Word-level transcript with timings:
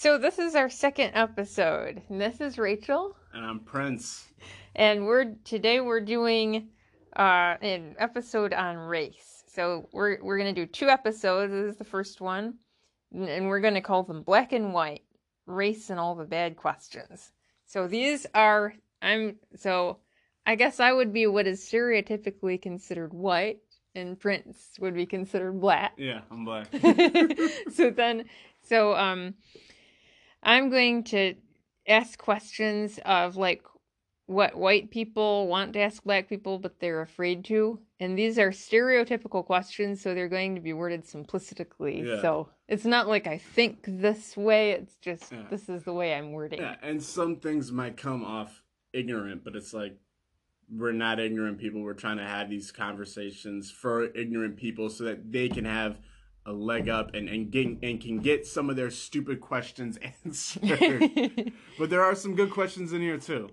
So 0.00 0.16
this 0.16 0.38
is 0.38 0.54
our 0.54 0.70
second 0.70 1.10
episode. 1.12 2.00
And 2.08 2.18
this 2.18 2.40
is 2.40 2.56
Rachel, 2.56 3.14
And 3.34 3.44
I'm 3.44 3.60
Prince. 3.60 4.28
and 4.74 5.04
we're 5.04 5.34
today 5.44 5.80
we're 5.82 6.00
doing 6.00 6.68
uh 7.16 7.56
an 7.60 7.96
episode 7.98 8.54
on 8.54 8.78
race. 8.78 9.44
So 9.48 9.90
we're 9.92 10.16
we're 10.22 10.38
gonna 10.38 10.54
do 10.54 10.64
two 10.64 10.88
episodes. 10.88 11.52
This 11.52 11.72
is 11.72 11.76
the 11.76 11.84
first 11.84 12.22
one, 12.22 12.54
and- 13.12 13.46
we're 13.46 13.60
gonna 13.60 13.82
call 13.82 14.02
them 14.02 14.22
black 14.22 14.52
and 14.54 14.72
white, 14.72 15.02
race 15.44 15.90
and 15.90 16.00
all 16.00 16.14
the 16.14 16.24
bad 16.24 16.56
questions. 16.56 17.30
So 17.66 17.86
these 17.86 18.26
are 18.34 18.72
I'm 19.02 19.36
so 19.56 19.98
I 20.46 20.54
guess 20.54 20.80
I 20.80 20.94
would 20.94 21.12
be 21.12 21.26
what 21.26 21.46
is 21.46 21.60
stereotypically 21.62 22.62
considered 22.62 23.12
white, 23.12 23.58
and 23.94 24.18
Prince 24.18 24.76
would 24.80 24.94
be 24.94 25.04
considered 25.04 25.60
black. 25.60 25.92
Yeah, 25.98 26.22
I'm 26.30 26.46
black. 26.46 26.68
so 27.74 27.90
then 27.90 28.24
so 28.62 28.94
um 28.94 29.34
i'm 30.42 30.70
going 30.70 31.02
to 31.04 31.34
ask 31.88 32.18
questions 32.18 32.98
of 33.04 33.36
like 33.36 33.62
what 34.26 34.54
white 34.54 34.90
people 34.92 35.48
want 35.48 35.72
to 35.72 35.80
ask 35.80 36.04
black 36.04 36.28
people 36.28 36.58
but 36.58 36.78
they're 36.78 37.00
afraid 37.02 37.44
to 37.44 37.80
and 37.98 38.16
these 38.16 38.38
are 38.38 38.50
stereotypical 38.50 39.44
questions 39.44 40.00
so 40.00 40.14
they're 40.14 40.28
going 40.28 40.54
to 40.54 40.60
be 40.60 40.72
worded 40.72 41.04
simplistically 41.04 42.06
Yeah. 42.06 42.20
so 42.22 42.48
it's 42.68 42.84
not 42.84 43.08
like 43.08 43.26
i 43.26 43.38
think 43.38 43.78
this 43.86 44.36
way 44.36 44.70
it's 44.72 44.96
just 44.96 45.32
Yeah. 45.32 45.42
this 45.50 45.68
is 45.68 45.82
the 45.82 45.92
way 45.92 46.14
i'm 46.14 46.32
wording 46.32 46.60
yeah, 46.60 46.76
and 46.82 47.02
some 47.02 47.36
things 47.36 47.72
might 47.72 47.96
come 47.96 48.24
off 48.24 48.62
ignorant, 48.92 49.44
but 49.44 49.54
it's 49.56 49.72
like 49.72 49.96
we're 50.72 50.92
not 50.92 51.18
ignorant 51.18 51.58
people. 51.58 51.80
We're 51.80 51.94
trying 51.94 52.18
to 52.18 52.24
have 52.24 52.48
these 52.48 52.70
conversations 52.70 53.70
for 53.70 54.04
ignorant 54.16 54.56
people 54.56 54.88
so 54.88 55.02
that 55.04 55.32
they 55.32 55.48
can 55.48 55.64
have 55.64 55.98
a 56.46 56.52
leg 56.52 56.88
up 56.88 57.14
and 57.14 57.28
and 57.28 57.50
get 57.50 57.66
and 57.82 58.00
can 58.00 58.18
get 58.18 58.46
some 58.46 58.70
of 58.70 58.76
their 58.76 58.90
stupid 58.90 59.40
questions 59.40 59.98
answered. 60.24 61.52
but 61.78 61.90
there 61.90 62.02
are 62.02 62.14
some 62.14 62.34
good 62.34 62.50
questions 62.50 62.92
in 62.92 63.00
here 63.00 63.18
too. 63.18 63.50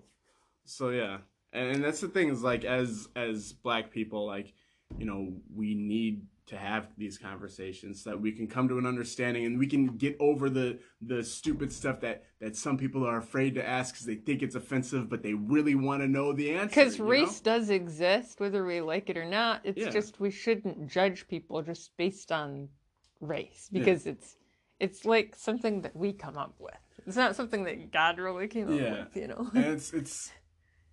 So 0.65 0.89
yeah, 0.89 1.19
and, 1.53 1.75
and 1.75 1.83
that's 1.83 2.01
the 2.01 2.07
thing 2.07 2.29
is 2.29 2.43
like 2.43 2.65
as 2.65 3.07
as 3.15 3.53
black 3.53 3.91
people, 3.91 4.25
like 4.25 4.53
you 4.97 5.05
know, 5.05 5.33
we 5.53 5.75
need 5.75 6.21
to 6.47 6.57
have 6.57 6.87
these 6.97 7.17
conversations 7.17 8.01
so 8.03 8.11
that 8.11 8.21
we 8.21 8.31
can 8.31 8.47
come 8.47 8.67
to 8.69 8.77
an 8.77 8.85
understanding 8.85 9.45
and 9.45 9.59
we 9.59 9.67
can 9.67 9.85
get 9.97 10.15
over 10.19 10.49
the 10.49 10.79
the 11.01 11.23
stupid 11.23 11.71
stuff 11.71 11.99
that 11.99 12.23
that 12.39 12.55
some 12.55 12.77
people 12.77 13.05
are 13.05 13.17
afraid 13.17 13.53
to 13.55 13.67
ask 13.67 13.93
because 13.93 14.05
they 14.05 14.15
think 14.15 14.41
it's 14.41 14.55
offensive, 14.55 15.09
but 15.09 15.23
they 15.23 15.33
really 15.33 15.75
want 15.75 16.01
to 16.01 16.07
know 16.07 16.31
the 16.33 16.51
answer. 16.51 16.67
because 16.67 16.97
you 16.97 17.03
know? 17.03 17.09
race 17.11 17.39
does 17.41 17.69
exist 17.69 18.39
whether 18.39 18.65
we 18.65 18.79
like 18.81 19.09
it 19.09 19.17
or 19.17 19.25
not 19.25 19.61
it's 19.63 19.77
Yeah. 19.77 19.89
just 19.89 20.19
we 20.19 20.31
shouldn't 20.31 20.87
judge 20.87 21.27
people 21.27 21.61
just 21.61 21.95
based 21.97 22.31
on 22.31 22.69
race 23.19 23.67
Yeah. 23.71 23.79
because 23.79 24.07
it's 24.07 24.37
it's 24.79 25.05
like 25.05 25.35
something 25.35 25.81
that 25.81 25.95
we 25.95 26.13
come 26.13 26.37
up 26.37 26.55
with 26.59 26.75
it's 27.05 27.15
not 27.17 27.35
something 27.35 27.63
that 27.65 27.91
god 27.91 28.19
really 28.19 28.47
came 28.47 28.71
up 28.73 28.79
Yeah. 28.79 29.03
with 29.03 29.15
you 29.17 29.27
know 29.27 29.49
and 29.53 29.65
it's 29.65 29.91
it's 29.93 30.31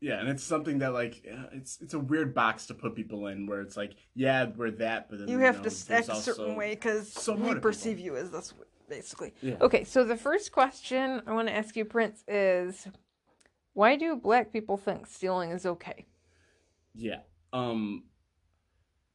yeah, 0.04 0.20
and 0.20 0.28
it's 0.28 0.44
something 0.44 0.80
that 0.80 0.92
like 0.92 1.24
uh, 1.32 1.46
it's 1.52 1.80
it's 1.80 1.94
a 1.94 1.98
weird 1.98 2.34
box 2.34 2.66
to 2.66 2.74
put 2.74 2.94
people 2.94 3.28
in 3.28 3.46
where 3.46 3.62
it's 3.62 3.74
like 3.74 3.94
yeah 4.14 4.50
we're 4.54 4.70
that, 4.72 5.08
but 5.08 5.18
then 5.18 5.28
you 5.28 5.38
have 5.38 5.56
know, 5.62 5.70
to 5.70 5.94
act 5.94 6.08
a 6.10 6.16
certain 6.16 6.56
way 6.56 6.74
because 6.74 7.10
some 7.10 7.40
we 7.40 7.52
other 7.52 7.60
perceive 7.60 7.96
people. 7.96 8.16
you 8.18 8.22
as 8.22 8.30
this 8.30 8.52
basically 8.86 9.32
Yeah. 9.40 9.54
okay 9.62 9.82
so 9.84 10.04
the 10.04 10.16
first 10.16 10.52
question 10.52 11.22
i 11.26 11.32
want 11.32 11.48
to 11.48 11.54
ask 11.54 11.74
you 11.74 11.86
prince 11.86 12.22
is 12.28 12.86
why 13.72 13.96
do 13.96 14.14
black 14.14 14.52
people 14.52 14.76
think 14.76 15.06
stealing 15.06 15.50
is 15.52 15.64
okay 15.64 16.04
Yeah. 16.94 17.20
Um 17.54 18.04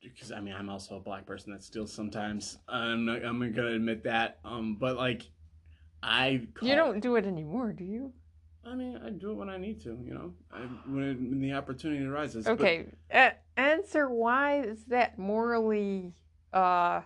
because 0.01 0.31
I 0.31 0.39
mean 0.41 0.55
I'm 0.55 0.69
also 0.69 0.97
a 0.97 0.99
black 0.99 1.27
person 1.27 1.53
that 1.53 1.63
steals 1.63 1.93
sometimes. 1.93 2.57
I'm 2.67 3.05
not, 3.05 3.23
I'm 3.23 3.39
gonna 3.53 3.73
admit 3.75 4.03
that. 4.05 4.39
Um 4.43 4.77
but 4.79 4.97
like 4.97 5.29
I 6.01 6.47
call, 6.55 6.67
you 6.67 6.75
don't 6.75 6.99
do 6.99 7.15
it 7.15 7.25
anymore 7.27 7.71
do 7.73 7.83
you 7.83 8.11
I 8.65 8.75
mean 8.75 8.99
I 9.03 9.09
do 9.09 9.31
it 9.31 9.35
when 9.35 9.49
I 9.49 9.57
need 9.57 9.81
to, 9.81 9.97
you 10.03 10.13
know. 10.13 10.33
I, 10.51 10.59
when, 10.89 11.03
it, 11.03 11.19
when 11.19 11.39
the 11.41 11.53
opportunity 11.53 12.03
arises. 12.05 12.45
But- 12.45 12.53
Okay, 12.59 12.85
a- 13.11 13.33
answer 13.57 14.09
why 14.09 14.61
is 14.61 14.85
that 14.85 15.17
morally 15.17 16.13
uh 16.53 17.01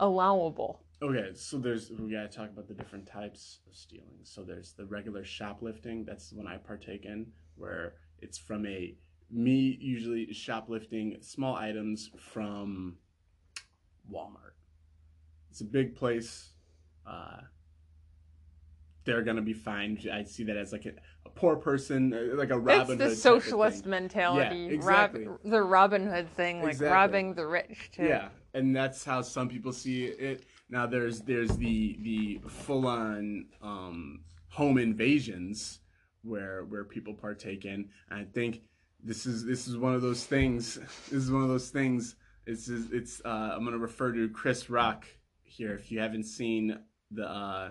allowable? 0.00 0.82
Okay, 1.00 1.30
so 1.34 1.58
there's 1.58 1.90
we 1.90 2.10
gotta 2.10 2.28
talk 2.28 2.48
about 2.50 2.66
the 2.66 2.74
different 2.74 3.06
types 3.06 3.60
of 3.68 3.74
stealing. 3.74 4.18
So 4.24 4.42
there's 4.42 4.72
the 4.72 4.84
regular 4.86 5.24
shoplifting, 5.24 6.04
that's 6.04 6.30
the 6.30 6.36
one 6.36 6.46
I 6.46 6.56
partake 6.56 7.04
in, 7.04 7.26
where 7.56 7.94
it's 8.20 8.36
from 8.38 8.66
a 8.66 8.94
me 9.30 9.76
usually 9.80 10.32
shoplifting 10.32 11.16
small 11.20 11.54
items 11.54 12.10
from 12.18 12.96
Walmart. 14.10 14.54
It's 15.50 15.60
a 15.60 15.64
big 15.64 15.94
place. 15.94 16.50
Uh, 17.06 17.42
they're 19.08 19.22
gonna 19.22 19.40
be 19.40 19.54
fine. 19.54 19.98
I 20.12 20.22
see 20.22 20.44
that 20.44 20.58
as 20.58 20.70
like 20.70 20.84
a, 20.84 20.92
a 21.24 21.30
poor 21.30 21.56
person, 21.56 22.12
uh, 22.12 22.36
like 22.36 22.50
a 22.50 22.58
Robin 22.58 23.00
it's 23.00 23.02
Hood 23.02 23.10
the 23.12 23.16
socialist 23.16 23.86
mentality, 23.86 24.56
Yeah, 24.56 24.72
exactly. 24.72 25.26
rob 25.26 25.38
the 25.44 25.62
Robin 25.62 26.06
Hood 26.06 26.28
thing, 26.36 26.60
like 26.60 26.72
Exactly. 26.72 26.92
robbing 26.94 27.34
the 27.34 27.46
rich. 27.46 27.90
To, 27.92 28.06
Yeah, 28.06 28.28
and 28.52 28.76
that's 28.76 29.02
how 29.06 29.22
some 29.22 29.48
people 29.48 29.72
see 29.72 30.04
it. 30.04 30.44
Now 30.68 30.84
there's 30.84 31.22
there's 31.22 31.56
the 31.56 31.96
the 32.02 32.40
full 32.46 32.86
on 32.86 33.46
um, 33.62 34.20
home 34.50 34.76
invasions 34.76 35.80
where 36.22 36.64
where 36.64 36.84
people 36.84 37.14
partake 37.14 37.64
in. 37.64 37.88
And 38.10 38.20
I 38.20 38.24
think 38.24 38.60
this 39.02 39.24
is 39.24 39.42
this 39.42 39.66
is 39.68 39.78
one 39.78 39.94
of 39.94 40.02
those 40.02 40.24
things. 40.26 40.78
This 41.10 41.22
is 41.24 41.32
one 41.32 41.42
of 41.42 41.48
those 41.48 41.70
things. 41.70 42.16
It's 42.44 42.68
it's, 42.68 42.92
it's 42.92 43.22
uh, 43.24 43.54
I'm 43.54 43.64
gonna 43.64 43.78
refer 43.78 44.12
to 44.12 44.28
Chris 44.28 44.68
Rock 44.68 45.06
here. 45.44 45.72
If 45.72 45.90
you 45.90 45.98
haven't 45.98 46.24
seen 46.24 46.78
the 47.10 47.26
uh, 47.26 47.70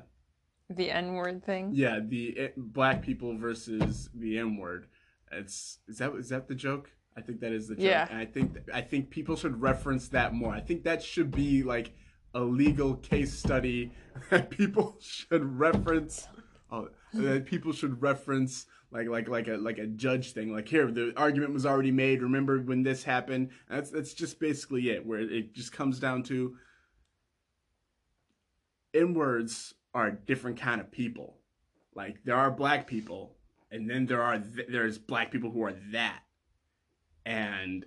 the 0.70 0.92
N 0.92 1.14
word 1.14 1.44
thing. 1.46 1.72
yeah 1.74 2.00
the 2.06 2.36
uh, 2.40 2.48
black 2.58 3.02
people 3.02 3.38
versus 3.38 4.10
the 4.14 4.38
N 4.38 4.58
word. 4.58 4.88
It's 5.32 5.80
is 5.88 5.98
that 5.98 6.14
is 6.16 6.30
that 6.30 6.48
the 6.48 6.56
joke? 6.56 6.92
I 7.16 7.22
think 7.22 7.40
that 7.40 7.52
is 7.52 7.68
the 7.68 7.76
joke. 7.76 7.84
Yeah. 7.84 8.08
And 8.10 8.20
I 8.20 8.26
think 8.26 8.58
I 8.74 8.82
think 8.82 9.10
people 9.10 9.36
should 9.36 9.62
reference 9.62 10.08
that 10.10 10.34
more. 10.34 10.54
I 10.54 10.60
think 10.60 10.84
that 10.84 11.02
should 11.02 11.32
be 11.32 11.64
like 11.64 11.94
a 12.34 12.42
legal 12.42 12.96
case 12.96 13.34
study 13.34 13.92
that 14.30 14.50
people 14.50 14.98
should 15.00 15.44
reference. 15.60 16.28
Oh, 16.70 16.90
that 17.14 17.46
people 17.46 17.72
should 17.72 18.02
reference 18.02 18.66
like 18.92 19.08
like 19.08 19.28
like 19.28 19.48
a 19.48 19.58
like 19.58 19.80
a 19.80 19.88
judge 19.88 20.34
thing. 20.34 20.54
Like 20.54 20.68
here, 20.68 20.92
the 20.92 21.14
argument 21.18 21.54
was 21.54 21.66
already 21.66 21.92
made. 21.92 22.22
Remember 22.22 22.60
when 22.60 22.84
this 22.84 23.04
happened? 23.04 23.50
That's 23.70 23.90
that's 23.90 24.14
just 24.14 24.40
basically 24.40 24.90
it. 24.90 25.06
Where 25.06 25.20
it 25.20 25.54
just 25.54 25.72
comes 25.72 26.00
down 26.00 26.24
to 26.24 26.56
N 28.94 29.14
words 29.14 29.74
are 29.98 30.12
different 30.12 30.60
kind 30.60 30.80
of 30.80 30.92
people. 30.92 31.38
Like 31.96 32.24
there 32.24 32.36
are 32.36 32.52
black 32.52 32.86
people, 32.86 33.36
and 33.72 33.90
then 33.90 34.06
there 34.06 34.22
are 34.22 34.38
th- 34.38 34.68
there's 34.70 35.00
black 35.00 35.32
people 35.32 35.50
who 35.50 35.64
are 35.64 35.74
that, 35.92 36.20
and 37.26 37.84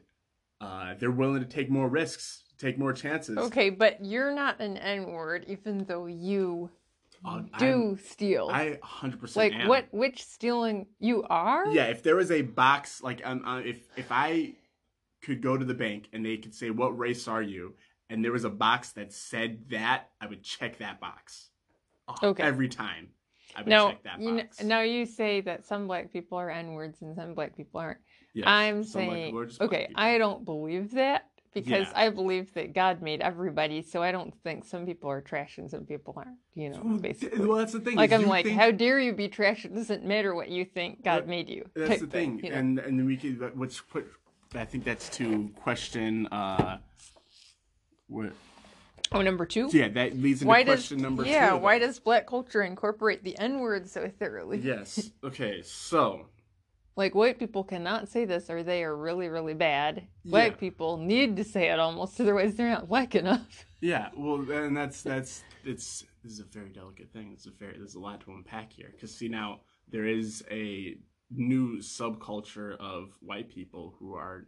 uh, 0.61 0.95
they're 0.99 1.13
willing 1.13 1.41
to 1.41 1.49
take 1.49 1.71
more 1.71 1.89
risks, 1.89 2.43
take 2.59 2.79
more 2.79 2.93
chances. 2.93 3.39
Okay, 3.39 3.71
but 3.71 4.05
you're 4.05 4.35
not 4.35 4.61
an 4.61 4.77
N 4.77 5.07
word, 5.07 5.45
even 5.47 5.85
though 5.85 6.07
you 6.07 6.71
Uh, 7.25 7.43
do 7.59 7.97
steal. 8.05 8.49
I 8.51 8.79
100% 8.83 9.37
like 9.37 9.53
am. 9.53 9.69
what? 9.69 9.87
Which 9.93 10.25
stealing 10.25 10.87
you 10.99 11.23
are? 11.31 11.69
Yeah, 11.69 11.85
if 11.87 12.03
there 12.03 12.17
was 12.17 12.31
a 12.33 12.43
box 12.43 13.03
like 13.03 13.21
um, 13.25 13.45
uh, 13.45 13.61
if 13.61 13.79
if 13.97 14.09
I 14.11 14.55
could 15.23 15.43
go 15.43 15.57
to 15.57 15.65
the 15.65 15.75
bank 15.75 16.09
and 16.13 16.25
they 16.27 16.39
could 16.39 16.55
say 16.55 16.71
what 16.71 16.99
race 16.99 17.29
are 17.29 17.43
you, 17.43 17.75
and 18.09 18.25
there 18.25 18.33
was 18.33 18.45
a 18.45 18.51
box 18.51 18.91
that 18.93 19.13
said 19.13 19.69
that, 19.71 20.09
I 20.21 20.27
would 20.27 20.43
check 20.43 20.79
that 20.79 20.99
box. 20.99 21.50
Okay. 22.23 22.43
Every 22.43 22.69
time, 22.69 23.09
I 23.57 23.61
would 23.61 23.69
Now, 23.69 23.91
check 23.91 24.03
that 24.05 24.21
you 24.21 24.35
kn- 24.35 24.47
box. 24.47 24.63
now 24.63 24.81
you 24.83 25.07
say 25.07 25.41
that 25.43 25.65
some 25.67 25.87
black 25.87 26.13
people 26.13 26.39
are 26.39 26.51
N 26.51 26.73
words 26.73 27.03
and 27.03 27.15
some 27.17 27.35
black 27.35 27.57
people 27.57 27.81
aren't. 27.81 27.99
Yes, 28.35 28.45
I'm 28.47 28.85
saying, 28.85 29.25
people 29.27 29.41
are 29.41 29.47
just 29.47 29.59
black 29.59 29.71
okay, 29.73 29.87
people. 29.89 30.03
I 30.03 30.19
don't 30.19 30.45
believe 30.45 30.93
that 30.93 31.27
because 31.53 31.89
Yeah. 31.89 31.93
I 31.97 32.11
believe 32.11 32.55
that 32.55 32.73
God 32.75 33.03
made 33.03 33.21
everybody, 33.23 33.83
so 33.83 34.03
I 34.05 34.13
don't 34.13 34.33
think 34.45 34.65
some 34.65 34.87
people 34.87 35.11
are 35.11 35.21
trash 35.21 35.59
and 35.59 35.69
some 35.69 35.85
people 35.85 36.15
aren't. 36.17 36.39
You 36.55 36.71
know, 36.71 36.83
basically. 37.01 37.45
well, 37.45 37.59
that's 37.59 37.73
the 37.73 37.81
thing. 37.81 37.97
like 37.97 38.13
I'm 38.13 38.27
like, 38.27 38.45
think- 38.45 38.57
how 38.59 38.71
dare 38.71 39.01
you 39.01 39.13
be 39.13 39.27
trash? 39.29 39.65
It 39.65 39.75
doesn't 39.75 40.05
matter 40.05 40.33
what 40.35 40.49
you 40.49 40.65
think. 40.65 41.03
God 41.03 41.23
That- 41.23 41.29
made 41.29 41.49
you. 41.49 41.69
That's 41.75 42.01
the 42.01 42.07
thing, 42.07 42.41
you 42.45 42.51
know? 42.51 42.57
and 42.57 42.79
and 42.79 43.05
we 43.07 43.17
could 43.17 43.57
which 43.59 43.87
put. 43.89 44.07
I 44.55 44.65
think 44.65 44.85
that's 44.85 45.09
to 45.19 45.49
question. 45.57 46.27
uh 46.29 46.79
What? 48.09 48.33
Oh, 49.13 49.23
number 49.23 49.47
two. 49.47 49.69
Yeah, 49.73 49.89
that 49.89 50.17
leads 50.17 50.43
into 50.43 50.49
why 50.49 50.63
does 50.63 50.81
question 50.81 51.03
number 51.03 51.25
two. 51.25 51.31
yeah? 51.31 51.55
Why 51.55 51.79
does 51.79 51.99
black 51.99 52.27
culture 52.27 52.63
incorporate 52.63 53.25
the 53.25 53.39
N 53.39 53.61
word 53.61 53.89
so 53.89 54.09
thoroughly? 54.19 54.59
Yes. 54.59 55.11
Okay. 55.25 55.63
So 55.63 56.27
Like 56.97 57.15
white 57.15 57.39
people 57.39 57.65
cannot 57.65 58.09
say 58.09 58.25
this 58.25 58.51
or 58.51 58.63
they 58.63 58.83
are 58.85 58.97
really 58.97 59.29
really 59.29 59.55
bad. 59.55 60.07
Black 60.25 60.53
Yeah. 60.53 60.57
people 60.59 60.97
need 60.97 61.37
to 61.37 61.45
say 61.45 61.71
it 61.71 61.79
almost, 61.79 62.21
otherwise 62.21 62.55
they're 62.57 62.69
not 62.71 62.89
black 62.89 63.15
enough. 63.15 63.65
yeah, 63.81 64.09
well, 64.17 64.49
and 64.51 64.77
that's 64.77 65.03
that's 65.03 65.43
it's 65.65 66.05
this 66.23 66.33
is 66.33 66.41
a 66.41 66.45
very 66.45 66.71
delicate 66.71 67.13
thing. 67.13 67.31
It's 67.33 67.47
a 67.47 67.51
very 67.51 67.77
there's 67.79 67.95
a 67.95 68.01
lot 68.01 68.21
to 68.23 68.33
unpack 68.33 68.73
here 68.73 68.91
because 68.93 69.15
see 69.15 69.29
now 69.29 69.61
there 69.89 70.07
is 70.07 70.45
a 70.51 70.97
new 71.31 71.79
subculture 71.79 72.77
of 72.79 73.11
white 73.21 73.49
people 73.49 73.95
who 73.99 74.15
are 74.15 74.45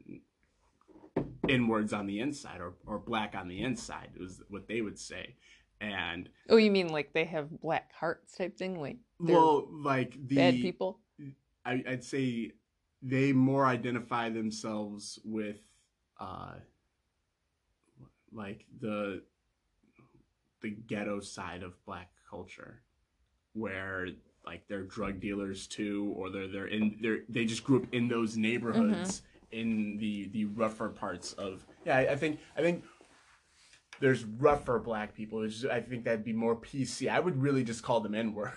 N 1.48 1.68
words 1.68 1.92
on 1.92 2.06
the 2.06 2.20
inside 2.20 2.60
or, 2.60 2.74
or 2.86 2.98
black 2.98 3.34
on 3.34 3.48
the 3.48 3.62
inside 3.62 4.10
is 4.20 4.42
what 4.48 4.68
they 4.68 4.80
would 4.80 4.98
say. 4.98 5.34
And 5.80 6.28
Oh, 6.48 6.56
you 6.56 6.70
mean 6.70 6.88
like 6.88 7.12
they 7.12 7.24
have 7.24 7.50
black 7.60 7.92
hearts 7.92 8.36
type 8.36 8.56
thing, 8.56 8.80
like 8.80 8.98
well, 9.18 9.66
like 9.70 10.16
the 10.28 10.36
bad 10.36 10.54
people? 10.54 11.00
I, 11.64 11.82
I'd 11.88 12.04
say 12.04 12.52
they 13.02 13.32
more 13.32 13.66
identify 13.66 14.28
themselves 14.28 15.18
with 15.24 15.60
uh 16.20 16.54
like 18.32 18.64
the 18.80 19.22
the 20.60 20.70
ghetto 20.70 21.20
side 21.20 21.62
of 21.62 21.72
black 21.84 22.10
culture 22.30 22.80
where 23.54 24.08
like 24.46 24.66
they're 24.68 24.84
drug 24.84 25.20
dealers 25.20 25.66
too 25.66 26.14
or 26.16 26.30
they're 26.30 26.48
they're 26.48 26.66
in 26.68 26.96
they're 27.02 27.20
they 27.28 27.44
just 27.44 27.64
grew 27.64 27.82
up 27.82 27.86
in 27.92 28.08
those 28.08 28.36
neighborhoods 28.36 29.22
in 29.52 29.96
the 29.98 30.28
the 30.32 30.44
rougher 30.46 30.88
parts 30.88 31.32
of 31.34 31.64
yeah 31.84 31.96
I, 31.98 32.12
I 32.12 32.16
think 32.16 32.40
I 32.56 32.62
think 32.62 32.84
there's 34.00 34.24
rougher 34.24 34.78
black 34.78 35.14
people 35.14 35.40
which 35.40 35.64
I 35.64 35.80
think 35.80 36.04
that'd 36.04 36.24
be 36.24 36.32
more 36.32 36.56
PC 36.56 37.08
I 37.10 37.20
would 37.20 37.40
really 37.40 37.62
just 37.64 37.82
call 37.82 38.00
them 38.00 38.14
N 38.14 38.34
word 38.34 38.52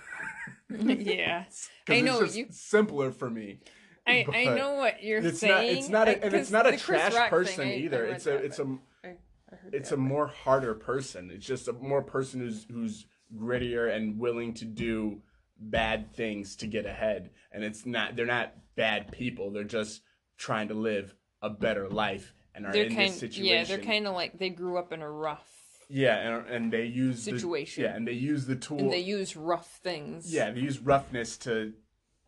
yeah, 0.70 1.46
I 1.90 2.02
know, 2.02 2.24
you- 2.24 2.48
simpler 2.50 3.12
for 3.12 3.30
me 3.30 3.60
I 4.08 4.26
I 4.34 4.46
know 4.46 4.74
what 4.76 5.04
you're 5.04 5.20
it's 5.20 5.40
saying. 5.40 5.52
not 5.54 5.66
it's 5.66 5.90
not 5.90 6.08
a, 6.08 6.24
and 6.24 6.34
it's 6.34 6.52
not 6.52 6.72
a 6.72 6.78
trash 6.78 7.14
Rock 7.16 7.30
person 7.30 7.66
thing, 7.66 7.84
either 7.84 8.06
it's 8.06 8.26
a 8.28 8.32
that, 8.32 8.46
it's 8.46 8.60
a 8.60 8.66
but 8.66 8.80
I- 9.04 9.18
I 9.52 9.56
heard 9.58 9.74
it's 9.76 9.90
that, 9.90 9.96
a 9.96 10.00
more 10.00 10.28
harder 10.28 10.74
person. 10.74 11.30
It's 11.32 11.46
just 11.46 11.68
a 11.68 11.74
more 11.74 12.02
person 12.02 12.40
who's 12.40 12.66
who's 12.72 13.06
grittier 13.36 13.96
and 13.96 14.20
willing 14.20 14.54
to 14.56 14.66
do 14.66 15.22
bad 15.60 16.14
things 16.14 16.56
to 16.58 16.68
get 16.68 16.86
ahead. 16.86 17.30
And 17.52 17.64
it's 17.64 17.86
not 17.86 18.16
they're 18.16 18.26
not 18.26 18.54
bad 18.76 19.12
people. 19.12 19.52
They're 19.52 19.64
just 19.64 20.02
trying 20.38 20.68
to 20.70 20.74
live 20.74 21.16
a 21.42 21.50
better 21.50 21.88
life 21.90 22.34
and 22.54 22.66
are 22.66 22.72
they're 22.74 22.86
in 22.86 22.96
kind, 22.96 23.10
this 23.12 23.20
situation. 23.20 23.46
yeah, 23.46 23.64
they're 23.64 23.78
kind 23.78 24.08
of 24.08 24.14
like 24.14 24.38
they 24.40 24.50
grew 24.50 24.78
up 24.78 24.92
in 24.94 25.02
a 25.02 25.10
rough, 25.10 25.48
yeah, 25.90 26.16
and, 26.16 26.48
and 26.48 26.74
they 26.74 26.86
use 26.86 27.24
Situation. 27.24 27.84
The, 27.84 27.90
yeah, 27.90 27.96
and 27.96 28.08
they 28.08 28.14
use 28.14 28.46
the 28.46 28.56
tool. 28.56 28.80
and 28.80 28.92
they 28.92 29.00
use 29.00 29.36
rough 29.36 29.80
things. 29.84 30.34
yeah, 30.34 30.52
they 30.52 30.62
use 30.62 30.80
roughness 30.80 31.38
to 31.40 31.74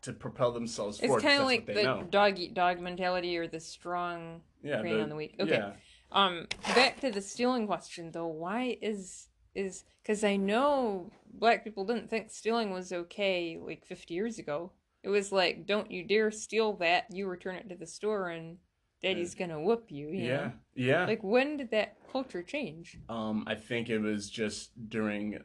to 0.02 0.12
propel 0.12 0.52
themselves 0.52 0.98
it's 0.98 1.06
forward. 1.06 1.22
kind 1.22 1.40
of 1.40 1.46
like 1.46 1.66
the 1.66 1.82
know. 1.82 2.06
dog 2.08 2.38
eat 2.38 2.54
dog 2.54 2.80
mentality 2.80 3.36
or 3.36 3.48
the 3.48 3.58
strong 3.60 4.42
yeah, 4.62 4.80
the- 4.82 5.02
on 5.02 5.08
the 5.08 5.16
weak. 5.16 5.34
Okay, 5.40 5.56
Yeah. 5.56 5.72
Um, 6.10 6.46
back 6.74 7.00
to 7.00 7.10
the 7.10 7.20
stealing 7.20 7.66
question 7.66 8.12
though. 8.12 8.28
Why 8.28 8.78
is 8.80 9.28
is 9.54 9.84
because 10.02 10.24
I 10.24 10.36
know 10.36 11.10
black 11.34 11.64
people 11.64 11.84
didn't 11.84 12.08
think 12.08 12.30
stealing 12.30 12.70
was 12.70 12.92
okay 12.92 13.58
like 13.60 13.84
50 13.84 14.14
years 14.14 14.38
ago. 14.38 14.72
It 15.08 15.10
was 15.10 15.32
like, 15.32 15.64
don't 15.64 15.90
you 15.90 16.04
dare 16.04 16.30
steal 16.30 16.74
that. 16.74 17.06
You 17.10 17.28
return 17.28 17.56
it 17.56 17.70
to 17.70 17.74
the 17.74 17.86
store, 17.86 18.28
and 18.28 18.58
daddy's 19.00 19.34
gonna 19.34 19.58
whoop 19.58 19.86
you. 19.88 20.10
you 20.10 20.26
Yeah. 20.26 20.36
know? 20.36 20.52
Yeah. 20.74 21.06
Like 21.06 21.22
when 21.24 21.56
did 21.56 21.70
that 21.70 21.96
culture 22.12 22.42
change? 22.42 22.98
Um, 23.08 23.44
I 23.46 23.54
think 23.54 23.88
it 23.88 24.00
was 24.00 24.28
just 24.28 24.72
during 24.90 25.38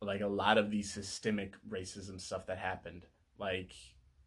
like 0.00 0.22
a 0.22 0.26
lot 0.26 0.56
of 0.56 0.70
the 0.70 0.82
systemic 0.82 1.52
racism 1.68 2.18
stuff 2.18 2.46
that 2.46 2.56
happened. 2.56 3.04
Like 3.38 3.74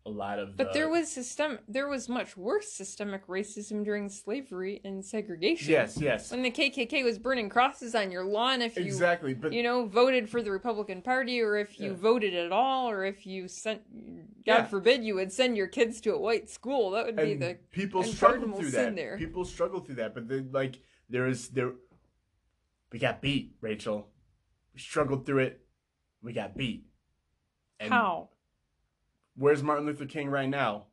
a 0.07 0.09
lot 0.09 0.39
of 0.39 0.55
But 0.55 0.71
the- 0.71 0.79
there 0.79 0.87
uh, 0.87 0.91
was 0.91 1.11
system. 1.11 1.59
There 1.67 1.87
was 1.89 2.07
much 2.07 2.37
worse 2.37 2.71
systemic 2.71 3.27
racism 3.27 3.83
during 3.83 4.07
slavery 4.09 4.79
and 4.85 5.03
segregation. 5.05 5.69
Yes, 5.71 5.97
yes. 5.99 6.31
When 6.31 6.41
the 6.41 6.49
KKK 6.51 7.03
was 7.03 7.19
burning 7.19 7.49
crosses 7.49 7.93
on 7.93 8.09
your 8.09 8.23
lawn, 8.23 8.61
if 8.61 8.77
you 8.77 8.83
Exactly. 8.85 9.33
But 9.33 9.51
you 9.53 9.63
know, 9.63 9.85
voted 9.85 10.29
for 10.29 10.41
the 10.41 10.49
Republican 10.51 11.01
Party, 11.01 11.41
or 11.41 11.57
if 11.57 11.79
you 11.79 11.91
Yeah. 11.91 11.97
voted 11.97 12.33
at 12.33 12.51
all, 12.53 12.89
or 12.89 13.03
if 13.05 13.27
you 13.27 13.47
sent, 13.49 13.81
God 14.45 14.59
Yeah. 14.59 14.65
forbid, 14.65 15.03
you 15.03 15.15
would 15.15 15.31
send 15.33 15.57
your 15.57 15.67
kids 15.67 15.99
to 16.01 16.13
a 16.15 16.19
white 16.19 16.49
school. 16.49 16.91
That 16.91 17.05
would 17.05 17.15
be 17.17 17.33
the 17.35 17.57
people 17.71 18.01
and 18.01 18.09
struggle 18.09 18.53
through 18.57 18.71
that. 18.71 18.95
there. 18.95 19.17
People 19.17 19.43
struggle 19.43 19.81
through 19.81 19.95
that, 19.95 20.13
but 20.13 20.29
then 20.29 20.49
like 20.53 20.79
there 21.09 21.27
is 21.27 21.49
there 21.49 21.73
we 22.91 22.99
got 22.99 23.21
beat, 23.21 23.57
Rachel. 23.59 24.07
We 24.73 24.79
struggled 24.79 25.25
through 25.25 25.39
it. 25.39 25.65
We 26.21 26.31
got 26.31 26.55
beat. 26.55 26.85
And 27.79 27.91
how. 27.91 28.29
Where's 29.37 29.63
Martin 29.63 29.85
Luther 29.85 30.05
King 30.05 30.29
right 30.29 30.49
now? 30.49 30.85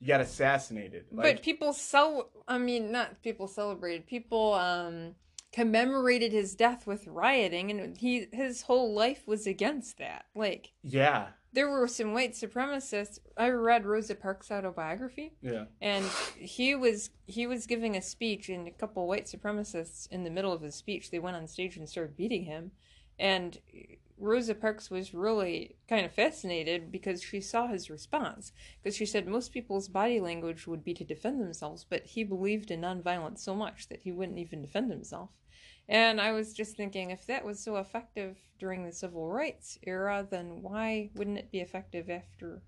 You 0.00 0.08
got 0.08 0.20
assassinated. 0.20 1.06
but 1.12 1.42
people 1.42 1.72
cel 1.72 2.28
I 2.46 2.58
mean, 2.58 2.92
not 2.92 3.22
people 3.22 3.46
celebrated. 3.48 4.06
People 4.06 4.54
um 4.54 5.14
commemorated 5.52 6.32
his 6.32 6.56
death 6.56 6.86
with 6.86 7.06
rioting, 7.06 7.70
and 7.70 7.96
he 7.96 8.26
his 8.32 8.62
whole 8.62 8.92
life 8.92 9.26
was 9.26 9.46
against 9.46 9.98
that. 9.98 10.26
Like 10.34 10.72
yeah, 10.82 11.28
there 11.52 11.70
were 11.70 11.86
some 11.86 12.12
white 12.12 12.32
supremacists. 12.32 13.20
I 13.36 13.48
read 13.50 13.86
Rosa 13.86 14.16
Parks' 14.16 14.50
autobiography. 14.50 15.32
yeah. 15.40 15.66
and 15.80 16.04
he 16.36 16.74
was 16.74 17.10
he 17.26 17.46
was 17.46 17.66
giving 17.66 17.96
a 17.96 18.02
speech 18.02 18.48
and 18.48 18.66
a 18.66 18.72
couple 18.72 19.06
white 19.06 19.26
supremacists 19.26 20.08
in 20.10 20.24
the 20.24 20.30
middle 20.30 20.52
of 20.52 20.60
his 20.60 20.74
speech 20.74 21.10
they 21.10 21.18
went 21.20 21.36
on 21.36 21.46
stage 21.46 21.76
and 21.76 21.88
started 21.88 22.16
beating 22.16 22.44
him 22.44 22.72
and 23.18 23.58
rosa 24.18 24.54
parks 24.54 24.90
was 24.90 25.12
really 25.12 25.76
kind 25.88 26.06
of 26.06 26.12
fascinated 26.12 26.92
because 26.92 27.22
she 27.22 27.40
saw 27.40 27.66
his 27.66 27.90
response 27.90 28.52
because 28.82 28.96
she 28.96 29.06
said 29.06 29.26
most 29.26 29.52
people's 29.52 29.88
body 29.88 30.20
language 30.20 30.66
would 30.66 30.84
be 30.84 30.94
to 30.94 31.04
defend 31.04 31.40
themselves 31.40 31.84
but 31.88 32.04
he 32.04 32.22
believed 32.22 32.70
in 32.70 32.80
nonviolence 32.80 33.38
so 33.38 33.54
much 33.54 33.88
that 33.88 34.00
he 34.02 34.12
wouldn't 34.12 34.38
even 34.38 34.62
defend 34.62 34.90
himself 34.90 35.30
and 35.88 36.20
i 36.20 36.30
was 36.32 36.52
just 36.52 36.76
thinking 36.76 37.10
if 37.10 37.26
that 37.26 37.44
was 37.44 37.58
so 37.58 37.76
effective 37.76 38.36
during 38.58 38.84
the 38.84 38.92
civil 38.92 39.28
rights 39.28 39.78
era 39.82 40.26
then 40.30 40.62
why 40.62 41.10
wouldn't 41.14 41.38
it 41.38 41.50
be 41.50 41.60
effective 41.60 42.08
after 42.08 42.62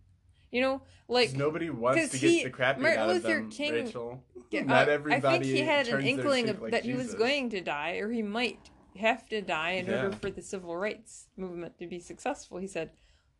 you 0.51 0.61
know 0.61 0.83
like 1.09 1.35
nobody 1.35 1.71
wants 1.71 2.11
to 2.11 2.19
get 2.19 2.31
he- 2.31 2.43
the 2.45 2.51
crap 2.51 2.79
beat 2.79 2.87
out 2.87 3.11
of 3.11 3.23
them, 3.23 3.51
King- 3.51 3.73
Rachel. 3.73 4.23
Yeah, 4.51 4.63
Not 4.63 4.89
uh, 4.89 4.93
everybody. 4.93 5.27
I 5.27 5.31
think 5.31 5.45
he 5.45 5.59
had 5.61 5.89
an 5.89 6.07
inkling 6.07 6.49
of, 6.49 6.63
like 6.63 6.73
that 6.73 6.85
he 6.85 6.95
was 6.95 7.15
going 7.15 7.51
to 7.51 7.61
die, 7.61 7.97
or 7.97 8.11
he 8.11 8.23
might 8.23 8.71
have 8.97 9.29
to 9.29 9.41
die 9.43 9.73
in 9.73 9.87
Yeah. 9.87 10.05
order 10.05 10.17
for 10.17 10.31
the 10.31 10.43
civil 10.43 10.77
rights 10.77 11.29
movement 11.37 11.79
to 11.79 11.87
be 11.87 11.99
successful. 12.01 12.59
He 12.59 12.67
said, 12.67 12.91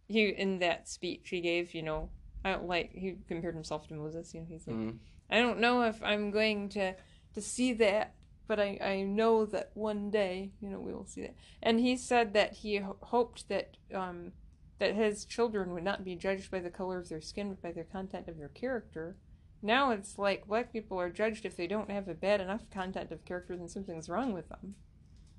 he 0.09 0.29
in 0.29 0.59
that 0.61 0.89
speech 0.89 1.29
he 1.31 1.41
gave, 1.41 1.75
you 1.75 1.83
know, 1.83 2.11
I 2.45 2.53
don't 2.53 2.67
like 2.69 2.93
he 2.93 3.17
compared 3.29 3.55
himself 3.55 3.89
to 3.89 3.95
Moses. 3.95 4.33
You 4.35 4.41
know, 4.41 4.47
he's 4.49 4.67
like, 4.67 4.77
Mhm. 4.77 4.99
I 5.31 5.41
don't 5.41 5.59
know 5.61 5.83
if 5.83 6.03
I'm 6.03 6.31
going 6.31 6.69
to 6.71 6.95
to 7.35 7.41
see 7.41 7.73
that, 7.75 8.15
but 8.47 8.61
I 8.61 8.79
I 8.81 9.03
know 9.03 9.45
that 9.47 9.71
one 9.75 10.11
day, 10.11 10.53
you 10.61 10.69
know, 10.71 10.79
we 10.81 10.93
will 10.95 11.07
see 11.07 11.23
that. 11.23 11.35
And 11.63 11.81
he 11.81 11.97
said 11.97 12.33
that 12.35 12.53
he 12.55 12.77
ho- 12.77 12.97
hoped 13.03 13.49
that 13.49 13.77
um 13.93 14.33
that 14.79 14.95
his 14.95 15.25
children 15.25 15.73
would 15.73 15.83
not 15.85 16.05
be 16.05 16.15
judged 16.15 16.51
by 16.51 16.61
the 16.61 16.71
color 16.71 16.99
of 16.99 17.09
their 17.09 17.21
skin, 17.21 17.49
but 17.49 17.63
by 17.63 17.73
their 17.73 17.85
content 17.85 18.29
of 18.29 18.37
their 18.39 18.51
character. 18.51 19.17
Now 19.63 19.91
it's 19.91 20.19
like 20.19 20.47
black 20.47 20.71
people 20.73 21.01
are 21.01 21.11
judged 21.11 21.45
if 21.47 21.57
they 21.57 21.67
don't 21.67 21.91
have 21.91 22.07
a 22.09 22.15
bad 22.15 22.41
enough 22.43 22.69
content 22.71 23.11
of 23.11 23.25
character, 23.25 23.57
then 23.57 23.69
something's 23.69 24.09
wrong 24.11 24.33
with 24.35 24.49
them. 24.51 24.77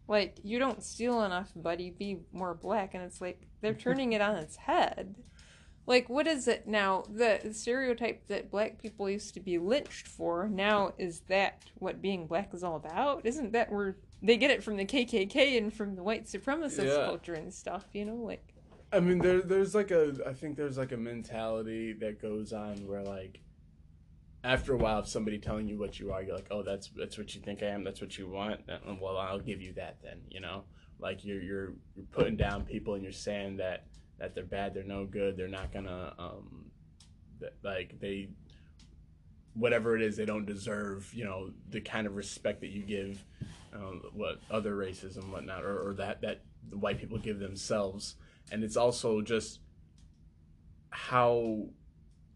Like, 0.07 0.37
you 0.43 0.57
don't 0.59 0.83
steal 0.83 1.23
enough, 1.23 1.51
buddy, 1.55 1.89
be 1.89 2.19
more 2.31 2.53
black. 2.53 2.93
And 2.93 3.03
it's 3.03 3.19
like, 3.21 3.47
they're 3.61 3.73
turning 3.85 4.13
it 4.13 4.21
on 4.21 4.35
its 4.35 4.55
head. 4.55 5.15
Like, 5.85 6.09
what 6.09 6.27
is 6.27 6.47
it 6.47 6.67
now? 6.67 7.03
The 7.09 7.39
stereotype 7.53 8.27
that 8.27 8.51
black 8.51 8.81
people 8.81 9.09
used 9.09 9.33
to 9.35 9.39
be 9.39 9.57
lynched 9.57 10.07
for, 10.07 10.49
now 10.49 10.93
is 10.97 11.21
that 11.29 11.63
what 11.75 12.01
being 12.01 12.27
black 12.27 12.53
is 12.53 12.63
all 12.63 12.75
about? 12.75 13.25
Isn't 13.25 13.53
that 13.53 13.71
where 13.71 13.95
they 14.21 14.35
get 14.35 14.51
it 14.51 14.63
from 14.63 14.75
the 14.75 14.85
KKK 14.85 15.57
and 15.57 15.73
from 15.73 15.95
the 15.95 16.03
white 16.03 16.25
supremacist 16.25 16.85
Yeah. 16.85 17.05
culture 17.05 17.35
and 17.35 17.53
stuff, 17.53 17.85
you 17.93 18.03
know? 18.03 18.15
Like, 18.15 18.53
I 18.91 18.99
mean, 18.99 19.19
there, 19.19 19.41
there's 19.41 19.75
like 19.75 19.91
a, 19.91 20.13
I 20.25 20.33
think 20.33 20.57
there's 20.57 20.77
like 20.77 20.91
a 20.91 20.97
mentality 20.97 21.93
that 21.93 22.21
goes 22.21 22.51
on 22.51 22.85
where 22.87 23.03
like, 23.03 23.39
after 24.47 24.73
a 24.73 24.77
while, 24.77 24.99
of 24.99 25.07
somebody 25.07 25.37
telling 25.37 25.67
you 25.67 25.77
what 25.77 25.99
you 25.99 26.11
are, 26.11 26.23
you're 26.23 26.35
like, 26.35 26.47
oh, 26.51 26.63
that's 26.63 26.89
that's 26.95 27.17
what 27.17 27.35
you 27.35 27.41
think 27.41 27.61
I 27.61 27.67
am, 27.67 27.83
that's 27.83 28.01
what 28.01 28.17
you 28.17 28.27
want. 28.29 28.61
Well, 28.99 29.17
I'll 29.17 29.39
give 29.39 29.61
you 29.61 29.73
that 29.73 29.97
then, 30.01 30.21
you 30.29 30.39
know. 30.39 30.63
Like 30.99 31.23
you're 31.23 31.41
you're 31.41 31.73
you're 31.95 32.05
putting 32.11 32.37
down 32.37 32.65
people 32.65 32.95
and 32.95 33.03
you're 33.03 33.11
saying 33.11 33.57
that 33.57 33.85
that 34.19 34.33
they're 34.33 34.45
bad, 34.45 34.73
they're 34.73 34.83
no 34.83 35.05
good, 35.05 35.37
they're 35.37 35.47
not 35.47 35.71
gonna 35.71 36.13
um, 36.17 36.71
like 37.63 37.99
they, 37.99 38.29
whatever 39.53 39.95
it 39.95 40.01
is, 40.01 40.17
they 40.17 40.25
don't 40.25 40.45
deserve, 40.45 41.13
you 41.13 41.23
know, 41.23 41.51
the 41.69 41.81
kind 41.81 42.07
of 42.07 42.15
respect 42.15 42.61
that 42.61 42.71
you 42.71 42.81
give, 42.81 43.23
um, 43.73 44.01
what 44.13 44.39
other 44.49 44.75
races 44.75 45.17
and 45.17 45.31
whatnot, 45.31 45.63
or, 45.63 45.89
or 45.89 45.93
that 45.95 46.21
that 46.21 46.41
the 46.69 46.77
white 46.77 46.99
people 46.99 47.17
give 47.17 47.39
themselves 47.39 48.15
and 48.51 48.63
it's 48.63 48.77
also 48.77 49.21
just 49.21 49.59
how 50.89 51.65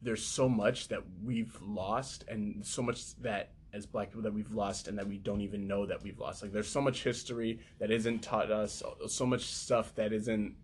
there's 0.01 0.25
so 0.25 0.49
much 0.49 0.87
that 0.87 1.01
we've 1.23 1.55
lost 1.61 2.25
and 2.27 2.65
so 2.65 2.81
much 2.81 3.15
that 3.17 3.51
as 3.73 3.85
black 3.85 4.09
people 4.09 4.21
that 4.21 4.33
we've 4.33 4.51
lost 4.53 4.87
and 4.87 4.97
that 4.97 5.07
we 5.07 5.17
don't 5.17 5.41
even 5.41 5.67
know 5.67 5.85
that 5.85 6.01
we've 6.03 6.19
lost 6.19 6.43
like 6.43 6.51
there's 6.51 6.67
so 6.67 6.81
much 6.81 7.03
history 7.03 7.59
that 7.79 7.89
isn't 7.89 8.19
taught 8.21 8.51
us 8.51 8.83
so 9.07 9.25
much 9.25 9.45
stuff 9.45 9.95
that 9.95 10.11
isn't 10.11 10.55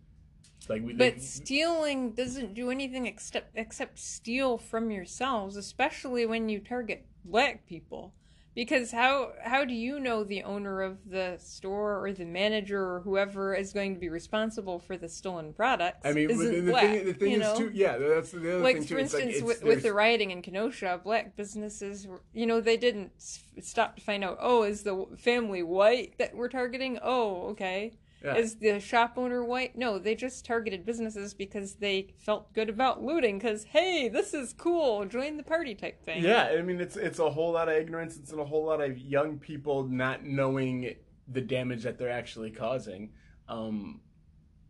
like 0.68 0.82
we 0.82 0.92
But 0.92 1.14
like, 1.14 1.22
stealing 1.22 2.12
doesn't 2.12 2.54
do 2.54 2.70
anything 2.70 3.06
except 3.06 3.56
except 3.56 3.98
steal 3.98 4.58
from 4.58 4.90
yourselves, 4.90 5.56
especially 5.56 6.26
when 6.26 6.48
you 6.48 6.60
target 6.60 7.06
black 7.24 7.66
people. 7.66 8.12
Because 8.58 8.90
how 8.90 9.34
how 9.40 9.64
do 9.64 9.72
you 9.72 10.00
know 10.00 10.24
the 10.24 10.42
owner 10.42 10.82
of 10.82 11.08
the 11.08 11.36
store 11.38 12.04
or 12.04 12.12
the 12.12 12.24
manager 12.24 12.84
or 12.84 13.00
whoever 13.02 13.54
is 13.54 13.72
going 13.72 13.94
to 13.94 14.00
be 14.00 14.08
responsible 14.08 14.80
for 14.80 14.96
the 14.96 15.08
stolen 15.08 15.52
products? 15.52 16.00
I 16.04 16.12
mean, 16.12 16.28
isn't 16.28 16.66
the, 16.66 16.72
black, 16.72 16.86
thing, 16.86 17.06
the 17.06 17.14
thing 17.14 17.30
you 17.30 17.40
is 17.40 17.56
too. 17.56 17.70
Yeah, 17.72 17.98
that's 17.98 18.32
the 18.32 18.56
other 18.56 18.58
like 18.58 18.78
thing 18.78 18.82
too. 18.82 18.88
for 18.88 18.94
like, 18.96 19.04
instance, 19.04 19.42
with, 19.42 19.62
with 19.62 19.84
the 19.84 19.92
rioting 19.92 20.32
in 20.32 20.42
Kenosha, 20.42 21.00
black 21.04 21.36
businesses, 21.36 22.08
you 22.34 22.46
know, 22.46 22.60
they 22.60 22.76
didn't 22.76 23.12
stop 23.60 23.94
to 23.94 24.02
find 24.02 24.24
out. 24.24 24.38
Oh, 24.40 24.64
is 24.64 24.82
the 24.82 25.06
family 25.16 25.62
white 25.62 26.18
that 26.18 26.34
we're 26.34 26.48
targeting? 26.48 26.98
Oh, 27.00 27.50
okay. 27.50 27.92
Yeah. 28.24 28.34
Is 28.36 28.56
the 28.56 28.80
shop 28.80 29.14
owner 29.16 29.44
white? 29.44 29.76
No, 29.76 29.98
they 29.98 30.14
just 30.14 30.44
targeted 30.44 30.84
businesses 30.84 31.34
because 31.34 31.74
they 31.76 32.14
felt 32.18 32.52
good 32.52 32.68
about 32.68 33.02
looting. 33.02 33.38
Because 33.38 33.64
hey, 33.64 34.08
this 34.08 34.34
is 34.34 34.52
cool. 34.52 35.04
Join 35.04 35.36
the 35.36 35.44
party 35.44 35.74
type 35.74 36.04
thing. 36.04 36.24
Yeah, 36.24 36.44
I 36.58 36.62
mean 36.62 36.80
it's 36.80 36.96
it's 36.96 37.20
a 37.20 37.30
whole 37.30 37.52
lot 37.52 37.68
of 37.68 37.76
ignorance. 37.76 38.16
It's 38.16 38.32
a 38.32 38.44
whole 38.44 38.64
lot 38.64 38.80
of 38.80 38.98
young 38.98 39.38
people 39.38 39.84
not 39.84 40.24
knowing 40.24 40.96
the 41.28 41.40
damage 41.40 41.84
that 41.84 41.98
they're 41.98 42.10
actually 42.10 42.50
causing, 42.50 43.10
um, 43.48 44.00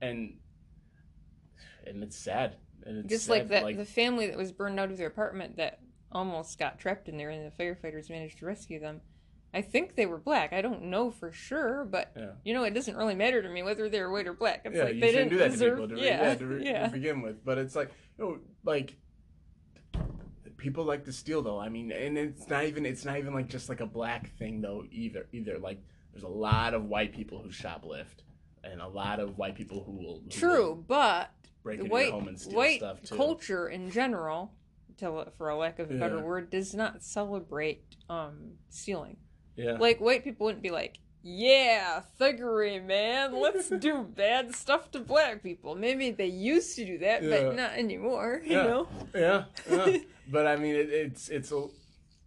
and 0.03 0.37
and 1.87 2.03
it's 2.03 2.19
sad. 2.19 2.57
And 2.85 2.99
it's 2.99 3.09
Just 3.09 3.27
sad, 3.27 3.33
like 3.33 3.49
that, 3.49 3.77
the 3.77 3.85
family 3.85 4.27
that 4.27 4.37
was 4.37 4.53
burned 4.53 4.79
out 4.79 4.91
of 4.91 4.99
their 4.99 5.09
apartment 5.09 5.57
that 5.57 5.81
almost 6.13 6.59
got 6.59 6.79
trapped 6.79 7.09
in 7.09 7.17
there, 7.17 7.31
and 7.31 7.51
the 7.51 7.63
firefighters 7.63 8.11
managed 8.11 8.39
to 8.39 8.47
rescue 8.47 8.79
them. 8.79 9.01
I 9.55 9.63
think 9.63 9.95
they 9.97 10.05
were 10.07 10.19
black. 10.19 10.53
I 10.53 10.61
don't 10.61 10.85
know 10.85 11.11
for 11.11 11.33
sure, 11.33 11.85
but 11.85 12.13
Yeah. 12.17 12.33
you 12.45 12.53
know, 12.55 12.65
it 12.65 12.75
doesn't 12.75 12.97
really 12.97 13.15
matter 13.15 13.41
to 13.43 13.49
me 13.49 13.63
whether 13.63 13.89
they're 13.89 14.11
white 14.11 14.27
or 14.27 14.35
black. 14.35 14.63
It's 14.67 14.77
yeah, 14.77 14.85
like 14.85 14.95
you 14.97 15.01
they 15.01 15.13
shouldn't 15.13 15.31
didn't 15.31 15.39
do 15.39 15.39
that 15.45 15.51
deserve. 15.53 15.79
to 15.79 15.83
people 15.87 15.97
to, 15.97 16.03
yeah, 16.05 16.23
yeah, 16.23 16.35
to, 16.35 16.47
re- 16.47 16.65
yeah. 16.65 16.87
to 16.87 16.93
begin 16.93 17.23
with. 17.23 17.45
But 17.45 17.57
it's 17.59 17.75
like 17.75 17.91
you 18.19 18.25
know, 18.25 18.39
like 18.65 18.97
people 20.57 20.85
like 20.85 21.05
to 21.05 21.13
steal 21.13 21.43
though. 21.43 21.59
I 21.59 21.69
mean, 21.69 21.93
and 21.93 22.19
it's 22.19 22.49
not 22.49 22.65
even 22.65 22.85
it's 22.85 23.05
not 23.05 23.17
even 23.19 23.33
like 23.35 23.49
just 23.49 23.69
like 23.69 23.81
a 23.81 23.87
black 23.87 24.37
thing 24.39 24.61
though 24.61 24.85
either. 24.91 25.27
Either 25.33 25.59
like 25.59 25.81
there's 26.13 26.25
a 26.25 26.29
lot 26.29 26.75
of 26.75 26.85
white 26.85 27.13
people 27.13 27.41
who 27.41 27.49
shoplift, 27.51 28.23
and 28.65 28.81
a 28.81 28.89
lot 28.89 29.21
of 29.21 29.39
white 29.39 29.55
people 29.55 29.83
who 29.85 29.93
will 29.93 30.21
who 30.25 30.31
True, 30.31 30.67
will 30.69 30.75
but 30.77 31.31
break 31.63 31.81
into 31.81 31.91
white 31.91 32.11
home 32.11 32.29
and 32.29 32.39
steal 32.41 32.57
white 32.57 32.79
stuff 32.81 33.03
too. 33.03 33.17
culture 33.17 33.69
in 33.69 33.91
general, 33.91 34.53
to, 34.99 35.27
for 35.39 35.49
a 35.49 35.57
lack 35.57 35.79
of 35.79 35.91
a 35.91 35.95
better 35.95 36.17
Yeah. 36.17 36.23
word, 36.23 36.51
does 36.51 36.75
not 36.75 37.03
celebrate 37.03 37.83
um 38.11 38.53
stealing. 38.69 39.17
Yeah, 39.59 39.73
Like 39.73 40.01
white 40.01 40.23
people 40.25 40.47
wouldn't 40.47 40.63
be 40.63 40.71
like, 40.71 40.99
"Yeah, 41.23 42.03
thuggery, 42.21 42.83
man. 42.85 43.35
Let's 43.35 43.69
do 43.69 44.03
bad 44.17 44.55
stuff 44.55 44.91
to 44.93 45.01
black 45.01 45.43
people." 45.43 45.75
Maybe 45.75 46.11
they 46.13 46.27
used 46.27 46.77
to 46.77 46.87
do 46.87 46.99
that, 46.99 47.23
Yeah. 47.23 47.31
but 47.31 47.57
not 47.57 47.73
anymore. 47.73 48.41
You 48.45 48.53
Yeah. 48.53 48.63
know? 48.63 48.89
yeah, 49.15 49.45
yeah. 49.71 49.99
but 50.31 50.47
I 50.47 50.57
mean, 50.57 50.75
it, 50.77 50.91
it's 50.91 51.29
it's 51.29 51.51
a. 51.53 51.67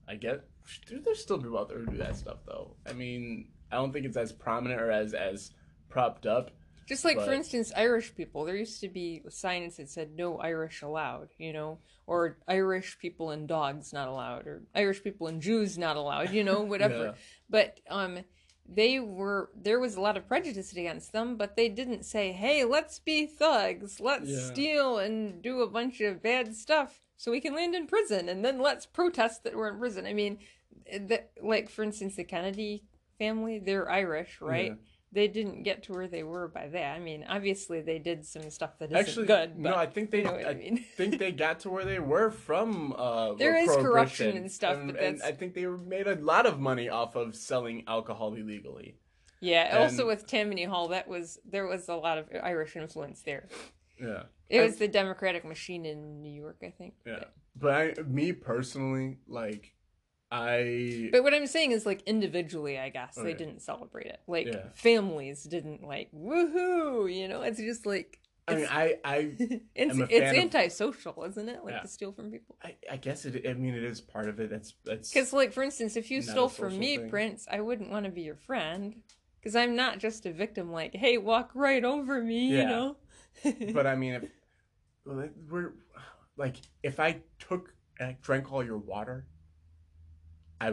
I 0.07 0.15
get. 0.15 0.43
Dude, 0.87 1.03
there's 1.05 1.21
still 1.21 1.37
people 1.37 1.57
out 1.57 1.69
there 1.69 1.79
who 1.79 1.85
do 1.87 1.97
that 1.97 2.15
stuff 2.15 2.39
though. 2.45 2.75
I 2.85 2.93
mean, 2.93 3.47
I 3.71 3.75
don't 3.77 3.91
think 3.93 4.05
it's 4.05 4.17
as 4.17 4.31
prominent 4.31 4.81
or 4.81 4.91
as 4.91 5.13
as 5.13 5.51
propped 5.89 6.25
up. 6.25 6.51
Just 6.91 7.05
like, 7.05 7.21
for 7.21 7.31
instance, 7.31 7.71
Irish 7.73 8.13
people. 8.15 8.43
There 8.43 8.57
used 8.57 8.81
to 8.81 8.89
be 8.89 9.21
signs 9.29 9.77
that 9.77 9.89
said 9.89 10.11
"No 10.13 10.37
Irish 10.39 10.81
allowed," 10.81 11.29
you 11.37 11.53
know, 11.53 11.79
or 12.05 12.37
Irish 12.49 12.99
people 12.99 13.29
and 13.31 13.47
dogs 13.47 13.93
not 13.93 14.09
allowed, 14.09 14.45
or 14.45 14.63
Irish 14.75 15.01
people 15.01 15.27
and 15.27 15.41
Jews 15.41 15.77
not 15.77 15.95
allowed, 15.95 16.31
you 16.31 16.43
know, 16.43 16.61
whatever. 16.73 17.05
Yeah. 17.05 17.11
But 17.49 17.79
um, 17.89 18.19
they 18.67 18.99
were 18.99 19.51
there 19.55 19.79
was 19.79 19.95
a 19.95 20.01
lot 20.01 20.17
of 20.17 20.27
prejudice 20.27 20.73
against 20.73 21.13
them, 21.13 21.37
but 21.37 21.55
they 21.55 21.69
didn't 21.69 22.03
say, 22.03 22.33
"Hey, 22.33 22.65
let's 22.65 22.99
be 22.99 23.25
thugs, 23.25 24.01
let's 24.01 24.29
Yeah. 24.29 24.51
steal 24.51 24.97
and 24.99 25.41
do 25.41 25.61
a 25.61 25.69
bunch 25.69 26.01
of 26.01 26.21
bad 26.21 26.53
stuff 26.53 26.99
so 27.15 27.31
we 27.31 27.39
can 27.39 27.55
land 27.55 27.73
in 27.73 27.87
prison, 27.87 28.27
and 28.27 28.43
then 28.43 28.59
let's 28.59 28.85
protest 28.85 29.45
that 29.45 29.55
we're 29.55 29.69
in 29.69 29.79
prison." 29.79 30.05
I 30.05 30.11
mean, 30.11 30.39
that 30.99 31.31
like 31.41 31.69
for 31.69 31.83
instance, 31.83 32.17
the 32.17 32.25
Kennedy 32.25 32.83
family, 33.17 33.59
they're 33.59 33.89
Irish, 33.89 34.41
right? 34.41 34.71
Yeah. 34.71 34.90
They 35.13 35.27
didn't 35.27 35.63
get 35.63 35.83
to 35.83 35.93
where 35.93 36.07
they 36.07 36.23
were 36.23 36.47
by 36.47 36.67
that. 36.69 36.95
I 36.95 36.99
mean, 36.99 37.25
obviously 37.27 37.81
they 37.81 37.99
did 37.99 38.25
some 38.25 38.49
stuff 38.49 38.79
that 38.79 38.85
isn't 38.91 38.97
Actually, 38.97 39.25
good. 39.27 39.51
But, 39.55 39.59
no, 39.71 39.75
I 39.75 39.85
think 39.85 40.09
they. 40.09 40.19
you 40.19 40.23
know 40.23 40.35
I 40.35 40.51
I 40.51 40.53
mean? 40.53 40.77
think 40.97 41.19
they 41.19 41.31
got 41.33 41.59
to 41.61 41.69
where 41.69 41.83
they 41.83 41.99
were 41.99 42.31
from. 42.31 42.93
Uh, 42.97 43.33
There 43.33 43.57
is 43.57 43.67
corruption 43.69 44.37
and 44.37 44.49
stuff, 44.51 44.77
and, 44.77 44.93
but 44.93 45.03
and 45.03 45.21
I 45.21 45.33
think 45.33 45.53
they 45.53 45.65
made 45.65 46.07
a 46.07 46.15
lot 46.15 46.45
of 46.45 46.59
money 46.59 46.87
off 46.87 47.15
of 47.15 47.35
selling 47.35 47.83
alcohol 47.87 48.33
illegally. 48.35 48.95
yeah. 49.41 49.77
Also 49.81 50.07
with 50.07 50.27
Tammany 50.27 50.63
Hall, 50.63 50.87
that 50.89 51.07
was 51.09 51.39
there 51.43 51.67
was 51.67 51.89
a 51.89 51.95
lot 51.95 52.17
of 52.17 52.29
Irish 52.41 52.75
influence 52.77 53.21
there. 53.23 53.49
Yeah, 53.99 54.23
It 54.49 54.57
And- 54.59 54.65
was 54.65 54.77
the 54.77 54.87
Democratic 54.87 55.43
machine 55.43 55.85
in 55.85 56.21
New 56.21 56.31
York, 56.31 56.59
I 56.63 56.69
think. 56.69 56.93
yeah. 57.05 57.25
But 57.55 57.73
I, 57.99 58.01
me 58.03 58.31
personally, 58.31 59.17
like, 59.27 59.73
I 60.31 61.09
But 61.11 61.23
what 61.23 61.33
I'm 61.33 61.47
saying 61.47 61.71
is, 61.71 61.85
like 61.85 62.01
individually, 62.03 62.79
I 62.79 62.89
guess 62.89 63.15
they 63.15 63.33
didn't 63.33 63.61
celebrate 63.61 64.07
it. 64.07 64.21
Like 64.27 64.47
Yeah. 64.47 64.69
families 64.75 65.43
didn't 65.43 65.83
like 65.83 66.09
woohoo. 66.13 67.13
You 67.13 67.27
know, 67.27 67.41
it's 67.41 67.59
just 67.59 67.85
like 67.85 68.19
I 68.47 68.55
mean, 68.55 68.67
I, 68.69 68.95
I, 69.05 69.15
it's, 69.75 69.97
it's 70.09 70.33
antisocial, 70.33 71.23
isn't 71.23 71.47
it? 71.47 71.63
Like 71.63 71.75
Yeah. 71.75 71.81
to 71.81 71.87
steal 71.87 72.11
from 72.11 72.31
people. 72.31 72.57
I, 72.63 72.75
I 72.89 72.97
guess 72.97 73.25
it. 73.25 73.45
I 73.47 73.53
mean, 73.53 73.75
it 73.75 73.83
is 73.83 74.01
part 74.01 74.27
of 74.27 74.39
it. 74.39 74.49
That's 74.49 74.73
that's 74.83 75.13
Because, 75.13 75.31
like, 75.33 75.53
for 75.53 75.63
instance, 75.63 75.95
if 75.95 76.11
you 76.11 76.21
stole 76.21 76.49
from 76.49 76.77
me, 76.77 76.97
thing. 76.97 77.09
Prince, 77.09 77.47
I 77.49 77.61
wouldn't 77.61 77.91
want 77.91 78.05
to 78.05 78.11
be 78.11 78.21
your 78.21 78.35
friend. 78.35 78.95
Because 79.39 79.55
I'm 79.55 79.75
not 79.75 79.97
just 79.99 80.25
a 80.25 80.31
victim. 80.31 80.71
Like, 80.71 80.95
hey, 80.95 81.17
walk 81.17 81.51
right 81.55 81.83
over 81.83 82.21
me. 82.21 82.49
You 82.49 82.65
know. 82.65 82.97
But 83.73 83.87
I 83.87 83.95
mean, 83.95 84.13
if 84.15 84.23
well, 85.05 85.29
we're 85.49 85.73
like, 86.37 86.57
if 86.83 86.99
I 86.99 87.21
took 87.39 87.73
and 87.99 88.09
I 88.09 88.17
drank 88.21 88.51
all 88.51 88.63
your 88.63 88.77
water, 88.77 89.25
I 90.61 90.67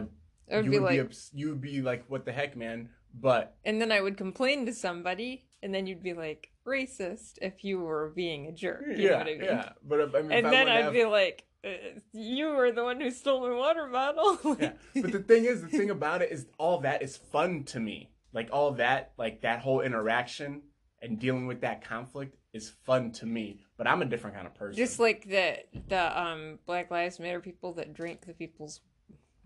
I 0.51 0.55
would 0.57 0.65
you 0.65 0.71
be 0.71 0.79
would 0.79 0.85
like, 0.97 1.09
be 1.09 1.15
you 1.33 1.49
would 1.49 1.61
be 1.61 1.81
like, 1.81 2.05
what 2.07 2.25
the 2.25 2.31
heck, 2.31 2.55
man? 2.55 2.89
But 3.13 3.55
and 3.65 3.81
then 3.81 3.91
I 3.91 4.01
would 4.01 4.17
complain 4.17 4.65
to 4.67 4.73
somebody, 4.73 5.45
and 5.63 5.73
then 5.73 5.87
you'd 5.87 6.03
be 6.03 6.13
like, 6.13 6.49
racist 6.67 7.33
if 7.41 7.63
you 7.63 7.79
were 7.79 8.11
being 8.15 8.47
a 8.47 8.51
jerk. 8.51 8.83
You 8.87 8.97
know 8.97 9.03
yeah, 9.03 9.17
what 9.17 9.27
I 9.27 9.31
mean? 9.31 9.43
yeah. 9.43 9.69
But 9.87 9.99
if, 9.99 10.15
I 10.15 10.21
mean, 10.21 10.31
if 10.31 10.37
And 10.37 10.47
I 10.47 10.49
then 10.51 10.59
wouldn't 10.65 10.69
I'd 10.77 10.83
have- 10.85 10.93
be 10.93 11.05
like, 11.05 11.43
uh, 11.65 11.69
you 12.13 12.49
were 12.49 12.71
the 12.71 12.83
one 12.83 13.01
who 13.01 13.09
stole 13.11 13.41
my 13.49 13.55
water 13.55 13.87
bottle. 13.91 14.55
yeah. 14.59 14.73
But 14.95 15.11
the 15.11 15.19
thing 15.19 15.45
is, 15.45 15.61
the 15.61 15.67
thing 15.67 15.89
about 15.89 16.21
it 16.21 16.31
is, 16.31 16.45
all 16.57 16.79
that 16.81 17.01
is 17.01 17.17
fun 17.17 17.63
to 17.65 17.79
me. 17.79 18.11
Like 18.31 18.49
all 18.53 18.71
that, 18.73 19.11
like 19.17 19.41
that 19.41 19.59
whole 19.61 19.81
interaction 19.81 20.61
and 21.01 21.19
dealing 21.19 21.47
with 21.47 21.61
that 21.61 21.83
conflict 21.83 22.35
is 22.53 22.69
fun 22.85 23.11
to 23.13 23.25
me. 23.25 23.59
But 23.77 23.87
I'm 23.87 24.01
a 24.03 24.05
different 24.05 24.35
kind 24.35 24.45
of 24.45 24.53
person. 24.53 24.77
Just 24.77 24.99
like 24.99 25.27
the 25.27 25.57
the 25.87 26.21
um 26.21 26.59
Black 26.67 26.91
Lives 26.91 27.19
Matter 27.19 27.39
people 27.39 27.73
that 27.73 27.93
drink 27.93 28.25
the 28.27 28.33
people's 28.33 28.81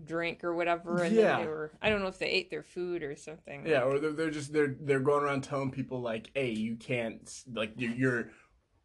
drink 0.05 0.43
or 0.43 0.53
whatever, 0.53 1.03
and 1.03 1.15
Yeah. 1.15 1.37
then 1.37 1.41
they 1.41 1.47
were 1.47 1.71
I 1.81 1.89
don't 1.89 2.01
know 2.01 2.07
if 2.07 2.19
they 2.19 2.29
ate 2.29 2.49
their 2.49 2.63
food 2.63 3.03
or 3.03 3.15
something. 3.15 3.65
Yeah, 3.67 3.83
or 3.83 3.99
they're, 3.99 4.11
they're 4.13 4.31
just 4.31 4.53
they're 4.53 4.75
they're 4.79 4.99
going 4.99 5.23
around 5.23 5.43
telling 5.43 5.71
people 5.71 6.01
like, 6.01 6.29
"Hey, 6.33 6.51
you 6.51 6.75
can't 6.75 7.29
like 7.53 7.73
you're, 7.77 7.91
you're 7.91 8.29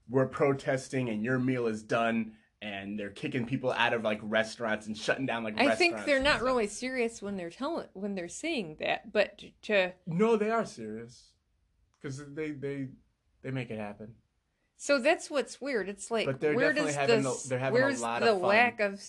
we're 0.09 0.27
protesting 0.27 1.09
and 1.09 1.23
your 1.25 1.39
meal 1.39 1.67
is 1.67 1.83
done." 1.83 2.33
And 2.61 2.99
they're 2.99 3.11
kicking 3.11 3.47
people 3.47 3.71
out 3.71 3.93
of 3.93 4.03
like 4.03 4.19
restaurants 4.21 4.89
and 4.89 4.99
shutting 4.99 5.27
down 5.27 5.45
like. 5.45 5.61
I 5.61 5.77
think 5.77 6.05
they're 6.05 6.21
not 6.21 6.43
really 6.43 6.67
serious 6.67 7.23
when 7.23 7.37
they're 7.37 7.51
telling 7.51 7.87
when 7.93 8.17
they're 8.17 8.27
saying 8.29 8.79
that, 8.81 9.13
but 9.13 9.41
to 9.63 9.93
No, 10.09 10.35
they 10.37 10.51
are 10.51 10.65
serious, 10.67 11.29
because 12.03 12.21
they 12.35 12.51
they 12.51 12.89
they 13.43 13.53
make 13.53 13.71
it 13.71 13.79
happen. 13.79 14.15
so 14.77 14.99
that's 14.99 15.31
what's 15.31 15.61
weird. 15.61 15.89
It's 15.89 16.11
like 16.11 16.27
But 16.27 16.41
they're 16.41 16.55
where 16.57 16.73
definitely 16.73 16.93
does 16.95 16.97
having 16.97 17.27
a- 17.27 17.49
they're 17.49 17.59
having 17.61 17.81
a 17.81 17.85
where's 17.85 18.03
lot 18.03 18.23
the 18.23 18.33
of 18.33 18.41
fun. 18.41 18.49
lack 18.49 18.81
of 18.81 19.01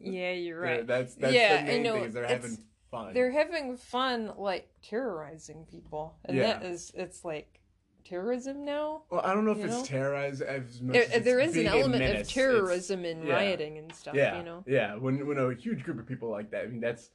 yeah, 0.00 0.32
you're 0.32 0.60
They're- 0.60 0.76
right. 0.78 0.86
That's 0.86 1.14
that's 1.14 1.32
Yeah, 1.34 1.56
the 1.56 1.60
I 1.60 1.64
main 1.74 1.82
know, 1.82 1.94
thing 1.94 2.04
is 2.04 2.14
they're 2.14 2.26
having 2.26 2.58
fun. 2.90 3.14
They're 3.14 3.30
having 3.30 3.76
fun 3.76 4.32
like 4.36 4.68
terrorizing 4.82 5.66
people, 5.70 6.16
and 6.24 6.36
Yeah. 6.36 6.58
that 6.58 6.64
is 6.64 6.90
it's 6.94 7.24
like 7.24 7.60
terrorism 8.04 8.64
now. 8.64 9.02
Well, 9.10 9.20
I 9.22 9.32
don't 9.34 9.44
know 9.44 9.52
if 9.52 9.58
it's 9.64 9.72
know? 9.76 9.84
terrorized 9.84 10.42
as 10.42 10.80
much. 10.82 10.94
There, 10.94 11.06
as 11.12 11.22
there 11.24 11.38
is 11.40 11.56
an 11.56 11.66
element 11.66 12.00
menace. 12.02 12.28
of 12.28 12.32
terrorism 12.34 13.04
in 13.04 13.24
yeah. 13.26 13.34
rioting 13.34 13.78
and 13.78 13.92
stuff, 13.94 14.14
yeah, 14.14 14.38
you 14.38 14.44
know. 14.44 14.64
yeah. 14.66 14.96
When 14.96 15.26
when 15.26 15.38
a 15.38 15.54
huge 15.54 15.84
group 15.84 15.98
of 16.00 16.06
people 16.06 16.30
like 16.30 16.50
that, 16.50 16.64
I 16.64 16.66
mean, 16.68 16.80
that's 16.80 17.10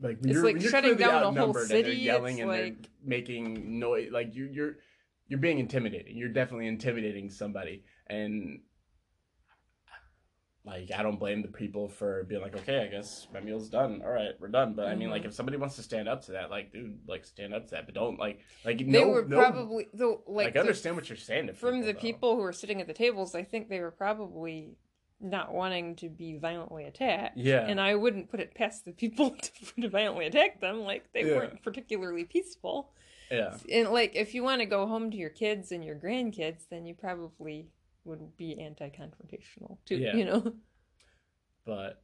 like 0.00 0.18
It's 0.18 0.26
you're, 0.28 0.42
like 0.44 0.60
you're 0.60 0.70
shutting 0.70 0.96
down 0.96 1.10
a 1.10 1.18
whole 1.18 1.28
outnumbered 1.28 1.62
and 1.62 1.70
they're 1.70 1.84
city, 1.84 1.96
yelling 1.98 2.34
it's 2.34 2.42
and 2.42 2.50
they're 2.50 2.64
like- 2.66 2.88
making 3.04 3.78
noise. 3.78 4.10
Like 4.10 4.34
you, 4.34 4.48
you're 4.52 4.76
you're 5.28 5.38
being 5.38 5.58
intimidating. 5.60 6.16
You're 6.16 6.28
definitely 6.30 6.66
intimidating 6.66 7.30
somebody, 7.30 7.84
and 8.08 8.60
like 10.64 10.90
I 10.94 11.02
don't 11.02 11.18
blame 11.18 11.40
the 11.42 11.48
people 11.48 11.88
for 11.88 12.24
being 12.24 12.42
like, 12.42 12.54
okay, 12.54 12.80
I 12.80 12.86
guess 12.86 13.26
my 13.32 13.40
meal's 13.40 13.68
done. 13.70 14.02
All 14.04 14.10
right, 14.10 14.32
we're 14.38 14.48
done. 14.48 14.74
But 14.74 14.88
I 14.88 14.94
mean, 14.94 15.10
like 15.10 15.22
mm-hmm. 15.22 15.28
if 15.30 15.34
somebody 15.34 15.56
wants 15.56 15.76
to 15.76 15.82
stand 15.82 16.08
up 16.08 16.24
to 16.26 16.32
that, 16.32 16.50
like 16.50 16.72
dude, 16.72 16.98
like 17.08 17.24
stand 17.24 17.54
up 17.54 17.66
to 17.66 17.70
that, 17.72 17.86
but 17.86 17.94
don't 17.94 18.18
like 18.18 18.40
like 18.64 18.78
They 18.78 18.84
no, 18.84 19.08
were 19.08 19.24
no, 19.24 19.38
probably 19.38 19.88
though 19.94 20.22
like, 20.26 20.46
like 20.46 20.46
I 20.48 20.50
the- 20.50 20.60
understand 20.60 20.96
what 20.96 21.08
you're 21.08 21.16
saying 21.16 21.52
from 21.54 21.80
the 21.80 21.92
though. 21.92 21.98
people 21.98 22.36
who 22.36 22.42
were 22.42 22.52
sitting 22.52 22.80
at 22.80 22.86
the 22.86 22.92
tables. 22.92 23.34
I 23.34 23.42
think 23.42 23.68
they 23.68 23.80
were 23.80 23.90
probably 23.90 24.76
not 25.20 25.52
wanting 25.52 25.96
to 25.96 26.08
be 26.08 26.36
violently 26.38 26.84
attacked. 26.84 27.36
Yeah. 27.36 27.66
and 27.66 27.80
I 27.80 27.94
wouldn't 27.94 28.30
put 28.30 28.40
it 28.40 28.54
past 28.54 28.84
the 28.84 28.92
people 28.92 29.30
to, 29.76 29.82
to 29.82 29.88
violently 29.88 30.26
attack 30.26 30.60
them. 30.60 30.80
Like 30.80 31.12
they 31.12 31.24
Yeah. 31.24 31.36
weren't 31.36 31.62
particularly 31.62 32.24
peaceful. 32.24 32.92
Yeah. 33.30 33.56
And 33.72 33.90
like 33.90 34.12
if 34.14 34.34
you 34.34 34.42
want 34.42 34.60
to 34.60 34.66
go 34.66 34.86
home 34.86 35.10
to 35.10 35.16
your 35.16 35.30
kids 35.30 35.72
and 35.72 35.84
your 35.84 35.96
grandkids, 35.96 36.68
then 36.70 36.86
you 36.86 36.94
probably 36.94 37.68
would 38.04 38.36
be 38.36 38.60
anti-confrontational 38.60 39.78
too. 39.84 39.96
Yeah. 39.96 40.16
You 40.16 40.24
know. 40.24 40.54
but 41.66 42.02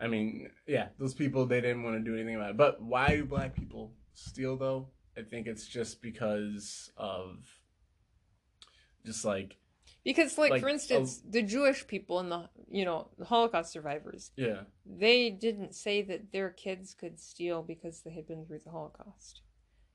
I 0.00 0.06
mean, 0.08 0.50
yeah, 0.66 0.88
those 0.98 1.14
people 1.14 1.46
they 1.46 1.60
didn't 1.60 1.82
want 1.82 1.96
to 1.96 2.10
do 2.10 2.16
anything 2.16 2.36
about 2.36 2.50
it. 2.50 2.56
But 2.56 2.82
why 2.82 3.16
do 3.16 3.24
black 3.24 3.54
people 3.54 3.92
steal 4.14 4.56
though? 4.56 4.88
I 5.16 5.22
think 5.22 5.46
it's 5.46 5.66
just 5.66 6.00
because 6.00 6.90
of 6.96 7.38
just 9.04 9.24
like 9.24 9.56
Because, 10.04 10.38
like, 10.38 10.50
Like, 10.52 10.62
for 10.62 10.68
instance, 10.68 11.20
the 11.28 11.42
Jewish 11.42 11.86
people 11.86 12.20
and 12.20 12.30
the 12.32 12.48
you 12.70 12.84
know 12.84 13.08
the 13.18 13.26
Holocaust 13.26 13.72
survivors, 13.72 14.30
yeah, 14.36 14.62
they 14.86 15.30
didn't 15.30 15.74
say 15.74 16.02
that 16.02 16.32
their 16.32 16.50
kids 16.50 16.94
could 16.94 17.18
steal 17.20 17.62
because 17.62 18.00
they 18.02 18.12
had 18.12 18.26
been 18.26 18.46
through 18.46 18.60
the 18.64 18.70
Holocaust. 18.70 19.42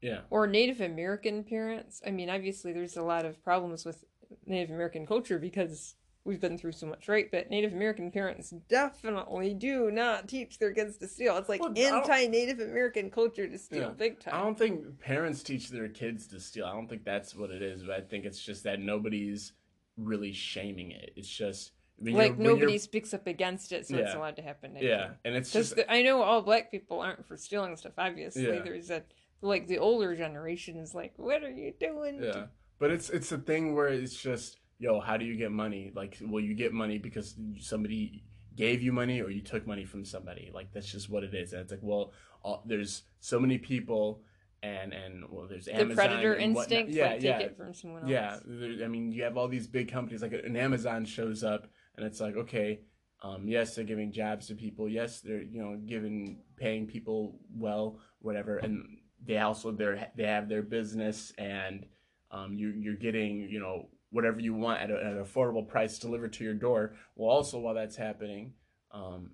Yeah. 0.01 0.22
or 0.29 0.45
Native 0.45 0.81
American 0.81 1.43
parents. 1.43 2.00
I 2.05 2.12
mean, 2.12 2.29
obviously, 2.29 2.74
there's 2.74 2.95
a 2.98 3.01
lot 3.01 3.25
of 3.25 3.43
problems 3.43 3.86
with 3.86 4.03
Native 4.46 4.72
American 4.72 5.05
culture 5.05 5.39
because 5.39 5.96
we've 6.24 6.41
been 6.41 6.58
through 6.58 6.72
so 6.72 6.88
much, 6.88 7.08
right? 7.08 7.29
But 7.32 7.50
Native 7.51 7.74
American 7.74 8.10
parents 8.12 8.51
definitely 8.67 9.53
do 9.53 9.91
not 9.91 10.27
teach 10.27 10.58
their 10.58 10.74
kids 10.74 10.98
to 10.98 11.08
steal. 11.08 11.38
It's 11.38 11.50
like 11.50 11.62
Well, 11.62 11.74
anti-Native 11.77 12.60
American 12.60 13.12
culture 13.12 13.48
to 13.48 13.58
steal 13.58 13.91
big 13.91 14.20
time. 14.20 14.34
I 14.34 14.41
don't 14.44 14.58
think 14.58 15.00
parents 15.00 15.44
teach 15.44 15.70
their 15.70 15.88
kids 15.88 16.27
to 16.27 16.39
steal. 16.39 16.65
I 16.65 16.74
don't 16.74 16.88
think 16.88 17.03
that's 17.03 17.36
what 17.36 17.51
it 17.51 17.62
is. 17.62 17.84
But 17.84 17.91
I 17.91 18.01
think 18.01 18.25
it's 18.25 18.41
just 18.44 18.63
that 18.63 18.79
nobody's 18.79 19.53
really 19.98 20.34
shaming 20.34 20.91
it. 20.91 21.13
It's 21.15 21.29
just 21.29 21.72
Like 22.01 22.38
nobody 22.38 22.77
speaks 22.77 23.13
up 23.13 23.25
against 23.25 23.72
it, 23.72 23.88
so 23.88 23.96
it's 23.98 24.12
Yeah. 24.12 24.17
allowed 24.17 24.36
to 24.36 24.41
happen. 24.41 24.75
Yeah, 24.77 25.12
and 25.24 25.34
it's 25.34 25.53
Because 25.53 25.70
just 25.74 25.88
I 25.89 26.01
know 26.01 26.22
all 26.24 26.41
black 26.41 26.70
people 26.70 27.00
aren't 27.00 27.25
for 27.25 27.38
stealing 27.38 27.77
stuff. 27.77 27.94
Obviously, 27.98 28.44
Yeah. 28.48 28.62
there's 28.63 28.89
a 28.89 29.03
like 29.41 29.67
the 29.67 29.77
older 29.77 30.13
generation 30.15 30.75
is 30.77 30.94
like, 30.94 31.13
"What 31.17 31.44
are 31.44 31.51
you 31.51 31.72
doing?" 31.79 32.22
yeah. 32.22 32.48
But 32.79 32.91
it's 32.91 33.10
it's 33.10 33.32
a 33.32 33.38
thing 33.38 33.74
where 33.75 33.88
it's 33.88 34.15
just 34.15 34.60
yo, 34.77 35.00
how 35.00 35.17
do 35.17 35.25
you 35.25 35.36
get 35.36 35.51
money? 35.51 35.91
Like, 35.96 36.17
well, 36.22 36.44
you 36.44 36.53
get 36.53 36.74
money 36.74 36.98
because 36.98 37.36
somebody 37.60 38.24
gave 38.55 38.82
you 38.82 38.91
money 38.91 39.22
or 39.22 39.29
you 39.29 39.41
took 39.41 39.67
money 39.67 39.86
from 39.86 40.05
somebody. 40.05 40.50
Like 40.53 40.72
that's 40.74 40.91
just 40.91 41.10
what 41.10 41.24
it 41.24 41.34
is. 41.34 41.53
And 41.53 41.62
it's 41.62 41.72
like, 41.72 41.82
well, 41.84 42.13
all, 42.44 42.63
there's 42.65 43.03
so 43.20 43.39
many 43.39 43.58
people, 43.58 44.22
and 44.63 44.94
and 44.94 45.24
well, 45.29 45.48
there's 45.48 45.65
The 45.65 45.75
Amazon 45.75 45.96
predator 45.96 46.34
and 46.34 46.55
instinct, 46.58 46.91
Yeah, 46.91 47.08
like 47.08 47.22
yeah. 47.22 47.38
take 47.38 47.48
it 47.48 47.58
from 47.58 47.74
someone 47.74 48.03
else. 48.03 48.12
Yeah, 48.12 48.38
I 48.84 48.88
mean, 48.88 49.12
you 49.12 49.24
have 49.24 49.38
all 49.38 49.48
these 49.48 49.67
big 49.67 49.91
companies 49.91 50.22
like 50.22 50.34
an 50.34 50.55
Amazon 50.55 51.05
shows 51.05 51.44
up, 51.44 51.67
and 51.98 52.05
it's 52.05 52.20
like, 52.20 52.36
okay, 52.36 52.82
um, 53.24 53.48
yes, 53.48 53.75
they're 53.75 53.86
giving 53.86 54.12
jobs 54.12 54.48
to 54.48 54.55
people. 54.55 54.88
Yes, 54.88 55.22
they're 55.22 55.41
you 55.41 55.62
know 55.62 55.79
giving 55.86 56.39
paying 56.58 56.86
people 56.86 57.39
well, 57.53 58.00
whatever, 58.20 58.58
and 58.58 58.86
they 59.25 59.38
also 59.38 59.72
they're 59.72 60.12
they 60.15 60.25
have 60.25 60.48
their 60.48 60.62
business, 60.62 61.34
and 61.38 61.86
um, 62.32 62.53
you 62.53 62.70
you're 62.70 62.96
getting 62.96 63.48
you 63.50 63.60
know 63.60 63.89
whatever 64.12 64.39
you 64.39 64.53
want 64.53 64.82
at, 64.82 64.91
a, 64.91 64.96
at 64.96 65.13
an 65.13 65.24
affordable 65.24 65.67
price 65.67 66.00
delivered 66.00 66.34
to 66.34 66.44
your 66.44 66.53
door. 66.53 66.96
Well, 67.15 67.29
also 67.29 67.60
while 67.60 67.74
that's 67.74 67.98
happening, 67.98 68.53
um, 68.91 69.32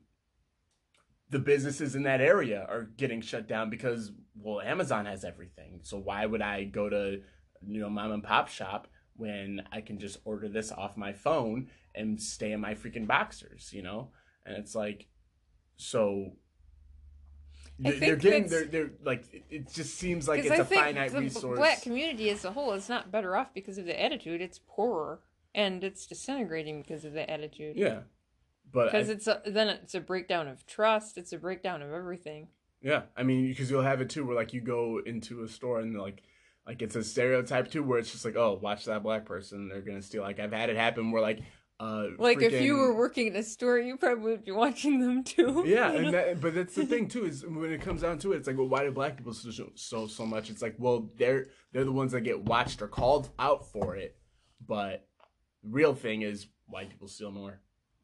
the 1.29 1.39
businesses 1.39 1.95
in 1.95 2.03
that 2.03 2.21
area 2.21 2.65
are 2.67 2.89
getting 2.97 3.21
shut 3.21 3.47
down 3.47 3.69
because 3.69 4.11
well, 4.35 4.61
Amazon 4.61 5.05
has 5.05 5.23
everything. 5.23 5.79
So 5.83 5.97
why 5.97 6.25
would 6.25 6.41
I 6.41 6.63
go 6.65 6.89
to 6.89 7.21
you 7.65 7.81
know 7.81 7.89
mom 7.89 8.11
and 8.11 8.23
pop 8.23 8.47
shop 8.47 8.87
when 9.15 9.61
I 9.71 9.81
can 9.81 9.99
just 9.99 10.17
order 10.25 10.49
this 10.49 10.71
off 10.71 10.97
my 10.97 11.13
phone 11.13 11.67
and 11.93 12.19
stay 12.21 12.51
in 12.51 12.59
my 12.59 12.73
freaking 12.73 13.07
boxers, 13.07 13.71
you 13.73 13.83
know? 13.83 14.09
And 14.45 14.57
it's 14.57 14.73
like, 14.73 15.07
so 15.75 16.31
I 17.83 17.91
they're, 17.91 17.99
they're 17.99 18.15
getting 18.15 18.47
they're 18.47 18.65
they're 18.65 18.91
like 19.03 19.23
it- 19.49 19.71
just 19.73 19.95
seems 19.97 20.27
like 20.27 20.39
it's 20.41 20.51
I 20.51 20.55
a 20.57 20.65
think 20.65 20.83
finite 20.83 21.11
the 21.11 21.19
resource. 21.21 21.57
black 21.57 21.81
community 21.81 22.29
as 22.29 22.45
a 22.45 22.51
whole 22.51 22.73
is 22.73 22.89
not 22.89 23.11
better 23.11 23.35
off 23.35 23.53
because 23.53 23.77
of 23.77 23.85
the 23.85 23.99
attitude. 24.01 24.41
It's 24.41 24.59
poorer 24.67 25.19
and 25.55 25.83
it's 25.83 26.05
disintegrating 26.05 26.81
because 26.81 27.05
of 27.05 27.13
the 27.13 27.29
attitude. 27.29 27.75
yeah, 27.77 27.99
but 28.71 28.85
Because 28.85 29.09
it's 29.09 29.27
a, 29.27 29.41
then 29.45 29.67
it's 29.69 29.95
a 29.95 29.99
breakdown 29.99 30.47
of 30.47 30.65
trust. 30.65 31.17
It's 31.17 31.33
a 31.33 31.37
breakdown 31.37 31.81
of 31.81 31.91
everything. 31.91 32.47
Yeah, 32.81 33.03
I 33.17 33.23
mean, 33.23 33.47
because 33.49 33.69
you'll 33.69 33.81
have 33.83 34.01
it 34.01 34.09
too, 34.09 34.25
where 34.25 34.35
like 34.35 34.53
you 34.53 34.61
go 34.61 35.01
into 35.05 35.43
a 35.43 35.47
store 35.47 35.79
and 35.81 35.99
like, 35.99 36.21
like 36.65 36.81
it's 36.81 36.95
a 36.95 37.03
stereotype 37.03 37.69
too, 37.71 37.83
where 37.83 37.99
it's 37.99 38.11
just 38.11 38.23
like, 38.25 38.35
oh, 38.35 38.59
watch 38.61 38.85
that 38.85 39.03
black 39.03 39.25
person, 39.25 39.67
they're 39.67 39.81
gonna 39.81 40.01
steal. 40.01 40.21
Like 40.23 40.39
I've 40.39 40.53
had 40.53 40.69
it 40.69 40.77
happen 40.77 41.11
where 41.11 41.21
like, 41.21 41.39
uh, 41.81 42.07
Like 42.19 42.41
if 42.41 42.61
you 42.61 42.75
were 42.75 42.93
working 42.95 43.27
in 43.27 43.35
a 43.35 43.43
store, 43.43 43.79
you 43.79 43.97
probably 43.97 44.31
would 44.31 44.45
be 44.45 44.51
watching 44.51 44.99
them 45.01 45.23
too. 45.23 45.63
yeah, 45.67 45.91
you 45.91 45.97
and 45.97 46.05
know? 46.05 46.11
that, 46.11 46.39
but 46.41 46.53
that's 46.53 46.75
the 46.75 46.85
thing 46.93 47.07
too 47.07 47.25
is 47.25 47.43
when 47.45 47.71
it 47.71 47.81
comes 47.81 48.01
down 48.01 48.19
to 48.19 48.33
it, 48.33 48.37
it's 48.37 48.47
like, 48.47 48.57
well, 48.57 48.67
why 48.67 48.83
do 48.83 48.91
black 48.91 49.17
people 49.17 49.33
so 49.33 49.49
so 49.75 50.07
so 50.07 50.25
much? 50.25 50.49
It's 50.51 50.61
like, 50.61 50.75
well, 50.77 51.09
they're 51.17 51.47
they're 51.71 51.83
the 51.85 51.91
ones 51.91 52.11
that 52.11 52.21
get 52.21 52.43
watched 52.45 52.81
or 52.81 52.87
called 52.87 53.29
out 53.39 53.71
for 53.71 53.95
it, 53.95 54.15
but 54.65 55.07
the 55.63 55.69
real 55.69 55.95
thing 55.95 56.21
is 56.21 56.47
white 56.67 56.89
people 56.89 57.07
steal 57.07 57.31
more. 57.31 57.59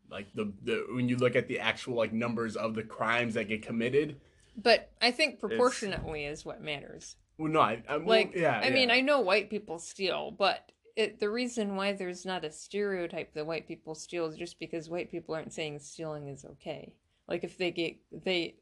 Like 0.10 0.28
the 0.34 0.54
the 0.64 0.86
when 0.96 1.08
you 1.10 1.18
look 1.18 1.36
at 1.36 1.48
the 1.48 1.60
actual 1.60 1.96
like 1.96 2.14
numbers 2.14 2.56
of 2.56 2.74
the 2.76 2.84
crimes 2.84 3.36
that 3.36 3.48
get 3.48 3.62
committed, 3.62 4.20
But 4.56 4.90
I 5.02 5.12
think 5.12 5.40
proportionately 5.40 6.26
is 6.26 6.44
what 6.46 6.62
matters. 6.62 7.16
well, 7.38 7.52
no, 7.52 7.60
I, 7.60 7.84
I 7.88 7.98
well, 7.98 8.08
Like, 8.08 8.34
yeah, 8.34 8.60
I 8.60 8.70
mean. 8.72 8.90
I 8.90 9.02
know 9.02 9.20
white 9.20 9.50
people 9.50 9.78
steal, 9.80 10.32
but 10.32 10.72
it, 10.98 11.20
the 11.20 11.30
reason 11.30 11.76
why 11.76 11.94
there's 11.94 12.26
not 12.26 12.44
a 12.44 12.52
stereotype 12.52 13.34
that 13.36 13.46
white 13.46 13.68
people 13.68 13.96
steal 13.96 14.26
is 14.26 14.36
just 14.36 14.60
because 14.60 14.90
white 14.90 15.12
people 15.12 15.36
aren't 15.36 15.54
saying 15.54 15.80
stealing 15.80 16.28
is 16.28 16.44
okay. 16.44 16.94
Like 17.28 17.44
if 17.44 17.58
they 17.58 17.72
get 17.72 17.98
they 18.12 18.56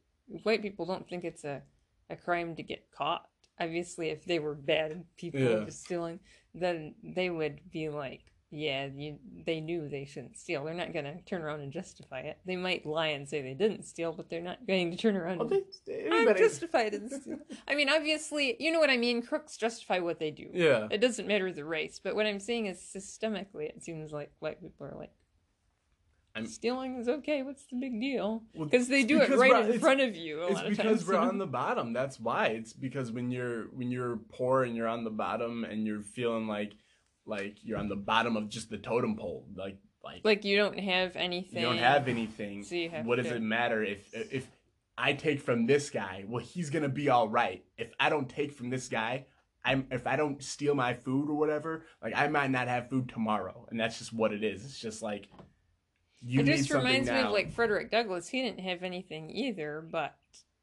white 0.43 0.62
people 0.62 0.86
don't 0.86 1.08
think 1.10 1.24
it's 1.24 1.45
a 1.45 1.62
a 2.10 2.15
crime 2.15 2.56
to 2.58 2.63
get 2.63 2.91
caught. 2.91 3.28
Obviously, 3.60 4.10
if 4.10 4.26
they 4.26 4.39
were 4.39 4.54
bad 4.54 5.06
people 5.17 5.39
Yeah. 5.41 5.69
stealing, 5.69 6.19
then 6.54 6.93
they 7.04 7.30
would 7.30 7.62
be 7.71 7.88
like, 7.89 8.21
yeah, 8.52 8.88
you, 8.96 9.18
they 9.46 9.60
knew 9.60 9.90
they 9.90 10.06
shouldn't 10.06 10.38
steal. 10.38 10.64
They're 10.64 10.74
not 10.74 10.94
going 10.94 11.06
to 11.06 11.20
turn 11.26 11.42
around 11.42 11.62
and 11.62 11.74
justify 11.74 12.20
it. 12.22 12.38
They 12.46 12.56
might 12.56 12.86
lie 12.86 13.08
and 13.08 13.28
say 13.28 13.42
they 13.42 13.54
didn't 13.54 13.84
steal, 13.84 14.14
but 14.14 14.30
they're 14.30 14.42
not 14.42 14.66
going 14.68 14.92
to 14.92 14.98
turn 14.98 15.18
around 15.18 15.40
Well, 15.40 15.50
and 15.52 15.64
anybody- 15.90 16.40
justified 16.40 16.94
in 16.94 17.10
stealing. 17.22 17.42
I 17.68 17.76
mean, 17.76 17.90
obviously, 17.90 18.56
you 18.60 18.72
know 18.72 18.80
what 18.80 18.90
I 18.90 18.98
mean. 18.98 19.22
Crooks 19.24 19.58
justify 19.58 20.00
what 20.00 20.20
they 20.20 20.32
do. 20.32 20.48
Yeah. 20.54 20.88
It 20.92 21.02
doesn't 21.02 21.28
matter 21.28 21.52
the 21.52 21.66
race, 21.66 22.00
but 22.02 22.16
what 22.16 22.26
I'm 22.26 22.40
saying 22.40 22.68
is 22.68 22.78
systemically, 22.80 23.68
it 23.68 23.84
seems 23.84 24.12
like 24.12 24.32
white 24.40 24.62
people 24.62 24.86
are 24.88 24.96
like, 24.98 25.12
I'm- 26.36 26.46
stealing 26.48 26.98
is 26.98 27.08
okay. 27.08 27.44
What's 27.44 27.66
the 27.66 27.78
big 27.78 28.00
deal? 28.00 28.44
Well, 28.54 28.68
Because 28.68 28.88
they 28.90 29.04
do 29.04 29.22
it 29.22 29.30
right 29.32 29.70
in 29.70 29.80
front 29.80 30.02
of 30.02 30.16
you. 30.16 30.42
A 30.42 30.46
It's 30.48 30.56
lot 30.56 30.66
of 30.66 30.70
because 30.72 31.00
times, 31.00 31.08
we're 31.08 31.16
on 31.18 31.38
the 31.40 31.48
bottom. 31.48 31.94
That's 31.94 32.20
why. 32.20 32.48
It's 32.48 32.74
because 32.74 33.12
when 33.12 33.32
you're 33.32 33.64
when 33.74 33.90
you're 33.90 34.18
poor 34.30 34.64
and 34.64 34.76
you're 34.76 34.88
on 34.90 35.04
the 35.06 35.10
bottom 35.10 35.64
and 35.64 35.86
you're 35.88 36.02
feeling 36.02 36.46
like 36.48 36.74
like 37.26 37.58
you're 37.64 37.78
on 37.78 37.90
the 37.90 37.96
bottom 37.96 38.38
of 38.38 38.50
just 38.50 38.70
the 38.70 38.78
totem 38.78 39.16
pole. 39.16 39.48
Like 39.56 39.78
like, 40.04 40.22
like 40.24 40.46
you 40.46 40.58
don't 40.58 40.80
have 40.80 41.16
anything. 41.16 41.60
you 41.60 41.66
don't 41.66 41.78
have 41.78 42.08
anything. 42.08 42.64
So 42.64 42.76
you 42.76 42.90
have 42.90 43.06
what 43.06 43.18
does 43.18 43.28
it 43.28 43.42
matter 43.42 43.84
if 43.84 44.08
if 44.14 44.48
I 44.98 45.14
take 45.14 45.42
from 45.42 45.66
this 45.66 45.90
guy? 45.90 46.26
Well, 46.28 46.44
he's 46.44 46.70
gonna 46.70 46.90
be 46.90 47.10
all 47.10 47.28
right. 47.28 47.64
If 47.78 47.92
I 48.00 48.10
don't 48.10 48.30
take 48.30 48.54
from 48.54 48.70
this 48.70 48.88
guy. 48.88 49.26
I'm, 49.68 49.88
if 49.90 50.06
I 50.06 50.16
don't 50.16 50.44
steal 50.44 50.76
my 50.76 50.94
food 50.94 51.28
or 51.28 51.34
whatever, 51.34 51.88
like 52.00 52.14
I 52.16 52.28
might 52.28 52.52
not 52.52 52.68
have 52.68 52.88
food 52.88 53.10
tomorrow, 53.10 53.66
and 53.72 53.80
that's 53.80 53.98
just 53.98 54.14
what 54.14 54.32
it 54.32 54.44
is. 54.44 54.64
It's 54.64 54.80
just 54.80 55.02
like 55.02 55.28
you 56.24 56.42
it 56.42 56.46
just 56.46 56.70
reminds 56.70 57.10
me 57.10 57.20
of 57.20 57.32
like 57.32 57.52
Frederick 57.52 57.90
Douglass. 57.90 58.28
He 58.28 58.44
didn't 58.44 58.60
have 58.60 58.84
anything 58.84 59.32
either, 59.32 59.84
but 59.92 60.16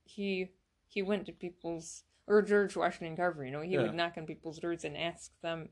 he 0.05 0.51
he 0.87 1.03
went 1.03 1.27
to 1.27 1.33
people's 1.33 2.05
or 2.29 2.42
George 2.42 2.77
Washington 2.77 3.16
Carver. 3.16 3.44
You 3.44 3.51
know, 3.51 3.61
he 3.61 3.72
Yeah. 3.72 3.83
would 3.83 3.94
knock 3.94 4.14
on 4.16 4.27
people's 4.27 4.61
doors 4.61 4.85
and 4.85 4.96
ask 4.96 5.33
them 5.40 5.70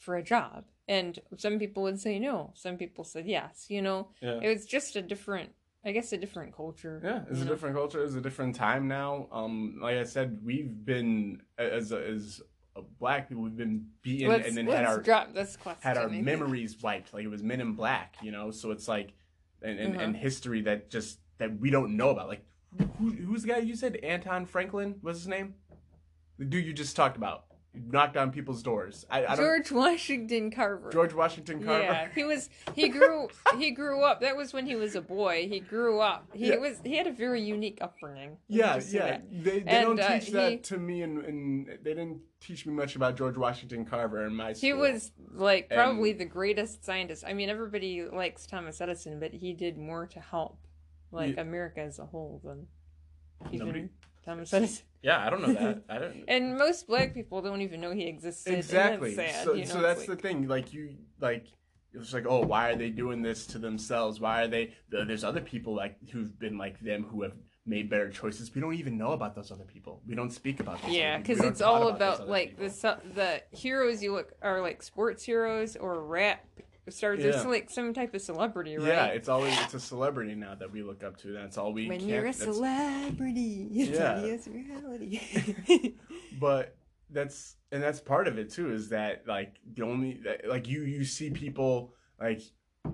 for 0.00 0.16
a 0.16 0.22
job, 0.22 0.64
and 0.88 1.20
some 1.36 1.58
people 1.60 1.84
would 1.84 2.00
say 2.00 2.18
no. 2.18 2.52
Some 2.54 2.76
people 2.76 3.04
said 3.04 3.26
yes. 3.26 3.66
You 3.68 3.82
know, 3.82 4.08
yeah. 4.20 4.40
it 4.42 4.48
was 4.52 4.66
just 4.66 4.96
a 4.96 5.02
different, 5.02 5.50
I 5.84 5.92
guess, 5.92 6.12
a 6.12 6.16
different 6.18 6.56
culture. 6.56 7.00
Yeah, 7.04 7.20
it's 7.30 7.40
a 7.40 7.44
know? 7.44 7.50
different 7.52 7.76
culture. 7.76 8.02
It's 8.02 8.14
a 8.14 8.20
different 8.20 8.56
time 8.56 8.88
now. 8.88 9.28
Um, 9.30 9.78
like 9.80 9.96
I 9.98 10.04
said, 10.04 10.40
we've 10.42 10.72
been 10.84 11.42
as 11.58 11.92
a, 11.92 12.04
as 12.14 12.40
uh, 12.76 12.80
black 12.98 13.28
people, 13.28 13.44
we've 13.44 13.56
been 13.56 13.86
beaten 14.02 14.28
Let's, 14.28 14.48
and 14.48 14.56
then 14.56 14.66
had 14.66 14.84
our 14.84 15.00
drop 15.00 15.34
this 15.34 15.56
question. 15.56 15.80
had 15.82 15.96
our 15.96 16.08
memories 16.08 16.80
wiped. 16.82 17.12
Like 17.14 17.24
it 17.24 17.28
was 17.28 17.42
Men 17.42 17.60
in 17.60 17.74
Black, 17.74 18.16
you 18.22 18.32
know. 18.32 18.50
So 18.50 18.70
it's 18.72 18.88
like, 18.88 19.12
and 19.62 19.78
and, 19.78 19.94
Uh-huh. 19.94 20.04
and 20.04 20.16
history 20.16 20.62
that 20.62 20.90
just 20.90 21.20
that 21.38 21.58
we 21.60 21.70
don't 21.70 21.96
know 21.96 22.10
about. 22.10 22.28
Like, 22.28 22.44
who, 22.98 23.10
who's 23.10 23.42
the 23.42 23.48
guy 23.48 23.58
you 23.58 23.76
said? 23.76 23.96
Anton 23.96 24.46
Franklin 24.46 24.96
was 25.02 25.18
his 25.18 25.28
name. 25.28 25.54
The 26.38 26.44
dude 26.46 26.64
you 26.64 26.72
just 26.72 26.96
talked 26.96 27.16
about, 27.18 27.44
knocked 27.74 28.16
on 28.16 28.30
people's 28.32 28.62
doors. 28.62 29.06
I, 29.10 29.24
I 29.24 29.36
don't. 29.36 29.38
George 29.38 29.70
Washington 29.72 30.50
Carver. 30.50 30.90
George 30.90 31.12
Washington 31.14 31.62
Carver. 31.62 31.82
Yeah, 31.84 32.08
he 32.14 32.24
was. 32.24 32.50
He 32.74 32.88
grew. 32.88 33.28
he 33.58 33.70
grew 33.70 34.02
up. 34.02 34.20
That 34.20 34.36
was 34.36 34.52
when 34.52 34.66
he 34.66 34.74
was 34.76 34.94
a 34.96 35.00
boy. 35.00 35.46
He 35.48 35.60
grew 35.60 36.00
up. 36.00 36.26
He 36.32 36.48
Yeah. 36.48 36.56
was. 36.56 36.80
He 36.84 36.96
had 36.96 37.06
a 37.06 37.12
very 37.12 37.40
unique 37.42 37.78
upbringing. 37.80 38.36
Yeah, 38.48 38.80
yeah. 38.90 39.18
They, 39.30 39.60
they 39.60 39.64
And, 39.66 39.86
don't 39.86 40.00
uh, 40.00 40.18
teach 40.18 40.30
that 40.32 40.50
he- 40.50 40.58
to 40.58 40.78
me, 40.78 41.02
and, 41.02 41.24
and 41.24 41.66
they 41.82 41.94
didn't 41.94 42.20
teach 42.40 42.66
me 42.66 42.72
much 42.72 42.96
about 42.96 43.16
George 43.16 43.36
Washington 43.36 43.84
Carver 43.84 44.24
in 44.26 44.34
my 44.34 44.52
school. 44.52 44.66
He 44.66 44.72
was 44.72 45.12
like 45.34 45.68
probably 45.70 46.10
And- 46.12 46.20
the 46.20 46.24
greatest 46.24 46.84
scientist. 46.84 47.24
I 47.26 47.34
mean, 47.34 47.48
everybody 47.50 48.04
likes 48.04 48.46
Thomas 48.46 48.80
Edison, 48.80 49.20
but 49.20 49.32
he 49.32 49.52
did 49.52 49.76
more 49.78 50.06
to 50.06 50.20
help 50.20 50.58
like 51.12 51.36
Yeah. 51.36 51.42
America 51.42 51.80
as 51.80 51.98
a 51.98 52.06
whole 52.06 52.40
than 52.44 52.66
even 53.52 53.66
Nobody- 53.66 53.88
Thomas 54.24 54.52
Edison. 54.52 54.84
Yeah, 55.02 55.24
I 55.24 55.30
don't 55.30 55.42
know 55.42 55.52
that. 55.52 55.84
I 55.88 55.98
don't. 55.98 56.24
And 56.28 56.56
most 56.58 56.86
black 56.86 57.14
people 57.14 57.40
don't 57.42 57.62
even 57.62 57.80
know 57.80 57.92
he 57.92 58.06
existed. 58.06 58.50
and 58.50 58.58
exactly. 58.58 59.14
that's 59.14 59.32
sad, 59.34 59.44
so, 59.44 59.54
you 59.54 59.64
know, 59.64 59.70
so 59.70 59.80
that's 59.80 60.00
like- 60.00 60.08
the 60.08 60.16
thing. 60.16 60.48
Like 60.48 60.72
you, 60.72 60.96
like 61.20 61.46
it's 61.92 62.12
like, 62.12 62.26
oh, 62.28 62.40
why 62.40 62.70
are 62.70 62.76
they 62.76 62.90
doing 62.90 63.22
this 63.22 63.46
to 63.48 63.58
themselves? 63.58 64.20
Why 64.20 64.42
are 64.42 64.48
they? 64.48 64.74
There's 64.90 65.24
other 65.24 65.40
people 65.40 65.74
like 65.74 65.96
who've 66.10 66.38
been 66.38 66.58
like 66.58 66.80
them 66.80 67.04
who 67.04 67.22
have 67.22 67.32
made 67.66 67.90
better 67.90 68.10
choices. 68.10 68.54
We 68.54 68.60
don't 68.60 68.74
even 68.74 68.96
know 68.96 69.12
about 69.12 69.34
those 69.34 69.50
other 69.50 69.64
people. 69.64 70.02
We 70.06 70.14
don't 70.14 70.30
speak 70.30 70.60
about. 70.60 70.82
Those 70.82 70.92
Yeah, 70.92 71.18
because 71.18 71.40
it's 71.40 71.60
all 71.60 71.86
those 71.86 71.96
about 71.96 72.28
like 72.28 72.58
people. 72.58 72.68
the 72.68 72.98
the 73.14 73.42
heroes 73.56 74.02
you 74.02 74.12
look 74.12 74.32
are 74.42 74.60
like 74.60 74.82
sports 74.82 75.24
heroes 75.24 75.76
or 75.76 76.02
rap 76.04 76.44
stars. 76.88 77.20
There's 77.22 77.36
Yeah. 77.36 77.50
like 77.50 77.70
some 77.70 77.92
type 77.94 78.14
of 78.14 78.20
celebrity, 78.22 78.76
right? 78.78 78.86
Yeah, 78.88 79.06
it's 79.06 79.28
always 79.28 79.58
it's 79.60 79.74
a 79.74 79.80
celebrity 79.80 80.34
now 80.34 80.54
that 80.54 80.72
we 80.72 80.82
look 80.82 81.04
up 81.04 81.16
to. 81.18 81.32
That's 81.32 81.58
all 81.58 81.72
we. 81.72 81.88
when 81.88 82.00
you're 82.00 82.26
a 82.26 82.32
celebrity, 82.32 83.68
it's 83.72 83.98
Yeah. 83.98 84.16
obvious 84.16 84.48
reality. 84.48 85.94
But 86.38 86.76
that's 87.10 87.56
and 87.72 87.82
that's 87.82 88.00
part 88.00 88.28
of 88.28 88.38
it 88.38 88.50
too 88.50 88.72
is 88.72 88.88
that 88.90 89.24
like 89.26 89.56
the 89.74 89.82
only 89.84 90.20
like 90.46 90.68
you 90.68 90.82
you 90.82 91.04
see 91.04 91.28
people 91.30 91.92
like 92.20 92.40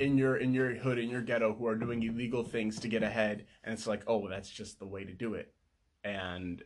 in 0.01 0.17
your 0.17 0.37
in 0.39 0.55
your 0.55 0.75
hood 0.75 0.99
in 0.99 1.11
your 1.11 1.21
ghetto 1.21 1.55
who 1.55 1.67
are 1.67 1.77
doing 1.77 2.03
illegal 2.03 2.43
things 2.43 2.81
to 2.81 2.89
get 2.89 3.03
ahead 3.03 3.45
and 3.63 3.75
it's 3.75 3.87
like 3.87 4.03
oh 4.07 4.27
that's 4.29 4.49
just 4.51 4.79
the 4.79 4.87
way 4.87 5.05
to 5.05 5.13
do 5.13 5.35
it 5.35 5.53
and 6.03 6.63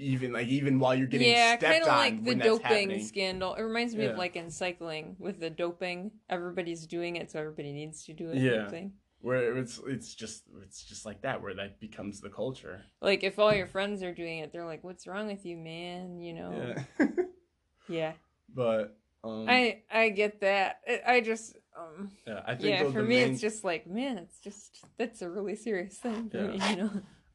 even 0.00 0.32
like 0.32 0.48
even 0.48 0.78
while 0.78 0.94
you're 0.94 1.06
getting 1.06 1.28
yeah, 1.30 1.56
stepped 1.58 1.72
kind 1.72 1.82
of 1.84 1.88
on 1.90 1.96
like 1.98 2.24
the 2.24 2.34
doping 2.34 2.64
happening. 2.90 3.04
scandal. 3.04 3.54
It 3.54 3.62
reminds 3.62 3.94
me 3.94 4.04
Yeah. 4.04 4.10
of 4.10 4.18
like 4.18 4.36
in 4.36 4.50
cycling 4.50 5.16
with 5.18 5.38
the 5.40 5.50
doping. 5.50 6.10
Everybody's 6.28 6.86
doing 6.86 7.16
it, 7.16 7.30
so 7.30 7.38
everybody 7.40 7.72
needs 7.72 8.04
to 8.06 8.12
do 8.12 8.30
it. 8.30 8.38
Yeah. 8.38 8.68
Thing. 8.68 8.92
where 9.20 9.56
it's 9.58 9.78
it's 9.86 10.14
just 10.14 10.44
it's 10.62 10.82
just 10.82 11.04
like 11.04 11.20
that 11.22 11.42
where 11.42 11.54
that 11.54 11.78
becomes 11.78 12.20
the 12.22 12.30
culture 12.30 12.82
Like 13.02 13.22
if 13.22 13.38
all 13.38 13.52
your 13.54 13.66
friends 13.66 14.02
are 14.02 14.14
doing 14.14 14.38
it, 14.38 14.50
they're 14.52 14.64
like, 14.64 14.82
"What's 14.82 15.06
wrong 15.06 15.26
with 15.26 15.44
you, 15.44 15.56
man?" 15.58 16.20
You 16.20 16.32
know. 16.34 16.74
yeah 16.98 17.06
Yeah. 17.88 18.12
but 18.54 18.96
um 19.22 19.44
I 19.48 19.82
I 19.92 20.08
get 20.08 20.40
that. 20.40 20.80
I, 20.88 21.16
I 21.16 21.20
just 21.20 21.56
um 21.78 22.10
yeah, 22.26 22.40
I 22.46 22.54
think 22.54 22.68
yeah. 22.70 22.90
For 22.90 23.02
me, 23.02 23.16
main, 23.16 23.32
it's 23.32 23.40
just 23.40 23.62
like, 23.64 23.86
man, 23.86 24.16
it's 24.18 24.38
just 24.40 24.82
that's 24.96 25.20
a 25.22 25.28
really 25.28 25.54
serious 25.56 25.98
thing 25.98 26.30
for 26.30 26.38
Yeah. 26.38 26.46
me. 26.46 26.60
You 26.70 26.76
know. 26.76 26.90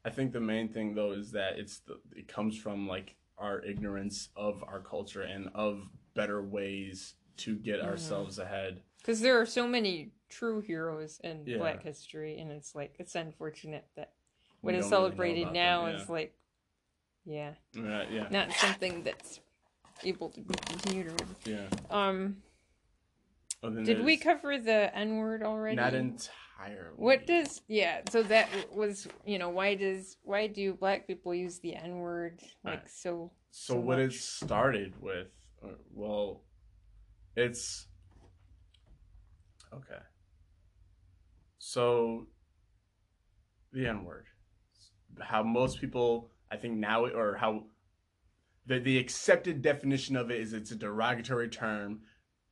I 0.06 0.10
think 0.10 0.32
the 0.32 0.40
main 0.40 0.68
thing 0.68 0.94
though 0.94 1.10
is 1.10 1.32
that 1.32 1.58
it's 1.58 1.80
the 1.80 1.98
it 2.14 2.28
comes 2.28 2.56
from 2.56 2.86
like 2.86 3.16
our 3.38 3.60
ignorance 3.64 4.28
of 4.36 4.62
our 4.62 4.78
culture 4.78 5.22
and 5.22 5.50
of 5.52 5.82
better 6.14 6.40
ways 6.40 7.14
to 7.38 7.56
get 7.56 7.80
ourselves 7.80 8.38
ahead. 8.38 8.82
Because 8.98 9.20
there 9.20 9.40
are 9.40 9.44
so 9.46 9.66
many 9.66 10.12
true 10.28 10.60
heroes 10.60 11.20
in 11.24 11.42
Yeah. 11.44 11.58
Black 11.58 11.82
history, 11.82 12.38
and 12.38 12.52
it's 12.52 12.72
like 12.74 12.94
it's 13.00 13.16
unfortunate 13.16 13.84
that 13.96 14.12
what 14.60 14.74
is 14.76 14.82
don't 14.84 14.92
really 14.92 15.08
celebrated 15.08 15.52
now 15.52 15.86
them, 15.86 15.96
is 15.96 16.08
like, 16.08 16.34
yeah, 17.24 17.54
yeah. 17.74 17.82
Uh, 17.82 18.04
yeah. 18.08 18.28
not 18.30 18.52
something 18.52 19.02
that's 19.02 19.40
able 20.04 20.30
to 20.30 20.40
be 20.40 20.54
continued. 20.54 21.12
Yeah. 21.44 21.66
um, 21.90 22.36
then 23.60 23.82
did 23.82 24.04
we 24.04 24.16
cover 24.16 24.56
the 24.56 24.96
N 24.96 25.16
word 25.16 25.42
already? 25.42 25.74
Not 25.76 25.94
entirely. 25.94 26.30
What 26.96 27.26
does 27.26 27.60
yeah? 27.68 28.00
So 28.10 28.22
that 28.24 28.48
was 28.74 29.06
you 29.24 29.38
know 29.38 29.50
why 29.50 29.74
does 29.74 30.16
why 30.22 30.46
do 30.46 30.74
black 30.74 31.06
people 31.06 31.34
use 31.34 31.58
the 31.58 31.74
N 31.74 31.98
word 31.98 32.40
like 32.64 32.80
Right. 32.80 32.90
so? 32.90 33.30
So, 33.50 33.74
so 33.74 33.80
what 33.80 33.98
it 33.98 34.12
started 34.12 35.00
with, 35.00 35.28
uh, 35.64 35.68
well, 35.92 36.42
it's 37.36 37.86
okay. 39.72 40.02
So 41.58 42.26
the 43.72 43.86
N 43.86 44.04
word, 44.04 44.26
how 45.20 45.42
most 45.42 45.80
people, 45.80 46.30
I 46.50 46.56
think 46.56 46.76
now, 46.76 47.06
or 47.06 47.36
how 47.36 47.64
the 48.66 48.78
the 48.78 48.98
accepted 48.98 49.62
definition 49.62 50.16
of 50.16 50.30
it 50.30 50.40
is 50.40 50.52
it's 50.52 50.70
a 50.70 50.76
derogatory 50.76 51.48
term 51.48 52.00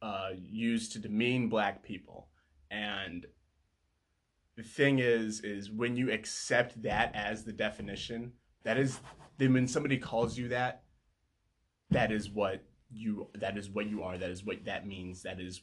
uh, 0.03 0.31
used 0.37 0.93
to 0.93 0.99
demean 0.99 1.49
black 1.49 1.83
people, 1.83 2.29
and 2.71 3.27
the 4.57 4.63
thing 4.63 4.99
is, 5.01 5.41
is 5.41 5.71
when 5.71 5.97
you 5.97 6.11
accept 6.13 6.81
that 6.83 7.15
as 7.15 7.45
the 7.45 7.53
definition, 7.53 8.33
that 8.63 8.79
is 8.79 9.01
then 9.39 9.53
when 9.53 9.67
somebody 9.69 9.99
calls 9.99 10.39
you 10.39 10.49
that 10.49 10.83
that 11.91 12.13
is 12.13 12.31
what 12.31 12.63
you 12.91 13.29
that 13.35 13.59
is 13.59 13.69
what 13.69 13.87
you 13.87 14.03
are 14.03 14.17
that 14.17 14.31
is 14.31 14.45
what 14.45 14.65
that 14.65 14.87
means 14.87 15.23
that 15.23 15.41
is 15.41 15.63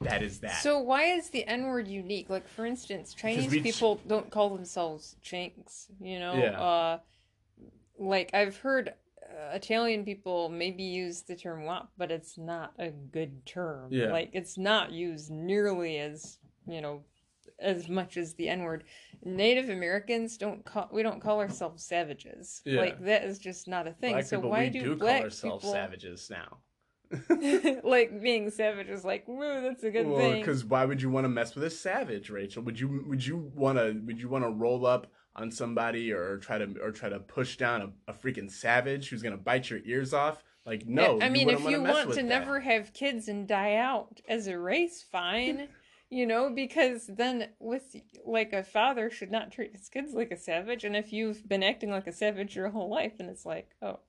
that 0.00 0.22
is 0.22 0.40
that 0.40 0.62
So 0.62 0.78
why 0.78 1.04
is 1.04 1.30
the 1.30 1.44
N 1.46 1.64
word 1.66 1.88
unique? 1.88 2.28
Like 2.30 2.46
for 2.48 2.66
instance, 2.66 3.14
Chinese 3.14 3.50
we 3.50 3.60
people 3.60 4.00
don't 4.06 4.30
call 4.30 4.54
themselves 4.54 5.16
chinks. 5.22 5.88
You 6.00 6.18
know, 6.18 6.34
Yeah. 6.34 6.60
uh, 6.60 6.98
like 7.98 8.30
I've 8.34 8.56
heard 8.58 8.94
uh, 9.22 9.54
Italian 9.54 10.04
people 10.04 10.48
maybe 10.48 10.82
use 10.82 11.22
the 11.22 11.36
term 11.36 11.64
"wop," 11.64 11.92
but 11.96 12.10
it's 12.10 12.36
not 12.36 12.72
a 12.78 12.90
good 12.90 13.46
term. 13.46 13.88
Yeah. 13.92 14.12
Like 14.12 14.30
it's 14.32 14.58
not 14.58 14.92
used 14.92 15.30
nearly 15.30 15.98
as 15.98 16.38
you 16.66 16.80
know 16.80 17.04
as 17.60 17.88
much 17.88 18.16
as 18.16 18.34
the 18.34 18.48
N 18.48 18.62
word. 18.62 18.84
Native 19.24 19.70
Americans 19.70 20.36
don't 20.36 20.64
call 20.64 20.88
we 20.92 21.02
don't 21.02 21.20
call 21.20 21.40
ourselves 21.40 21.84
savages. 21.84 22.60
Yeah. 22.64 22.80
Like 22.80 23.04
that 23.04 23.24
is 23.24 23.38
just 23.38 23.68
not 23.68 23.86
a 23.86 23.92
thing. 23.92 24.12
black 24.12 24.24
so 24.24 24.36
people, 24.36 24.50
why 24.50 24.64
we 24.64 24.70
do, 24.70 24.82
do, 24.82 24.96
black 24.96 25.16
call 25.16 25.24
ourselves 25.24 25.64
people 25.64 25.72
savages 25.72 26.30
now 26.30 26.58
like 27.84 28.20
being 28.22 28.50
savage 28.50 28.88
is 28.88 29.04
like 29.04 29.28
woo 29.28 29.60
that's 29.62 29.84
a 29.84 29.90
good 29.90 30.06
well 30.06 30.18
thing. 30.18 30.40
because 30.40 30.64
why 30.64 30.84
would 30.84 31.00
you 31.00 31.10
want 31.10 31.24
to 31.24 31.28
mess 31.28 31.54
with 31.54 31.62
a 31.62 31.70
savage 31.70 32.28
rachel 32.28 32.62
would 32.62 32.80
you 32.80 33.04
would 33.06 33.24
you 33.24 33.52
want 33.54 33.78
to 33.78 34.00
would 34.06 34.20
you 34.20 34.28
want 34.28 34.42
to 34.42 34.50
roll 34.50 34.84
up 34.84 35.06
on 35.36 35.50
somebody 35.50 36.10
or 36.12 36.38
try 36.38 36.58
to 36.58 36.74
or 36.82 36.90
try 36.90 37.08
to 37.08 37.20
push 37.20 37.56
down 37.56 37.82
a, 37.82 38.10
a 38.10 38.14
freaking 38.14 38.50
savage 38.50 39.10
who's 39.10 39.22
gonna 39.22 39.36
bite 39.36 39.70
your 39.70 39.80
ears 39.84 40.12
off 40.12 40.42
like 40.66 40.86
no 40.86 41.20
I 41.20 41.28
mean, 41.28 41.50
if 41.50 41.60
you 41.60 41.82
want 41.82 42.10
to 42.10 42.16
that. 42.16 42.24
never 42.24 42.60
have 42.60 42.92
kids 42.94 43.28
and 43.28 43.46
die 43.46 43.76
out 43.76 44.20
as 44.26 44.46
a 44.46 44.58
race, 44.58 45.04
fine. 45.10 45.68
you 46.10 46.26
know, 46.26 46.50
because 46.50 47.06
then 47.08 47.48
with 47.58 47.96
like 48.24 48.52
a 48.52 48.62
father 48.62 49.10
should 49.10 49.30
not 49.30 49.50
treat 49.52 49.74
his 49.76 49.88
kids 49.88 50.12
like 50.14 50.30
a 50.30 50.36
savage, 50.36 50.84
and 50.84 50.94
if 50.96 51.12
you've 51.12 51.48
been 51.48 51.62
acting 51.62 51.90
like 51.90 52.06
a 52.06 52.12
savage 52.12 52.54
your 52.56 52.68
whole 52.70 52.88
life, 52.90 53.18
then 53.18 53.28
it's 53.28 53.44
like, 53.46 53.70
oh, 53.82 54.00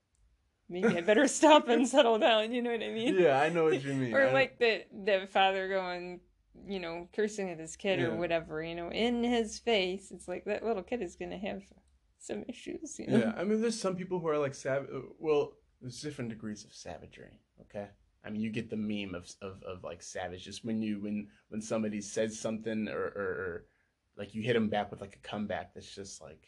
maybe 0.70 0.98
I 0.98 1.02
better 1.02 1.28
stop 1.40 1.68
and 1.68 1.88
settle 1.88 2.20
down. 2.20 2.52
You 2.52 2.62
know 2.62 2.72
what 2.72 2.84
I 2.84 2.90
mean? 2.92 3.16
yeah 3.20 3.40
i 3.40 3.50
know 3.50 3.66
what 3.66 3.84
you 3.84 3.94
mean 3.94 4.14
Or 4.14 4.32
like 4.32 4.60
the 4.60 4.84
the 4.92 5.28
father 5.32 5.68
going, 5.70 6.20
you 6.68 6.80
know, 6.80 7.08
cursing 7.16 7.50
at 7.50 7.60
his 7.60 7.76
kid 7.76 8.00
Yeah. 8.00 8.08
or 8.08 8.16
whatever, 8.18 8.64
you 8.64 8.76
know, 8.76 8.90
in 8.92 9.24
his 9.24 9.60
face. 9.60 10.12
It's 10.12 10.28
like 10.28 10.46
that 10.46 10.64
little 10.66 10.84
kid 10.84 11.02
is 11.02 11.16
gonna 11.16 11.38
have 11.38 11.64
some 12.20 12.44
issues. 12.48 12.98
You 13.00 13.08
know? 13.08 13.18
Yeah, 13.20 13.34
I 13.38 13.44
mean, 13.44 13.62
there's 13.62 13.80
some 13.80 13.96
people 13.96 14.20
who 14.20 14.28
are 14.28 14.38
like 14.38 14.56
sav. 14.56 14.88
Well, 15.20 15.54
there's 15.82 16.02
different 16.02 16.30
degrees 16.32 16.64
of 16.66 16.74
savagery. 16.74 17.40
Okay, 17.62 17.88
I 18.26 18.30
mean, 18.32 18.42
you 18.42 18.50
get 18.50 18.70
the 18.70 18.76
meme 18.78 19.14
of 19.16 19.30
of, 19.42 19.62
of 19.64 19.84
like 19.84 20.02
savage 20.02 20.44
just 20.44 20.66
when 20.66 20.82
you 20.82 21.00
when 21.00 21.28
when 21.50 21.62
somebody 21.62 22.02
says 22.02 22.40
something 22.40 22.88
or, 22.88 23.04
or, 23.16 23.24
or 23.24 23.66
like 24.18 24.34
you 24.34 24.42
hit 24.42 24.54
them 24.54 24.70
back 24.70 24.90
with 24.92 25.02
like 25.02 25.16
a 25.16 25.28
comeback 25.28 25.74
that's 25.74 25.94
just 25.94 26.22
like 26.22 26.48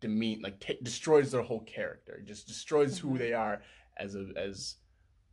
demean, 0.00 0.40
like 0.42 0.60
ta 0.60 0.74
destroys 0.82 1.32
their 1.32 1.42
whole 1.42 1.62
character, 1.64 2.22
just 2.24 2.46
destroys 2.46 2.98
who 2.98 3.10
Mhm. 3.14 3.18
they 3.18 3.32
are 3.32 3.62
as 3.96 4.14
a 4.14 4.28
as 4.36 4.76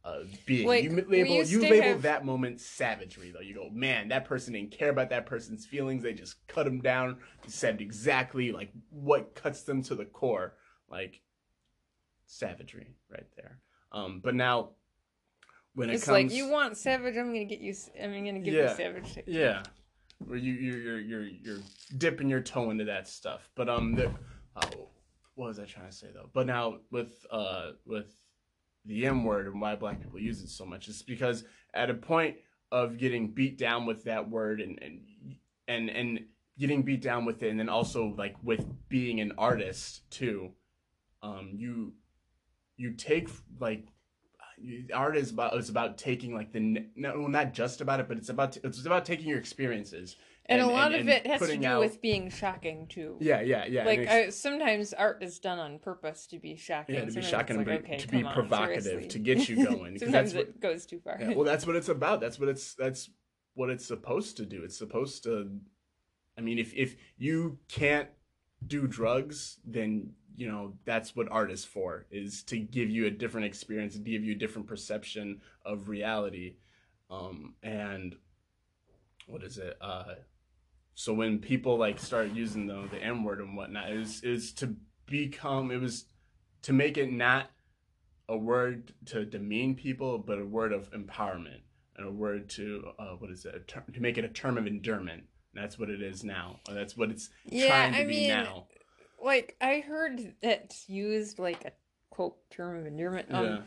a 0.03 0.23
being. 0.45 0.67
Like, 0.67 0.83
you 0.83 0.89
label 1.07 1.43
you 1.43 1.61
label 1.61 1.81
have- 1.87 2.01
that 2.03 2.25
moment 2.25 2.59
savagery 2.61 3.31
though. 3.31 3.41
You 3.41 3.53
go, 3.55 3.69
man, 3.69 4.07
that 4.09 4.25
person 4.25 4.53
didn't 4.53 4.71
care 4.71 4.89
about 4.89 5.09
that 5.09 5.25
person's 5.25 5.65
feelings. 5.65 6.01
They 6.03 6.13
just 6.13 6.47
cut 6.47 6.63
them 6.63 6.79
down. 6.81 7.19
Said 7.47 7.81
exactly 7.81 8.51
like 8.51 8.71
what 8.89 9.35
cuts 9.35 9.61
them 9.63 9.83
to 9.83 9.95
the 9.95 10.05
core, 10.05 10.55
like 10.89 11.21
savagery 12.25 12.95
right 13.09 13.27
there. 13.35 13.59
Um, 13.95 14.19
but 14.23 14.35
now 14.35 14.69
when 15.73 15.89
it 15.89 15.95
It's 15.95 16.05
comes, 16.05 16.13
like 16.13 16.31
you 16.31 16.49
want 16.49 16.77
savage, 16.77 17.15
I'm 17.17 17.27
gonna 17.27 17.45
get 17.45 17.61
you. 17.61 17.73
I'm 18.01 18.11
gonna 18.11 18.39
give 18.39 18.53
Yeah. 18.53 18.69
you 18.71 18.75
savage. 18.75 19.17
yeah, 19.25 19.63
where 20.19 20.37
you 20.37 20.53
you're 20.53 20.77
you're 20.79 20.99
you're, 20.99 21.27
you're 21.27 21.59
dipping 21.97 22.29
your 22.29 22.41
toe 22.41 22.69
into 22.69 22.83
that 22.85 23.07
stuff. 23.07 23.49
But 23.55 23.69
um, 23.69 23.95
the, 23.95 24.07
uh, 24.55 24.67
what 25.35 25.47
was 25.47 25.59
I 25.59 25.65
trying 25.65 25.89
to 25.89 25.95
say 25.95 26.07
though? 26.13 26.29
But 26.33 26.45
now 26.45 26.79
with 26.91 27.25
uh 27.31 27.71
with 27.85 28.13
the 28.85 29.05
N 29.07 29.23
word 29.23 29.47
and 29.47 29.59
why 29.59 29.75
black 29.75 30.01
people 30.01 30.19
use 30.19 30.41
it 30.43 30.49
so 30.49 30.65
much 30.65 30.87
is 30.87 31.01
because 31.01 31.43
at 31.73 31.89
a 31.89 31.93
point 31.95 32.35
of 32.71 32.97
getting 32.97 33.29
beat 33.31 33.57
down 33.57 33.85
with 33.85 34.03
that 34.03 34.29
word 34.29 34.59
and 34.61 34.77
and 34.81 35.01
and 35.67 35.89
and 35.89 36.19
getting 36.57 36.83
beat 36.83 37.01
down 37.01 37.25
with 37.25 37.43
it, 37.43 37.49
and 37.49 37.59
then 37.59 37.69
also 37.69 38.13
like 38.17 38.35
with 38.43 38.65
being 38.89 39.19
an 39.21 39.31
artist 39.37 40.09
too, 40.11 40.51
um, 41.23 41.51
you 41.55 41.93
you 42.77 42.91
take 42.93 43.29
like 43.59 43.87
art 44.93 45.17
is 45.17 45.31
about 45.31 45.57
is 45.57 45.69
about 45.69 45.97
taking 45.97 46.33
like 46.33 46.51
the 46.53 46.85
no 46.95 47.19
well, 47.19 47.27
not 47.29 47.53
just 47.53 47.81
about 47.81 47.99
it, 47.99 48.07
but 48.07 48.17
it's 48.17 48.29
about 48.29 48.57
it's 48.63 48.85
about 48.85 49.05
taking 49.05 49.27
your 49.27 49.37
experiences 49.39 50.15
And, 50.47 50.61
And- 50.61 50.69
a 50.69 50.73
lot 50.73 50.93
and- 50.93 51.01
of 51.01 51.07
it 51.09 51.25
has 51.27 51.41
to 51.41 51.57
do 51.57 51.65
out- 51.67 51.79
with 51.79 52.01
being 52.01 52.29
shocking 52.29 52.87
too. 52.87 53.17
Yeah, 53.19 53.41
yeah, 53.41 53.65
yeah. 53.65 53.83
like 53.85 54.07
I, 54.07 54.29
sometimes 54.29 54.93
art 54.93 55.23
is 55.23 55.39
done 55.39 55.59
on 55.59 55.79
purpose 55.79 56.27
to 56.27 56.39
be 56.39 56.55
shocking. 56.55 56.95
yeah, 56.95 57.01
to 57.01 57.07
be 57.07 57.13
Sometimes 57.13 57.31
shocking, 57.31 57.57
like, 57.57 57.67
okay, 57.83 57.97
to 57.97 58.07
be 58.07 58.23
provocative, 58.23 58.83
seriously. 58.83 59.09
to 59.09 59.19
get 59.19 59.49
you 59.49 59.65
going. 59.65 59.97
Sometimes 59.99 60.33
that's 60.33 60.33
what, 60.35 60.47
it 60.49 60.59
goes 60.61 60.85
too 60.85 60.99
far. 61.03 61.17
yeah, 61.19 61.33
well, 61.33 61.45
that's 61.45 61.65
what 61.67 61.75
it's 61.75 61.89
about. 61.89 62.21
That's 62.21 62.39
what 62.39 62.47
it's 62.49 62.75
that's 62.75 63.09
what 63.55 63.69
it's 63.69 63.85
supposed 63.85 64.37
to 64.37 64.45
do. 64.45 64.63
It's 64.63 64.77
supposed 64.77 65.23
to. 65.23 65.49
I 66.37 66.41
mean, 66.41 66.59
if 66.59 66.73
if 66.75 66.95
you 67.17 67.57
can't 67.67 68.09
do 68.65 68.87
drugs, 68.87 69.57
then 69.65 70.11
you 70.35 70.47
know 70.47 70.73
that's 70.85 71.15
what 71.15 71.27
art 71.31 71.51
is 71.51 71.65
for. 71.65 72.05
Is 72.11 72.43
to 72.43 72.57
give 72.57 72.89
you 72.89 73.05
a 73.07 73.11
different 73.11 73.47
experience, 73.47 73.95
and 73.95 74.05
give 74.05 74.23
you 74.23 74.33
a 74.33 74.37
different 74.37 74.67
perception 74.67 75.41
of 75.65 75.89
reality, 75.89 76.55
um, 77.09 77.55
and 77.63 78.15
what 79.27 79.43
is 79.43 79.57
it? 79.57 79.77
Uh, 79.81 80.15
so 80.93 81.13
when 81.13 81.39
people 81.39 81.77
like 81.77 81.99
started 81.99 82.35
using 82.35 82.67
the 82.67 82.87
the 82.91 83.01
N 83.01 83.23
word 83.23 83.39
and 83.39 83.55
whatnot, 83.55 83.91
it 83.91 83.97
was, 83.97 84.23
it 84.23 84.29
was 84.29 84.53
to 84.53 84.75
become 85.05 85.71
it 85.71 85.81
was 85.81 86.05
to 86.63 86.73
make 86.73 86.97
it 86.97 87.11
not 87.11 87.51
a 88.27 88.37
word 88.37 88.93
to 89.05 89.25
demean 89.25 89.75
people, 89.75 90.17
but 90.17 90.39
a 90.39 90.45
word 90.45 90.73
of 90.73 90.89
empowerment 90.91 91.61
and 91.97 92.07
a 92.07 92.11
word 92.11 92.49
to 92.49 92.83
uh, 92.97 93.15
what 93.19 93.29
is 93.29 93.45
it? 93.45 93.67
To 93.67 94.01
make 94.01 94.17
it 94.17 94.25
a 94.25 94.29
term 94.29 94.57
of 94.57 94.67
endearment. 94.67 95.23
That's 95.53 95.79
what 95.79 95.89
it 95.89 96.01
is 96.01 96.23
now. 96.23 96.59
That's 96.69 96.97
what 96.97 97.11
it's 97.11 97.29
Yeah, 97.45 97.67
trying 97.67 97.93
to 97.93 97.99
I 97.99 98.03
be 98.03 98.19
mean, 98.21 98.27
now. 98.27 98.67
Like 99.25 99.57
I 99.59 99.79
heard 99.79 100.35
it 100.41 100.75
used 100.87 101.39
like 101.39 101.65
a 101.65 101.71
quote 102.11 102.37
term 102.51 102.79
of 102.79 102.85
endearment. 102.85 103.27
Um, 103.33 103.45
yeah. 103.45 103.59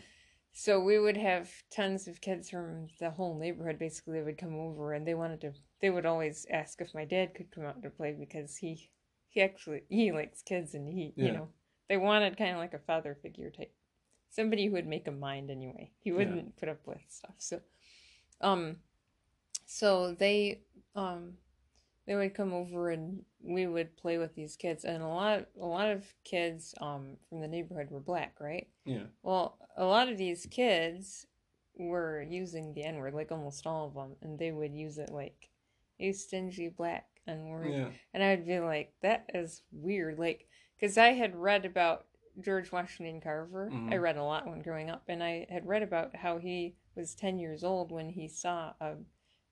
So 0.53 0.81
we 0.81 0.99
would 0.99 1.17
have 1.17 1.51
tons 1.71 2.09
of 2.09 2.21
kids 2.21 2.51
from 2.51 2.89
the 2.99 3.11
whole 3.11 3.39
neighborhood. 3.39 3.79
Basically, 3.79 4.15
they 4.15 4.25
would 4.25 4.39
come 4.39 4.55
over, 4.55 4.93
and 4.93 5.07
they 5.07 5.15
wanted 5.15 5.41
to. 5.43 5.53
They 5.81 5.91
would 5.91 6.07
always 6.07 6.47
ask 6.51 6.81
if 6.81 6.95
my 6.95 7.05
dad 7.05 7.35
could 7.35 7.51
come 7.51 7.65
out 7.65 7.83
to 7.83 7.91
play 7.91 8.13
because 8.19 8.57
he, 8.57 8.91
he 9.29 9.43
actually 9.43 9.83
he 9.89 10.11
likes 10.13 10.43
kids, 10.43 10.75
and 10.75 10.89
he 10.89 11.13
Yeah. 11.17 11.27
you 11.27 11.33
know 11.33 11.49
they 11.89 11.97
wanted 11.97 12.37
kind 12.37 12.53
of 12.53 12.59
like 12.59 12.75
a 12.75 12.79
father 12.79 13.17
figure 13.21 13.51
type, 13.51 13.73
somebody 14.31 14.67
who 14.67 14.73
would 14.73 14.87
make 14.87 15.09
a 15.09 15.13
mind 15.13 15.51
anyway. 15.51 15.91
He 16.01 16.13
wouldn't 16.13 16.57
put 16.57 16.69
up 16.69 16.87
with 16.87 16.99
stuff. 17.09 17.35
So, 17.39 17.61
um, 18.41 18.77
so 19.67 20.15
they 20.15 20.63
um, 20.95 21.35
they 22.09 22.17
would 22.17 22.35
come 22.35 22.55
over 22.55 22.89
and 22.91 23.23
we 23.41 23.67
would 23.67 23.97
play 23.99 24.17
with 24.17 24.35
these 24.35 24.57
kids, 24.57 24.85
and 24.85 25.03
a 25.03 25.07
lot 25.07 25.47
a 25.61 25.67
lot 25.67 25.89
of 25.91 26.05
kids 26.25 26.75
um 26.81 27.19
from 27.29 27.41
the 27.41 27.47
neighborhood 27.47 27.91
were 27.91 28.01
black, 28.01 28.41
right? 28.41 28.67
Yeah. 28.85 29.05
Well, 29.23 29.59
a 29.77 29.85
lot 29.85 30.09
of 30.09 30.17
these 30.19 30.47
kids 30.51 31.27
were 31.77 32.23
using 32.23 32.73
the 32.73 32.83
N 32.83 32.97
word, 32.97 33.15
like 33.15 33.31
almost 33.31 33.67
all 33.67 33.87
of 33.87 33.95
them, 33.95 34.17
and 34.23 34.39
they 34.39 34.51
would 34.51 34.75
use 34.75 34.99
it 34.99 35.11
like, 35.11 35.51
you 35.99 36.13
stingy 36.13 36.69
black 36.69 37.07
N 37.29 37.47
word. 37.49 37.71
Yeah. 37.73 37.91
And 38.15 38.23
I 38.23 38.31
would 38.35 38.47
be 38.47 38.59
like, 38.59 38.95
that 39.03 39.31
is 39.35 39.63
weird. 39.71 40.19
Like, 40.19 40.49
because 40.77 40.97
I 40.99 41.09
had 41.09 41.37
read 41.37 41.65
about 41.67 42.07
George 42.41 42.73
Washington 42.73 43.21
Carver. 43.21 43.69
Mhm. 43.71 43.93
I 43.93 43.97
read 43.97 44.17
a 44.17 44.25
lot 44.25 44.47
when 44.47 44.63
growing 44.63 44.91
up, 44.91 45.05
and 45.09 45.23
I 45.23 45.47
had 45.51 45.67
read 45.67 45.83
about 45.83 46.17
how 46.17 46.39
he 46.39 46.75
was 46.97 47.15
10 47.15 47.39
years 47.39 47.63
old 47.63 47.93
when 47.93 48.09
he 48.09 48.29
saw 48.29 48.73
a 48.81 48.97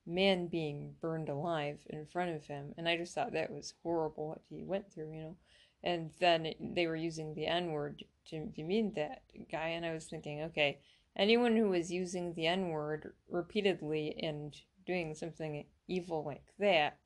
man 0.06 0.46
being 0.46 0.94
burned 1.00 1.28
alive 1.28 1.80
in 1.90 2.06
front 2.06 2.30
of 2.34 2.46
him. 2.46 2.74
And 2.78 2.88
I 2.88 2.96
just 2.96 3.14
thought 3.14 3.32
that 3.32 3.52
was 3.52 3.74
horrible 3.82 4.28
what 4.28 4.42
he 4.48 4.62
went 4.62 4.92
through, 4.92 5.12
you 5.12 5.20
know. 5.20 5.36
And 5.82 6.10
then 6.20 6.46
it, 6.46 6.56
they 6.60 6.86
were 6.86 6.96
using 6.96 7.34
the 7.34 7.46
N 7.46 7.72
word 7.72 8.04
to, 8.30 8.46
to 8.54 8.62
mean 8.62 8.92
that 8.94 9.22
guy. 9.50 9.68
And 9.68 9.84
I 9.84 9.92
was 9.92 10.06
thinking, 10.06 10.42
okay, 10.42 10.78
anyone 11.16 11.56
who 11.56 11.68
was 11.68 11.90
using 11.90 12.34
the 12.34 12.46
N 12.46 12.68
word 12.68 13.12
repeatedly 13.28 14.16
and 14.22 14.54
doing 14.86 15.14
something 15.14 15.64
evil 15.88 16.24
like 16.24 16.44
that, 16.58 16.98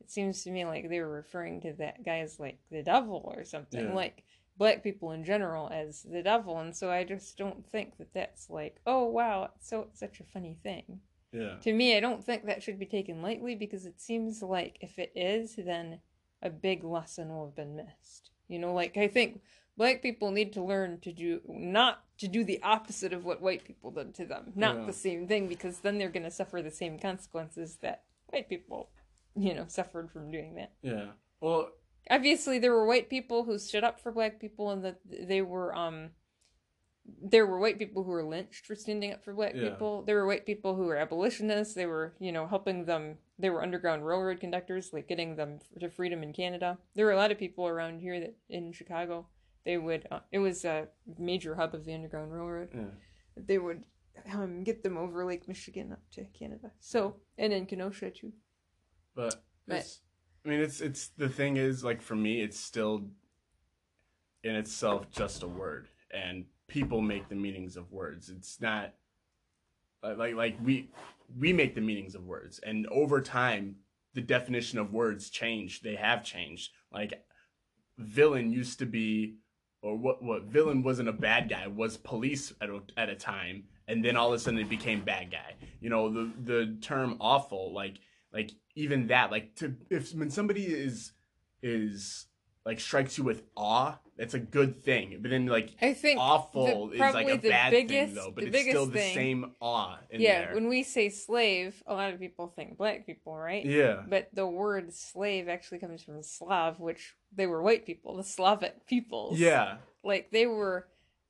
it 0.00 0.10
seems 0.10 0.42
to 0.44 0.50
me 0.50 0.64
like 0.64 0.88
they 0.88 1.00
were 1.00 1.10
referring 1.10 1.60
to 1.62 1.72
that 1.74 2.04
guy 2.04 2.18
as 2.18 2.38
like 2.38 2.58
the 2.70 2.82
devil 2.82 3.32
or 3.36 3.44
something, 3.44 3.88
Yeah. 3.88 3.94
like 3.94 4.24
black 4.56 4.82
people 4.82 5.10
in 5.12 5.24
general 5.24 5.68
as 5.72 6.02
the 6.02 6.22
devil. 6.22 6.58
And 6.58 6.74
so 6.74 6.90
I 6.90 7.04
just 7.04 7.36
don't 7.36 7.66
think 7.70 7.98
that 7.98 8.14
that's 8.14 8.48
like, 8.48 8.80
oh 8.86 9.04
wow, 9.04 9.50
so 9.60 9.82
it's 9.82 10.00
such 10.00 10.20
a 10.20 10.24
funny 10.24 10.56
thing. 10.62 11.00
Yeah. 11.36 11.56
To 11.60 11.72
me, 11.72 11.96
I 11.96 12.00
don't 12.00 12.24
think 12.24 12.46
that 12.46 12.62
should 12.62 12.78
be 12.78 12.86
taken 12.86 13.22
lightly 13.22 13.54
because 13.54 13.84
it 13.86 14.00
seems 14.00 14.42
like 14.42 14.78
if 14.80 14.98
it 14.98 15.12
is, 15.14 15.56
then 15.56 16.00
a 16.42 16.50
big 16.50 16.82
lesson 16.84 17.28
will 17.28 17.46
have 17.46 17.54
been 17.56 17.76
missed. 17.76 18.30
You 18.48 18.58
know, 18.58 18.72
like 18.72 18.96
I 18.96 19.08
think 19.08 19.40
black 19.76 20.02
people 20.02 20.30
need 20.30 20.52
to 20.54 20.62
learn 20.62 21.00
to 21.00 21.12
do 21.12 21.40
not 21.46 22.02
to 22.18 22.28
do 22.28 22.44
the 22.44 22.62
opposite 22.62 23.12
of 23.12 23.24
what 23.24 23.42
white 23.42 23.64
people 23.64 23.90
did 23.90 24.14
to 24.14 24.24
them, 24.24 24.52
not 24.54 24.76
Yeah. 24.76 24.86
the 24.86 24.92
same 24.92 25.28
thing, 25.28 25.48
because 25.48 25.80
then 25.80 25.98
they're 25.98 26.08
going 26.08 26.22
to 26.22 26.30
suffer 26.30 26.62
the 26.62 26.70
same 26.70 26.98
consequences 26.98 27.76
that 27.82 28.04
white 28.28 28.48
people, 28.48 28.88
you 29.34 29.52
know, 29.54 29.66
suffered 29.68 30.10
from 30.10 30.30
doing 30.30 30.54
that. 30.54 30.72
Yeah. 30.82 31.08
Well, 31.40 31.70
Obviously, 32.08 32.60
there 32.60 32.70
were 32.72 32.86
white 32.86 33.10
people 33.10 33.42
who 33.42 33.58
stood 33.58 33.82
up 33.82 33.98
for 33.98 34.12
black 34.12 34.38
people, 34.40 34.70
and 34.70 34.84
that 34.84 35.00
they 35.04 35.42
were 35.42 35.74
um. 35.76 36.10
There 37.22 37.46
were 37.46 37.58
white 37.58 37.78
people 37.78 38.02
who 38.04 38.10
were 38.10 38.24
lynched 38.24 38.66
for 38.66 38.74
standing 38.74 39.12
up 39.12 39.22
for 39.24 39.32
black 39.34 39.54
Yeah. 39.54 39.70
people. 39.70 40.02
There 40.02 40.16
were 40.16 40.26
white 40.26 40.44
people 40.46 40.74
who 40.74 40.84
were 40.86 40.96
abolitionists. 40.96 41.74
They 41.74 41.86
were, 41.86 42.14
you 42.18 42.32
know, 42.32 42.46
helping 42.46 42.84
them. 42.84 43.18
They 43.38 43.50
were 43.50 43.62
underground 43.62 44.04
railroad 44.06 44.40
conductors, 44.40 44.92
like 44.92 45.06
getting 45.08 45.36
them 45.36 45.60
to 45.80 45.88
freedom 45.90 46.22
in 46.22 46.32
Canada. 46.32 46.78
There 46.94 47.06
were 47.06 47.12
a 47.12 47.16
lot 47.16 47.30
of 47.32 47.38
people 47.38 47.66
around 47.66 48.00
here 48.00 48.18
that 48.20 48.34
in 48.48 48.72
Chicago, 48.72 49.28
they 49.64 49.78
would. 49.78 50.06
Uh, 50.10 50.20
it 50.32 50.38
was 50.38 50.64
a 50.64 50.88
major 51.18 51.54
hub 51.54 51.74
of 51.74 51.84
the 51.84 51.94
underground 51.94 52.32
railroad. 52.32 52.70
yeah. 52.74 52.90
They 53.36 53.58
would 53.58 53.84
um, 54.32 54.64
get 54.64 54.82
them 54.82 54.96
over 54.96 55.24
Lake 55.24 55.46
Michigan 55.46 55.92
up 55.92 56.00
to 56.12 56.24
Canada. 56.38 56.72
So 56.80 57.20
and 57.38 57.52
in 57.52 57.66
Kenosha 57.66 58.10
too. 58.10 58.32
But 59.14 59.42
But- 59.66 59.98
I 60.44 60.48
mean, 60.48 60.60
it's 60.60 60.80
it's 60.80 61.08
the 61.08 61.28
thing 61.28 61.56
is 61.56 61.82
like 61.84 62.00
for 62.00 62.14
me, 62.16 62.40
it's 62.40 62.58
still 62.58 63.10
in 64.44 64.54
itself 64.54 65.10
just 65.10 65.42
a 65.42 65.48
word, 65.48 65.88
and 66.12 66.46
people 66.68 67.00
make 67.00 67.28
the 67.28 67.34
meanings 67.34 67.76
of 67.76 67.92
words. 67.92 68.28
It's 68.30 68.60
not 68.60 68.94
like 70.02 70.18
like, 70.18 70.34
like 70.34 70.56
we 70.62 70.90
we 71.38 71.52
make 71.52 71.74
the 71.74 71.80
meanings 71.80 72.14
of 72.14 72.26
words, 72.26 72.60
and 72.60 72.86
over 72.88 73.20
time, 73.20 73.76
the 74.14 74.20
definition 74.20 74.78
of 74.78 74.92
words 74.92 75.30
change. 75.30 75.82
They 75.82 75.96
have 75.96 76.24
changed. 76.24 76.72
Like 76.92 77.24
villain 77.98 78.52
used 78.52 78.78
to 78.80 78.86
be. 78.86 79.36
Or 79.82 79.96
what? 79.96 80.22
What 80.22 80.44
villain 80.44 80.82
wasn't 80.82 81.10
a 81.10 81.12
bad 81.12 81.48
guy 81.48 81.66
was 81.68 81.96
police 81.96 82.52
at 82.60 82.70
a, 82.70 82.80
at 82.96 83.08
a 83.08 83.14
time, 83.14 83.64
and 83.86 84.04
then 84.04 84.16
all 84.16 84.28
of 84.28 84.34
a 84.34 84.38
sudden 84.38 84.58
it 84.58 84.68
became 84.68 85.04
bad 85.04 85.30
guy. 85.30 85.54
You 85.80 85.90
know 85.90 86.12
the 86.12 86.32
the 86.42 86.76
term 86.80 87.18
awful, 87.20 87.72
like 87.72 87.98
like 88.32 88.50
even 88.74 89.08
that 89.08 89.30
like 89.30 89.54
to 89.56 89.76
if 89.90 90.12
when 90.14 90.30
somebody 90.30 90.64
is 90.64 91.12
is 91.62 92.26
like 92.64 92.80
strikes 92.80 93.16
you 93.16 93.24
with 93.24 93.42
awe 93.56 93.98
that's 94.18 94.34
a 94.34 94.38
good 94.38 94.82
thing 94.82 95.18
but 95.20 95.30
then 95.30 95.46
like 95.46 95.70
I 95.82 95.92
think 95.92 96.18
awful 96.20 96.88
the- 96.88 96.94
is 96.94 97.00
like 97.00 97.28
a 97.28 97.36
bad 97.36 97.70
thing 97.72 97.86
biggest- 97.86 98.14
though 98.14 98.30
but 98.34 98.44
the 98.44 98.58
it's 98.58 98.68
still 98.68 98.86
the 98.86 98.92
thing- 98.98 99.14
same 99.14 99.52
awe 99.60 99.98
in 100.10 100.20
yeah, 100.20 100.46
there 100.46 100.54
when 100.54 100.68
we 100.68 100.82
say 100.82 101.08
slave, 101.10 101.82
a 101.86 101.94
lot 101.94 102.12
of 102.12 102.18
people 102.20 102.48
think 102.48 102.76
black 102.78 103.04
people, 103.06 103.36
right? 103.36 103.64
yeah 103.64 104.02
But 104.08 104.28
the 104.32 104.46
word 104.46 104.92
slave 104.94 105.48
actually 105.48 105.78
comes 105.78 106.02
from 106.02 106.22
Slav, 106.22 106.80
which 106.80 107.14
they 107.34 107.46
were 107.46 107.62
white 107.62 107.84
people, 107.84 108.16
the 108.16 108.24
Slavic 108.24 108.86
peoples. 108.86 109.38
yeah 109.38 109.76
Like 110.02 110.30
they 110.30 110.46
were 110.46 110.88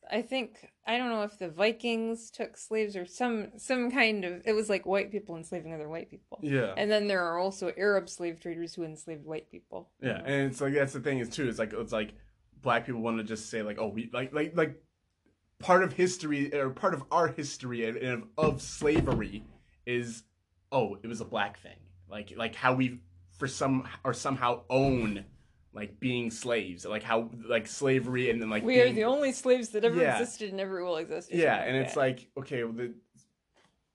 I 0.09 0.23
think 0.23 0.71
I 0.87 0.99
don't 0.99 1.09
know 1.11 1.25
if 1.25 1.37
the 1.37 1.49
Vikings 1.49 2.31
took 2.31 2.57
slaves 2.57 2.95
or 2.95 3.07
some 3.07 3.49
some 3.59 3.91
kind 3.91 4.25
of 4.25 4.43
it 4.45 4.53
was 4.53 4.69
like 4.71 4.87
white 4.87 5.11
people 5.11 5.37
enslaving 5.37 5.73
other 5.75 5.89
white 5.89 6.09
people. 6.09 6.39
yeah 6.43 6.75
And 6.77 6.89
then 6.89 7.09
there 7.09 7.25
are 7.25 7.39
also 7.39 7.73
Arab 7.77 8.09
slave 8.09 8.39
traders 8.41 8.75
who 8.75 8.85
enslaved 8.85 9.25
white 9.25 9.51
people. 9.51 9.91
yeah 10.01 10.21
and 10.25 10.49
it's 10.53 10.61
like 10.61 10.75
that's 10.75 10.93
the 10.93 11.01
thing 11.01 11.19
is 11.19 11.29
too 11.29 11.49
it's 11.49 11.59
like 11.59 11.73
it's 11.73 11.93
like 11.93 12.13
black 12.63 12.87
people 12.87 13.01
want 13.01 13.19
to 13.19 13.25
just 13.25 13.51
say 13.51 13.63
like 13.63 13.79
oh 13.79 13.89
we 13.89 14.11
like 14.13 14.33
like 14.33 14.57
like 14.57 14.81
part 15.59 15.83
of 15.83 15.93
history 15.93 16.53
or 16.55 16.71
part 16.71 16.95
of 16.95 17.03
our 17.11 17.29
history 17.29 17.89
and 17.89 17.97
of, 17.99 18.25
of 18.37 18.63
slavery 18.63 19.45
is 19.87 20.23
oh 20.73 20.99
it 21.03 21.07
was 21.07 21.21
a 21.21 21.25
black 21.25 21.59
thing 21.61 21.77
like 22.11 22.33
like 22.37 22.55
how 22.55 22.75
we 22.75 23.01
for 23.39 23.47
some 23.47 23.87
or 24.05 24.13
somehow 24.13 24.61
own 24.69 25.25
like 25.73 25.99
being 26.01 26.31
slaves 26.31 26.85
like 26.85 27.03
how 27.03 27.31
like 27.49 27.67
slavery 27.67 28.31
and 28.31 28.41
then 28.41 28.51
like 28.51 28.65
we 28.65 28.81
are 28.81 28.93
the 28.93 29.05
only 29.05 29.33
slaves 29.33 29.71
that 29.71 29.85
ever 29.85 30.01
Yeah. 30.01 30.19
existed 30.19 30.51
and 30.51 30.61
ever 30.61 30.85
will 30.85 30.97
exist. 30.97 31.33
yeah 31.33 31.63
and 31.63 31.77
like 31.77 31.87
it's 31.87 31.97
like 31.97 32.29
okay 32.39 32.65
well, 32.65 32.73
the 32.73 32.95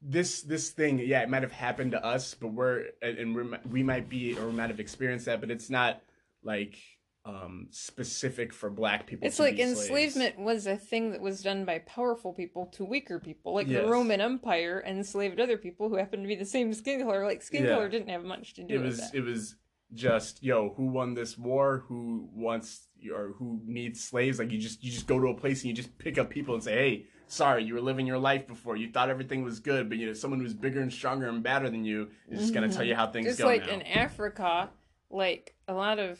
this 0.01 0.41
this 0.41 0.69
thing 0.71 0.99
yeah 0.99 1.21
it 1.21 1.29
might 1.29 1.43
have 1.43 1.51
happened 1.51 1.91
to 1.91 2.03
us 2.03 2.33
but 2.33 2.47
we're 2.49 2.85
and 3.01 3.17
and 3.17 3.35
we're, 3.35 3.59
we 3.69 3.83
might 3.83 4.09
be 4.09 4.37
or 4.37 4.47
we 4.47 4.53
might 4.53 4.69
have 4.69 4.79
experienced 4.79 5.25
that 5.25 5.39
but 5.41 5.51
it's 5.51 5.69
not 5.69 6.01
like 6.43 6.75
um 7.23 7.67
specific 7.69 8.51
for 8.51 8.69
black 8.71 9.05
people 9.05 9.27
It's 9.27 9.39
like 9.39 9.59
enslavement 9.59 10.39
was 10.39 10.65
a 10.65 10.75
thing 10.75 11.11
that 11.11 11.21
was 11.21 11.43
done 11.43 11.65
by 11.65 11.79
powerful 11.79 12.33
people 12.33 12.65
to 12.73 12.83
weaker 12.83 13.19
people. 13.19 13.53
Like 13.53 13.67
Yes. 13.67 13.83
the 13.83 13.89
Roman 13.91 14.19
Empire 14.21 14.83
enslaved 14.85 15.39
other 15.39 15.57
people 15.57 15.87
who 15.89 15.97
happened 15.97 16.23
to 16.23 16.27
be 16.27 16.35
the 16.35 16.45
same 16.45 16.73
skin 16.73 17.01
color. 17.01 17.23
Like 17.25 17.43
skin 17.43 17.63
Yeah. 17.65 17.73
color 17.75 17.89
didn't 17.89 18.09
have 18.09 18.23
much 18.23 18.55
to 18.55 18.63
do 18.63 18.73
it 18.73 18.77
with 18.77 18.85
was 18.87 18.97
that. 18.97 19.15
it 19.15 19.21
was 19.21 19.55
just 19.93 20.41
yo 20.41 20.73
who 20.77 20.85
won 20.85 21.13
this 21.13 21.37
war 21.37 21.83
who 21.89 22.29
wants 22.33 22.87
or 23.13 23.33
who 23.37 23.59
needs 23.65 24.01
slaves 24.01 24.39
like 24.39 24.49
you 24.49 24.57
just 24.57 24.81
you 24.83 24.89
just 24.89 25.05
go 25.05 25.19
to 25.19 25.27
a 25.27 25.33
place 25.33 25.61
and 25.61 25.69
you 25.69 25.75
just 25.75 25.95
pick 25.97 26.17
up 26.17 26.29
people 26.29 26.53
and 26.55 26.63
say 26.63 26.73
hey 26.73 27.05
sorry 27.27 27.61
you 27.65 27.73
were 27.73 27.81
living 27.81 28.07
your 28.07 28.17
life 28.17 28.47
before 28.47 28.77
you 28.77 28.89
thought 28.89 29.09
everything 29.09 29.43
was 29.43 29.59
good 29.59 29.89
but 29.89 29.97
you 29.97 30.07
know 30.07 30.13
someone 30.13 30.39
who's 30.39 30.53
bigger 30.53 30.79
and 30.79 30.93
stronger 30.93 31.27
and 31.27 31.43
badder 31.43 31.69
than 31.69 31.83
you 31.83 32.09
is 32.29 32.39
just 32.39 32.53
gonna 32.53 32.71
tell 32.71 32.85
you 32.85 32.95
how 32.95 33.05
things 33.05 33.25
Just 33.27 33.39
go 33.39 33.45
like 33.47 33.65
now. 33.67 33.73
in 33.73 33.81
Africa, 33.81 34.69
like 35.09 35.55
a 35.67 35.73
lot 35.73 35.99
of 35.99 36.17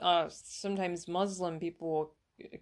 uh, 0.00 0.28
sometimes 0.30 1.08
Muslim 1.08 1.58
people 1.58 2.12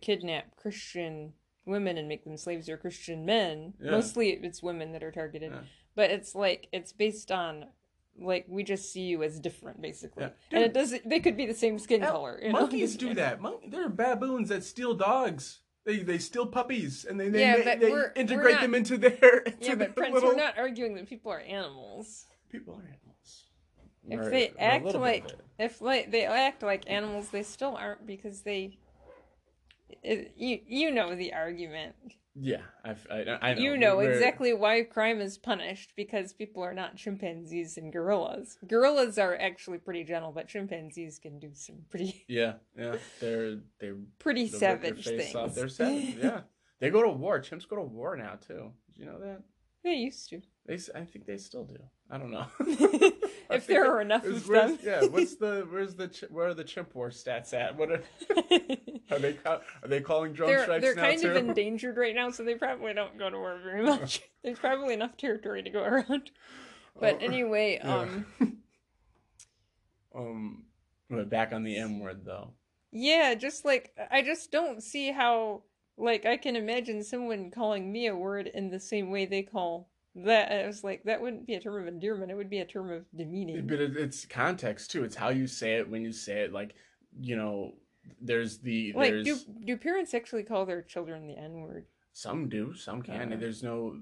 kidnap 0.00 0.54
Christian 0.56 1.32
women 1.64 1.96
and 1.96 2.08
make 2.08 2.24
them 2.24 2.36
slaves 2.36 2.68
or 2.68 2.76
Christian 2.76 3.24
men. 3.24 3.74
Yeah. 3.80 3.90
Mostly 3.92 4.30
it's 4.30 4.62
women 4.62 4.92
that 4.92 5.02
are 5.02 5.12
targeted. 5.12 5.52
Yeah. 5.52 5.60
But 5.94 6.10
it's 6.10 6.34
like 6.34 6.68
it's 6.72 6.92
based 6.92 7.30
on 7.30 7.66
like 8.20 8.44
we 8.48 8.62
just 8.62 8.92
see 8.92 9.02
you 9.02 9.22
as 9.22 9.40
different 9.40 9.80
basically. 9.80 10.24
Yeah. 10.24 10.30
And 10.50 10.64
it 10.64 10.74
doesn't 10.74 11.08
they 11.08 11.20
could 11.20 11.36
be 11.36 11.46
the 11.46 11.54
same 11.54 11.78
skin 11.78 12.00
color. 12.02 12.38
You 12.42 12.52
know? 12.52 12.60
monkeys 12.60 12.96
do 13.06 13.14
that. 13.14 13.40
Mon- 13.40 13.70
there 13.70 13.86
are 13.86 13.88
baboons 13.88 14.48
that 14.50 14.64
steal 14.64 14.94
dogs. 14.94 15.60
They 15.84 15.98
they 15.98 16.18
steal 16.18 16.46
puppies 16.46 17.04
and 17.08 17.18
they 17.18 17.28
they, 17.28 17.40
Yeah, 17.40 17.76
they 17.76 17.90
we're- 17.90 18.10
integrate 18.14 18.54
not- 18.56 18.62
them 18.62 18.74
into 18.74 18.98
their 18.98 19.38
into 19.46 19.56
Yeah, 19.66 19.70
but 19.74 19.78
their 19.78 19.88
Prince, 19.90 20.14
little 20.14 20.28
we're 20.30 20.36
not 20.36 20.58
arguing 20.58 20.94
that 20.96 21.08
people 21.08 21.32
are 21.32 21.40
animals. 21.40 22.26
people 22.50 22.74
are 22.74 22.84
animals. 22.86 23.46
If 24.08 24.30
they 24.30 24.48
or 24.48 24.54
act 24.58 24.84
like 24.94 25.26
if 25.58 25.80
like 25.80 26.10
they 26.10 26.24
act 26.24 26.62
like 26.62 26.84
animals, 26.90 27.28
they 27.30 27.42
still 27.42 27.76
aren't 27.76 28.06
because 28.06 28.42
they. 28.42 28.78
It, 30.02 30.32
you 30.36 30.58
you 30.66 30.90
know 30.90 31.14
the 31.14 31.32
argument. 31.34 31.94
Yeah, 32.34 32.62
I've, 32.82 33.06
I, 33.10 33.38
I 33.42 33.54
know. 33.54 33.60
You 33.60 33.76
know 33.76 33.98
We're- 33.98 34.10
exactly 34.14 34.54
why 34.54 34.82
crime 34.84 35.20
is 35.20 35.36
punished 35.36 35.92
because 35.96 36.32
people 36.32 36.62
are 36.62 36.72
not 36.72 36.96
chimpanzees 36.96 37.76
and 37.76 37.92
gorillas. 37.92 38.56
Gorillas 38.66 39.18
are 39.18 39.36
actually 39.36 39.76
pretty 39.78 40.02
gentle, 40.02 40.32
but 40.32 40.48
chimpanzees 40.48 41.18
can 41.18 41.38
do 41.38 41.50
some 41.52 41.76
pretty 41.90 42.24
Yeah, 42.28 42.54
yeah, 42.76 42.96
they're 43.20 43.58
they're 43.78 43.96
pretty 44.18 44.48
savage 44.48 45.04
things. 45.04 45.34
off. 45.34 45.54
They're 45.54 45.68
savage. 45.68 46.16
Yeah, 46.22 46.40
they 46.80 46.88
go 46.90 47.02
to 47.02 47.10
war. 47.10 47.38
Chimps 47.40 47.68
go 47.68 47.76
to 47.76 47.82
war 47.82 48.16
now 48.16 48.36
too. 48.36 48.72
Did 48.86 48.98
you 48.98 49.04
know 49.06 49.18
that? 49.20 49.42
they 49.84 49.94
used 49.94 50.28
to. 50.30 50.40
They, 50.64 50.78
I 50.94 51.04
think 51.04 51.26
they 51.26 51.36
still 51.36 51.64
do. 51.64 51.78
I 52.08 52.16
don't 52.18 52.30
know. 52.30 52.46
If 53.56 53.66
there 53.66 53.86
are 53.92 54.00
enough 54.00 54.24
of 54.24 54.46
them. 54.46 54.78
Yeah, 54.82 55.04
what's 55.04 55.36
the 55.36 55.66
where's 55.70 55.94
the 55.94 56.08
where 56.30 56.48
are 56.48 56.54
the 56.54 56.64
chimp 56.64 56.94
war 56.94 57.10
stats 57.10 57.52
at? 57.54 57.76
What 57.76 57.90
are, 57.92 58.02
are 59.10 59.18
they 59.18 59.38
are 59.44 59.60
they 59.86 60.00
calling 60.00 60.32
drone 60.32 60.50
they're 60.50 60.62
strikes 60.62 60.82
they're 60.82 60.94
now 60.94 61.02
kind 61.02 61.20
too? 61.20 61.30
of 61.30 61.36
endangered 61.36 61.96
right 61.96 62.14
now, 62.14 62.30
so 62.30 62.42
they 62.44 62.54
probably 62.54 62.92
don't 62.94 63.18
go 63.18 63.30
to 63.30 63.36
war 63.38 63.58
very 63.62 63.82
much. 63.82 64.22
There's 64.44 64.58
probably 64.58 64.94
enough 64.94 65.16
territory 65.16 65.62
to 65.62 65.70
go 65.70 65.82
around. 65.82 66.30
But 66.98 67.18
Oh, 67.20 67.24
anyway, 67.24 67.80
yeah. 67.84 67.98
um, 67.98 68.26
um, 70.14 70.64
but 71.08 71.28
back 71.30 71.52
on 71.52 71.62
the 71.64 71.76
M 71.76 72.00
word 72.00 72.24
though. 72.24 72.52
yeah, 72.90 73.34
just 73.34 73.64
like 73.64 73.94
I 74.10 74.22
just 74.22 74.50
don't 74.50 74.82
see 74.82 75.10
how 75.12 75.62
like 75.96 76.26
I 76.26 76.36
can 76.36 76.56
imagine 76.56 77.02
someone 77.04 77.50
calling 77.50 77.90
me 77.92 78.06
a 78.06 78.16
word 78.16 78.46
in 78.46 78.70
the 78.70 78.80
same 78.80 79.10
way 79.10 79.26
they 79.26 79.42
call 79.42 79.88
that. 80.14 80.52
I 80.52 80.66
was 80.66 80.84
like, 80.84 81.04
that 81.04 81.20
wouldn't 81.20 81.46
be 81.46 81.54
a 81.54 81.60
term 81.60 81.80
of 81.80 81.88
endearment; 81.88 82.30
it 82.30 82.34
would 82.34 82.50
be 82.50 82.58
a 82.60 82.64
term 82.64 82.90
of 82.90 83.04
demeaning. 83.16 83.66
But 83.66 83.80
it, 83.80 83.96
it's 83.96 84.24
context 84.26 84.90
too. 84.90 85.04
It's 85.04 85.16
how 85.16 85.30
you 85.30 85.46
say 85.46 85.74
it 85.74 85.88
when 85.88 86.02
you 86.02 86.12
say 86.12 86.42
it. 86.42 86.52
Like 86.52 86.74
you 87.20 87.36
know, 87.36 87.72
there's 88.20 88.58
the 88.58 88.92
Like, 88.94 89.10
there's 89.10 89.24
do 89.44 89.52
do 89.64 89.76
parents 89.76 90.14
actually 90.14 90.42
call 90.44 90.66
their 90.66 90.82
children 90.82 91.26
the 91.26 91.36
N 91.36 91.60
word? 91.60 91.86
some 92.12 92.48
do, 92.48 92.74
some 92.74 93.00
can. 93.02 93.32
Uh. 93.32 93.36
there's 93.36 93.62
no, 93.62 93.96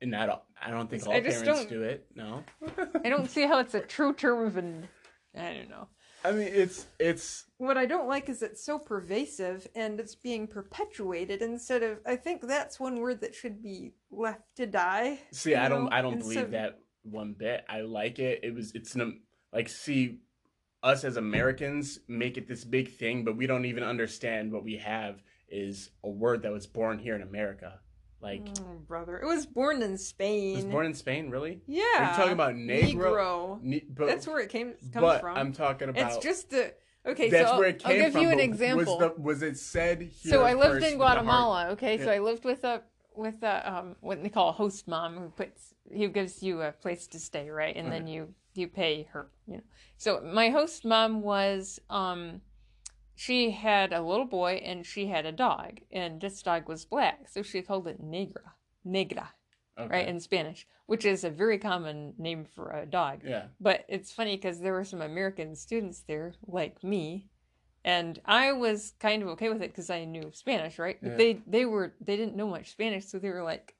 and 0.00 0.14
I 0.14 0.26
don't. 0.26 0.40
I 0.64 0.70
don't 0.70 0.88
think 0.88 1.06
all 1.06 1.12
parents 1.12 1.42
don't- 1.42 1.68
do 1.68 1.82
it. 1.82 2.06
No. 2.14 2.44
I 3.04 3.08
don't 3.08 3.28
see 3.28 3.46
how 3.46 3.58
it's 3.58 3.74
a 3.74 3.80
true 3.80 4.14
term 4.14 4.46
of 4.46 4.56
an. 4.56 4.88
I 5.36 5.54
don't 5.54 5.70
know. 5.70 5.88
I 6.24 6.32
mean, 6.32 6.48
it's 6.48 6.86
it's 6.98 7.46
What 7.58 7.78
I 7.78 7.86
don't 7.86 8.08
like 8.08 8.28
is 8.28 8.42
it's 8.42 8.64
so 8.64 8.78
pervasive 8.78 9.66
and 9.74 9.98
it's 9.98 10.14
being 10.14 10.46
perpetuated 10.46 11.42
instead 11.42 11.82
of. 11.82 11.98
I 12.06 12.16
think 12.16 12.42
that's 12.46 12.78
one 12.78 13.00
word 13.00 13.20
that 13.22 13.34
should 13.34 13.62
be 13.62 13.92
left 14.10 14.42
to 14.56 14.66
die. 14.66 15.20
see. 15.32 15.54
I 15.54 15.68
don't. 15.68 15.84
know, 15.84 15.90
I 15.90 16.02
don't 16.02 16.14
instead 16.14 16.32
believe 16.32 16.44
of- 16.46 16.50
that 16.52 16.78
one 17.02 17.34
bit. 17.38 17.64
I 17.68 17.80
like 17.82 18.18
it. 18.18 18.40
It 18.42 18.54
was. 18.54 18.72
It's 18.74 18.94
an 18.94 19.20
like 19.52 19.68
see. 19.68 20.20
Us 20.82 21.04
as 21.04 21.18
Americans 21.18 21.98
make 22.08 22.38
it 22.38 22.48
this 22.48 22.64
big 22.64 22.90
thing, 22.90 23.22
but 23.22 23.36
we 23.36 23.46
don't 23.46 23.66
even 23.66 23.82
understand 23.82 24.50
what 24.50 24.64
we 24.64 24.78
have 24.78 25.22
is 25.50 25.90
a 26.02 26.08
word 26.08 26.40
that 26.42 26.52
was 26.52 26.66
born 26.66 26.98
here 26.98 27.14
in 27.14 27.20
America. 27.20 27.80
Like 28.22 28.46
Oh, 28.60 28.74
brother, 28.86 29.18
it 29.18 29.26
was 29.26 29.46
born 29.46 29.82
in 29.82 29.96
Spain. 29.96 30.52
it 30.52 30.56
was 30.56 30.64
born 30.66 30.86
in 30.86 30.94
Spain, 30.94 31.30
really? 31.30 31.60
Yeah. 31.66 31.82
Are 31.98 32.10
you 32.10 32.16
talking 32.16 32.32
about 32.32 32.54
Negro? 32.54 32.94
Negro. 32.94 33.62
Ne- 33.62 33.84
but, 33.88 34.06
That's 34.08 34.26
where 34.26 34.40
it 34.40 34.50
came 34.50 34.74
comes 34.92 34.92
but 34.92 35.20
from. 35.22 35.36
I'm 35.36 35.52
talking 35.52 35.88
about. 35.88 36.12
it's 36.12 36.22
just 36.22 36.50
the 36.50 36.74
okay. 37.06 37.30
that's 37.30 37.48
so 37.50 37.58
where 37.58 37.76
I'll, 37.84 37.92
I'll 37.92 37.98
give 37.98 38.12
from. 38.12 38.22
you 38.22 38.28
an 38.30 38.40
example. 38.40 38.98
Was, 38.98 39.12
the, 39.16 39.20
was 39.22 39.42
it 39.42 39.56
said 39.58 40.02
here? 40.02 40.32
so 40.32 40.42
I 40.42 40.52
lived 40.54 40.74
first 40.74 40.86
in 40.86 40.92
with 40.92 40.98
the 40.98 41.04
heart? 41.06 41.16
Guatemala. 41.18 41.68
Okay, 41.70 41.98
so 41.98 42.10
I 42.10 42.18
lived 42.18 42.44
with 42.44 42.62
a 42.64 42.82
with 43.16 43.42
a 43.42 43.72
um 43.72 43.96
what 44.00 44.22
they 44.22 44.28
call 44.28 44.50
a 44.50 44.52
host 44.52 44.86
mom 44.86 45.16
who 45.16 45.28
puts 45.30 45.74
who 45.90 46.08
gives 46.08 46.42
you 46.42 46.60
a 46.62 46.72
place 46.72 47.06
to 47.08 47.18
stay, 47.18 47.48
right? 47.50 47.74
And 47.74 47.90
then 47.90 48.06
you 48.06 48.34
you 48.54 48.68
pay 48.68 49.08
her, 49.12 49.30
you 49.46 49.54
know. 49.54 49.62
So 49.96 50.20
my 50.20 50.50
host 50.50 50.84
mom 50.84 51.22
was 51.22 51.80
um 51.88 52.42
she 53.20 53.50
had 53.50 53.92
a 53.92 54.00
little 54.00 54.24
boy 54.24 54.52
and 54.64 54.86
she 54.86 55.08
had 55.08 55.26
a 55.26 55.32
dog 55.32 55.78
and 55.92 56.22
this 56.22 56.40
dog 56.40 56.66
was 56.66 56.86
black, 56.86 57.28
so 57.28 57.42
she 57.42 57.60
called 57.60 57.86
it 57.86 58.00
negra. 58.00 58.54
Negra, 58.82 59.34
Okay. 59.78 59.90
right, 59.90 60.08
in 60.08 60.20
Spanish, 60.20 60.66
which 60.86 61.04
is 61.04 61.22
a 61.22 61.28
very 61.28 61.58
common 61.58 62.14
name 62.16 62.46
for 62.46 62.70
a 62.70 62.86
dog. 62.86 63.20
Yeah. 63.22 63.48
But 63.60 63.84
it's 63.88 64.10
funny 64.10 64.36
because 64.36 64.60
there 64.60 64.72
were 64.72 64.86
some 64.86 65.02
American 65.02 65.54
students 65.54 66.00
there, 66.08 66.32
like 66.46 66.82
me, 66.82 67.26
and 67.84 68.18
I 68.24 68.52
was 68.52 68.94
kind 68.98 69.22
of 69.22 69.28
okay 69.30 69.50
with 69.50 69.60
it 69.60 69.70
because 69.70 69.90
I 69.90 70.06
knew 70.06 70.30
Spanish, 70.32 70.78
right? 70.78 70.96
But 71.02 71.10
Yeah. 71.10 71.16
they 71.18 71.32
they 71.46 71.64
were 71.66 71.92
they 72.00 72.16
didn't 72.16 72.36
know 72.36 72.48
much 72.48 72.70
Spanish, 72.70 73.04
so 73.04 73.18
they 73.18 73.28
were 73.28 73.42
like, 73.42 73.74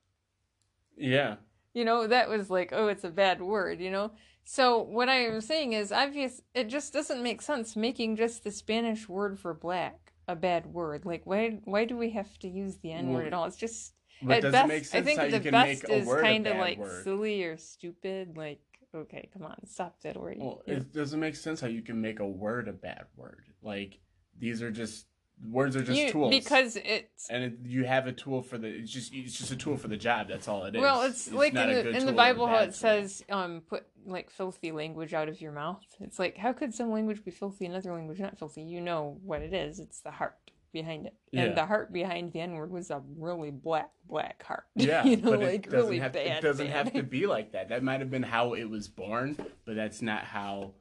Yeah. 0.98 1.37
you 1.72 1.87
know, 1.87 2.07
that 2.07 2.29
was 2.29 2.50
like, 2.50 2.74
oh, 2.74 2.88
it's 2.88 3.05
a 3.05 3.11
bad 3.11 3.40
word, 3.40 3.81
you 3.81 3.90
know. 3.90 4.11
So 4.52 4.82
what 4.82 5.08
I 5.08 5.26
am 5.26 5.40
saying 5.40 5.74
is, 5.74 5.92
obvious, 5.92 6.42
it 6.56 6.66
just 6.66 6.92
doesn't 6.92 7.22
make 7.22 7.40
sense 7.40 7.76
making 7.76 8.16
just 8.16 8.42
the 8.42 8.50
Spanish 8.50 9.08
word 9.08 9.38
for 9.38 9.54
black 9.54 10.12
a 10.26 10.34
bad 10.34 10.66
word. 10.66 11.06
Like, 11.06 11.22
why 11.24 11.60
why 11.66 11.84
do 11.84 11.96
we 11.96 12.10
have 12.10 12.36
to 12.40 12.48
use 12.48 12.78
the 12.78 12.90
N 12.90 13.10
word 13.10 13.28
at 13.28 13.32
all? 13.32 13.44
It's 13.44 13.56
just 13.56 13.94
But 14.20 14.38
at 14.38 14.42
does 14.42 14.52
best, 14.52 14.64
it 14.64 14.68
make 14.68 14.84
sense 14.86 15.02
I 15.02 15.04
think 15.04 15.20
how 15.20 15.26
the 15.26 15.36
you 15.36 15.40
can 15.40 15.52
best 15.52 15.82
make 15.84 15.92
a 15.92 15.94
is 15.98 16.06
word 16.08 16.24
kind 16.24 16.48
of 16.48 16.56
like 16.56 16.78
word? 16.78 17.04
silly 17.04 17.44
or 17.44 17.56
stupid. 17.58 18.36
Like, 18.36 18.60
okay, 18.92 19.28
come 19.32 19.44
on, 19.44 19.64
stop 19.68 20.00
that 20.02 20.16
already. 20.16 20.40
Well, 20.40 20.62
you 20.66 20.72
know? 20.72 20.80
it 20.80 20.92
doesn't 20.92 21.20
make 21.20 21.36
sense 21.36 21.60
how 21.60 21.68
you 21.68 21.82
can 21.82 22.00
make 22.00 22.18
a 22.18 22.26
word 22.26 22.66
a 22.66 22.72
bad 22.72 23.04
word. 23.14 23.44
Like 23.62 24.00
these 24.36 24.62
are 24.62 24.72
just 24.72 25.06
words 25.48 25.76
are 25.76 25.83
just 25.83 25.98
You- 25.98 26.11
tools. 26.11 26.31
because 26.31 26.76
it's 26.76 27.29
and 27.31 27.44
it, 27.44 27.53
you 27.64 27.85
have 27.85 28.07
a 28.07 28.12
tool 28.12 28.42
for 28.42 28.59
the 28.59 28.68
it's 28.68 28.90
just 28.90 29.14
it's 29.14 29.38
just 29.38 29.50
a 29.53 29.57
tool 29.57 29.76
for 29.76 29.88
the 29.88 29.96
job. 29.96 30.29
That's 30.29 30.48
all 30.48 30.64
it 30.64 30.74
is. 30.74 30.81
well, 30.81 31.03
it's, 31.03 31.31
like 31.33 31.55
in 31.55 31.68
the 31.68 31.90
in 31.90 32.07
the 32.07 32.12
Bible 32.12 32.46
how 32.46 32.57
it 32.59 32.64
tool. 32.66 32.72
says, 32.74 33.24
um, 33.31 33.62
put 33.68 33.85
like 34.07 34.31
filthy 34.31 34.72
language 34.72 35.14
out 35.14 35.29
of 35.29 35.40
your 35.40 35.53
mouth. 35.53 35.83
It's 36.00 36.18
like 36.18 36.37
how 36.37 36.53
could 36.53 36.74
some 36.74 36.90
language 36.90 37.24
be 37.24 37.31
filthy, 37.31 37.66
another 37.66 37.92
language 37.92 38.18
not 38.18 38.38
filthy? 38.38 38.62
You 38.62 38.81
know 38.81 39.18
what 39.24 39.42
it 39.42 39.53
is. 39.55 39.79
It's 39.79 40.00
the 40.00 40.11
heart 40.11 40.37
behind 40.72 41.07
it, 41.07 41.14
Yeah. 41.33 41.44
and 41.46 41.57
the 41.57 41.66
heart 41.66 41.92
behind 41.92 42.33
the 42.33 42.40
N 42.40 42.53
word 42.55 42.70
was 42.70 42.90
a 42.92 43.03
really 43.16 43.50
black 43.50 43.90
black 44.09 44.42
heart. 44.44 44.64
Yeah, 44.76 45.05
you 45.05 45.16
know, 45.16 45.31
but 45.33 45.40
like 45.40 45.48
it 45.66 45.70
doesn't 45.70 45.81
really 45.81 45.98
have 45.98 46.12
bad. 46.12 46.24
to, 46.24 46.31
it 46.38 46.40
doesn't 46.42 46.66
bad. 46.68 46.76
have 46.87 46.92
to 46.94 47.03
be 47.18 47.26
like 47.26 47.53
that. 47.53 47.70
That 47.70 47.83
might 47.83 47.98
have 48.00 48.11
been 48.11 48.22
how 48.22 48.53
it 48.55 48.64
was 48.70 48.88
born, 48.88 49.37
but 49.64 49.74
that's 49.74 50.00
not 50.00 50.22
how 50.24 50.72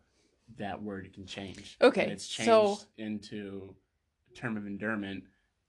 that 0.57 0.81
word 0.83 1.11
can 1.13 1.25
change. 1.25 1.77
Okay, 1.81 2.03
and 2.03 2.11
it's 2.11 2.27
changed 2.27 2.47
so- 2.49 2.77
into 2.97 3.73
term 4.39 4.57
of 4.57 4.65
endearment, 4.65 5.23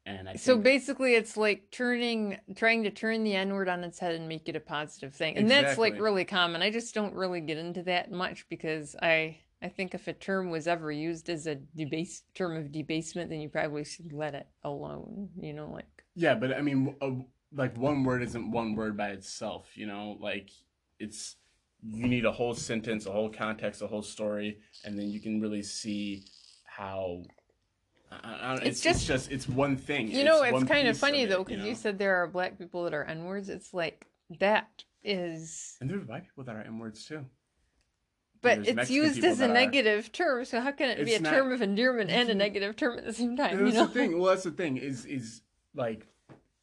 and 0.06 0.28
I 0.28 0.34
So 0.34 0.54
think 0.54 0.64
basically, 0.64 1.14
it's 1.14 1.36
like 1.36 1.70
turning, 1.70 2.38
trying 2.56 2.82
to 2.84 2.90
turn 2.90 3.24
the 3.24 3.34
N 3.34 3.52
word 3.52 3.68
on 3.68 3.84
its 3.84 3.98
head 3.98 4.14
and 4.14 4.28
make 4.28 4.48
it 4.48 4.56
a 4.56 4.60
positive 4.60 5.14
thing, 5.14 5.36
and 5.36 5.50
that's 5.50 5.78
like 5.78 6.00
really 6.00 6.24
common. 6.24 6.62
I 6.62 6.70
just 6.70 6.94
don't 6.94 7.14
really 7.14 7.40
get 7.40 7.58
into 7.58 7.82
that 7.84 8.10
much 8.10 8.48
because 8.48 8.96
I, 9.02 9.38
I 9.62 9.68
think 9.68 9.94
if 9.94 10.08
a 10.08 10.12
term 10.12 10.50
was 10.50 10.66
ever 10.66 10.90
used 10.90 11.28
as 11.28 11.46
a 11.46 11.56
debase 11.76 12.22
term 12.34 12.56
of 12.56 12.72
debasement, 12.72 13.30
then 13.30 13.40
you 13.40 13.48
probably 13.48 13.84
should 13.84 14.12
let 14.12 14.34
it 14.34 14.46
alone. 14.64 15.28
You 15.40 15.52
know, 15.52 15.70
like 15.70 16.04
yeah, 16.14 16.34
but 16.34 16.56
I 16.56 16.62
mean, 16.62 16.96
uh, 17.00 17.10
like 17.52 17.76
one 17.76 18.04
word 18.04 18.22
isn't 18.22 18.50
one 18.50 18.74
word 18.74 18.96
by 18.96 19.10
itself. 19.10 19.76
You 19.76 19.86
know, 19.86 20.16
like 20.20 20.50
it's 20.98 21.36
you 21.82 22.08
need 22.08 22.24
a 22.24 22.32
whole 22.32 22.54
sentence, 22.54 23.06
a 23.06 23.12
whole 23.12 23.30
context, 23.30 23.82
a 23.82 23.86
whole 23.86 24.02
story, 24.02 24.58
and 24.84 24.98
then 24.98 25.10
you 25.10 25.20
can 25.20 25.40
really 25.40 25.62
see 25.62 26.24
how. 26.64 27.22
I, 28.12 28.16
I, 28.16 28.54
It's 28.56 28.64
it's, 28.66 28.82
just- 28.82 28.98
it's 29.00 29.06
just 29.06 29.30
it's 29.32 29.48
one 29.48 29.76
thing. 29.76 30.10
you 30.10 30.24
know, 30.24 30.42
it's 30.42 30.52
one 30.52 30.66
kind 30.66 30.88
of 30.88 30.98
funny 30.98 31.22
it, 31.22 31.28
though 31.28 31.44
because 31.44 31.60
know? 31.60 31.66
you 31.68 31.74
said 31.74 31.98
there 31.98 32.16
are 32.16 32.26
black 32.26 32.58
people 32.58 32.84
that 32.84 32.94
are 32.94 33.04
N 33.04 33.24
words. 33.24 33.48
It's 33.48 33.72
like 33.72 34.06
that 34.40 34.84
is, 35.02 35.76
and 35.80 35.88
there's 35.88 36.06
white 36.06 36.24
people 36.24 36.44
that 36.44 36.54
are 36.56 36.60
n 36.62 36.78
words 36.78 37.04
too. 37.06 37.24
but 38.42 38.58
it's 38.58 38.74
Mexican 38.74 39.02
used 39.04 39.24
as 39.24 39.40
a 39.40 39.44
are- 39.44 39.48
negative 39.52 40.12
term. 40.12 40.44
So 40.44 40.60
how 40.60 40.72
can 40.72 40.90
it 40.90 41.04
be 41.04 41.14
a 41.14 41.20
not- 41.20 41.30
term 41.32 41.52
of 41.52 41.62
endearment 41.62 42.10
and 42.10 42.28
a 42.28 42.34
negative 42.46 42.76
term 42.76 42.98
at 42.98 43.04
the 43.04 43.12
same 43.12 43.36
time? 43.36 43.58
And 43.58 43.68
You 43.68 43.74
know, 43.74 43.86
the 43.86 43.92
thing. 43.92 44.18
Well, 44.18 44.30
that's 44.30 44.44
the 44.44 44.50
thing. 44.50 44.76
Is 44.76 45.04
is 45.06 45.42
like 45.74 46.06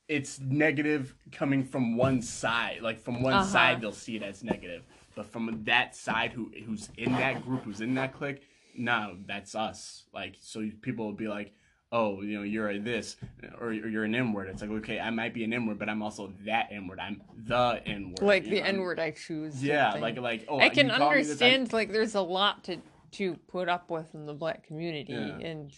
it's 0.07 0.39
negative 0.39 1.15
coming 1.31 1.63
from 1.63 1.97
one 1.97 2.21
side. 2.21 2.79
Like 2.81 2.99
from 2.99 3.21
one 3.21 3.33
Uh-huh. 3.33 3.45
side, 3.45 3.81
they'll 3.81 3.91
see 3.91 4.15
it 4.17 4.23
as 4.23 4.43
negative, 4.43 4.83
but 5.15 5.25
from 5.25 5.61
that 5.63 5.95
side, 5.95 6.31
who 6.33 6.51
who's 6.65 6.89
in 6.97 7.11
that 7.13 7.43
group, 7.43 7.63
who's 7.63 7.81
in 7.81 7.93
that 7.95 8.13
clique, 8.13 8.43
no, 8.77 9.17
that's 9.27 9.55
us. 9.55 10.05
Like 10.13 10.35
so, 10.39 10.69
people 10.81 11.05
will 11.05 11.13
be 11.13 11.27
like. 11.27 11.53
Oh, 11.89 12.21
you 12.21 12.35
know, 12.35 12.43
you're 12.43 12.69
a 12.69 12.79
this, 12.79 13.15
or, 13.61 13.67
or 13.69 13.71
you're 13.73 14.03
an 14.03 14.13
N 14.13 14.33
word. 14.33 14.49
It's 14.49 14.61
like, 14.61 14.69
okay, 14.71 14.99
I 14.99 15.09
might 15.09 15.33
be 15.33 15.45
an 15.45 15.53
N 15.53 15.65
word, 15.65 15.79
but 15.79 15.87
I'm 15.87 16.01
also 16.03 16.33
that 16.43 16.67
N 16.69 16.85
word. 16.85 16.99
I'm 16.99 17.21
the 17.45 17.81
N 17.85 18.09
word. 18.09 18.27
like 18.27 18.43
the? 18.43 18.61
N 18.61 18.81
word 18.81 18.99
I 18.99 19.11
choose. 19.11 19.63
Yeah, 19.63 19.93
like 19.93 20.17
like 20.19 20.43
oh, 20.49 20.59
I 20.59 20.67
can 20.67 20.89
call 20.89 21.13
this, 21.13 21.29
I- 21.29 21.45
understand 21.45 21.71
like 21.71 21.93
there's 21.93 22.15
a 22.15 22.21
lot 22.21 22.65
to 22.65 22.79
to 23.11 23.35
put 23.47 23.69
up 23.69 23.89
with 23.89 24.13
in 24.13 24.25
the 24.25 24.33
black 24.33 24.67
community, 24.67 25.13
Yeah. 25.13 25.19
and 25.19 25.41
and 25.41 25.71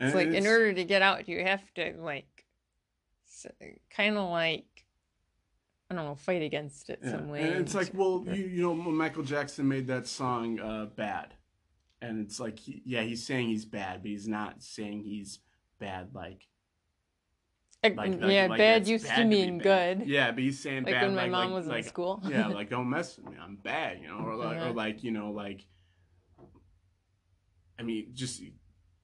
it's 0.00 0.16
like 0.16 0.30
in 0.30 0.48
order 0.48 0.72
to 0.72 0.84
get 0.84 1.00
out, 1.00 1.28
you 1.28 1.44
have 1.44 1.62
to 1.74 1.94
like 1.96 2.44
kind 3.94 4.16
of 4.16 4.30
like 4.30 4.64
I 5.90 5.94
don't 5.94 6.06
know, 6.06 6.16
fight 6.16 6.42
against 6.42 6.90
it 6.90 6.98
Yeah. 7.04 7.10
some 7.12 7.28
way. 7.28 7.42
And 7.42 7.60
it's 7.60 7.74
like, 7.76 7.90
well, 7.94 8.24
you, 8.26 8.46
you 8.46 8.62
know, 8.62 8.74
Michael 8.74 9.22
Jackson 9.22 9.68
made 9.68 9.86
that 9.86 10.08
song 10.08 10.58
uh, 10.58 10.86
"Bad," 10.86 11.34
and 12.02 12.24
it's 12.24 12.40
like, 12.40 12.58
he, 12.58 12.82
yeah, 12.84 13.02
he's 13.02 13.26
saying 13.26 13.48
he's 13.48 13.64
bad, 13.64 14.02
but 14.02 14.10
he's 14.10 14.28
not 14.28 14.62
saying 14.62 15.02
he's 15.04 15.40
bad 15.78 16.10
like, 16.14 16.46
Like, 17.82 17.96
like, 17.96 18.20
yeah, 18.20 18.46
like 18.46 18.58
bad 18.58 18.86
used 18.88 19.06
bad 19.06 19.16
to 19.16 19.24
mean 19.24 19.58
bad. 19.58 19.98
good. 19.98 20.08
Yeah, 20.08 20.30
but 20.32 20.40
he's 20.42 20.60
saying 20.60 20.84
Like 20.84 20.94
bad 20.94 21.02
when 21.06 21.14
my 21.14 21.22
like, 21.22 21.30
mom 21.30 21.52
like, 21.52 21.54
was 21.54 21.68
in 21.68 21.82
school. 21.84 22.22
yeah, 22.28 22.46
like 22.48 22.70
don't 22.70 22.88
mess 22.90 23.16
with 23.16 23.26
me, 23.26 23.36
I'm 23.42 23.56
bad, 23.56 24.00
you 24.00 24.08
know, 24.08 24.18
or 24.24 24.34
like, 24.36 24.58
or 24.58 24.72
like 24.72 25.02
you 25.02 25.10
know, 25.10 25.30
like, 25.30 25.64
I 27.78 27.82
mean, 27.82 28.10
just 28.14 28.42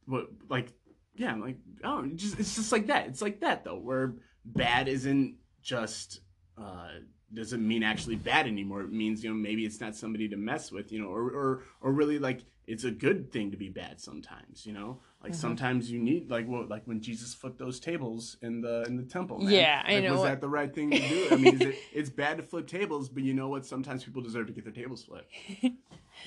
what, 0.06 0.26
like, 0.50 0.72
yeah, 1.14 1.34
like, 1.34 1.56
oh, 1.82 2.06
just 2.14 2.38
it's 2.38 2.54
just 2.56 2.72
like 2.72 2.88
that. 2.88 3.06
It's 3.08 3.22
like 3.22 3.40
that 3.40 3.64
though, 3.64 3.78
where 3.78 4.16
bad 4.44 4.86
isn't 4.88 5.36
just 5.62 6.20
uh, 6.58 6.88
doesn't 7.32 7.66
mean 7.66 7.82
actually 7.82 8.16
bad 8.16 8.46
anymore. 8.46 8.82
It 8.82 8.92
means 8.92 9.24
you 9.24 9.30
know 9.30 9.36
maybe 9.36 9.64
it's 9.64 9.80
not 9.80 9.94
somebody 9.96 10.28
to 10.28 10.36
mess 10.36 10.70
with, 10.70 10.92
you 10.92 11.00
know, 11.00 11.08
or 11.08 11.22
or 11.30 11.62
or 11.80 11.92
really 11.92 12.18
like 12.18 12.42
it's 12.66 12.84
a 12.84 12.90
good 12.90 13.30
thing 13.32 13.50
to 13.52 13.56
be 13.56 13.68
bad 13.68 14.00
sometimes, 14.00 14.66
you 14.66 14.72
know. 14.72 15.00
Like 15.22 15.32
Mhm. 15.32 15.36
sometimes 15.36 15.90
you 15.90 15.98
need 15.98 16.30
like 16.30 16.46
what 16.48 16.68
like 16.68 16.84
when 16.86 17.00
Jesus 17.00 17.34
flipped 17.34 17.58
those 17.58 17.80
tables 17.80 18.36
in 18.42 18.60
the 18.60 18.84
in 18.84 18.96
the 18.96 19.02
temple. 19.04 19.38
Man. 19.38 19.52
Yeah, 19.52 19.82
I 19.84 19.94
Like, 19.94 20.04
know 20.04 20.12
Was 20.14 20.22
that 20.24 20.40
the 20.40 20.48
right 20.48 20.72
thing 20.74 20.90
to 20.90 21.00
do? 21.00 21.28
I 21.32 21.36
mean, 21.36 21.54
is 21.54 21.64
it, 21.64 21.76
it's 21.92 22.10
bad 22.10 22.36
to 22.38 22.42
flip 22.42 22.66
tables, 22.66 23.08
but 23.08 23.22
you 23.22 23.34
know 23.34 23.48
what? 23.48 23.66
Sometimes 23.66 24.04
people 24.04 24.22
deserve 24.22 24.46
to 24.48 24.52
get 24.52 24.64
their 24.64 24.72
tables 24.72 25.04
flipped. 25.04 25.32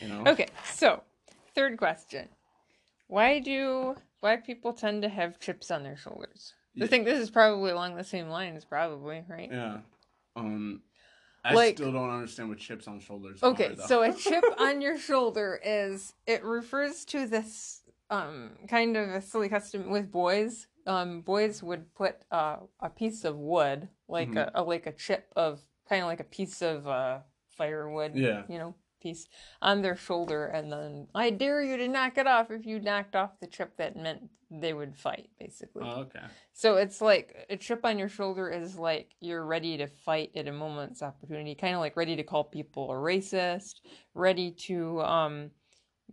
You 0.02 0.08
know. 0.08 0.28
Okay, 0.28 0.48
so 0.64 1.04
third 1.56 1.78
question: 1.78 2.30
Why 3.08 3.40
do 3.40 3.98
black 4.22 4.46
people 4.46 4.72
tend 4.72 5.02
to 5.02 5.10
have 5.10 5.40
chips 5.42 5.72
on 5.72 5.84
their 5.84 5.98
shoulders? 5.98 6.54
I 6.78 6.84
Yeah. 6.84 6.88
think 6.88 7.04
this 7.04 7.20
is 7.20 7.30
probably 7.30 7.72
along 7.72 7.96
the 7.98 8.04
same 8.06 8.30
lines, 8.30 8.64
probably, 8.64 9.24
right? 9.28 9.50
Yeah. 9.52 9.80
Um, 10.38 10.82
I 11.44 11.54
Like- 11.54 11.78
still 11.78 11.92
don't 11.92 12.10
understand 12.10 12.50
what 12.50 12.58
chips 12.60 12.88
on 12.88 13.00
shoulders. 13.00 13.42
Okay, 13.42 13.74
are, 13.74 13.88
so 13.88 14.04
a 14.04 14.14
chip 14.14 14.44
on 14.60 14.82
your 14.82 14.98
shoulder 14.98 15.60
is 15.64 16.14
it 16.28 16.44
refers 16.44 17.06
to 17.06 17.26
this 17.28 17.82
um 18.10 18.52
kind 18.68 18.98
of 18.98 19.10
a 19.10 19.22
silly 19.22 19.50
custom 19.50 19.90
with 19.90 20.12
boys. 20.12 20.68
Um, 20.88 21.22
boys 21.22 21.62
would 21.62 21.94
put 21.94 22.16
uh, 22.32 22.58
a 22.80 22.90
piece 22.90 23.24
of 23.24 23.38
wood, 23.38 23.88
like 24.08 24.30
Mhm. 24.32 24.38
a, 24.38 24.52
a 24.56 24.64
like 24.64 24.88
a 24.88 24.92
chip 24.92 25.32
of 25.36 25.62
kind 25.88 26.02
of 26.02 26.08
like 26.08 26.20
a 26.20 26.24
piece 26.24 26.62
of 26.62 26.88
uh, 26.88 27.20
firewood, 27.50 28.16
Yeah. 28.16 28.44
you 28.50 28.58
know, 28.58 28.74
piece 29.00 29.28
on 29.62 29.82
their 29.82 29.96
shoulder, 29.96 30.48
and 30.48 30.72
then 30.72 31.08
I 31.16 31.30
dare 31.30 31.62
you 31.62 31.78
to 31.78 31.88
knock 31.88 32.18
it 32.18 32.28
off. 32.28 32.52
If 32.52 32.66
you 32.66 32.80
knocked 32.80 33.16
off 33.16 33.40
the 33.40 33.48
chip, 33.48 33.78
that 33.78 33.96
meant 33.96 34.30
they 34.52 34.74
would 34.74 34.96
fight, 34.96 35.30
basically. 35.40 35.84
Oh, 35.86 36.02
okay. 36.02 36.26
So 36.54 36.78
it's 36.78 37.02
like 37.02 37.46
a 37.50 37.58
chip 37.58 37.82
on 37.84 38.00
your 38.00 38.10
shoulder 38.10 38.50
is 38.50 38.78
like 38.78 39.14
you're 39.20 39.46
ready 39.46 39.78
to 39.78 39.88
fight 39.88 40.32
at 40.36 40.48
a 40.48 40.52
moment's 40.52 41.02
opportunity, 41.02 41.56
kind 41.56 41.76
of 41.76 41.82
like 41.82 41.96
ready 41.96 42.16
to 42.16 42.24
call 42.24 42.44
people 42.44 42.92
a 42.92 42.96
racist, 42.96 43.82
ready 44.14 44.52
to 44.52 45.02
um 45.02 45.52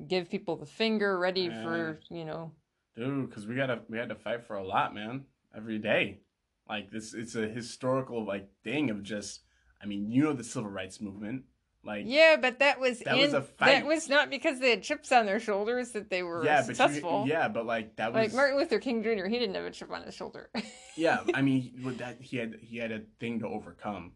give 0.06 0.28
people 0.28 0.56
the 0.56 0.66
finger, 0.66 1.18
ready 1.18 1.48
for, 1.48 1.98
you 2.10 2.24
know, 2.24 2.52
Dude, 2.96 3.28
because 3.28 3.46
we 3.46 3.54
gotta 3.54 3.80
we 3.90 3.98
had 3.98 4.08
to 4.08 4.14
fight 4.14 4.46
for 4.46 4.56
a 4.56 4.66
lot, 4.66 4.94
man. 4.94 5.24
Every 5.54 5.78
day, 5.78 6.20
like 6.68 6.90
this, 6.90 7.12
it's 7.12 7.34
a 7.34 7.46
historical 7.46 8.24
like 8.24 8.48
thing 8.64 8.90
of 8.90 9.02
just. 9.02 9.42
I 9.82 9.84
mean, 9.84 10.10
you 10.10 10.24
know 10.24 10.32
the 10.32 10.42
civil 10.42 10.70
rights 10.70 11.02
movement, 11.02 11.44
like 11.86 12.04
yeah, 12.06 12.36
but 12.40 12.58
that 12.58 12.78
was 12.80 13.00
That 13.00 13.16
in, 13.16 13.20
was 13.22 13.34
a 13.34 13.46
that 13.60 13.86
was 13.86 14.08
not 14.08 14.28
because 14.30 14.58
they 14.60 14.70
had 14.70 14.82
chips 14.82 15.12
on 15.12 15.24
their 15.26 15.40
shoulders 15.40 15.92
that 15.92 16.10
they 16.10 16.22
were 16.22 16.44
yeah, 16.44 16.58
but 16.58 16.66
successful. 16.76 17.24
you, 17.26 17.32
yeah, 17.32 17.48
but 17.48 17.64
like 17.66 17.96
that 17.96 18.12
was 18.12 18.20
Like 18.20 18.34
Martin 18.34 18.58
Luther 18.58 18.78
King 18.78 19.02
Jr., 19.02 19.26
he 19.26 19.38
didn't 19.38 19.54
have 19.54 19.64
a 19.64 19.70
chip 19.70 19.90
on 19.92 20.02
his 20.02 20.14
shoulder. 20.14 20.50
yeah. 20.96 21.20
I 21.34 21.42
mean, 21.42 21.72
with 21.84 21.98
that 21.98 22.20
he 22.20 22.36
had 22.36 22.56
he 22.60 22.78
had 22.78 22.92
a 22.92 23.02
thing 23.20 23.38
to 23.40 23.46
overcome, 23.46 24.12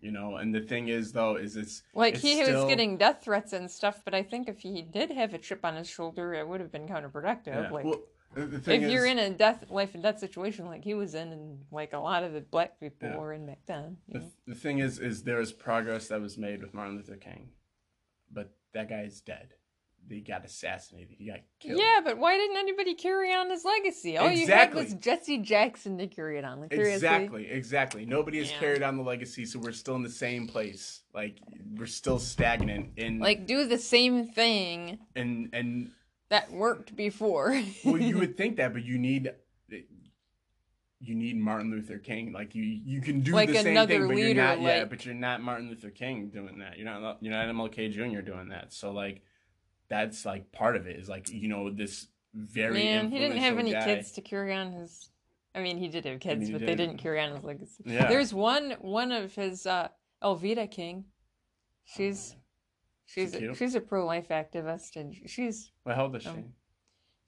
you 0.00 0.10
know. 0.10 0.36
And 0.36 0.54
the 0.54 0.60
thing 0.62 0.88
is, 0.88 1.12
though, 1.12 1.36
is 1.36 1.56
it's 1.56 1.82
like 1.94 2.14
It's 2.14 2.22
he 2.22 2.42
still- 2.42 2.64
was 2.64 2.68
getting 2.68 2.96
death 2.96 3.18
threats 3.22 3.52
and 3.52 3.70
stuff, 3.70 4.00
but 4.04 4.14
I 4.14 4.22
think 4.22 4.48
if 4.48 4.60
he 4.60 4.82
did 4.82 5.10
have 5.10 5.34
a 5.34 5.38
chip 5.38 5.64
on 5.64 5.76
his 5.76 5.88
shoulder, 5.88 6.34
it 6.34 6.48
would 6.48 6.60
have 6.60 6.72
been 6.72 6.86
counterproductive. 6.88 7.46
yeah. 7.48 7.70
Like 7.70 7.84
well, 7.84 7.94
the 7.94 8.00
the 8.00 8.00
thing 8.00 8.19
if 8.36 8.68
is, 8.68 8.92
you're 8.92 9.06
in 9.06 9.18
a 9.18 9.30
death 9.30 9.64
life 9.70 9.94
and 9.94 10.02
death 10.02 10.18
situation 10.18 10.66
like 10.66 10.84
he 10.84 10.94
was 10.94 11.14
in 11.14 11.32
and 11.32 11.58
like 11.70 11.92
a 11.92 11.98
lot 11.98 12.22
of 12.22 12.32
the 12.32 12.40
black 12.40 12.78
people 12.80 13.08
Yeah. 13.08 13.16
were 13.16 13.32
in 13.32 13.46
back 13.46 13.60
then 13.66 13.96
The, 14.08 14.22
the 14.46 14.54
thing 14.54 14.78
is, 14.78 14.98
is 14.98 15.22
there 15.24 15.40
is 15.40 15.52
progress 15.52 16.08
that 16.08 16.20
was 16.20 16.38
made 16.38 16.60
with 16.62 16.72
Martin 16.74 16.96
Luther 16.96 17.16
King, 17.16 17.50
but 18.30 18.54
that 18.72 18.88
guy 18.88 19.00
is 19.02 19.20
dead. 19.20 19.54
He 20.08 20.22
got 20.22 20.44
assassinated. 20.44 21.16
He 21.18 21.26
got 21.26 21.40
killed. 21.60 21.78
yeah 21.78 22.00
but 22.02 22.18
why 22.18 22.36
didn't 22.36 22.56
anybody 22.56 22.94
carry 22.94 23.32
on 23.32 23.50
his 23.50 23.64
legacy 23.64 24.16
all 24.16 24.26
Exactly. 24.28 24.46
you 24.46 24.56
had 24.58 24.74
was 24.74 24.94
jesse 24.94 25.38
jackson 25.38 25.98
to 25.98 26.06
carry 26.08 26.38
it 26.38 26.44
on 26.44 26.60
like 26.60 26.72
Exactly, 26.72 27.46
exactly. 27.48 28.06
Nobody 28.06 28.38
has 28.38 28.50
Yeah. 28.50 28.58
carried 28.60 28.82
on 28.82 28.96
the 28.96 29.02
legacy, 29.02 29.44
so 29.44 29.58
we're 29.60 29.72
still 29.72 29.96
in 29.96 30.02
the 30.02 30.08
same 30.08 30.48
place. 30.48 31.02
Like 31.14 31.36
we're 31.76 31.86
still 31.86 32.18
stagnant 32.18 32.92
in 32.96 33.18
like 33.18 33.46
do 33.46 33.66
the 33.66 33.78
same 33.78 34.26
thing 34.28 34.98
and 35.14 35.50
and 35.52 35.90
that 36.30 36.50
worked 36.50 36.96
before 36.96 37.50
well, 37.84 37.98
you 37.98 38.18
would 38.18 38.36
think 38.36 38.56
that, 38.56 38.72
but 38.72 38.84
you 38.84 38.98
need 38.98 39.30
you 41.02 41.14
need 41.14 41.36
Martin 41.36 41.70
Luther 41.70 41.98
King. 41.98 42.32
Like 42.32 42.54
you 42.54 42.62
you 42.62 43.00
can 43.00 43.20
do 43.20 43.32
Like 43.32 43.48
the 43.48 43.54
same 43.62 43.86
thing, 43.86 44.06
but 44.08 44.16
you're 44.16 44.34
not. 44.34 44.60
Yeah, 44.60 44.80
like- 44.80 44.90
but 44.90 45.06
you're 45.06 45.14
not 45.14 45.40
Martin 45.40 45.68
Luther 45.68 45.90
King 45.90 46.28
doing 46.28 46.58
that. 46.58 46.76
You're 46.78 46.86
not 46.86 47.18
you're 47.22 47.32
not 47.32 47.46
MLK 47.46 47.90
Jr. 47.92 48.20
doing 48.20 48.48
that. 48.50 48.72
So 48.72 48.92
like 48.92 49.22
that's 49.88 50.24
like 50.24 50.52
part 50.52 50.76
of 50.76 50.86
it 50.86 50.96
is 50.96 51.08
like 51.08 51.28
you 51.30 51.48
know 51.48 51.70
this 51.70 52.06
very 52.32 52.74
man 52.74 53.10
he 53.10 53.18
didn't 53.18 53.38
have 53.38 53.58
any 53.58 53.72
guy. 53.72 53.84
kids 53.84 54.12
to 54.12 54.20
carry 54.20 54.54
on 54.54 54.70
his 54.70 55.10
i 55.52 55.60
mean 55.60 55.76
he 55.76 55.88
did 55.88 56.04
have 56.04 56.20
kids 56.20 56.46
he 56.46 56.52
but 56.52 56.60
did. 56.60 56.68
they 56.68 56.76
didn't 56.76 56.98
carry 56.98 57.20
on 57.20 57.34
his 57.34 57.42
legacy 57.42 57.82
Yeah. 57.84 58.06
there's 58.06 58.32
one 58.32 58.76
one 58.80 59.10
of 59.10 59.34
his 59.34 59.66
uh 59.66 59.88
Alveda 60.22 60.70
King 60.70 61.06
she's 61.84 62.36
she's 63.12 63.32
She 63.34 63.44
a, 63.46 63.54
she's 63.54 63.74
a 63.74 63.80
pro-life 63.80 64.28
activist 64.28 64.96
and 64.96 65.14
she's 65.26 65.72
Well, 65.84 65.96
how 65.96 66.04
old 66.04 66.16
is 66.16 66.22
she? 66.22 66.28
Um, 66.28 66.44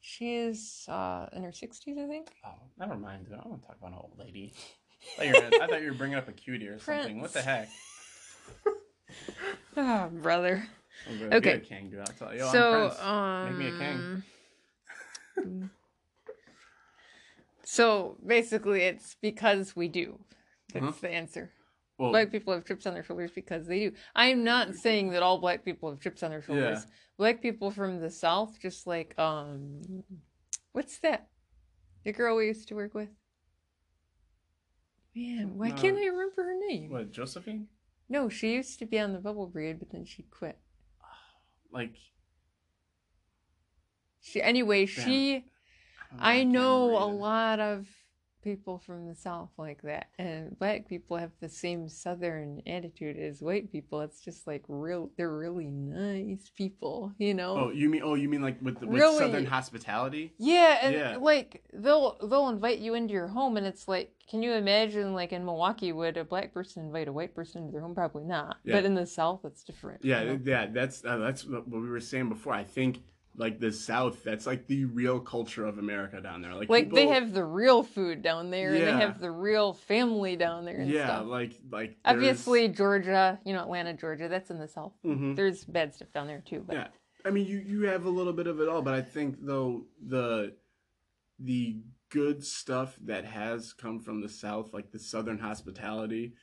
She's 0.05 0.85
uh, 0.89 1.26
in 1.33 1.45
her 1.45 1.51
60s, 1.53 1.97
I 1.97 2.09
think. 2.09 2.26
Oh, 2.45 2.55
never 2.76 2.97
mind. 2.97 3.28
I 3.33 3.37
don't 3.37 3.47
want 3.51 3.62
to 3.62 3.68
talk 3.68 3.76
about 3.78 3.93
an 3.93 3.99
old 3.99 4.18
lady. 4.18 4.53
I 5.16 5.16
thought, 5.16 5.26
you 5.26 5.33
were 5.33 5.41
gonna- 5.51 5.62
I 5.64 5.66
thought 5.68 5.80
you 5.83 5.89
were 5.93 5.97
bringing 5.97 6.16
up 6.18 6.28
a 6.28 6.33
cutie 6.33 6.66
or 6.66 6.80
something. 6.80 7.20
What 7.20 7.33
the 7.33 7.43
heck? 7.43 7.68
Oh, 9.76 10.09
brother. 10.12 10.66
Okay. 11.33 11.61
King, 11.61 11.91
dude. 11.91 12.01
I'll 12.01 12.07
tell 12.07 12.35
you. 12.35 12.49
So, 12.51 12.91
um, 13.01 13.57
Make 13.59 13.74
me 13.74 13.76
a 13.76 14.22
king. 15.45 15.70
so 17.64 18.16
basically, 18.26 18.83
it's 18.83 19.16
because 19.20 19.76
we 19.76 19.87
do. 19.89 20.18
That's 20.72 20.85
Huh? 20.85 20.93
the 21.01 21.11
answer. 21.11 21.51
Well, 22.03 22.11
Black 22.11 22.30
people 22.32 22.53
have 22.53 22.64
chips 22.64 22.86
on 22.86 22.94
their 22.94 23.05
shoulders 23.05 23.30
because 23.34 23.66
they 23.66 23.78
do. 23.88 23.92
I'm 24.14 24.42
not 24.44 24.74
saying 24.74 25.11
that 25.11 25.22
all 25.22 25.38
black 25.38 25.64
people 25.64 25.90
have 25.90 26.00
chips 26.00 26.22
on 26.22 26.30
their 26.30 26.42
shoulders. 26.42 26.86
Black 27.16 27.40
people 27.40 27.70
from 27.70 28.00
the 28.00 28.11
South, 28.11 28.59
just 28.61 28.86
like 28.86 29.18
um, 29.18 29.80
what's 30.72 30.98
that? 30.98 31.28
The 32.05 32.12
girl 32.12 32.36
we 32.36 32.46
used 32.46 32.68
to 32.68 32.74
work 32.74 32.94
with. 32.94 33.09
Man, 35.14 35.57
why 35.59 35.70
can't 35.70 35.96
Uh, 35.96 36.00
I 36.00 36.05
remember 36.07 36.42
her 36.42 36.59
name? 36.68 36.90
what 36.90 37.12
Josephine? 37.12 37.68
No, 38.09 38.28
she 38.28 38.55
used 38.55 38.78
to 38.80 38.86
be 38.86 38.98
on 38.98 39.12
the 39.12 39.18
Bubble 39.18 39.46
Breed, 39.46 39.78
but 39.78 39.90
then 39.90 40.05
she 40.05 40.22
quit. 40.24 40.59
Like 41.70 41.94
She 44.20 44.42
anyway, 44.42 44.86
Damn. 44.86 45.05
she 45.05 45.44
I 46.18 46.38
can't 46.38 46.50
know 46.50 46.96
a 47.03 47.07
lot 47.07 47.61
of 47.61 47.86
people 48.43 48.78
from 48.84 49.07
the 49.07 49.14
South 49.14 49.51
like 49.57 49.82
that, 49.82 50.07
and 50.18 50.59
black 50.59 50.88
people 50.88 51.16
have 51.16 51.30
the 51.40 51.49
same 51.49 51.88
Southern 51.88 52.61
attitude 52.66 53.16
as 53.16 53.40
white 53.40 53.70
people. 53.70 54.01
It's 54.01 54.20
just 54.20 54.47
like 54.47 54.64
real, 54.68 55.11
they're 55.16 55.34
really 55.34 55.66
nice 55.70 56.51
people, 56.57 57.12
you 57.18 57.34
know. 57.34 57.57
Oh, 57.57 57.70
you 57.70 57.88
mean? 57.88 58.03
Oh, 58.05 58.14
you 58.14 58.28
mean 58.28 58.43
like 58.43 58.61
with, 58.61 58.80
with 58.80 58.90
Really? 58.90 59.18
Southern 59.18 59.47
hospitality? 59.47 60.34
Yeah, 60.38 60.78
and 60.82 60.95
Yeah. 60.95 61.16
like 61.20 61.64
they'll 61.72 62.16
they'll 62.28 62.49
invite 62.49 62.78
you 62.78 62.95
into 62.95 63.12
your 63.12 63.28
home, 63.28 63.57
and 63.57 63.66
it's 63.66 63.86
like, 63.88 64.12
can 64.28 64.43
you 64.43 64.53
imagine 64.53 65.14
like 65.14 65.32
in 65.32 65.45
Milwaukee, 65.45 65.93
would 65.93 66.16
a 66.16 66.24
black 66.24 66.53
person 66.53 66.84
invite 66.86 67.09
a 67.09 67.12
white 67.12 67.34
person 67.34 67.62
into 67.62 67.72
their 67.72 67.80
home? 67.82 67.95
Probably 67.95 68.24
not. 68.24 68.57
Yeah. 68.64 68.76
But 68.76 68.84
in 68.84 68.95
the 68.95 69.07
South, 69.07 69.40
it's 69.45 69.62
different. 69.62 70.05
Yeah, 70.05 70.22
you 70.22 70.28
know? 70.28 70.40
yeah. 70.45 70.66
That's 70.66 71.05
uh, 71.05 71.18
that's 71.18 71.45
what 71.45 71.68
we 71.68 71.88
were 71.88 72.01
saying 72.01 72.28
before. 72.28 72.53
I 72.53 72.64
think 72.64 73.03
like 73.37 73.59
the 73.61 73.72
South, 73.72 74.22
that's 74.22 74.47
like 74.47 74.66
the 74.66 74.85
real 74.85 75.18
culture 75.18 75.64
of 75.64 75.78
America 75.78 76.20
down 76.20 76.43
there. 76.43 76.55
Like, 76.55 76.68
like 76.68 76.91
they 76.91 77.09
have 77.09 77.33
the 77.33 77.45
real 77.45 77.83
food 77.83 78.22
down 78.22 78.51
there, 78.51 78.74
and 78.74 78.87
they 78.87 78.93
have 78.93 79.20
the 79.20 79.30
real 79.30 79.72
family 79.72 80.37
down 80.37 80.64
there. 80.64 80.80
And 80.80 80.91
Yeah, 80.91 81.07
stuff. 81.07 81.26
like 81.26 81.53
like 81.70 81.97
Obviously, 82.05 82.68
Georgia, 82.68 83.39
you 83.45 83.53
know, 83.53 83.61
Atlanta, 83.62 83.95
Georgia, 83.95 84.28
that's 84.28 84.51
in 84.51 84.59
the 84.59 84.68
South. 84.68 84.93
hmm 85.03 85.35
There's 85.35 85.64
bad 85.64 85.95
stuff 85.95 86.12
down 86.12 86.26
there 86.26 86.43
too, 86.45 86.64
but 86.66 86.76
Yeah. 86.76 86.89
I 87.24 87.30
mean, 87.30 87.47
you 87.47 87.59
you 87.59 87.83
have 87.83 88.05
a 88.05 88.11
little 88.11 88.33
bit 88.33 88.47
of 88.47 88.61
it 88.61 88.68
all, 88.68 88.83
but 88.83 88.95
I 88.95 89.03
think 89.03 89.37
though 89.41 89.87
the 90.05 90.55
the 91.39 91.78
good 92.11 92.45
stuff 92.45 92.97
that 93.05 93.24
has 93.24 93.72
come 93.72 93.99
from 93.99 94.20
the 94.20 94.28
South, 94.28 94.74
like 94.74 94.91
the 94.91 94.99
Southern 94.99 95.39
hospitality, 95.39 96.35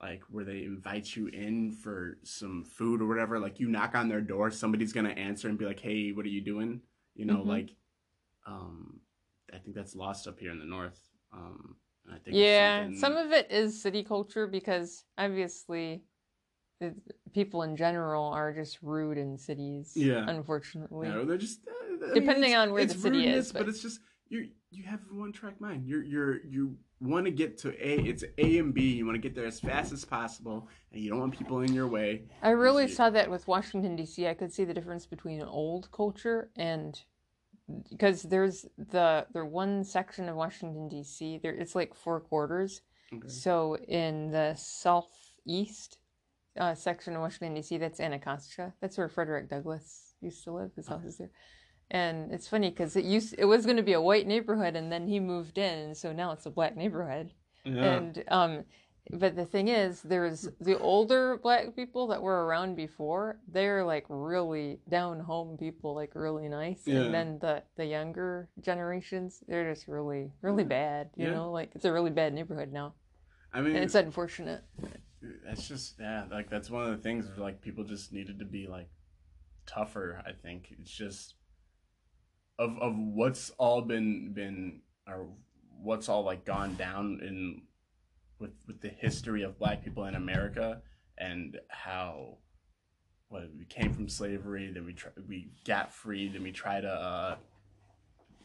like 0.00 0.22
where 0.30 0.44
they 0.44 0.62
invite 0.64 1.16
you 1.16 1.28
in 1.28 1.72
for 1.72 2.18
some 2.22 2.64
food 2.64 3.00
or 3.00 3.06
whatever, 3.06 3.38
like 3.38 3.58
you 3.58 3.68
knock 3.68 3.94
on 3.94 4.08
their 4.08 4.20
door, 4.20 4.50
somebody's 4.50 4.92
gonna 4.92 5.10
answer 5.10 5.48
and 5.48 5.58
be 5.58 5.64
like, 5.64 5.80
"Hey, 5.80 6.12
what 6.12 6.26
are 6.26 6.30
you 6.30 6.42
doing?" 6.42 6.82
You 7.14 7.24
know, 7.24 7.38
Mhm. 7.38 7.46
like, 7.46 7.70
um, 8.46 9.00
I 9.52 9.58
think 9.58 9.74
that's 9.74 9.94
lost 9.96 10.28
up 10.28 10.38
here 10.38 10.50
in 10.50 10.58
the 10.58 10.66
North. 10.66 11.00
Um, 11.32 11.76
and 12.04 12.14
I 12.14 12.18
think 12.18 12.36
yeah, 12.36 12.82
something- 12.84 12.98
some 12.98 13.16
of 13.16 13.32
it 13.32 13.50
is 13.50 13.80
city 13.80 14.04
culture 14.04 14.46
because 14.46 15.04
obviously 15.16 16.04
it, 16.80 16.94
people 17.32 17.62
in 17.62 17.74
general 17.74 18.24
are 18.24 18.52
just 18.52 18.82
rude 18.82 19.16
in 19.16 19.38
cities. 19.38 19.96
Yeah. 19.96 20.28
unfortunately. 20.28 21.08
Yeah, 21.08 21.22
they're 21.24 21.38
just 21.38 21.66
uh, 21.66 21.70
I 21.84 21.88
mean, 21.90 22.14
Depending 22.14 22.54
on 22.54 22.70
where 22.72 22.84
the 22.84 22.92
city 22.94 23.26
is, 23.26 23.50
but- 23.50 23.60
but 23.60 23.68
it's 23.70 23.80
just 23.80 24.00
you 24.28 24.50
you 24.76 24.84
have 24.84 25.00
one 25.10 25.32
track 25.32 25.60
mind. 25.60 25.86
You're 25.86 26.02
you're 26.02 26.44
you 26.44 26.76
want 27.00 27.24
to 27.24 27.30
get 27.30 27.58
to 27.58 27.70
A. 27.70 27.98
It's 28.00 28.24
A 28.38 28.58
and 28.58 28.74
B. 28.74 28.94
You 28.94 29.06
want 29.06 29.16
to 29.16 29.20
get 29.20 29.34
there 29.34 29.46
as 29.46 29.58
fast 29.58 29.92
as 29.92 30.04
possible, 30.04 30.68
and 30.92 31.02
you 31.02 31.10
don't 31.10 31.20
want 31.20 31.36
people 31.36 31.60
in 31.60 31.72
your 31.72 31.88
way. 31.88 32.24
I 32.42 32.50
really 32.50 32.88
saw 32.88 33.10
that 33.10 33.30
with 33.30 33.48
Washington 33.48 33.96
D.C. 33.96 34.26
I 34.26 34.34
could 34.34 34.52
see 34.52 34.64
the 34.64 34.74
difference 34.74 35.06
between 35.06 35.42
old 35.42 35.90
culture 35.92 36.50
and 36.56 37.00
because 37.90 38.22
there's 38.22 38.66
the 38.76 39.26
the 39.32 39.44
one 39.44 39.82
section 39.82 40.28
of 40.28 40.36
Washington 40.36 40.88
D.C. 40.88 41.40
There 41.42 41.54
it's 41.54 41.74
like 41.74 41.94
four 41.94 42.20
quarters, 42.20 42.82
Okay. 43.12 43.28
So 43.28 43.76
in 43.88 44.30
the 44.30 44.54
southeast 44.56 45.98
uh, 46.58 46.74
section 46.74 47.14
of 47.14 47.22
Washington 47.22 47.54
D.C., 47.54 47.78
that's 47.78 48.00
Anacostia. 48.00 48.74
That's 48.80 48.98
where 48.98 49.08
Frederick 49.08 49.48
Douglass 49.48 50.14
used 50.20 50.42
to 50.44 50.52
live. 50.52 50.72
His 50.74 50.88
house 50.88 51.04
is 51.04 51.18
there. 51.18 51.30
And 51.90 52.32
it's 52.32 52.48
funny 52.48 52.70
because 52.70 52.96
it 52.96 53.04
used 53.04 53.34
it 53.38 53.44
was 53.44 53.64
going 53.64 53.76
to 53.76 53.82
be 53.82 53.92
a 53.92 54.00
white 54.00 54.26
neighborhood, 54.26 54.74
and 54.76 54.90
then 54.90 55.06
he 55.06 55.20
moved 55.20 55.56
in, 55.58 55.78
and 55.78 55.96
so 55.96 56.12
now 56.12 56.32
it's 56.32 56.46
a 56.46 56.50
black 56.50 56.76
neighborhood. 56.76 57.32
Yeah. 57.64 57.84
And 57.84 58.24
um, 58.28 58.64
but 59.12 59.36
the 59.36 59.44
thing 59.46 59.68
is, 59.68 60.02
there's 60.02 60.48
the 60.60 60.76
older 60.80 61.38
black 61.40 61.76
people 61.76 62.08
that 62.08 62.20
were 62.20 62.44
around 62.46 62.74
before. 62.74 63.38
They're 63.46 63.84
like 63.84 64.04
really 64.08 64.80
down 64.88 65.20
home 65.20 65.56
people, 65.56 65.94
like 65.94 66.10
really 66.16 66.48
nice. 66.48 66.82
Yeah. 66.86 67.02
And 67.02 67.14
then 67.14 67.38
the 67.38 67.62
the 67.76 67.86
younger 67.86 68.48
generations, 68.60 69.44
they're 69.46 69.72
just 69.72 69.86
really 69.86 70.32
really 70.42 70.64
bad. 70.64 71.10
You 71.16 71.26
Yeah. 71.26 71.34
know, 71.34 71.52
like 71.52 71.70
it's 71.76 71.84
a 71.84 71.92
really 71.92 72.10
bad 72.10 72.34
neighborhood 72.34 72.72
now, 72.72 72.94
I 73.52 73.60
mean, 73.60 73.76
and 73.76 73.84
it's 73.84 73.94
unfortunate. 73.94 74.64
that's 75.44 75.66
just 75.68 75.94
yeah 75.98 76.24
like 76.30 76.50
that's 76.50 76.68
one 76.70 76.82
of 76.84 76.90
the 76.90 77.02
things 77.02 77.26
where 77.28 77.36
like 77.46 77.60
people 77.62 77.84
just 77.84 78.12
needed 78.12 78.38
to 78.38 78.44
be 78.44 78.66
like 78.66 78.88
tougher 79.66 80.22
i 80.26 80.30
think 80.30 80.68
it's 80.78 80.90
just 80.90 81.34
of 82.58 82.78
of 82.78 82.96
what's 82.96 83.50
all 83.58 83.82
been 83.82 84.32
been 84.32 84.80
or 85.06 85.26
what's 85.82 86.08
all 86.08 86.24
like 86.24 86.44
gone 86.44 86.74
down 86.76 87.20
in 87.22 87.62
with 88.38 88.52
with 88.66 88.80
the 88.80 88.88
history 88.88 89.42
of 89.42 89.58
black 89.58 89.84
people 89.84 90.04
in 90.04 90.14
america 90.14 90.80
and 91.18 91.58
how 91.68 92.38
what 93.28 93.42
we 93.58 93.64
came 93.66 93.92
from 93.92 94.08
slavery 94.08 94.70
then 94.72 94.84
we 94.84 94.92
try, 94.92 95.10
we 95.28 95.50
got 95.66 95.92
freed 95.92 96.34
and 96.34 96.42
we 96.42 96.52
try 96.52 96.80
to 96.80 96.88
uh 96.88 97.36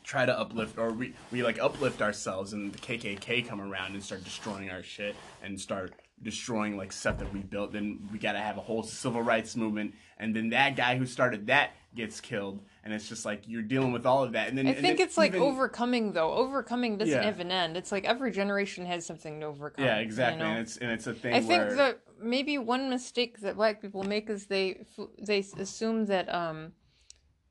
try 0.03 0.25
to 0.25 0.37
uplift 0.37 0.77
or 0.77 0.91
we, 0.91 1.13
we 1.31 1.43
like 1.43 1.59
uplift 1.59 2.01
ourselves 2.01 2.53
and 2.53 2.73
the 2.73 2.79
kkk 2.79 3.47
come 3.47 3.61
around 3.61 3.93
and 3.93 4.03
start 4.03 4.23
destroying 4.23 4.69
our 4.69 4.83
shit 4.83 5.15
and 5.43 5.59
start 5.59 5.93
destroying 6.23 6.77
like 6.77 6.91
stuff 6.91 7.17
that 7.17 7.31
we 7.33 7.39
built 7.39 7.71
then 7.71 8.07
we 8.11 8.19
got 8.19 8.33
to 8.33 8.39
have 8.39 8.57
a 8.57 8.61
whole 8.61 8.83
civil 8.83 9.21
rights 9.21 9.55
movement. 9.55 9.93
And 10.17 10.35
then 10.35 10.49
that 10.49 10.75
guy 10.75 10.97
who 10.97 11.05
started 11.05 11.47
that 11.47 11.71
gets 11.93 12.21
killed 12.21 12.63
and 12.83 12.93
it's 12.93 13.09
just 13.09 13.25
like 13.25 13.47
you're 13.47 13.61
dealing 13.61 13.91
with 13.91 14.05
all 14.05 14.23
of 14.23 14.31
that 14.31 14.47
and 14.47 14.57
then 14.57 14.65
I 14.65 14.73
think 14.73 14.99
it's 15.01 15.17
like 15.17 15.31
even- 15.31 15.41
overcoming 15.41 16.13
though. 16.13 16.31
Overcoming 16.33 16.97
doesn't 16.97 17.13
Yeah. 17.13 17.23
have 17.23 17.39
an 17.41 17.51
end. 17.51 17.75
It's 17.75 17.91
like 17.91 18.05
every 18.05 18.31
generation 18.31 18.85
has 18.85 19.05
something 19.05 19.41
to 19.41 19.47
overcome. 19.47 19.83
yeah 19.83 19.97
exactly 19.97 20.39
you 20.39 20.45
know? 20.45 20.51
and 20.57 20.59
it's 20.61 20.77
and 20.77 20.89
it's 20.91 21.07
a 21.07 21.13
thing 21.13 21.33
I 21.33 21.41
think 21.41 21.71
that 21.75 21.99
maybe 22.21 22.57
one 22.57 22.89
mistake 22.89 23.41
that 23.41 23.55
black 23.57 23.81
people 23.81 24.03
make 24.03 24.29
is 24.29 24.45
they 24.45 24.85
they 25.19 25.39
assume 25.57 26.05
that 26.05 26.33
um 26.33 26.71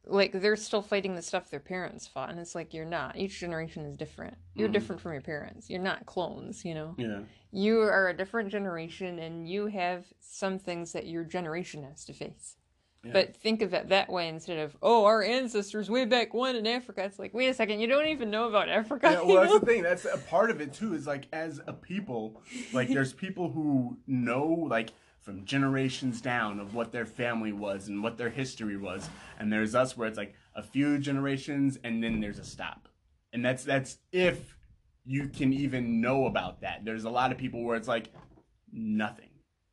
like 0.07 0.33
they're 0.33 0.57
still 0.57 0.81
fighting 0.81 1.15
the 1.15 1.23
stuff 1.23 1.51
their 1.51 1.61
parents 1.61 2.07
fought 2.07 2.31
and 2.31 2.41
it's 2.41 2.55
like 2.55 2.73
you're 2.73 2.87
not 2.87 3.17
each 3.17 3.39
generation 3.39 3.85
is 3.85 3.97
different 3.97 4.35
you're 4.55 4.69
Mhm. 4.69 4.73
different 4.73 5.01
from 5.03 5.13
your 5.13 5.21
parents 5.21 5.69
you're 5.69 5.83
not 5.83 6.07
clones 6.07 6.65
you 6.65 6.75
know 6.75 6.95
yeah 6.97 7.21
you 7.53 7.81
are 7.81 8.09
a 8.09 8.17
different 8.17 8.49
generation 8.51 9.19
and 9.19 9.47
you 9.49 9.67
have 9.67 10.07
some 10.21 10.59
things 10.59 10.93
that 10.93 11.07
your 11.07 11.25
generation 11.25 11.83
has 11.83 12.05
to 12.07 12.15
face 12.15 12.57
Yeah. 13.03 13.13
but 13.13 13.37
think 13.37 13.63
of 13.63 13.73
it 13.73 13.89
that 13.89 14.11
way 14.11 14.29
instead 14.29 14.59
of 14.59 14.77
oh 14.83 15.07
our 15.07 15.23
ancestors 15.23 15.89
way 15.89 16.05
back 16.05 16.35
when 16.35 16.55
in 16.55 16.67
africa 16.67 17.03
it's 17.03 17.19
like 17.19 17.33
wait 17.33 17.49
a 17.49 17.55
second 17.55 17.81
you 17.81 17.87
don't 17.87 18.09
even 18.09 18.31
know 18.31 18.47
about 18.47 18.69
africa 18.69 19.11
yeah, 19.11 19.23
well, 19.23 19.41
that's 19.41 19.61
the 19.61 19.67
thing. 19.67 19.83
That's 19.83 20.05
a 20.05 20.19
part 20.19 20.51
of 20.51 20.61
it 20.61 20.73
too. 20.73 20.95
Is 20.95 21.07
like 21.07 21.27
as 21.33 21.61
a 21.67 21.73
people, 21.73 22.43
like 22.73 22.89
there's 22.93 23.13
people 23.13 23.51
who 23.51 23.99
know 24.07 24.45
like 24.69 24.91
from 25.21 25.45
generations 25.45 26.21
down 26.21 26.61
of 26.61 26.75
what 26.75 26.93
their 26.93 27.07
family 27.07 27.53
was 27.53 27.89
and 27.89 28.03
what 28.03 28.17
their 28.17 28.31
history 28.31 28.77
was, 28.77 29.09
and 29.39 29.53
there's 29.53 29.75
us 29.75 29.97
where 29.97 30.09
it's 30.09 30.19
like 30.19 30.35
a 30.55 30.63
few 30.63 30.99
generations 30.99 31.79
and 31.85 32.03
then 32.03 32.21
there's 32.21 32.39
a 32.39 32.45
stop, 32.45 32.89
and 33.33 33.45
that's 33.45 33.65
that's 33.65 33.99
if 34.13 34.57
you 35.05 35.29
can 35.29 35.53
even 35.53 36.01
know 36.01 36.27
about 36.27 36.61
that. 36.61 36.85
There's 36.85 37.05
a 37.05 37.11
lot 37.11 37.33
of 37.33 37.39
people 37.39 37.65
where 37.65 37.77
it's 37.77 37.89
like 37.89 38.13
nothing. 38.73 39.30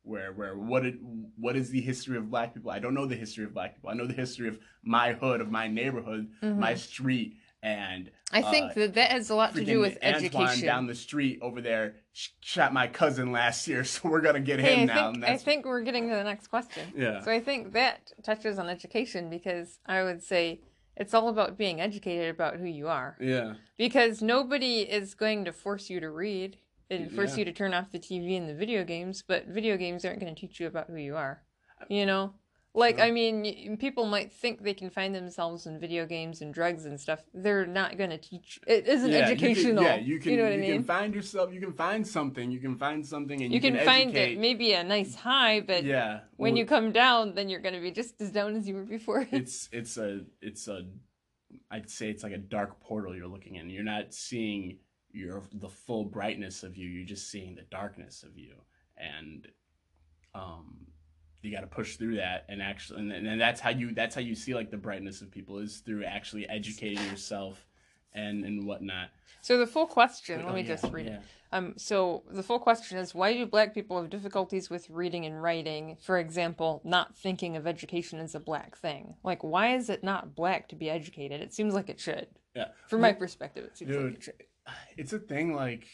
Where 0.08 0.32
where 0.32 0.56
what 0.56 0.86
it, 0.86 0.94
what 1.36 1.54
is 1.54 1.70
the 1.70 1.80
history 1.80 2.16
of 2.16 2.30
black 2.30 2.54
people? 2.54 2.70
I 2.70 2.78
don't 2.78 2.94
know 2.94 3.06
the 3.06 3.16
history 3.16 3.44
of 3.44 3.52
black 3.52 3.74
people. 3.74 3.90
I 3.90 3.94
know 3.94 4.06
the 4.06 4.14
history 4.14 4.48
of 4.48 4.58
my 4.82 5.12
hood, 5.12 5.40
of 5.40 5.50
my 5.50 5.68
neighborhood, 5.68 6.28
my 6.42 6.74
street, 6.74 7.36
and 7.62 8.10
i 8.32 8.40
think 8.40 8.70
uh, 8.70 8.74
that 8.74 8.94
that 8.94 9.10
has 9.10 9.30
a 9.30 9.34
lot 9.34 9.52
to 9.54 9.64
do 9.64 9.80
with 9.80 9.98
Antoine 10.02 10.14
education 10.14 10.64
down 10.66 10.86
the 10.86 10.94
street 10.94 11.40
over 11.42 11.60
there 11.60 11.96
shot 12.40 12.72
my 12.72 12.86
cousin 12.86 13.32
last 13.32 13.66
year, 13.68 13.84
so 13.92 14.08
we're 14.08 14.20
gonna 14.20 14.40
get 14.40 14.58
him 14.60 14.80
I 14.80 14.84
now. 14.84 15.12
think, 15.12 15.24
I 15.24 15.36
think 15.36 15.66
we're 15.66 15.82
getting 15.82 16.08
to 16.08 16.14
the 16.14 16.24
next 16.24 16.48
question. 16.48 16.92
Yeah. 16.96 17.22
So 17.22 17.30
I 17.30 17.40
think 17.40 17.72
that 17.72 18.12
touches 18.22 18.58
on 18.58 18.68
education 18.68 19.30
because 19.30 19.78
I 19.86 20.02
would 20.02 20.22
say 20.22 20.60
it's 20.96 21.14
all 21.14 21.28
about 21.28 21.56
being 21.56 21.80
educated 21.80 22.28
about 22.30 22.56
who 22.56 22.66
you 22.66 22.88
are. 22.88 23.16
yeah, 23.20 23.54
Because 23.76 24.20
nobody 24.20 24.80
is 24.80 25.14
going 25.14 25.44
to 25.44 25.52
force 25.52 25.88
you 25.88 26.00
to 26.00 26.10
read 26.10 26.58
and 26.90 27.12
force 27.12 27.32
Yeah. 27.32 27.40
you 27.40 27.44
to 27.46 27.52
turn 27.52 27.74
off 27.74 27.90
the 27.90 27.98
TV 27.98 28.36
and 28.36 28.48
the 28.48 28.54
video 28.54 28.84
games, 28.84 29.22
but 29.26 29.46
video 29.46 29.76
games 29.76 30.04
aren't 30.04 30.20
going 30.20 30.34
to 30.34 30.40
teach 30.40 30.60
you 30.60 30.66
about 30.66 30.88
who 30.88 30.96
you 30.96 31.16
are. 31.16 31.42
You 31.88 32.06
know? 32.06 32.34
Like. 32.74 33.00
I 33.00 33.10
mean, 33.10 33.76
people 33.78 34.06
might 34.06 34.32
think 34.32 34.62
they 34.62 34.74
can 34.74 34.90
find 34.90 35.14
themselves 35.14 35.66
in 35.66 35.80
video 35.80 36.06
games 36.06 36.42
and 36.42 36.54
drugs 36.54 36.84
and 36.86 37.00
stuff. 37.00 37.20
They're 37.34 37.66
not 37.66 37.98
going 37.98 38.10
to 38.10 38.18
teach. 38.18 38.60
It 38.66 38.86
isn't 38.86 39.10
yeah, 39.10 39.18
educational. 39.18 39.82
You 39.82 39.88
can, 39.88 39.98
yeah, 39.98 40.04
you 40.04 40.20
can. 40.20 40.36
know 40.36 40.42
what 40.44 40.52
you 40.52 40.58
I 40.58 40.60
mean? 40.60 40.72
can 40.74 40.84
find 40.84 41.14
yourself. 41.14 41.52
You 41.52 41.60
can 41.60 41.72
find 41.72 42.06
something. 42.06 42.50
You 42.50 42.60
can 42.60 42.76
find 42.76 43.04
something, 43.04 43.40
and 43.42 43.52
you 43.52 43.56
you, 43.56 43.60
can, 43.60 43.84
find 43.84 44.10
educate. 44.10 44.34
it 44.34 44.38
maybe 44.38 44.72
a 44.74 44.84
nice 44.84 45.14
high, 45.14 45.60
but 45.60 45.82
yeah, 45.84 46.20
when 46.36 46.52
well, 46.52 46.58
you 46.58 46.66
come 46.66 46.92
down, 46.92 47.34
then 47.34 47.48
you're 47.48 47.60
going 47.60 47.74
to 47.74 47.80
be 47.80 47.90
just 47.90 48.20
as 48.20 48.30
down 48.30 48.54
as 48.54 48.68
you 48.68 48.74
were 48.76 48.84
before. 48.84 49.26
it's 49.32 49.68
it's 49.72 49.96
a 49.96 50.20
it's 50.40 50.68
a 50.68 50.82
I'd 51.70 51.90
say 51.90 52.10
it's 52.10 52.22
like 52.22 52.32
a 52.32 52.38
dark 52.38 52.80
portal 52.80 53.14
you're 53.16 53.26
looking 53.26 53.56
in. 53.56 53.70
You're 53.70 53.82
not 53.82 54.14
seeing 54.14 54.78
your 55.12 55.42
the 55.52 55.68
full 55.68 56.04
brightness 56.04 56.62
of 56.62 56.76
you. 56.76 56.88
You're 56.88 57.06
just 57.06 57.30
seeing 57.30 57.54
the 57.54 57.62
darkness 57.62 58.22
of 58.22 58.36
you, 58.38 58.54
and 58.96 59.46
um, 60.34 60.86
you 61.42 61.52
got 61.52 61.60
to 61.60 61.66
push 61.66 61.96
through 61.96 62.16
that 62.16 62.44
and 62.48 62.60
actually, 62.62 63.00
and, 63.00 63.26
and 63.26 63.40
that's 63.40 63.60
how 63.60 63.70
you 63.70 63.94
that's 63.94 64.14
how 64.14 64.20
you 64.20 64.34
see 64.34 64.54
like 64.54 64.70
the 64.70 64.76
brightness 64.76 65.22
of 65.22 65.30
people 65.30 65.58
is 65.58 65.78
through 65.78 66.04
actually 66.04 66.48
educating 66.48 67.02
yourself 67.06 67.66
and 68.12 68.44
and 68.44 68.66
whatnot. 68.66 69.08
so 69.42 69.58
the 69.58 69.66
full 69.66 69.86
question, 69.86 70.40
Oh, 70.42 70.46
let 70.46 70.54
me 70.54 70.62
yeah, 70.62 70.68
just 70.76 70.92
read 70.92 71.06
yeah. 71.06 71.12
it. 71.14 71.22
Um, 71.50 71.72
so 71.78 72.24
the 72.30 72.42
full 72.42 72.58
question 72.58 72.98
is, 72.98 73.14
why 73.14 73.32
do 73.32 73.46
black 73.46 73.72
people 73.72 73.98
have 73.98 74.10
difficulties 74.10 74.68
with 74.68 74.90
reading 74.90 75.24
and 75.24 75.42
writing? 75.42 75.96
For 75.98 76.18
example, 76.18 76.82
not 76.84 77.16
thinking 77.16 77.56
of 77.56 77.66
education 77.66 78.18
as 78.18 78.34
a 78.34 78.40
black 78.40 78.76
thing. 78.76 79.14
Like, 79.24 79.42
why 79.42 79.74
is 79.74 79.88
it 79.88 80.04
not 80.04 80.34
black 80.34 80.68
to 80.68 80.76
be 80.76 80.90
educated? 80.90 81.40
It 81.40 81.54
seems 81.54 81.72
like 81.72 81.88
it 81.88 81.98
should. 82.00 82.26
Yeah. 82.54 82.66
From 82.88 83.00
my 83.00 83.14
perspective, 83.14 83.64
it 83.64 83.78
seems 83.78 83.92
dude, 83.92 84.04
like 84.04 84.14
it 84.16 84.22
should. 84.24 84.34
It's 84.96 85.12
a 85.12 85.18
thing 85.18 85.54
like 85.54 85.86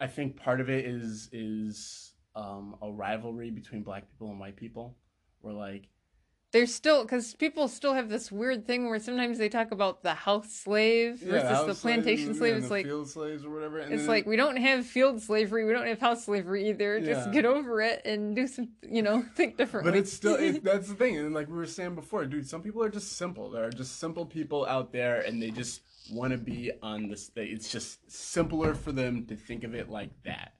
i 0.00 0.06
think 0.06 0.36
part 0.36 0.60
of 0.60 0.68
it 0.70 0.84
is 0.84 1.28
is 1.32 2.12
um 2.34 2.76
a 2.82 2.90
rivalry 2.90 3.50
between 3.50 3.82
black 3.82 4.08
people 4.10 4.30
and 4.30 4.38
white 4.40 4.56
people 4.56 4.96
where 5.40 5.54
like 5.54 5.88
There's 6.52 6.74
still 6.74 7.04
because 7.04 7.34
people 7.34 7.68
still 7.68 7.94
have 7.94 8.08
this 8.08 8.30
weird 8.32 8.66
thing 8.66 8.88
where 8.90 8.98
sometimes 8.98 9.38
they 9.38 9.48
talk 9.48 9.70
about 9.70 10.02
the 10.02 10.14
house 10.14 10.50
slave 10.52 11.20
versus 11.22 11.66
the 11.66 11.74
plantation 11.80 12.34
slave. 12.34 12.56
It's 12.56 12.70
like 12.70 12.86
field 12.86 13.08
slaves 13.08 13.44
or 13.44 13.50
whatever 13.50 13.78
and 13.78 13.92
It's 13.94 14.08
like 14.08 14.26
we 14.26 14.34
don't 14.36 14.56
have 14.56 14.84
field 14.84 15.22
slavery, 15.22 15.64
we 15.64 15.72
don't 15.72 15.86
have 15.86 16.00
house 16.00 16.24
slavery 16.24 16.68
either. 16.68 17.00
Just 17.00 17.30
get 17.30 17.44
over 17.44 17.80
it 17.80 18.02
and 18.04 18.34
do 18.34 18.48
some, 18.48 18.70
you 18.82 19.02
know, 19.02 19.22
think 19.36 19.56
differently. 19.58 19.92
but 19.92 19.98
it's 19.98 20.12
still 20.12 20.34
it, 20.34 20.64
that's 20.70 20.88
the 20.88 20.94
thing 20.94 21.16
and 21.18 21.32
like 21.32 21.48
we 21.48 21.54
were 21.54 21.66
saying 21.66 21.94
before 21.94 22.24
dude 22.26 22.48
some 22.48 22.62
people 22.62 22.82
are 22.82 22.90
just 22.90 23.12
simple 23.16 23.48
there 23.50 23.64
are 23.64 23.70
just 23.70 23.98
simple 24.00 24.26
people 24.26 24.66
out 24.66 24.92
there 24.92 25.20
and 25.20 25.40
they 25.40 25.50
just 25.50 25.82
want 26.12 26.32
to 26.32 26.38
be 26.38 26.70
on 26.82 27.08
this 27.08 27.30
it's 27.36 27.70
just 27.70 28.10
simpler 28.10 28.74
for 28.74 28.92
them 28.92 29.26
to 29.26 29.36
think 29.36 29.64
of 29.64 29.74
it 29.74 29.88
like 29.90 30.10
that 30.24 30.54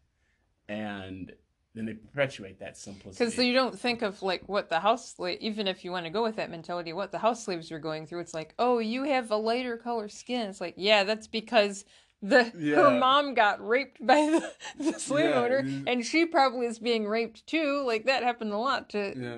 and 0.69 1.33
then 1.75 1.87
they 1.87 1.95
perpetuate 1.95 2.59
that 2.59 2.77
simplicity 2.77 3.25
because 3.25 3.35
so 3.35 3.43
you 3.43 3.53
don't 3.55 3.79
think 3.79 4.03
of 4.03 4.23
like 4.23 4.43
what 4.49 4.69
the 4.69 4.81
house 4.81 5.15
slave, 5.15 5.39
even 5.41 5.69
if 5.69 5.85
you 5.85 5.93
want 5.93 6.05
to 6.05 6.11
go 6.11 6.21
with 6.23 6.35
that 6.37 6.51
mentality, 6.51 6.93
what 6.93 7.13
the 7.13 7.19
house 7.19 7.45
slaves 7.45 7.71
were 7.71 7.79
going 7.79 8.07
through. 8.09 8.19
It's 8.21 8.35
like, 8.35 8.55
oh, 8.59 8.79
you 8.81 9.05
have 9.05 9.31
a 9.31 9.37
lighter 9.37 9.77
color 9.77 10.09
skin. 10.09 10.49
It's 10.51 10.61
like, 10.61 10.75
yeah, 10.77 11.05
that's 11.05 11.29
because 11.29 11.85
the 12.23 12.43
her 12.75 12.99
mom 12.99 13.35
got 13.35 13.65
raped 13.65 14.05
by 14.05 14.17
the, 14.17 14.53
the 14.93 14.99
slave 14.99 15.31
Yeah, 15.31 15.41
owner, 15.41 15.65
and 15.87 16.05
she 16.05 16.27
probably 16.27 16.67
is 16.67 16.81
being 16.81 17.07
raped 17.07 17.47
too. 17.47 17.85
Like 17.87 18.07
that 18.07 18.25
happened 18.25 18.53
a 18.53 18.59
lot 18.59 18.91
to 18.91 19.15
yeah 19.17 19.37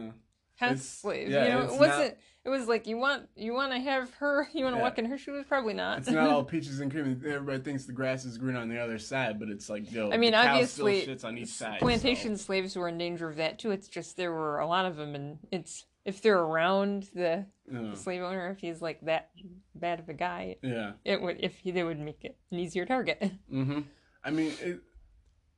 house 0.57 0.71
It's- 0.73 0.89
slaves. 0.89 1.31
yeah, 1.31 1.45
you 1.45 1.51
know, 1.51 1.61
it 1.61 1.67
not- 1.71 1.79
wasn't. 1.79 2.17
It 2.45 2.49
was 2.49 2.67
like 2.67 2.89
you 2.89 2.99
want 2.99 3.29
you 3.37 3.53
want 3.53 3.73
to 3.73 3.79
have 3.79 4.13
her. 4.15 4.49
You 4.55 4.65
want 4.65 4.75
to 4.75 4.79
Yeah. 4.79 4.83
walk 4.83 4.99
in 4.99 5.05
her 5.07 5.17
shoes. 5.19 5.45
Probably 5.49 5.75
not. 5.75 5.99
It's 5.99 6.11
not 6.11 6.29
all 6.31 6.45
peaches 6.45 6.81
and 6.81 6.91
cream. 6.91 7.23
Everybody 7.25 7.63
thinks 7.63 7.85
the 7.85 7.93
grass 7.93 8.25
is 8.25 8.37
green 8.37 8.57
on 8.57 8.69
the 8.69 8.79
other 8.79 8.99
side, 8.99 9.39
but 9.39 9.49
it's 9.49 9.71
like, 9.71 9.93
yo, 9.93 10.11
I 10.11 10.17
mean, 10.17 10.35
obviously, 10.35 11.03
still 11.03 11.15
shits 11.15 11.25
on 11.25 11.39
each 11.39 11.49
side. 11.49 11.79
plantation 11.79 12.37
slaves 12.37 12.75
were 12.77 12.89
in 12.89 12.99
danger 12.99 13.29
of 13.29 13.37
that 13.37 13.59
too. 13.59 13.71
It's 13.71 13.89
just 13.89 14.17
there 14.17 14.33
were 14.33 14.59
a 14.59 14.67
lot 14.67 14.87
of 14.87 14.97
them, 14.97 15.15
and 15.15 15.39
it's 15.53 15.87
if 16.05 16.21
they're 16.21 16.39
around 16.41 17.09
the, 17.15 17.47
so, 17.71 17.91
the 17.91 17.97
slave 17.97 18.23
owner, 18.23 18.51
if 18.51 18.59
he's 18.59 18.83
like 18.83 19.01
that 19.03 19.31
bad 19.75 20.01
of 20.01 20.09
a 20.09 20.15
guy, 20.15 20.57
yeah. 20.63 20.93
it 21.05 21.23
would 21.23 21.37
if 21.41 21.59
he, 21.59 21.71
they 21.71 21.85
would 21.85 22.01
make 22.01 22.25
it 22.25 22.37
an 22.51 22.59
easier 22.59 22.87
target. 22.87 23.23
Mm-hmm. 23.53 23.81
I 24.25 24.31
mean, 24.31 24.53
it, 24.61 24.81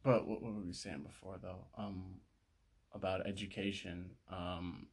but 0.03 0.27
what, 0.27 0.43
what 0.43 0.55
were 0.55 0.61
we 0.61 0.73
saying 0.73 1.03
before 1.03 1.39
though? 1.41 1.67
Um, 1.77 2.17
about 2.95 3.27
education. 3.27 4.11
Um, 4.31 4.87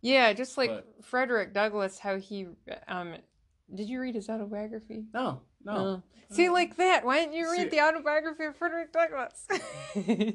Yeah, 0.00 0.32
just 0.32 0.56
like 0.56 0.70
But- 0.70 1.04
Frederick 1.04 1.52
Douglass, 1.54 1.98
how 1.98 2.18
he 2.18 2.46
um 2.86 3.14
Did 3.74 3.88
you 3.88 4.00
read 4.00 4.14
his 4.14 4.28
autobiography? 4.28 5.04
No, 5.12 5.42
no. 5.64 5.76
Oh. 5.76 6.02
See, 6.30 6.48
like 6.50 6.76
that. 6.76 7.04
Why 7.04 7.20
didn't 7.20 7.34
you 7.34 7.50
read 7.50 7.70
See- 7.70 7.76
the 7.76 7.80
autobiography 7.80 8.44
of 8.44 8.56
Frederick 8.56 8.92
Douglass? 8.92 9.46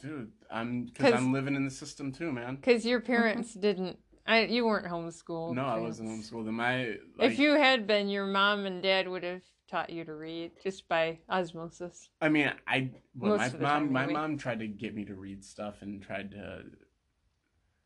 Dude, 0.00 0.30
I'm 0.50 0.84
because 0.86 1.12
I'm 1.12 1.32
living 1.32 1.56
in 1.56 1.64
the 1.64 1.70
system 1.70 2.12
too, 2.12 2.30
man. 2.30 2.56
Because 2.56 2.86
your 2.86 3.00
parents 3.14 3.54
didn't. 3.54 3.98
I, 4.26 4.44
you 4.44 4.66
weren't 4.66 4.86
homeschooled. 4.86 5.54
No, 5.54 5.64
I 5.64 5.78
wasn't 5.78 6.10
homeschooled. 6.10 6.44
My 6.52 6.96
like, 7.16 7.32
if 7.32 7.38
you 7.38 7.54
had 7.54 7.86
been, 7.86 8.08
your 8.08 8.26
mom 8.26 8.66
and 8.66 8.82
dad 8.82 9.08
would 9.08 9.22
have 9.22 9.40
taught 9.70 9.90
you 9.90 10.04
to 10.04 10.14
read 10.14 10.52
just 10.62 10.86
by 10.86 11.18
osmosis. 11.28 12.10
I 12.20 12.28
mean, 12.28 12.52
I 12.66 12.90
well, 13.16 13.38
my 13.38 13.48
mom 13.58 13.92
my 13.92 14.06
mom 14.06 14.36
tried 14.36 14.60
to 14.60 14.66
get 14.66 14.94
me 14.94 15.04
to 15.06 15.14
read 15.14 15.44
stuff 15.44 15.76
and 15.80 16.02
tried 16.02 16.30
to. 16.32 16.64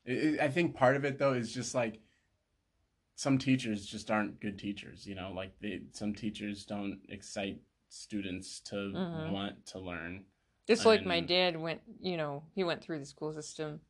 It, 0.04 0.12
it- 0.34 0.40
I 0.40 0.48
think 0.48 0.74
part 0.76 0.96
of 0.96 1.04
it 1.04 1.18
though 1.18 1.32
is 1.34 1.52
just 1.52 1.74
like 1.74 2.00
some 3.14 3.38
teachers 3.38 3.86
just 3.86 4.10
aren't 4.10 4.40
good 4.40 4.58
teachers. 4.58 5.06
You 5.06 5.14
know, 5.14 5.32
like 5.34 5.52
they 5.60 5.82
some 5.92 6.14
teachers 6.14 6.64
don't 6.64 7.00
excite 7.08 7.60
students 7.88 8.60
to 8.60 8.74
Mhm. 8.76 9.30
want 9.32 9.66
to 9.66 9.78
learn. 9.78 10.24
Just 10.66 10.86
like 10.86 11.04
my 11.04 11.20
dad 11.20 11.56
went, 11.60 11.82
you 12.00 12.16
know, 12.16 12.44
he 12.54 12.64
went 12.64 12.82
through 12.82 13.00
the 13.00 13.06
school 13.06 13.32
system, 13.34 13.80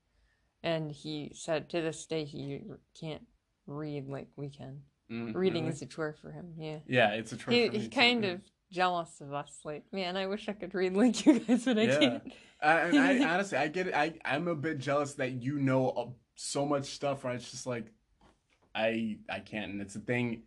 and 0.62 0.90
he 0.90 1.30
said 1.34 1.68
to 1.70 1.80
this 1.80 2.04
day 2.06 2.24
he 2.24 2.62
can't 2.98 3.26
read 3.66 4.08
like 4.08 4.28
we 4.36 4.48
can. 4.48 4.82
Mm, 5.10 5.34
Reading 5.34 5.66
is 5.66 5.82
a 5.82 5.86
chore 5.86 6.14
for 6.14 6.32
him. 6.32 6.54
Yeah. 6.56 6.78
yeah, 6.86 7.10
it's 7.10 7.32
a 7.32 7.36
chore 7.36 7.52
He, 7.52 7.66
for 7.66 7.72
me 7.72 7.78
he's 7.78 7.88
too. 7.88 7.94
kind 7.94 8.24
of 8.24 8.40
jealous 8.72 9.20
of 9.20 9.32
us. 9.32 9.60
Like, 9.64 9.84
man, 9.92 10.16
I 10.16 10.26
wish 10.26 10.48
I 10.48 10.52
could 10.54 10.74
read 10.74 10.94
like 10.94 11.24
you 11.24 11.38
guys, 11.38 11.64
but 11.64 11.78
I 11.78 11.82
Yeah. 11.82 11.98
can't. 12.00 12.32
I, 12.60 12.78
and 12.80 12.98
I 12.98 13.24
honestly, 13.34 13.58
I 13.58 13.68
get 13.68 13.86
it. 13.88 13.94
I 13.94 14.14
I'm 14.24 14.48
a 14.48 14.54
bit 14.56 14.78
jealous 14.78 15.14
that 15.14 15.32
you 15.32 15.58
know 15.60 15.90
uh, 15.90 16.06
so 16.34 16.66
much 16.66 16.86
stuff. 16.86 17.22
Where 17.24 17.34
it's 17.34 17.50
just 17.50 17.66
like, 17.66 17.92
I 18.74 19.18
I 19.30 19.38
can't, 19.40 19.70
and 19.72 19.80
it's 19.80 19.94
a 19.96 20.00
thing. 20.00 20.42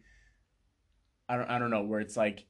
I 1.30 1.38
don't 1.38 1.50
I 1.50 1.60
don't 1.60 1.70
know 1.72 1.84
where 1.84 2.00
it's 2.02 2.18
like, 2.18 2.46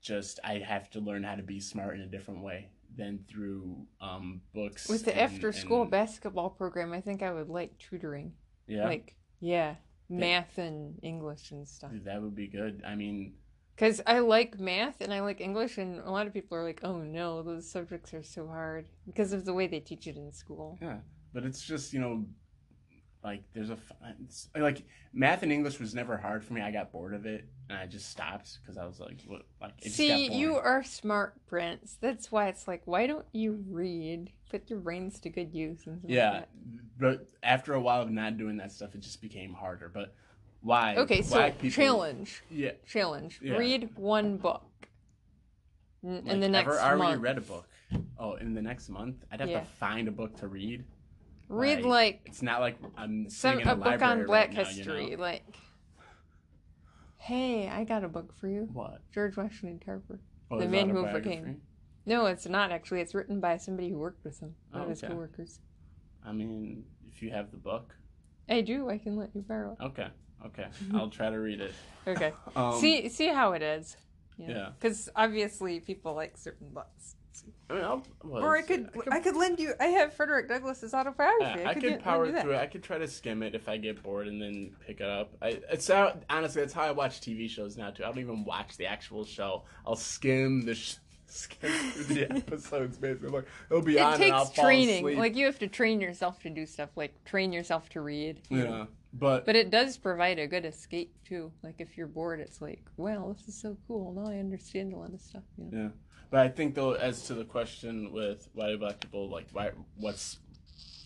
just 0.00 0.40
I 0.44 0.54
have 0.58 0.90
to 0.90 1.00
learn 1.00 1.22
how 1.22 1.36
to 1.36 1.42
be 1.42 1.60
smart 1.60 1.94
in 1.96 2.02
a 2.02 2.06
different 2.06 2.42
way 2.42 2.68
than 2.96 3.24
through 3.28 3.86
um 4.00 4.40
books. 4.54 4.88
With 4.88 5.04
the 5.04 5.12
and- 5.12 5.20
after 5.32 5.52
school 5.52 5.82
and- 5.82 5.90
basketball 5.90 6.50
program, 6.50 6.92
I 6.92 7.00
think 7.00 7.22
I 7.22 7.32
would 7.32 7.48
like 7.48 7.78
tutoring. 7.78 8.32
Yeah, 8.66 8.84
Like, 8.84 9.16
yeah, 9.40 9.74
math 10.08 10.58
and 10.58 10.98
English 11.02 11.50
and 11.50 11.66
stuff. 11.66 11.90
That 12.04 12.22
would 12.22 12.36
be 12.36 12.46
good. 12.46 12.82
I 12.86 12.94
mean, 12.94 13.34
Because 13.80 14.02
I 14.06 14.18
like 14.18 14.60
math 14.60 15.00
and 15.00 15.10
I 15.10 15.20
like 15.22 15.40
English, 15.40 15.78
and 15.78 16.00
a 16.00 16.10
lot 16.10 16.26
of 16.26 16.34
people 16.34 16.54
are 16.58 16.62
like, 16.62 16.80
oh 16.84 16.98
no, 16.98 17.42
those 17.42 17.66
subjects 17.66 18.12
are 18.12 18.22
so 18.22 18.46
hard 18.46 18.90
because 19.06 19.32
of 19.32 19.46
the 19.46 19.54
way 19.54 19.66
they 19.68 19.80
teach 19.80 20.06
it 20.06 20.16
in 20.16 20.30
school. 20.32 20.78
yeah, 20.82 20.98
but 21.32 21.44
it's 21.44 21.62
just 21.62 21.92
you 21.94 22.00
know. 22.00 22.26
Like 23.22 23.42
there's 23.52 23.68
a 23.68 23.76
like 24.56 24.82
math 25.12 25.42
and 25.42 25.52
English 25.52 25.78
was 25.78 25.94
never 25.94 26.16
hard 26.16 26.42
for 26.42 26.54
me. 26.54 26.62
I 26.62 26.70
got 26.70 26.90
bored 26.90 27.12
of 27.12 27.26
it 27.26 27.44
and 27.68 27.76
I 27.76 27.84
just 27.84 28.08
stopped 28.08 28.58
because 28.62 28.78
I 28.78 28.86
was 28.86 28.98
like, 28.98 29.20
what? 29.26 29.42
Like 29.60 29.74
it 29.82 29.84
just 29.90 29.98
got 29.98 30.04
See, 30.06 30.32
you 30.32 30.56
are 30.56 30.82
smart, 30.82 31.34
Prince. 31.46 31.98
That's 32.00 32.32
why 32.32 32.48
it's 32.48 32.66
like, 32.66 32.80
why 32.86 33.06
don't 33.06 33.26
you 33.32 33.62
read? 33.68 34.32
Put 34.50 34.70
your 34.70 34.78
brains 34.78 35.20
to 35.20 35.28
good 35.28 35.54
use. 35.54 35.86
And 35.86 35.98
stuff 35.98 36.08
like 36.08 36.16
Yeah, 36.16 36.30
that. 36.32 36.48
but 36.98 37.28
after 37.42 37.74
a 37.74 37.80
while 37.80 38.00
of 38.00 38.10
not 38.10 38.38
doing 38.38 38.56
that 38.56 38.72
stuff, 38.72 38.94
it 38.94 39.02
just 39.02 39.20
became 39.20 39.52
harder. 39.52 39.90
But 39.92 40.14
why? 40.62 40.96
Okay, 40.96 41.22
so 41.22 41.38
why 41.38 41.50
people, 41.50 41.70
challenge, 41.70 42.42
Yeah, 42.50 42.72
challenge. 42.86 43.40
Yeah. 43.42 43.56
Read 43.56 43.90
one 43.96 44.36
book 44.36 44.62
in 46.02 46.24
like, 46.26 46.40
the 46.40 46.48
next 46.48 46.68
ever, 46.68 46.80
already 46.80 47.02
month. 47.02 47.22
read 47.22 47.38
a 47.38 47.40
book. 47.42 47.68
Oh, 48.18 48.34
in 48.34 48.54
the 48.54 48.62
next 48.62 48.88
month, 48.88 49.24
I'd 49.32 49.40
have 49.40 49.48
Yeah. 49.48 49.60
to 49.60 49.66
find 49.66 50.06
a 50.08 50.12
book 50.12 50.36
to 50.38 50.48
read. 50.48 50.84
Read 51.48 51.78
like, 51.78 51.84
like 51.84 52.20
It's 52.26 52.42
not 52.42 52.60
like 52.60 52.76
I'm 52.96 53.28
some 53.28 53.52
sitting 53.54 53.60
in 53.62 53.68
a 53.68 53.72
a, 53.72 53.76
book 53.76 54.02
on 54.02 54.24
Black 54.26 54.48
right 54.48 54.56
now, 54.56 54.64
history. 54.64 55.10
You 55.10 55.16
know? 55.16 55.22
Like, 55.22 55.56
hey, 57.16 57.68
I 57.68 57.84
got 57.84 58.04
a 58.04 58.08
book 58.08 58.32
for 58.38 58.48
you, 58.48 58.68
What? 58.72 59.00
George 59.12 59.36
Washington 59.36 59.80
Carver. 59.84 60.20
Oh, 60.50 60.58
The 60.60 60.68
Man 60.68 60.88
Who? 60.88 60.98
Overcame. 61.06 61.60
No, 62.06 62.26
it's 62.26 62.46
not 62.46 62.72
actually. 62.72 63.00
It's 63.00 63.14
written 63.14 63.40
by 63.40 63.56
somebody 63.56 63.90
who 63.90 63.98
worked 63.98 64.24
with 64.24 64.40
him, 64.40 64.54
one 64.70 64.80
Oh, 64.80 64.84
of 64.84 64.90
his 64.90 65.02
okay. 65.04 65.12
coworkers. 65.12 65.60
I 66.24 66.32
mean, 66.32 66.84
if 67.10 67.22
you 67.22 67.30
have 67.30 67.50
the 67.50 67.56
book, 67.56 67.94
I 68.48 68.60
do. 68.62 68.88
I 68.88 68.98
can 68.98 69.16
let 69.16 69.30
you 69.34 69.42
borrow 69.42 69.76
it. 69.78 69.82
okay, 69.84 70.08
okay, 70.46 70.66
I'll 70.94 71.08
try 71.10 71.30
to 71.30 71.38
read 71.38 71.60
it. 71.60 71.72
Okay. 72.06 72.32
Um, 72.56 72.78
see, 72.80 73.08
see 73.08 73.28
how 73.28 73.52
it 73.52 73.62
is. 73.62 73.96
Yeah. 74.38 74.70
Because 74.78 75.08
obviously 75.14 75.80
people 75.80 76.14
like 76.14 76.36
certain 76.36 76.68
books. 76.70 77.16
I 77.70 77.74
mean, 77.74 77.84
I'll, 77.84 78.02
well, 78.24 78.42
Or 78.42 78.56
I 78.56 78.62
could, 78.62 78.90
I 79.10 79.20
could 79.20 79.36
lend 79.36 79.60
you. 79.60 79.72
I 79.78 79.86
have 79.86 80.12
Frederick 80.12 80.48
Douglass's 80.48 80.92
autobiography. 80.92 81.60
Yeah, 81.60 81.68
I 81.68 81.74
could 81.74 81.82
could 81.82 81.90
get- 81.92 82.02
power 82.02 82.26
through 82.40 82.52
it. 82.54 82.58
I 82.58 82.66
could 82.66 82.82
try 82.82 82.98
to 82.98 83.06
skim 83.06 83.42
it 83.42 83.54
if 83.54 83.68
I 83.68 83.76
get 83.76 84.02
bored 84.02 84.26
and 84.28 84.42
then 84.42 84.74
pick 84.86 85.00
it 85.00 85.08
up. 85.08 85.32
I, 85.40 85.60
it's 85.70 85.86
how, 85.88 86.18
honestly, 86.28 86.62
that's 86.62 86.72
how 86.74 86.82
I 86.82 86.90
watch 86.90 87.20
TV 87.20 87.48
shows 87.48 87.76
now 87.76 87.90
too. 87.90 88.02
I 88.02 88.06
don't 88.08 88.18
even 88.18 88.44
watch 88.44 88.76
the 88.76 88.86
actual 88.86 89.24
show. 89.24 89.64
I'll 89.86 89.94
skim 89.96 90.62
the 90.66 90.74
sh- 90.74 90.96
skim 91.28 91.70
through 91.70 92.04
the 92.14 92.30
episodes. 92.34 92.98
Basically, 92.98 93.28
like 93.28 93.46
it'll 93.70 93.82
be 93.82 94.00
on 94.00 94.14
It 94.20 94.24
and 94.24 94.32
I'll 94.32 94.44
takes 94.46 94.56
fall 94.56 94.64
training. 94.64 94.96
asleep. 95.04 95.18
Like 95.18 95.36
you 95.36 95.46
have 95.46 95.58
to 95.60 95.68
train 95.68 96.00
yourself 96.00 96.40
to 96.42 96.50
do 96.50 96.66
stuff. 96.66 96.90
Like 96.96 97.24
train 97.24 97.52
yourself 97.52 97.88
to 97.90 98.00
read. 98.00 98.40
yeah, 98.50 98.86
but 99.12 99.46
But 99.46 99.56
it 99.56 99.70
does 99.70 99.96
provide 99.96 100.38
a 100.38 100.46
good 100.46 100.64
escape 100.64 101.14
too. 101.26 101.52
Like 101.62 101.76
if 101.78 101.96
you're 101.96 102.06
bored, 102.06 102.40
it's 102.40 102.60
like, 102.60 102.84
well, 102.96 103.34
this 103.36 103.48
is 103.48 103.60
so 103.60 103.76
cool. 103.86 104.12
Now 104.12 104.30
I 104.30 104.38
understand 104.38 104.92
a 104.92 104.96
lot 104.96 105.12
of 105.12 105.20
stuff. 105.20 105.42
You 105.56 105.64
know? 105.64 105.82
yeah, 105.82 105.88
but 106.30 106.40
I 106.40 106.48
think 106.48 106.74
though, 106.74 106.92
as 106.92 107.22
to 107.26 107.34
the 107.34 107.44
question 107.44 108.12
with 108.12 108.48
why 108.54 108.68
do 108.68 108.78
black 108.78 109.00
people 109.00 109.28
like 109.28 109.46
why 109.52 109.70
what's 109.96 110.38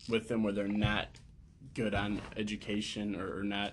with 0.08 0.28
them 0.28 0.42
where 0.42 0.52
they're 0.52 0.68
not 0.68 1.08
good 1.74 1.94
on 1.94 2.20
education 2.36 3.16
or, 3.16 3.38
or 3.38 3.42
not 3.42 3.72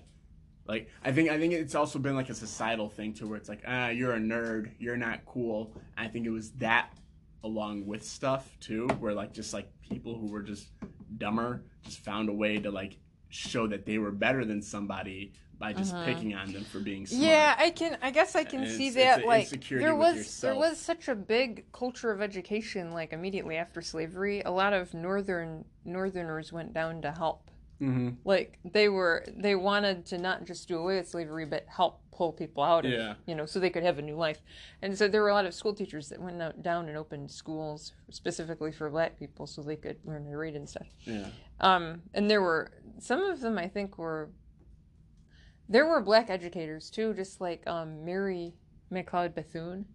like 0.67 0.89
I 1.03 1.11
think 1.11 1.29
I 1.29 1.38
think 1.38 1.53
it's 1.53 1.75
also 1.75 1.99
been 1.99 2.15
like 2.15 2.29
a 2.29 2.34
societal 2.34 2.89
thing 2.89 3.13
too 3.13 3.27
where 3.27 3.38
it's 3.38 3.49
like 3.49 3.61
ah 3.67 3.89
you're 3.89 4.13
a 4.13 4.19
nerd 4.19 4.71
you're 4.79 4.97
not 4.97 5.25
cool 5.25 5.73
I 5.97 6.07
think 6.07 6.25
it 6.25 6.29
was 6.29 6.51
that 6.53 6.93
along 7.43 7.86
with 7.86 8.03
stuff 8.03 8.57
too 8.59 8.88
where 8.99 9.13
like 9.13 9.34
just 9.34 9.53
like 9.53 9.69
people 9.82 10.17
who 10.17 10.27
were 10.27 10.41
just 10.41 10.69
dumber 11.17 11.63
just 11.84 11.99
found 11.99 12.29
a 12.29 12.34
way 12.34 12.57
to 12.57 12.71
like 12.71 12.97
show 13.32 13.65
that 13.67 13.86
they 13.86 13.97
were 13.97 14.11
better 14.11 14.45
than 14.45 14.61
somebody 14.61 15.32
by 15.57 15.73
just 15.73 15.93
Uh-huh. 15.93 16.05
picking 16.05 16.34
on 16.34 16.51
them 16.51 16.63
for 16.63 16.79
being 16.79 17.05
smart 17.05 17.23
Yeah, 17.23 17.55
I 17.57 17.69
can. 17.69 17.97
I 18.01 18.09
guess 18.11 18.36
I 18.36 18.43
can 18.43 18.63
And 18.63 18.71
see 18.71 18.88
it's- 18.88 18.95
that. 18.95 19.19
it's 19.19 19.27
like 19.27 19.69
there 19.69 19.95
was 19.95 20.41
there 20.41 20.55
was 20.55 20.77
such 20.79 21.07
a 21.07 21.15
big 21.15 21.71
culture 21.71 22.11
of 22.11 22.21
education. 22.21 22.91
Like 22.91 23.13
immediately 23.13 23.57
after 23.57 23.82
slavery, 23.82 24.41
a 24.41 24.51
lot 24.51 24.73
of 24.73 24.93
northern 24.93 25.65
northerners 25.86 26.51
went 26.51 26.73
down 26.73 27.01
to 27.03 27.11
help. 27.11 27.49
mm-hmm. 27.79 28.09
Like 28.25 28.57
they 28.63 28.89
were 28.89 29.23
they 29.27 29.55
wanted 29.55 30.05
to 30.07 30.17
not 30.17 30.45
just 30.45 30.67
do 30.67 30.77
away 30.79 30.97
with 30.97 31.07
slavery, 31.09 31.45
but 31.45 31.65
help 31.67 31.99
pull 32.11 32.32
people 32.34 32.61
out 32.61 32.86
of 32.86 32.91
Yeah. 32.91 33.15
you 33.25 33.34
know 33.36 33.45
so 33.47 33.59
they 33.59 33.69
could 33.71 33.84
have 33.84 33.97
a 33.97 34.01
new 34.03 34.15
life. 34.15 34.41
And 34.82 34.95
so 34.97 35.07
there 35.07 35.21
were 35.21 35.29
a 35.29 35.34
lot 35.34 35.45
of 35.45 35.53
school 35.53 35.73
teachers 35.73 36.09
that 36.09 36.19
went 36.19 36.41
out, 36.41 36.61
down 36.61 36.88
and 36.89 36.97
opened 36.97 37.32
schools 37.32 37.93
specifically 38.11 38.71
for 38.71 38.89
black 38.89 39.17
people 39.17 39.47
so 39.47 39.61
they 39.63 39.75
could 39.77 39.97
learn 40.05 40.25
to 40.29 40.38
read 40.38 40.55
and 40.55 40.67
stuff. 40.69 40.88
yeah 41.05 41.29
Um, 41.59 42.01
and 42.13 42.29
there 42.29 42.41
were 42.41 42.71
some 42.99 43.21
of 43.23 43.39
them 43.41 43.57
I 43.57 43.67
think 43.67 43.97
were 43.97 44.29
there 45.69 45.85
were 45.85 46.01
black 46.01 46.29
educators 46.29 46.89
too, 46.89 47.13
just 47.13 47.39
like 47.41 47.63
um 47.67 48.03
Mary 48.05 48.53
McLeod 48.91 49.33
Bethune. 49.35 49.85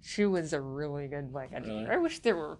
She 0.00 0.24
was 0.26 0.52
a 0.52 0.60
really 0.60 1.08
good 1.08 1.32
black 1.32 1.50
educator. 1.52 1.78
Really? 1.80 1.90
I 1.90 1.96
wish 1.96 2.20
there 2.20 2.36
were 2.36 2.58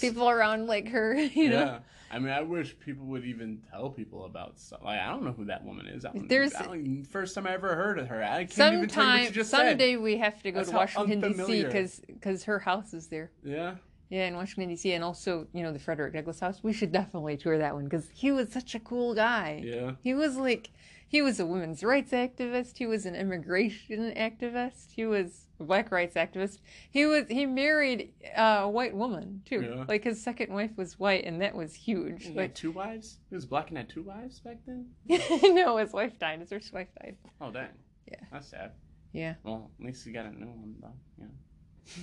people 0.00 0.28
around 0.28 0.66
like 0.66 0.88
her, 0.88 1.14
you 1.18 1.50
know. 1.50 1.56
yeah 1.58 1.78
I 2.10 2.18
mean 2.18 2.30
I 2.32 2.40
wish 2.42 2.78
people 2.78 3.04
would 3.06 3.24
even 3.24 3.62
tell 3.70 3.90
people 3.90 4.24
about 4.26 4.58
stuff 4.58 4.80
like 4.84 5.00
I 5.00 5.08
don't 5.10 5.24
know 5.24 5.32
who 5.32 5.46
that 5.46 5.64
woman 5.64 5.86
is 5.86 6.04
I 6.04 6.12
don't, 6.12 6.28
There's- 6.28 6.54
I 6.54 6.64
don't 6.64 7.04
first 7.04 7.34
time 7.34 7.46
I 7.46 7.52
ever 7.54 7.74
heard 7.74 7.98
of 7.98 8.08
her 8.08 8.22
I 8.22 8.44
can't 8.44 8.74
even 8.76 8.88
tell 8.88 9.04
you 9.04 9.10
what 9.10 9.18
you 9.20 9.24
Sometime, 9.26 9.32
just 9.32 9.50
said 9.50 9.68
someday 9.70 9.96
we 9.96 10.16
have 10.18 10.42
to 10.42 10.52
go 10.52 10.58
That's 10.58 10.70
to 10.70 10.76
Washington 10.76 11.20
D.C. 11.20 11.28
unfamiliar. 11.64 11.88
because 12.06 12.44
her 12.44 12.58
house 12.60 12.94
is 12.94 13.08
there. 13.08 13.30
yeah 13.42 13.74
Yeah, 14.08 14.26
in 14.28 14.36
Washington 14.36 14.68
D.C. 14.70 14.92
and 14.92 15.02
also 15.02 15.46
you 15.52 15.62
know 15.62 15.72
the 15.72 15.78
Frederick 15.78 16.12
Douglass 16.14 16.40
House. 16.40 16.62
We 16.62 16.72
should 16.72 16.92
definitely 16.92 17.36
tour 17.36 17.58
that 17.58 17.74
one 17.74 17.84
because 17.84 18.08
he 18.14 18.30
was 18.30 18.52
such 18.52 18.74
a 18.74 18.80
cool 18.80 19.14
guy. 19.14 19.62
yeah 19.64 19.92
He 20.02 20.14
was 20.14 20.36
like, 20.36 20.70
he 21.08 21.22
was 21.22 21.40
a 21.40 21.46
women's 21.46 21.82
rights 21.82 22.12
activist. 22.12 22.78
He 22.78 22.86
was 22.86 23.04
an 23.06 23.14
immigration 23.16 24.12
activist. 24.16 24.92
He 24.92 25.06
was 25.06 25.46
a 25.58 25.64
black 25.64 25.90
rights 25.90 26.14
activist. 26.14 26.58
He 26.90 27.04
was 27.06 27.24
he 27.28 27.46
married 27.46 28.12
uh, 28.36 28.60
a 28.62 28.68
white 28.68 28.94
woman 28.94 29.42
too. 29.44 29.62
Yeah. 29.62 29.84
Like 29.88 30.04
his 30.04 30.22
second 30.22 30.52
wife 30.52 30.70
was 30.76 30.98
white, 31.00 31.24
and 31.24 31.40
that 31.40 31.54
was 31.56 31.74
huge. 31.74 32.22
He 32.22 32.28
had 32.28 32.36
Like 32.36 32.54
two 32.54 32.70
wives 32.70 33.18
he 33.28 33.34
was 33.34 33.44
black 33.46 33.68
and 33.70 33.78
had 33.78 33.88
two 33.88 34.02
wives 34.02 34.38
back 34.40 34.58
then 34.66 34.86
no, 35.54 35.78
his 35.78 35.92
wife 35.92 36.16
died. 36.18 36.40
His 36.40 36.50
first 36.50 36.72
wife 36.72 36.88
died. 37.02 37.16
oh 37.40 37.50
dang 37.50 37.68
Yeah. 38.10 38.20
that's 38.30 38.48
sad 38.48 38.72
Yeah. 39.12 39.34
well 39.42 39.70
at 39.80 39.86
least 39.86 40.04
he 40.04 40.12
got 40.12 40.26
a 40.26 40.30
new 40.30 40.46
one 40.46 40.74
though 40.80 40.92
yeah 41.18 41.26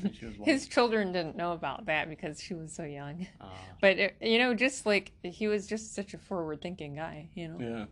And. 0.04 0.16
His 0.46 0.68
children 0.68 1.12
didn't 1.12 1.36
know 1.36 1.52
about 1.54 1.86
that 1.88 2.10
because 2.10 2.42
she 2.42 2.54
was 2.54 2.74
so 2.74 2.84
young. 2.84 3.28
Uh, 3.42 3.46
But 3.82 3.98
it, 4.00 4.16
you 4.22 4.38
know, 4.40 4.54
just 4.54 4.86
like 4.86 5.12
he 5.24 5.48
was 5.48 5.68
just 5.68 5.94
such 5.96 6.14
a 6.14 6.18
forward-thinking 6.18 6.96
guy. 6.96 7.30
You 7.36 7.48
know. 7.50 7.58
yeah 7.60 7.86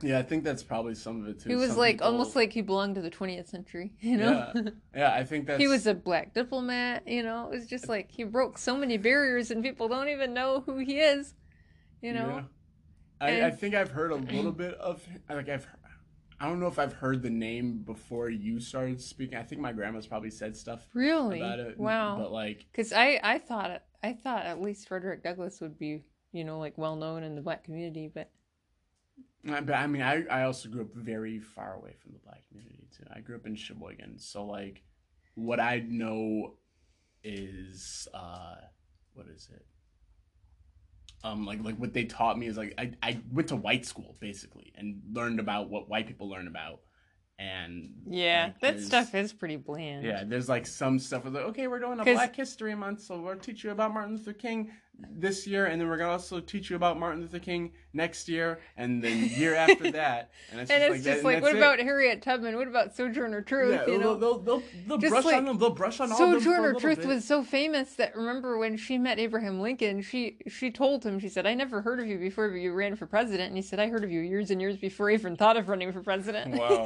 yeah 0.00 0.18
I 0.20 0.22
think 0.22 0.44
that's 0.44 0.62
probably 0.62 0.94
some 0.94 1.22
of 1.22 1.28
it 1.28 1.40
too 1.40 1.48
He 1.48 1.56
was 1.56 1.70
Some 1.70 1.78
like 1.78 1.96
people- 1.96 2.06
almost 2.06 2.36
like 2.36 2.52
he 2.52 2.60
belonged 2.60 2.94
to 2.94 3.00
the 3.02 3.10
20th 3.10 3.48
century, 3.48 3.92
you 4.00 4.16
know. 4.16 4.50
Yeah. 4.54 4.62
yeah 4.94 5.12
I 5.12 5.24
think 5.24 5.46
that 5.48 5.58
he 5.58 5.66
was 5.66 5.86
a 5.88 5.94
black 5.94 6.34
diplomat, 6.34 7.08
you 7.08 7.22
know. 7.22 7.46
It 7.50 7.56
was 7.56 7.66
just 7.66 7.88
like 7.88 8.10
he 8.10 8.22
broke 8.24 8.58
so 8.58 8.76
many 8.76 8.96
barriers 8.96 9.50
and 9.50 9.62
people 9.62 9.88
don't 9.88 10.08
even 10.08 10.34
know 10.34 10.62
who 10.64 10.78
he 10.78 11.00
is, 11.00 11.34
you 12.00 12.12
know. 12.12 12.28
Yeah. 12.28 12.42
I, 13.20 13.46
I 13.46 13.50
think 13.50 13.74
I've 13.74 13.90
heard 13.90 14.12
a 14.12 14.14
little 14.14 14.52
bit 14.52 14.74
of 14.74 15.02
like 15.28 15.48
I've 15.48 15.66
I 16.40 16.46
don't 16.48 16.60
know 16.60 16.68
if 16.68 16.78
I've 16.78 16.92
heard 16.92 17.22
the 17.22 17.30
name 17.30 17.78
before 17.78 18.30
you 18.30 18.60
started 18.60 19.00
speaking. 19.00 19.36
I 19.36 19.42
think 19.42 19.60
my 19.60 19.72
grandma's 19.72 20.06
probably 20.06 20.30
said 20.30 20.56
stuff 20.56 20.86
Really? 20.94 21.40
about 21.40 21.58
it. 21.58 21.78
Wow. 21.78 22.16
But 22.18 22.30
like, 22.32 22.66
Because 22.70 22.92
I, 22.92 23.18
I 23.22 23.38
thought 23.38 23.82
I 24.02 24.12
thought 24.12 24.44
at 24.46 24.60
least 24.62 24.86
Frederick 24.88 25.24
Douglass 25.24 25.60
would 25.60 25.78
be 25.78 26.04
you 26.32 26.44
know 26.44 26.58
like 26.60 26.78
well 26.78 26.94
known 26.96 27.22
in 27.24 27.34
the 27.34 27.40
black 27.40 27.64
community, 27.64 28.10
but 28.12 28.30
I- 29.48 29.60
but 29.60 29.72
I 29.74 29.86
mean, 29.86 30.02
I, 30.02 30.24
I 30.26 30.42
also 30.44 30.68
grew 30.68 30.82
up 30.82 30.94
very 30.94 31.38
far 31.40 31.74
away 31.74 31.94
from 32.02 32.12
the 32.12 32.18
black 32.20 32.46
community 32.48 32.86
too. 32.96 33.04
I 33.14 33.20
grew 33.20 33.36
up 33.36 33.46
in 33.46 33.56
Sheboygan, 33.56 34.18
so 34.18 34.44
like, 34.44 34.82
what 35.34 35.58
I 35.60 35.84
know 35.88 36.54
is 37.24 38.06
uh, 38.14 38.56
what 39.14 39.26
is 39.28 39.48
it? 39.52 39.64
Um, 41.24 41.44
like 41.44 41.62
like 41.64 41.76
what 41.76 41.92
they 41.92 42.04
taught 42.04 42.38
me 42.38 42.46
is 42.46 42.56
like 42.56 42.74
I, 42.78 42.92
I 43.02 43.20
went 43.32 43.48
to 43.48 43.56
white 43.56 43.84
school 43.84 44.16
basically 44.20 44.72
and 44.76 45.00
learned 45.12 45.40
about 45.40 45.68
what 45.68 45.88
white 45.88 46.06
people 46.06 46.28
learn 46.28 46.46
about, 46.46 46.80
and 47.38 47.90
yeah, 48.08 48.44
like, 48.44 48.60
that 48.60 48.80
stuff 48.80 49.14
is 49.16 49.32
pretty 49.32 49.56
bland. 49.56 50.04
Yeah, 50.04 50.22
there's 50.24 50.48
like 50.48 50.66
some 50.66 50.98
stuff 51.00 51.24
like, 51.24 51.34
okay, 51.36 51.66
we're 51.66 51.80
doing 51.80 51.98
a 51.98 52.04
Black 52.04 52.36
History 52.36 52.74
Month, 52.74 53.02
so 53.02 53.20
we'll 53.20 53.36
teach 53.36 53.64
you 53.64 53.70
about 53.72 53.92
Martin 53.92 54.16
Luther 54.16 54.32
King 54.32 54.70
this 54.98 55.46
year, 55.46 55.66
and 55.66 55.80
then 55.80 55.88
we're 55.88 55.96
gonna 55.96 56.10
also 56.10 56.40
teach 56.40 56.70
you 56.70 56.76
about 56.76 56.98
Martin 56.98 57.20
Luther 57.20 57.38
King 57.38 57.72
next 57.92 58.28
year, 58.28 58.60
and 58.76 59.02
then 59.02 59.30
year 59.36 59.54
after 59.54 59.90
that, 59.92 60.30
and 60.50 60.60
it's 60.60 60.70
And 60.70 60.82
just 60.82 60.82
it's 60.82 60.90
like, 60.90 61.02
just 61.02 61.22
that, 61.22 61.24
like, 61.24 61.42
what 61.42 61.56
about 61.56 61.78
it. 61.78 61.84
Harriet 61.84 62.22
Tubman? 62.22 62.56
What 62.56 62.66
about 62.66 62.96
Sojourner 62.96 63.42
Truth? 63.42 63.82
Yeah, 63.86 63.92
you 63.92 63.98
know, 63.98 64.16
they'll, 64.16 64.38
they'll, 64.38 64.60
they'll, 64.60 64.98
they'll 64.98 65.10
brush 65.10 65.24
like 65.24 65.36
on 65.36 65.44
them. 65.44 65.58
They'll 65.58 65.70
brush 65.70 66.00
on 66.00 66.10
all 66.10 66.18
them 66.18 66.40
Sojourner 66.40 66.74
Truth 66.74 66.98
bit. 66.98 67.06
was 67.06 67.24
so 67.24 67.44
famous 67.44 67.94
that 67.94 68.16
remember 68.16 68.58
when 68.58 68.76
she 68.76 68.98
met 68.98 69.18
Abraham 69.18 69.60
Lincoln, 69.60 70.02
she 70.02 70.38
she 70.48 70.70
told 70.70 71.04
him, 71.04 71.18
she 71.20 71.28
said, 71.28 71.46
I 71.46 71.54
never 71.54 71.82
heard 71.82 72.00
of 72.00 72.06
you 72.06 72.18
before, 72.18 72.48
but 72.48 72.56
you 72.56 72.72
ran 72.72 72.96
for 72.96 73.06
president. 73.06 73.48
And 73.48 73.56
he 73.56 73.62
said, 73.62 73.78
I 73.78 73.88
heard 73.88 74.04
of 74.04 74.10
you 74.10 74.20
years 74.20 74.50
and 74.50 74.60
years 74.60 74.76
before 74.76 75.10
I 75.10 75.14
even 75.14 75.36
thought 75.36 75.56
of 75.56 75.68
running 75.68 75.92
for 75.92 76.02
president. 76.02 76.54
Wow. 76.58 76.84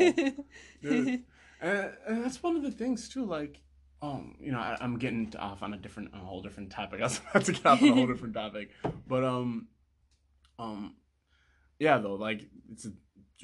And, 1.62 1.92
and 2.08 2.24
that's 2.24 2.42
one 2.42 2.56
of 2.56 2.62
the 2.62 2.72
things 2.72 3.08
too. 3.08 3.24
Like, 3.24 3.60
um, 4.02 4.34
you 4.40 4.52
know, 4.52 4.58
I, 4.58 4.76
I'm 4.80 4.98
getting 4.98 5.32
off 5.38 5.62
on 5.62 5.72
a 5.74 5.78
different, 5.78 6.10
a 6.12 6.18
whole 6.18 6.42
different 6.42 6.70
topic. 6.70 7.00
I 7.02 7.04
was 7.04 7.20
about 7.30 7.44
to 7.44 7.52
get 7.52 7.66
off 7.66 7.82
on 7.82 7.88
a 7.88 7.94
whole 7.94 8.06
different 8.12 8.34
topic, 8.34 8.70
but 9.06 9.24
um, 9.24 9.68
um, 10.58 10.96
yeah, 11.78 11.98
though, 11.98 12.14
like, 12.14 12.42
it's 12.70 12.84
a, 12.86 12.92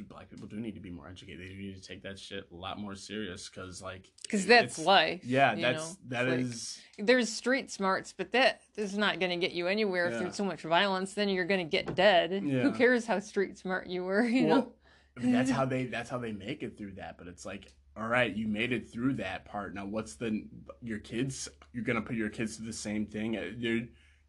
black 0.08 0.30
people 0.30 0.46
do 0.46 0.60
need 0.60 0.76
to 0.76 0.80
be 0.80 0.90
more 0.90 1.08
educated. 1.08 1.40
They 1.40 1.48
do 1.48 1.58
need 1.58 1.74
to 1.74 1.80
take 1.82 2.04
that 2.04 2.20
shit 2.20 2.44
a 2.52 2.54
lot 2.54 2.78
more 2.78 2.94
serious 2.94 3.48
because, 3.48 3.82
like, 3.82 4.06
Because 4.22 4.46
that's 4.46 4.78
life. 4.78 5.24
Yeah, 5.24 5.56
that's 5.56 5.90
know? 5.90 5.96
that 6.10 6.28
like- 6.28 6.38
is. 6.38 6.78
there's 6.98 7.28
street 7.28 7.68
smarts, 7.68 8.14
but 8.16 8.30
that 8.30 8.60
is 8.76 8.96
not 8.96 9.18
going 9.18 9.30
to 9.30 9.36
get 9.44 9.50
you 9.56 9.66
anywhere 9.66 10.06
if 10.06 10.12
Yeah. 10.12 10.18
there's 10.20 10.36
so 10.36 10.44
much 10.44 10.62
violence. 10.62 11.14
Then 11.14 11.28
you're 11.28 11.46
going 11.46 11.66
to 11.66 11.70
get 11.70 11.96
dead. 11.96 12.30
Yeah. 12.30 12.62
Who 12.62 12.72
cares 12.74 13.06
how 13.06 13.18
street 13.18 13.58
smart 13.58 13.88
you 13.88 14.04
were? 14.04 14.22
You 14.22 14.46
know. 14.46 14.72
I 15.16 15.20
mean, 15.20 15.32
that's 15.32 15.50
how 15.58 15.64
they 15.64 15.86
that's 15.86 16.08
how 16.08 16.18
they 16.18 16.30
make 16.30 16.62
it 16.62 16.78
through 16.78 16.92
that. 16.92 17.18
But 17.18 17.26
it's 17.26 17.44
like, 17.44 17.72
all 17.98 18.08
right, 18.08 18.34
you 18.34 18.46
made 18.46 18.72
it 18.72 18.90
through 18.90 19.14
that 19.14 19.44
part. 19.44 19.74
Now, 19.74 19.86
what's 19.86 20.14
the 20.14 20.44
your 20.82 20.98
kids? 20.98 21.48
You're 21.72 21.84
gonna 21.84 22.02
put 22.02 22.16
your 22.16 22.28
kids 22.30 22.56
through 22.56 22.66
the 22.66 22.72
same 22.72 23.06
thing. 23.06 23.36
Uh, 23.36 23.50
You're, 23.56 23.80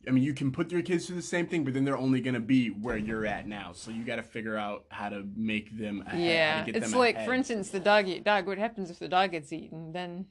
I 0.07 0.11
mean, 0.11 0.23
you 0.23 0.33
can 0.33 0.51
put 0.51 0.71
your 0.71 0.81
kids 0.81 1.05
through 1.07 1.17
the 1.17 1.21
same 1.21 1.45
thing, 1.47 1.63
but 1.65 1.73
then 1.73 1.83
they're 1.85 1.97
only 1.97 2.21
gonna 2.21 2.39
be 2.39 2.69
where 2.69 2.97
you're 2.97 3.25
at 3.25 3.47
now. 3.47 3.71
So 3.73 3.91
you 3.91 4.03
got 4.03 4.15
to 4.15 4.23
figure 4.23 4.57
out 4.57 4.85
how 4.89 5.09
to 5.09 5.27
make 5.35 5.77
them. 5.77 6.03
Ahead, 6.07 6.19
yeah, 6.21 6.63
it's 6.67 6.91
them 6.91 6.99
like, 6.99 7.15
ahead. 7.15 7.27
for 7.27 7.33
instance, 7.33 7.69
the 7.69 7.79
dog 7.79 8.07
eat 8.07 8.23
dog. 8.23 8.47
What 8.47 8.57
happens 8.57 8.89
if 8.89 8.97
the 8.99 9.07
dog 9.09 9.31
gets 9.31 9.51
eaten? 9.53 9.91
Then, 9.91 10.25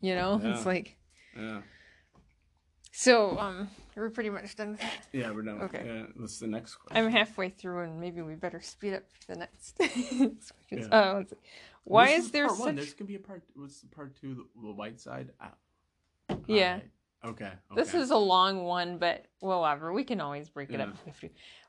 you 0.00 0.14
know, 0.14 0.40
it's 0.42 0.66
like. 0.66 0.96
Yeah, 1.36 1.62
So, 2.90 3.38
um, 3.38 3.68
we're 3.96 4.10
pretty 4.10 4.28
much 4.30 4.54
done. 4.56 4.72
with 4.72 4.80
that. 4.80 5.06
yeah, 5.12 5.30
we're 5.30 5.42
done. 5.42 5.62
Okay. 5.62 5.82
Yeah, 5.86 6.02
what's 6.16 6.38
the 6.38 6.46
next 6.46 6.76
question? 6.76 7.04
I'm 7.06 7.10
halfway 7.10 7.48
through, 7.48 7.84
and 7.84 8.00
maybe 8.00 8.20
we 8.22 8.34
better 8.34 8.60
speed 8.60 8.94
up 8.94 9.04
the 9.28 9.36
next. 9.36 9.78
Yeah. 10.70 10.86
Oh, 10.90 11.16
let's 11.18 11.30
see. 11.30 11.36
Why 11.84 12.08
This 12.16 12.26
is 12.26 12.30
there 12.30 12.46
part 12.46 12.58
one? 12.60 12.68
such? 12.68 12.76
There's 12.76 12.94
gonna 12.94 13.08
be 13.08 13.14
a 13.16 13.20
part. 13.20 13.42
What's 13.54 13.80
the 13.80 13.88
part 13.88 14.14
two? 14.20 14.34
The, 14.34 14.60
the 14.68 14.72
white 14.72 15.00
side. 15.00 15.30
Ah. 15.40 15.52
Yeah. 16.46 16.74
Alright. 16.74 16.90
Okay. 17.24 17.52
This 17.76 17.94
is 17.94 18.10
a 18.10 18.16
long 18.16 18.64
one, 18.64 18.98
but 18.98 19.26
whatever. 19.40 19.92
We 19.92 20.02
can 20.04 20.20
always 20.20 20.48
break 20.48 20.70
it 20.70 20.80
Yeah. 20.80 20.86
up. 20.86 20.96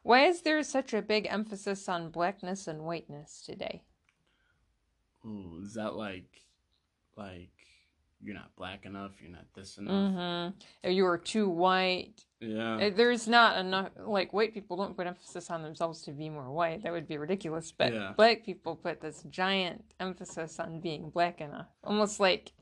Why 0.01 0.25
is 0.25 0.41
there 0.41 0.61
such 0.63 0.93
a 0.93 1.01
big 1.01 1.27
emphasis 1.29 1.87
on 1.87 2.09
blackness 2.09 2.67
and 2.67 2.81
whiteness 2.83 3.43
today? 3.45 3.83
Ooh, 5.25 5.59
is 5.63 5.75
that 5.75 5.95
like, 5.95 6.41
like 7.15 7.51
you're 8.23 8.35
not 8.35 8.55
black 8.55 8.85
enough? 8.85 9.11
You're 9.21 9.31
not 9.31 9.45
this 9.55 9.77
enough? 9.77 9.91
Mm-hmm. 10.13 10.89
You 10.91 11.05
are 11.05 11.17
too 11.17 11.49
white. 11.49 12.23
Yeah. 12.39 12.75
Uh, 12.77 12.89
There's 12.95 13.27
not 13.27 13.57
enough. 13.57 13.89
Like 14.05 14.33
white 14.33 14.53
people 14.53 14.77
don't 14.77 14.95
put 14.95 15.07
emphasis 15.07 15.49
on 15.49 15.61
themselves 15.61 16.01
to 16.03 16.11
be 16.11 16.29
more 16.29 16.51
white. 16.51 16.83
That 16.83 16.91
would 16.93 17.07
be 17.07 17.17
ridiculous. 17.17 17.71
But 17.71 17.93
Yeah. 17.93 18.13
black 18.15 18.45
people 18.45 18.75
put 18.75 19.01
this 19.01 19.23
giant 19.29 19.83
emphasis 19.99 20.59
on 20.59 20.79
being 20.79 21.09
black 21.09 21.41
enough, 21.41 21.67
almost 21.83 22.19
like, 22.19 22.53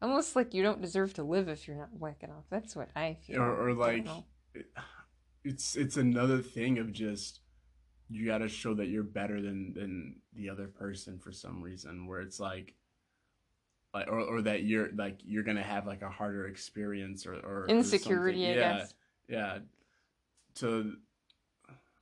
almost 0.00 0.34
like 0.36 0.54
you 0.54 0.62
don't 0.62 0.80
deserve 0.80 1.14
to 1.14 1.22
live 1.24 1.48
if 1.48 1.66
you're 1.66 1.76
not 1.76 1.98
black 1.98 2.22
enough. 2.22 2.44
That's 2.50 2.74
what 2.76 2.88
I 2.96 3.16
feel. 3.26 3.40
or, 3.40 3.68
or 3.70 3.74
like 3.74 4.06
it's 5.44 5.76
it's 5.76 5.96
another 5.96 6.38
thing 6.38 6.78
of 6.78 6.92
just 6.92 7.40
you 8.08 8.26
got 8.26 8.38
to 8.38 8.48
show 8.48 8.74
that 8.74 8.88
you're 8.88 9.02
better 9.02 9.40
than 9.40 9.72
than 9.74 10.16
the 10.34 10.48
other 10.50 10.68
person 10.68 11.18
for 11.18 11.32
some 11.32 11.62
reason 11.62 12.06
where 12.06 12.20
it's 12.20 12.38
like 12.38 12.74
like 13.94 14.08
or, 14.08 14.20
or 14.20 14.42
that 14.42 14.62
you're 14.64 14.90
like 14.94 15.18
you're 15.24 15.42
gonna 15.42 15.62
have 15.62 15.86
like 15.86 16.02
a 16.02 16.08
harder 16.08 16.46
experience 16.46 17.26
or 17.26 17.34
or 17.34 17.64
or 17.64 17.66
insecurity. 17.68 18.46
I 18.46 18.50
yeah 18.54 18.78
guess. 18.78 18.94
yeah 19.28 19.58
to 20.56 20.94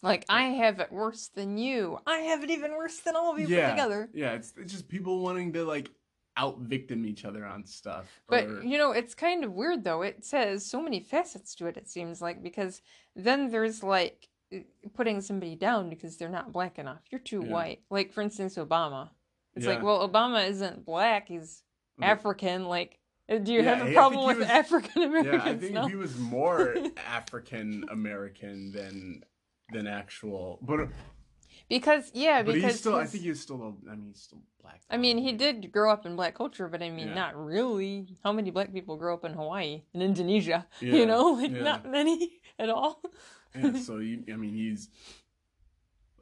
Like 0.02 0.24
I 0.28 0.44
have 0.44 0.80
it 0.80 0.90
worse 0.92 1.28
than 1.28 1.58
you. 1.58 1.98
I 2.06 2.18
have 2.18 2.42
it 2.44 2.50
even 2.50 2.72
worse 2.76 3.00
than 3.00 3.16
all 3.16 3.32
of 3.32 3.38
you 3.38 3.46
yeah 3.46 3.66
put 3.66 3.76
together. 3.76 4.08
yeah 4.14 4.32
it's, 4.32 4.52
it's 4.56 4.72
just 4.72 4.88
people 4.88 5.20
wanting 5.20 5.52
to 5.54 5.64
like 5.64 5.90
out 6.36 6.58
victim 6.60 7.04
each 7.04 7.24
other 7.24 7.44
on 7.44 7.66
stuff 7.66 8.06
But 8.28 8.44
or- 8.44 8.62
you 8.62 8.78
know, 8.78 8.92
it's 8.92 9.14
kind 9.14 9.44
of 9.44 9.52
weird 9.52 9.84
though. 9.84 10.02
It 10.02 10.24
says 10.24 10.64
so 10.64 10.80
many 10.80 11.00
facets 11.00 11.54
to 11.56 11.66
it. 11.66 11.76
It 11.76 11.88
seems 11.88 12.22
like 12.22 12.42
because 12.42 12.80
then 13.16 13.50
there's 13.50 13.82
like 13.82 14.28
putting 14.94 15.20
somebody 15.20 15.54
down 15.56 15.90
because 15.90 16.16
they're 16.16 16.28
not 16.28 16.52
black 16.52 16.78
enough. 16.78 17.02
You're 17.10 17.20
too 17.20 17.42
Yeah. 17.44 17.52
white. 17.52 17.80
Like 17.90 18.12
for 18.12 18.22
instance, 18.22 18.56
Obama. 18.56 19.10
It's 19.54 19.66
Yeah. 19.66 19.74
like, 19.74 19.82
well, 19.82 20.08
Obama 20.08 20.48
isn't 20.48 20.84
black. 20.86 21.28
He's 21.28 21.62
African. 22.02 22.64
Like, 22.66 22.98
uh, 23.28 23.38
do 23.38 23.52
you 23.52 23.62
Yeah, 23.62 23.74
have 23.76 23.86
a 23.88 23.92
problem 23.92 24.26
with 24.26 24.38
was- 24.38 24.48
African 24.48 25.02
yeah 25.02 25.06
i 25.06 25.10
Americans? 25.20 25.60
think 25.62 25.74
no. 25.74 25.86
he 25.86 25.94
was 25.96 26.18
more 26.18 26.74
african 27.06 27.84
american 27.90 28.72
than 28.72 29.22
than 29.72 29.86
actual 29.86 30.58
but 30.62 30.88
Because 31.68 32.10
yeah, 32.14 32.42
But 32.42 32.54
because 32.54 32.72
he's 32.72 32.80
still. 32.80 32.96
I 32.96 33.06
think 33.06 33.22
he's 33.22 33.40
still. 33.40 33.62
a- 33.62 33.90
I 33.90 33.94
mean, 33.94 34.08
he's 34.10 34.22
still 34.22 34.42
black. 34.60 34.80
I 34.90 34.96
mean, 34.96 35.18
he 35.18 35.30
did 35.32 35.70
grow 35.70 35.88
up 35.94 36.02
in 36.04 36.16
black 36.16 36.34
culture, 36.34 36.66
but 36.66 36.82
I 36.82 36.90
mean, 36.90 37.08
Yeah. 37.08 37.14
not 37.22 37.32
really. 37.38 38.18
How 38.24 38.32
many 38.32 38.50
black 38.50 38.72
people 38.72 38.96
grow 38.96 39.14
up 39.14 39.24
in 39.24 39.34
Hawaii 39.34 39.82
and 39.94 40.02
Indonesia? 40.02 40.66
Yeah, 40.82 40.94
You 40.98 41.06
know, 41.06 41.24
like 41.38 41.52
not 41.54 41.86
many 41.86 42.40
at 42.58 42.70
all. 42.70 42.98
Yeah, 43.54 43.78
so 43.78 43.98
you, 43.98 44.24
I 44.34 44.36
mean, 44.36 44.54
he's 44.54 44.90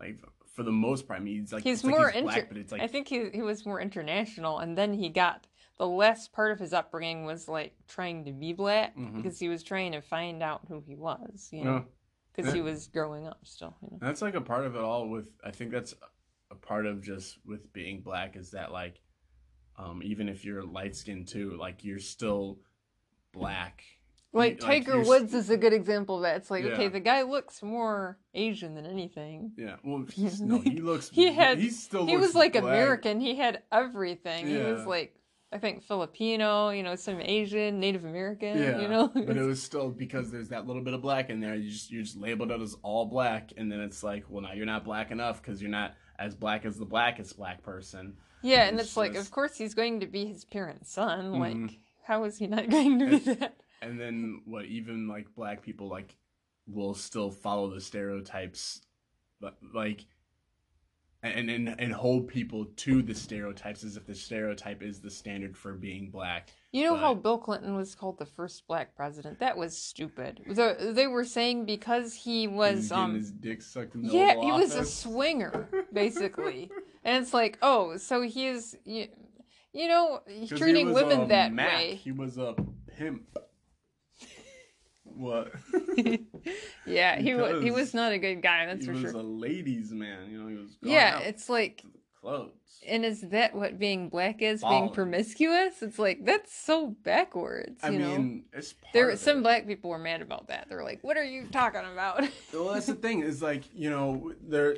like 0.01 0.18
for 0.55 0.62
the 0.62 0.72
most 0.87 1.07
part. 1.09 1.20
I 1.20 1.22
mean, 1.24 1.41
he's 1.41 1.53
like 1.53 1.62
He's 1.64 1.79
it's 1.79 1.85
like 1.85 1.95
more 1.97 2.11
he's 2.11 2.22
black, 2.22 2.49
but 2.49 2.57
it's 2.59 2.72
like 2.72 2.83
I 2.83 2.87
think 2.87 3.09
he 3.09 3.31
he 3.33 3.41
was 3.43 3.64
more 3.64 3.81
international, 3.81 4.59
and 4.59 4.76
then 4.76 4.93
he 4.93 5.09
got 5.09 5.47
the 5.79 5.87
last 5.87 6.33
part 6.33 6.51
of 6.53 6.59
his 6.59 6.72
upbringing 6.72 7.24
was 7.24 7.49
like 7.49 7.72
trying 7.87 8.24
to 8.24 8.33
be 8.33 8.53
black 8.53 8.97
Mhm. 8.97 9.16
because 9.16 9.39
he 9.39 9.49
was 9.49 9.62
trying 9.62 9.93
to 9.93 10.01
find 10.01 10.43
out 10.43 10.62
who 10.68 10.81
he 10.81 10.97
was, 10.97 11.49
you 11.53 11.64
know, 11.64 11.85
because 12.35 12.53
he 12.53 12.61
was 12.61 12.89
growing 12.89 13.26
up 13.26 13.47
still. 13.47 13.76
You 13.83 13.89
know? 13.93 13.99
that's 14.01 14.20
like 14.22 14.35
a 14.35 14.41
part 14.41 14.64
of 14.66 14.74
it 14.74 14.81
all. 14.83 15.09
With 15.09 15.31
I 15.45 15.51
think 15.53 15.70
that's 15.70 15.95
a 16.51 16.55
part 16.57 16.87
of 16.87 17.01
just 17.03 17.39
with 17.47 17.72
being 17.72 18.01
black 18.01 18.35
is 18.37 18.51
that 18.53 18.72
like, 18.72 19.01
um, 19.76 20.03
even 20.03 20.29
if 20.29 20.45
you're 20.45 20.64
light 20.64 20.97
skinned 20.97 21.29
too, 21.29 21.57
like 21.57 21.85
you're 21.85 21.99
still 22.01 22.59
black. 23.33 23.85
Like 24.33 24.61
Like, 24.62 24.85
Tiger 24.85 25.01
Woods 25.03 25.33
is 25.33 25.49
a 25.49 25.57
good 25.57 25.72
example 25.72 26.16
of 26.16 26.22
that. 26.22 26.37
It's 26.37 26.51
like 26.51 26.64
okay, 26.64 26.89
the 26.89 27.01
guy 27.01 27.22
looks 27.22 27.62
more 27.62 28.18
Asian 28.35 28.74
than 28.74 28.85
anything. 28.85 29.53
Yeah. 29.57 29.76
Well, 29.85 30.05
he's, 30.12 30.41
no, 30.43 30.59
he 30.59 30.81
looks. 30.81 31.09
He 31.09 31.33
had- 31.33 31.59
He 31.59 31.70
still. 31.70 32.05
He 32.07 32.16
looks 32.16 32.29
was 32.29 32.35
like 32.35 32.53
black. 32.53 32.64
American. 32.64 33.20
He 33.20 33.37
had 33.37 33.62
everything. 33.72 34.47
He 34.49 34.59
was 34.59 34.85
like 34.87 35.14
I 35.51 35.59
think 35.59 35.82
Filipino, 35.82 36.70
you 36.70 36.82
know, 36.82 36.94
some 36.94 37.20
Asian, 37.22 37.80
Native 37.80 38.05
American, 38.05 38.59
Yeah, 38.59 38.80
you 38.80 38.88
know. 38.88 39.09
but 39.09 39.36
it 39.36 39.42
was 39.46 39.62
still 39.62 39.88
because 39.90 40.30
there's 40.30 40.49
that 40.51 40.66
little 40.66 40.82
bit 40.82 40.92
of 40.94 41.01
black 41.01 41.30
in 41.30 41.40
there. 41.40 41.55
You 41.55 41.70
just 41.70 41.90
you 41.90 42.03
just 42.03 42.16
labeled 42.18 42.51
it 42.51 42.61
as 42.61 42.76
all 42.82 43.07
black, 43.07 43.53
and 43.57 43.72
then 43.72 43.80
it's 43.80 44.03
like, 44.03 44.24
well, 44.28 44.42
now 44.42 44.53
you're 44.53 44.66
not 44.66 44.84
black 44.84 45.11
enough 45.11 45.40
because 45.42 45.62
you're 45.62 45.70
not 45.70 45.94
as 46.18 46.34
black 46.34 46.66
as 46.66 46.76
the 46.78 46.84
blackest 46.84 47.36
black 47.38 47.62
person. 47.62 48.16
Yeah, 48.42 48.64
and 48.68 48.78
It's 48.78 48.88
it's 48.90 48.96
like, 48.96 49.14
just- 49.14 49.26
of 49.26 49.32
course, 49.32 49.57
he's 49.57 49.74
going 49.74 50.01
to 50.01 50.07
be 50.07 50.26
his 50.26 50.44
parents' 50.44 50.92
son. 50.92 51.32
Mhm. 51.32 51.40
Like, 51.70 51.78
how 52.05 52.24
is 52.24 52.36
he 52.38 52.46
not 52.46 52.68
going 52.68 52.99
to 52.99 53.07
be 53.07 53.18
that? 53.34 53.55
And 53.80 53.99
then 53.99 54.42
what? 54.44 54.66
Even 54.66 55.09
like 55.09 55.34
black 55.34 55.62
people 55.62 55.88
like 55.88 56.14
will 56.66 56.92
still 56.94 57.30
follow 57.30 57.72
the 57.72 57.80
stereotypes, 57.80 58.82
but 59.40 59.57
like. 59.74 60.05
And, 61.20 61.50
and 61.50 61.74
and 61.80 61.92
hold 61.92 62.28
people 62.28 62.64
to 62.76 63.02
the 63.02 63.12
stereotypes 63.12 63.82
as 63.82 63.96
if 63.96 64.06
the 64.06 64.14
stereotype 64.14 64.82
is 64.82 65.00
the 65.00 65.10
standard 65.10 65.56
for 65.56 65.72
being 65.72 66.10
black. 66.10 66.50
You 66.70 66.84
know 66.84 66.94
how 66.96 67.12
Bill 67.12 67.38
Clinton 67.38 67.74
was 67.74 67.96
called 67.96 68.18
the 68.18 68.26
first 68.26 68.68
black 68.68 68.94
president? 68.94 69.40
That 69.40 69.56
was 69.56 69.76
stupid. 69.76 70.42
The, 70.46 70.92
they 70.94 71.08
were 71.08 71.24
saying 71.24 71.64
because 71.64 72.14
he 72.14 72.42
He 72.42 72.46
was 72.46 72.92
um 72.92 73.14
his 73.16 73.32
dick 73.32 73.62
sucked 73.62 73.96
in 73.96 74.02
the 74.02 74.12
yeah, 74.12 74.40
he 74.40 74.52
was 74.52 74.76
a 74.76 74.84
swinger 74.84 75.68
basically. 75.92 76.70
and 77.04 77.20
it's 77.20 77.34
like, 77.34 77.58
oh, 77.62 77.96
so 77.96 78.22
he's 78.22 78.76
you, 78.84 79.08
you 79.72 79.88
know 79.88 80.20
treating 80.56 80.86
he 80.86 80.92
women 80.92 81.26
that 81.28 81.52
Mac. 81.52 81.78
way. 81.78 81.94
He 81.96 82.12
was 82.12 82.38
a 82.38 82.54
pimp. 82.96 83.22
What? 85.18 85.52
yeah, 86.86 87.18
he 87.20 87.34
was 87.34 87.62
he 87.62 87.70
was 87.70 87.92
not 87.94 88.12
a 88.12 88.18
good 88.18 88.42
guy. 88.42 88.66
That's 88.66 88.86
for 88.86 88.92
sure. 88.92 89.00
he 89.00 89.04
was 89.06 89.14
a 89.14 89.22
ladies' 89.22 89.90
man. 89.92 90.30
You 90.30 90.42
know, 90.42 90.48
he 90.48 90.54
was. 90.56 90.76
Yeah, 90.82 91.18
it's 91.20 91.48
like, 91.48 91.82
clothes. 92.20 92.52
and 92.86 93.04
is 93.04 93.20
that 93.30 93.54
what 93.54 93.78
being 93.78 94.08
black 94.08 94.40
is? 94.42 94.62
Being 94.62 94.90
promiscuous? 94.90 95.82
It's 95.82 95.98
like 95.98 96.24
that's 96.24 96.54
so 96.54 96.96
backwards. 97.02 97.80
I 97.82 97.90
You 97.90 97.98
know, 97.98 98.16
mean, 98.16 98.44
it's 98.52 98.72
part 98.72 98.92
there 98.94 99.16
some 99.16 99.38
it. 99.38 99.42
black 99.42 99.66
people 99.66 99.90
were 99.90 99.98
mad 99.98 100.22
about 100.22 100.48
that. 100.48 100.66
They're 100.68 100.84
like, 100.84 101.02
"What 101.02 101.16
are 101.16 101.24
you 101.24 101.46
talking 101.50 101.80
about?" 101.92 102.20
well 102.52 102.72
that's 102.74 102.86
the 102.86 102.94
thing 102.94 103.20
is 103.20 103.42
like 103.42 103.64
you 103.74 103.90
know 103.90 104.32
there 104.42 104.76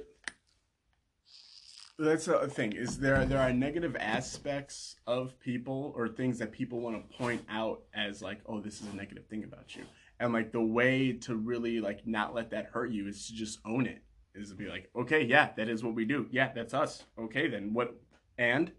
that's 1.99 2.29
a 2.29 2.49
thing 2.49 2.73
is 2.73 2.99
there 2.99 3.27
there 3.27 3.39
are 3.39 3.53
negative 3.53 3.95
aspects 4.01 4.97
of 5.07 5.39
people 5.39 5.93
or 5.95 6.09
things 6.09 6.39
that 6.39 6.51
people 6.51 6.81
want 6.81 6.97
to 6.97 7.17
point 7.19 7.45
out 7.51 7.83
as 7.95 8.23
like 8.23 8.41
oh 8.47 8.59
this 8.59 8.81
is 8.81 8.87
a 8.91 8.97
negative 8.97 9.27
thing 9.27 9.45
about 9.45 9.77
you 9.77 9.83
and 10.21 10.33
like 10.33 10.53
the 10.53 10.61
way 10.63 11.13
to 11.13 11.35
really 11.35 11.81
like 11.81 12.07
not 12.07 12.35
let 12.35 12.51
that 12.51 12.67
hurt 12.67 12.91
you 12.93 13.09
is 13.09 13.27
to 13.27 13.35
just 13.35 13.59
own 13.65 13.87
it 13.87 14.03
is 14.35 14.51
to 14.51 14.55
be 14.55 14.69
like 14.69 14.89
okay 14.95 15.25
yeah 15.25 15.49
that 15.57 15.69
is 15.69 15.83
what 15.83 15.95
we 15.95 16.05
do 16.05 16.27
yeah 16.31 16.53
that's 16.55 16.73
us 16.75 17.03
okay 17.19 17.49
then 17.49 17.73
what 17.75 17.95
and 18.39 18.71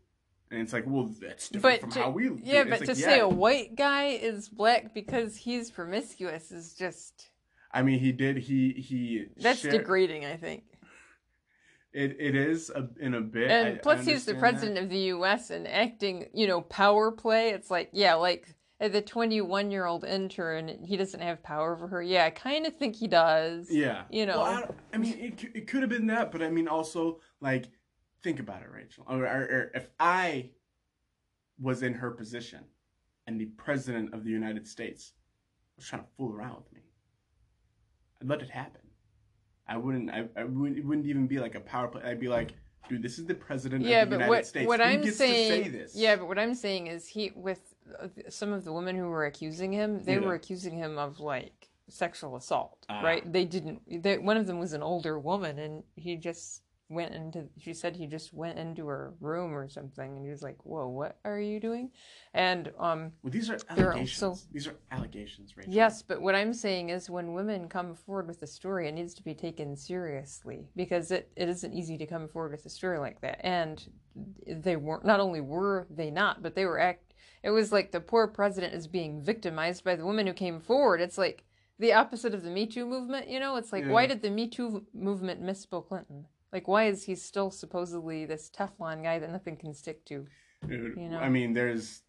and 0.51 0.61
it's 0.61 0.71
like 0.73 0.85
well 0.87 1.09
that's 1.19 1.49
different 1.49 1.81
But 1.81 1.81
from 1.81 1.91
to- 1.91 2.01
how 2.03 2.09
we 2.11 2.23
do 2.29 2.39
yeah, 2.43 2.63
but 2.63 2.73
It's 2.81 2.81
to 2.83 2.87
like, 2.93 2.97
say 2.97 3.19
a 3.19 3.27
white 3.27 3.75
guy 3.75 4.05
is 4.05 4.47
black 4.47 4.93
because 4.93 5.35
he's 5.35 5.69
promiscuous 5.71 6.51
is 6.51 6.73
just 6.73 7.29
i 7.73 7.81
mean 7.81 7.99
he 7.99 8.11
did 8.13 8.37
he 8.37 8.71
he 8.73 9.25
that's 9.37 9.59
shared- 9.59 9.73
degrading. 9.73 10.25
I 10.25 10.37
think. 10.37 10.63
it, 11.93 12.15
it 12.19 12.35
is 12.35 12.69
a, 12.69 12.87
in 12.99 13.13
a 13.15 13.21
bit 13.21 13.49
And 13.51 13.67
I- 13.67 13.71
I 13.71 13.75
plus, 13.75 14.05
he's 14.05 14.25
the 14.25 14.31
understand 14.31 14.35
that. 14.35 14.39
president 14.39 14.77
of 14.77 14.89
the 14.89 14.99
U.S. 15.15 15.49
and 15.49 15.67
acting, 15.67 16.27
you 16.33 16.47
know, 16.47 16.61
power 16.61 17.11
play. 17.11 17.49
It's 17.49 17.69
like, 17.69 17.89
yeah, 17.91 18.13
like 18.15 18.47
the 18.89 19.01
21 19.01 19.69
year 19.71 19.85
old 19.85 20.03
intern, 20.03 20.83
he 20.83 20.97
doesn't 20.97 21.19
have 21.21 21.43
power 21.43 21.73
over 21.73 21.87
her. 21.87 22.01
Yeah, 22.01 22.25
I 22.25 22.29
kind 22.31 22.65
of 22.65 22.75
think 22.77 22.95
he 22.95 23.07
does. 23.07 23.67
Yeah. 23.69 24.03
You 24.09 24.25
know. 24.25 24.39
Well, 24.39 24.65
I, 24.91 24.95
I 24.95 24.97
mean, 24.97 25.17
it, 25.19 25.43
it 25.55 25.67
could 25.67 25.81
have 25.81 25.89
been 25.89 26.07
that, 26.07 26.31
but 26.31 26.41
I 26.41 26.49
mean, 26.49 26.67
also, 26.67 27.19
like, 27.41 27.65
think 28.23 28.39
about 28.39 28.61
it, 28.61 28.69
Rachel. 28.71 29.05
Or, 29.07 29.23
or, 29.25 29.41
or 29.41 29.71
if 29.75 29.87
I 29.99 30.49
was 31.59 31.83
in 31.83 31.93
her 31.93 32.11
position 32.11 32.61
and 33.27 33.39
the 33.39 33.45
president 33.45 34.13
of 34.13 34.23
the 34.23 34.31
United 34.31 34.67
States 34.67 35.13
was 35.77 35.85
trying 35.85 36.01
to 36.01 36.07
fool 36.17 36.33
around 36.33 36.55
with 36.57 36.73
me, 36.73 36.81
I'd 38.21 38.29
let 38.29 38.41
it 38.41 38.49
happen. 38.49 38.81
I 39.67 39.77
wouldn't, 39.77 40.09
I, 40.09 40.25
I 40.35 40.43
wouldn't, 40.43 40.77
it 40.77 40.85
wouldn't 40.85 41.07
even 41.07 41.27
be 41.27 41.39
like 41.39 41.55
a 41.55 41.59
power 41.59 41.87
play. 41.87 42.01
I'd 42.03 42.19
be 42.19 42.27
like, 42.27 42.53
dude, 42.89 43.03
this 43.03 43.19
is 43.19 43.25
the 43.25 43.35
president 43.35 43.85
Yeah, 43.85 44.01
of 44.01 44.09
the 44.09 44.17
but 44.17 44.23
United 44.23 44.29
what 44.29 44.45
States. 44.47 44.67
what 44.67 44.79
Who 44.79 44.85
I'm 44.85 45.03
saying, 45.11 45.63
to 45.63 45.69
say 45.71 45.77
this? 45.77 45.95
yeah, 45.95 46.15
but 46.15 46.27
what 46.27 46.39
I'm 46.39 46.55
saying 46.55 46.87
is 46.87 47.07
he 47.07 47.31
with 47.35 47.70
some 48.29 48.53
of 48.53 48.63
the 48.65 48.73
women 48.73 48.95
who 48.95 49.07
were 49.07 49.25
accusing 49.25 49.71
him, 49.73 50.03
they 50.03 50.15
Yeah. 50.15 50.19
were 50.21 50.33
accusing 50.33 50.77
him 50.77 50.97
of 50.97 51.19
like 51.19 51.69
sexual 51.87 52.35
assault, 52.35 52.85
Ah. 52.89 53.01
right? 53.03 53.31
They 53.31 53.45
didn't. 53.45 53.81
They, 54.03 54.17
one 54.17 54.37
of 54.37 54.47
them 54.47 54.59
was 54.59 54.73
an 54.73 54.81
older 54.83 55.19
woman, 55.19 55.59
and 55.59 55.83
he 55.95 56.15
just 56.15 56.63
went 56.89 57.13
into. 57.15 57.47
She 57.57 57.73
said 57.73 57.95
he 57.95 58.05
just 58.05 58.33
went 58.33 58.59
into 58.59 58.85
her 58.87 59.13
room 59.21 59.53
or 59.53 59.69
something, 59.69 60.17
and 60.17 60.23
he 60.25 60.29
was 60.29 60.41
like, 60.41 60.57
"Whoa, 60.65 60.87
what 60.89 61.17
are 61.23 61.39
you 61.39 61.59
doing?" 61.59 61.91
And 62.33 62.71
um, 62.77 63.13
Well, 63.23 63.31
these 63.31 63.49
are 63.49 63.57
allegations. 63.69 64.21
also- 64.23 64.47
These 64.51 64.67
are 64.67 64.75
allegations, 64.91 65.55
Rachel. 65.55 65.73
Yes, 65.73 66.01
but 66.01 66.21
what 66.21 66.35
I'm 66.35 66.53
saying 66.53 66.89
is 66.89 67.09
when 67.09 67.33
women 67.33 67.69
come 67.69 67.95
forward 67.95 68.27
with 68.27 68.41
a 68.41 68.47
story, 68.47 68.87
it 68.89 68.93
needs 68.93 69.13
to 69.15 69.23
be 69.23 69.33
taken 69.33 69.75
seriously 69.77 70.67
because 70.75 71.11
it, 71.11 71.31
it 71.37 71.47
isn't 71.49 71.73
easy 71.73 71.97
to 71.97 72.05
come 72.05 72.27
forward 72.27 72.51
with 72.51 72.65
a 72.65 72.69
story 72.69 72.99
like 72.99 73.21
that. 73.21 73.39
And 73.45 73.85
they 74.45 74.75
weren't, 74.75 75.05
not 75.05 75.21
only 75.21 75.39
were 75.39 75.87
they 75.89 76.11
not, 76.11 76.41
but 76.43 76.55
they 76.55 76.65
were 76.65 76.77
act, 76.79 77.10
it 77.43 77.49
was 77.49 77.71
like 77.71 77.91
the 77.91 77.99
poor 77.99 78.27
president 78.27 78.73
is 78.73 78.87
being 78.87 79.21
victimized 79.21 79.83
by 79.83 79.95
the 79.95 80.05
woman 80.05 80.27
who 80.27 80.33
came 80.33 80.59
forward. 80.59 81.01
It's 81.01 81.17
like 81.17 81.43
the 81.79 81.93
opposite 81.93 82.33
of 82.33 82.43
the 82.43 82.49
Me 82.51 82.67
Too 82.67 82.85
movement, 82.85 83.27
you 83.27 83.39
know? 83.39 83.55
It's 83.55 83.73
like, 83.73 83.85
why 83.85 84.05
did 84.05 84.21
the 84.21 84.29
Me 84.29 84.47
Too 84.47 84.85
movement 84.93 85.41
miss 85.41 85.65
Bill 85.65 85.81
Clinton? 85.81 86.27
Like, 86.53 86.67
why 86.67 86.85
is 86.85 87.05
he 87.05 87.15
still 87.15 87.49
supposedly 87.49 88.25
this 88.25 88.51
Teflon 88.55 89.03
guy 89.03 89.19
that 89.19 89.31
nothing 89.31 89.57
can 89.57 89.73
stick 89.73 90.05
to? 90.05 90.27
Dude, 90.67 90.97
you 90.97 91.09
know. 91.09 91.17
I 91.17 91.29
mean, 91.29 91.53
there's. 91.53 92.03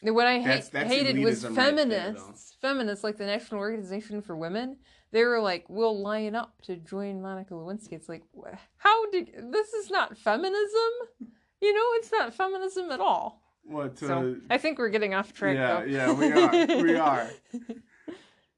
What 0.00 0.26
I 0.26 0.38
That's- 0.38 0.68
that's 0.68 0.90
hated 0.90 1.18
was 1.18 1.44
elitism 1.44 1.44
right 1.44 1.54
there, 1.54 2.14
feminists, 2.14 2.56
feminists 2.60 3.04
like 3.04 3.16
the 3.16 3.24
National 3.24 3.60
Organization 3.60 4.20
for 4.20 4.36
Women. 4.36 4.76
They 5.12 5.24
were 5.24 5.40
like, 5.40 5.64
"We'll 5.68 5.98
line 6.02 6.34
up 6.34 6.60
to 6.62 6.76
join 6.76 7.22
Monica 7.22 7.54
Lewinsky." 7.54 7.92
It's 7.92 8.08
like, 8.08 8.22
how 8.76 9.10
did 9.10 9.30
this 9.50 9.72
is 9.72 9.90
not 9.90 10.18
feminism? 10.18 10.90
You 11.60 11.72
know, 11.72 11.86
it's 11.94 12.12
not 12.12 12.34
feminism 12.34 12.90
at 12.90 13.00
all. 13.00 13.43
What? 13.66 13.98
So 13.98 14.36
I 14.50 14.58
think 14.58 14.78
we're 14.78 14.90
getting 14.90 15.14
off 15.14 15.32
track. 15.32 15.56
Yeah, 15.56 15.80
though. 15.80 15.84
yeah, 15.86 16.12
we 16.12 16.32
are. 16.32 16.82
We 16.82 16.96
are. 17.10 17.28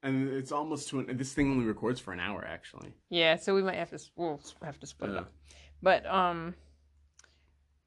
and 0.03 0.27
it's 0.29 0.51
almost 0.51 0.89
to 0.89 0.99
an. 0.99 1.17
This 1.17 1.33
thing 1.33 1.49
only 1.51 1.65
records 1.65 1.99
for 1.99 2.13
an 2.13 2.19
hour, 2.19 2.45
actually. 2.45 2.93
yeah, 3.09 3.35
so 3.37 3.55
we 3.55 3.61
might 3.63 3.75
have 3.77 3.89
to 3.91 3.99
we'll 4.15 4.39
have 4.63 4.79
to 4.79 4.85
split 4.87 5.11
Yeah. 5.11 5.19
up. 5.19 5.31
But 5.81 6.05
um, 6.05 6.55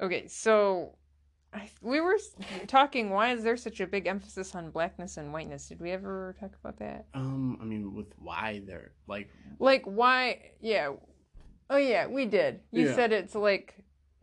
okay, 0.00 0.26
so 0.28 0.96
I, 1.52 1.68
we 1.82 2.00
were 2.00 2.16
talking. 2.66 3.10
Why 3.10 3.32
is 3.32 3.42
there 3.42 3.56
such 3.56 3.80
a 3.80 3.86
big 3.86 4.06
emphasis 4.06 4.54
on 4.54 4.70
blackness 4.70 5.16
and 5.16 5.32
whiteness? 5.32 5.68
Did 5.68 5.80
we 5.80 5.90
ever 5.90 6.34
talk 6.40 6.52
about 6.62 6.78
that? 6.78 7.06
Um, 7.14 7.58
I 7.60 7.64
mean, 7.64 7.94
with 7.94 8.12
why 8.16 8.62
they're 8.66 8.92
like, 9.06 9.28
like 9.58 9.82
why 9.84 10.52
yeah 10.60 10.90
oh 11.68 11.76
yeah 11.76 12.06
we 12.06 12.24
did 12.26 12.60
you 12.72 12.86
Yeah. 12.86 12.94
said 12.94 13.12
it's 13.12 13.34
like 13.34 13.74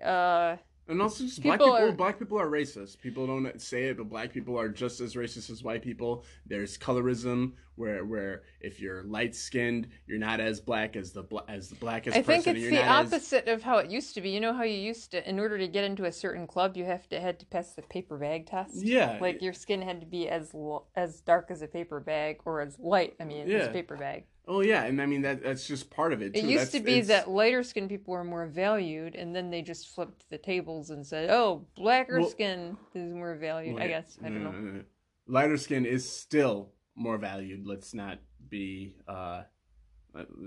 uh 0.04 0.58
and 0.88 1.02
also 1.02 1.24
just 1.26 1.42
black 1.44 1.60
People 1.60 1.74
people. 1.76 1.90
are- 1.90 1.92
Black 1.94 2.20
people 2.20 2.40
are 2.40 2.48
racist. 2.48 3.00
People 3.02 3.28
don't 3.28 3.60
say 3.62 3.86
it, 3.86 3.98
but 3.98 4.10
black 4.10 4.32
people 4.34 4.58
are 4.60 4.70
just 4.70 5.02
as 5.02 5.16
racist 5.16 5.50
as 5.50 5.64
white 5.64 5.82
people. 5.82 6.24
There's 6.46 6.78
colorism, 6.78 7.54
where 7.76 8.06
where 8.06 8.44
if 8.62 8.80
you're 8.80 9.04
light 9.04 9.36
skinned, 9.36 9.88
you're 10.08 10.18
not 10.20 10.40
as 10.40 10.60
black 10.60 10.96
as 10.96 11.12
the 11.12 11.24
as 11.48 11.70
the 11.70 11.76
blackest 11.76 12.18
i 12.18 12.22
think 12.22 12.46
person. 12.46 12.56
it's 12.58 12.66
the 12.66 12.72
not 12.76 13.06
as- 13.06 13.14
opposite 13.14 13.48
of 13.48 13.62
how 13.64 13.78
it 13.78 13.90
used 13.92 14.16
to 14.16 14.22
be 14.22 14.30
you 14.32 14.40
know 14.40 14.52
how 14.54 14.64
you 14.64 14.78
used 14.78 15.12
to 15.12 15.30
in 15.30 15.40
order 15.40 15.58
to 15.60 15.68
get 15.68 15.84
into 15.84 16.06
a 16.06 16.12
certain 16.12 16.48
club 16.48 16.76
you 16.76 16.86
have 16.86 17.08
to 17.10 17.20
had 17.20 17.40
to 17.40 17.46
pass 17.46 17.74
the 17.74 17.82
paper 17.84 18.18
bag 18.18 18.48
test 18.48 18.84
Yeah. 18.84 19.18
like 19.22 19.42
your 19.44 19.54
skin 19.54 19.82
had 19.82 20.00
to 20.02 20.08
be 20.08 20.28
as 20.28 20.56
as 20.96 21.22
dark 21.22 21.52
as 21.52 21.62
a 21.62 21.68
paper 21.68 22.00
bag 22.00 22.40
or 22.46 22.62
as 22.62 22.80
light 22.80 23.14
i 23.20 23.24
mean 23.26 23.42
as 23.44 23.50
Yeah. 23.50 23.58
a 23.66 23.72
paper 23.72 23.96
bag 23.96 24.24
Oh 24.50 24.62
yeah, 24.62 24.84
and 24.86 25.02
I 25.02 25.06
mean 25.06 25.22
that 25.24 25.44
that's 25.44 25.68
just 25.68 25.90
part 25.90 26.14
of 26.14 26.22
it. 26.22 26.36
it 26.36 26.44
used 26.44 26.68
That's- 26.68 26.72
to 26.72 26.80
be 26.80 26.92
it's- 26.94 27.08
that 27.08 27.30
lighter 27.30 27.64
skinned 27.64 27.90
people 27.90 28.14
were 28.14 28.24
more 28.24 28.48
valued 28.48 29.16
and 29.16 29.36
then 29.36 29.50
they 29.50 29.62
just 29.62 29.90
flipped 29.94 30.30
the 30.30 30.38
tables 30.38 30.90
and 30.90 31.06
said 31.06 31.30
oh 31.30 31.68
blacker 31.76 32.22
Well- 32.22 32.30
skin 32.30 32.78
is 32.96 33.14
more 33.14 33.36
valued 33.36 33.76
Well, 33.76 33.84
i 33.84 33.88
guess 33.88 34.18
i 34.24 34.30
don't 34.30 34.44
know 34.44 34.52
No, 34.52 34.60
no, 34.60 34.72
no. 34.72 34.84
Lighter 35.28 35.58
skin 35.58 35.86
is 35.86 36.10
still 36.10 36.72
more 36.96 37.18
valued. 37.18 37.68
Let's 37.68 37.94
not 37.94 38.20
be. 38.50 38.96
uh 39.08 39.44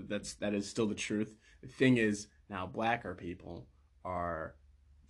That's 0.09 0.33
that 0.35 0.53
is 0.53 0.67
still 0.67 0.87
the 0.87 0.95
truth. 0.95 1.35
The 1.61 1.67
thing 1.69 1.97
is 1.97 2.27
now 2.49 2.65
blacker 2.67 3.13
people 3.15 3.67
are 4.03 4.55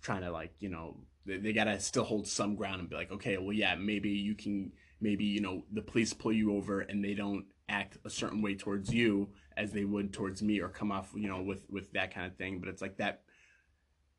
trying 0.02 0.20
to 0.22 0.30
like 0.30 0.52
you 0.60 0.68
know 0.68 0.98
they, 1.24 1.38
they 1.38 1.52
gotta 1.54 1.80
still 1.80 2.04
hold 2.04 2.26
some 2.28 2.54
ground 2.54 2.80
and 2.80 2.90
be 2.90 2.96
like 2.96 3.10
okay 3.10 3.38
well 3.38 3.52
yeah 3.52 3.74
maybe 3.74 4.10
you 4.10 4.34
can 4.34 4.70
maybe 5.00 5.24
you 5.24 5.40
know 5.40 5.64
the 5.72 5.80
police 5.82 6.12
pull 6.12 6.32
you 6.32 6.54
over 6.54 6.80
and 6.80 7.02
they 7.02 7.14
don't 7.14 7.46
act 7.68 7.96
a 8.04 8.10
certain 8.10 8.42
way 8.42 8.54
towards 8.54 8.92
you 8.92 9.28
as 9.56 9.72
they 9.72 9.84
would 9.84 10.12
towards 10.12 10.42
me 10.42 10.60
or 10.60 10.68
come 10.68 10.90
off 10.92 11.10
you 11.14 11.28
know 11.28 11.40
with 11.42 11.64
with 11.70 11.92
that 11.92 12.12
kind 12.12 12.26
of 12.26 12.36
thing 12.36 12.58
but 12.58 12.68
it's 12.68 12.82
like 12.82 12.96
that 12.96 13.22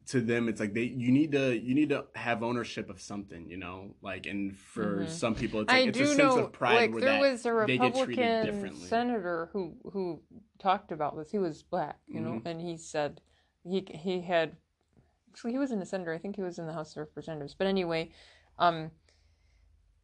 to 0.05 0.19
them 0.19 0.49
it's 0.49 0.59
like 0.59 0.73
they 0.73 0.83
you 0.83 1.11
need 1.11 1.31
to 1.31 1.57
you 1.57 1.73
need 1.73 1.89
to 1.89 2.05
have 2.15 2.43
ownership 2.43 2.89
of 2.89 2.99
something 2.99 3.47
you 3.49 3.57
know 3.57 3.95
like 4.01 4.25
and 4.25 4.55
for 4.57 5.03
Mhm. 5.03 5.09
some 5.09 5.35
people 5.35 5.61
it's 5.61 5.71
like 5.71 5.83
I 5.83 5.87
it's 5.87 5.97
do 5.97 6.03
a 6.03 6.07
sense 6.07 6.35
know, 6.35 6.45
of 6.45 6.51
pride 6.51 6.73
like 6.75 6.91
where 6.93 7.01
there 7.01 7.13
that 7.13 7.19
was 7.19 7.45
a 7.45 7.53
they 7.53 7.77
get 7.77 7.95
treated 7.95 8.23
Republican 8.25 8.45
differently. 8.45 8.87
senator 8.89 9.49
who 9.53 9.75
who 9.91 10.21
talked 10.59 10.91
about 10.91 11.15
this. 11.15 11.31
He 11.31 11.37
was 11.37 11.63
black, 11.63 11.99
you 12.07 12.19
know, 12.21 12.33
Mhm. 12.33 12.45
and 12.45 12.61
he 12.61 12.75
said 12.77 13.21
he 13.63 13.85
he 13.93 14.21
had 14.21 14.57
actually 15.29 15.51
he 15.51 15.57
wasn't 15.59 15.81
a 15.81 15.85
senator. 15.85 16.13
I 16.13 16.17
think 16.17 16.35
he 16.35 16.41
was 16.41 16.59
in 16.59 16.67
the 16.67 16.73
House 16.73 16.91
of 16.91 16.97
Representatives. 16.97 17.55
But 17.55 17.67
anyway, 17.67 18.11
um, 18.59 18.91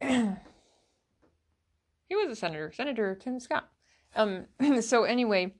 he 2.10 2.16
was 2.16 2.28
a 2.28 2.36
senator, 2.36 2.70
Senator 2.72 3.14
Tim 3.14 3.40
Scott. 3.40 3.70
Um, 4.16 4.46
so 4.82 5.04
anyway, 5.04 5.54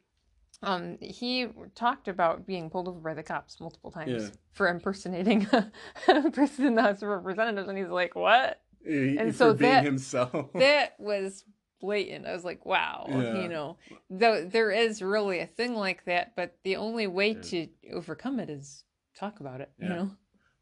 um, 0.63 0.99
he 1.01 1.47
talked 1.77 2.09
about 2.09 2.45
being 2.47 2.69
pulled 2.69 2.89
over 2.89 2.99
by 2.99 3.15
the 3.15 3.23
cops 3.23 3.61
multiple 3.61 3.91
times 3.93 4.25
Yeah. 4.25 4.29
for 4.53 4.69
impersonating 4.69 5.47
a 6.09 6.31
person 6.31 6.67
in 6.67 6.75
the 6.75 6.83
House 6.83 7.01
of 7.03 7.09
Representatives, 7.09 7.69
and 7.69 7.79
he's 7.79 7.87
like, 7.89 8.15
"What?" 8.17 8.61
and 8.85 9.35
so 9.35 9.55
being 9.55 9.71
that- 9.73 9.85
himself 9.85 10.53
that 10.55 10.97
was 10.99 11.45
blatant. 11.81 12.27
I 12.27 12.33
was 12.35 12.45
like, 12.45 12.67
wow, 12.67 13.07
Yeah. 13.09 13.41
you 13.43 13.49
know, 13.49 13.79
though 14.11 14.45
there 14.45 14.71
is 14.71 15.01
really 15.01 15.39
a 15.41 15.47
thing 15.47 15.75
like 15.75 16.05
that, 16.05 16.35
but 16.37 16.57
the 16.65 16.77
only 16.77 17.07
way 17.07 17.31
Yeah. 17.33 17.41
to 17.43 17.69
overcome 17.93 18.39
it 18.41 18.51
is 18.51 18.85
talk 19.17 19.41
about 19.41 19.61
it, 19.63 19.71
you 19.79 19.89
know? 19.89 20.11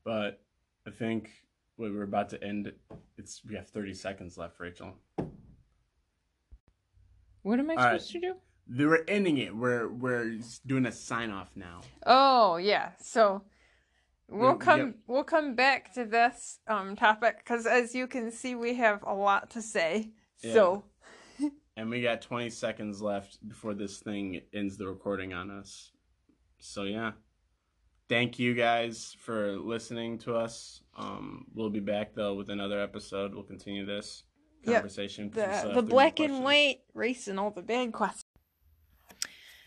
but 0.04 0.40
i 0.86 0.90
think 0.90 1.30
we're 1.76 2.02
about 2.02 2.28
to 2.30 2.42
end 2.42 2.72
it's 3.18 3.42
we 3.44 3.54
have 3.56 3.68
30 3.68 3.92
seconds 3.94 4.38
left 4.38 4.58
rachel 4.58 4.94
What 7.48 7.58
am 7.60 7.70
I 7.70 7.74
All 7.74 7.84
right. 7.84 8.00
supposed 8.02 8.12
to 8.12 8.20
do? 8.20 8.34
they 8.70 8.84
were 8.84 9.02
ending 9.08 9.38
it 9.38 9.56
we're 9.56 9.88
we're 9.88 10.38
doing 10.66 10.84
a 10.84 10.92
sign 10.92 11.30
off 11.30 11.50
now 11.56 11.80
Oh, 12.04 12.58
yeah. 12.58 12.90
So 13.00 13.42
we'll 14.28 14.50
Yep. 14.50 14.60
come 14.60 14.94
we'll 15.06 15.24
come 15.24 15.54
back 15.54 15.94
to 15.94 16.04
this 16.04 16.58
um 16.68 16.94
topic 16.94 17.38
because 17.38 17.64
as 17.66 17.94
you 17.94 18.06
can 18.06 18.30
see 18.30 18.54
we 18.54 18.74
have 18.74 19.02
a 19.04 19.14
lot 19.14 19.48
to 19.50 19.62
say. 19.62 20.10
Yeah. 20.42 20.52
So 20.52 20.84
And 21.78 21.88
we 21.88 22.02
got 22.02 22.20
20 22.20 22.50
seconds 22.50 23.00
left 23.00 23.38
before 23.48 23.72
this 23.72 24.00
thing 24.00 24.42
ends 24.52 24.76
the 24.76 24.86
recording 24.86 25.32
on 25.32 25.50
us. 25.50 25.92
So 26.58 26.82
yeah. 26.82 27.12
Thank 28.10 28.38
you 28.38 28.52
guys 28.54 29.16
for 29.20 29.56
listening 29.58 30.18
to 30.20 30.34
us. 30.34 30.82
Um, 30.96 31.46
we'll 31.54 31.70
be 31.70 31.80
back 31.80 32.14
though 32.14 32.34
with 32.34 32.50
another 32.50 32.80
episode. 32.82 33.32
We'll 33.34 33.44
continue 33.54 33.86
this. 33.86 34.24
Conversation. 34.64 35.30
'cause 35.30 35.36
we 35.36 35.42
still 35.42 35.68
the 35.70 35.74
have 35.74 35.84
the 35.84 35.90
black 35.90 36.20
and 36.20 36.42
white 36.44 36.80
race 36.94 37.28
and 37.28 37.38
all 37.38 37.50
the 37.50 37.62
bad 37.62 37.92
questions. 37.92 38.24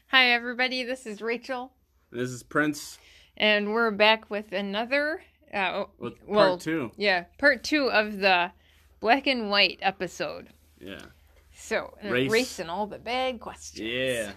Hi 0.07 0.31
everybody, 0.31 0.83
this 0.83 1.05
is 1.05 1.21
Rachel, 1.21 1.73
This 2.11 2.29
is 2.29 2.43
Prince 2.43 2.99
and 3.37 3.71
we're 3.71 3.91
back 3.91 4.29
with 4.29 4.51
another. 4.51 5.23
Uh, 5.53 5.85
with 5.97 6.17
part 6.19 6.29
well, 6.29 6.57
two. 6.57 6.91
yeah, 6.97 7.25
part 7.37 7.63
two 7.63 7.89
of 7.91 8.19
the 8.19 8.51
black 8.99 9.27
and 9.27 9.49
white 9.49 9.79
episode. 9.81 10.49
Yeah. 10.79 11.01
So 11.53 11.97
uh, 12.03 12.09
Race. 12.09 12.31
race, 12.31 12.59
and 12.59 12.69
all 12.69 12.87
the 12.87 12.99
bad 12.99 13.39
questions. 13.39 13.81
Yeah. 13.81 14.31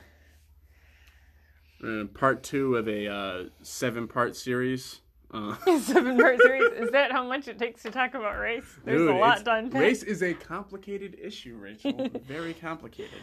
Uh, 1.83 2.07
part 2.07 2.43
two 2.43 2.77
of 2.77 2.89
a 2.89 3.07
uh, 3.09 3.45
seven 3.63 4.09
part 4.09 4.35
series. 4.37 5.01
Uh, 5.35 5.57
Seven 5.81 6.17
part 6.17 6.41
series. 6.41 6.73
Is 6.75 6.91
that 6.93 7.11
how 7.11 7.27
much 7.27 7.49
it 7.49 7.59
takes 7.59 7.83
to 7.83 7.91
talk 7.91 8.15
about 8.15 8.39
race? 8.39 8.65
There's 8.85 9.01
dude, 9.01 9.11
a 9.11 9.19
lot 9.19 9.45
done. 9.45 9.69
Race 9.71 10.03
is 10.05 10.23
a 10.23 10.33
complicated 10.33 11.19
issue, 11.21 11.57
Rachel. 11.57 12.09
Very 12.25 12.55
complicated. 12.55 13.21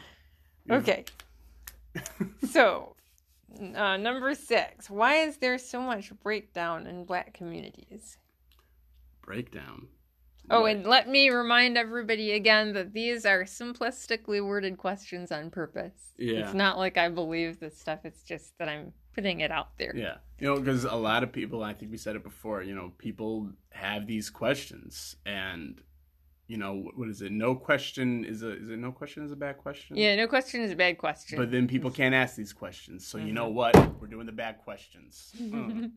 Okay. 0.70 1.05
so, 2.49 2.97
uh, 3.76 3.95
number 3.95 4.36
six. 4.36 4.89
Why 4.89 5.24
is 5.24 5.38
there 5.38 5.57
so 5.57 5.80
much 5.82 6.12
breakdown 6.22 6.86
in 6.86 7.05
black 7.05 7.34
communities? 7.34 8.18
Breakdown. 9.22 9.88
Oh, 10.49 10.66
and 10.66 10.86
let 10.86 11.07
me 11.07 11.30
remind 11.30 11.78
everybody 11.78 12.34
again 12.34 12.74
that 12.74 12.91
these 12.91 13.26
are 13.26 13.43
simplistically 13.43 14.45
worded 14.45 14.78
questions 14.78 15.32
on 15.32 15.49
purpose. 15.49 16.12
Yeah. 16.18 16.39
It's 16.39 16.53
not 16.53 16.78
like 16.78 16.97
I 16.97 17.07
believe 17.07 17.59
this 17.59 17.78
stuff, 17.78 17.99
it's 18.03 18.24
just 18.24 18.57
that 18.57 18.68
I'm 18.68 18.91
putting 19.14 19.39
it 19.41 19.51
out 19.51 19.78
there. 19.78 19.93
Yeah. 19.95 20.16
You 20.39 20.47
know, 20.47 20.59
because 20.59 20.84
a 20.86 20.95
lot 20.95 21.24
of 21.24 21.32
people, 21.32 21.64
I 21.64 21.74
think 21.74 21.91
we 21.91 21.97
said 21.97 22.16
it 22.16 22.24
before, 22.24 22.64
you 22.64 22.74
know, 22.76 22.91
people 22.97 23.49
have 23.72 24.07
these 24.07 24.30
questions 24.30 25.16
and, 25.26 25.82
you 26.47 26.57
know, 26.57 26.89
what 26.95 27.07
is 27.09 27.22
it? 27.22 27.32
No 27.32 27.55
question 27.55 28.26
is 28.26 28.41
a, 28.43 28.51
is 28.57 28.70
it 28.70 28.78
no 28.80 28.91
question 28.91 29.24
is 29.24 29.32
a 29.32 29.36
bad 29.36 29.57
question? 29.57 29.95
Yeah, 29.95 30.16
no 30.16 30.28
question 30.28 30.62
is 30.62 30.72
a 30.72 30.76
bad 30.76 30.97
question. 30.97 31.38
But 31.38 31.51
then 31.51 31.68
people 31.68 31.91
can't 31.99 32.16
ask 32.16 32.36
these 32.36 32.53
questions. 32.53 33.05
So 33.05 33.18
you 33.18 33.34
know 33.34 33.45
Mm-hmm. 33.47 33.55
what? 33.55 34.01
We're 34.01 34.07
doing 34.07 34.26
the 34.26 34.32
bad 34.32 34.59
questions. 34.64 35.34
Mm. 35.41 35.91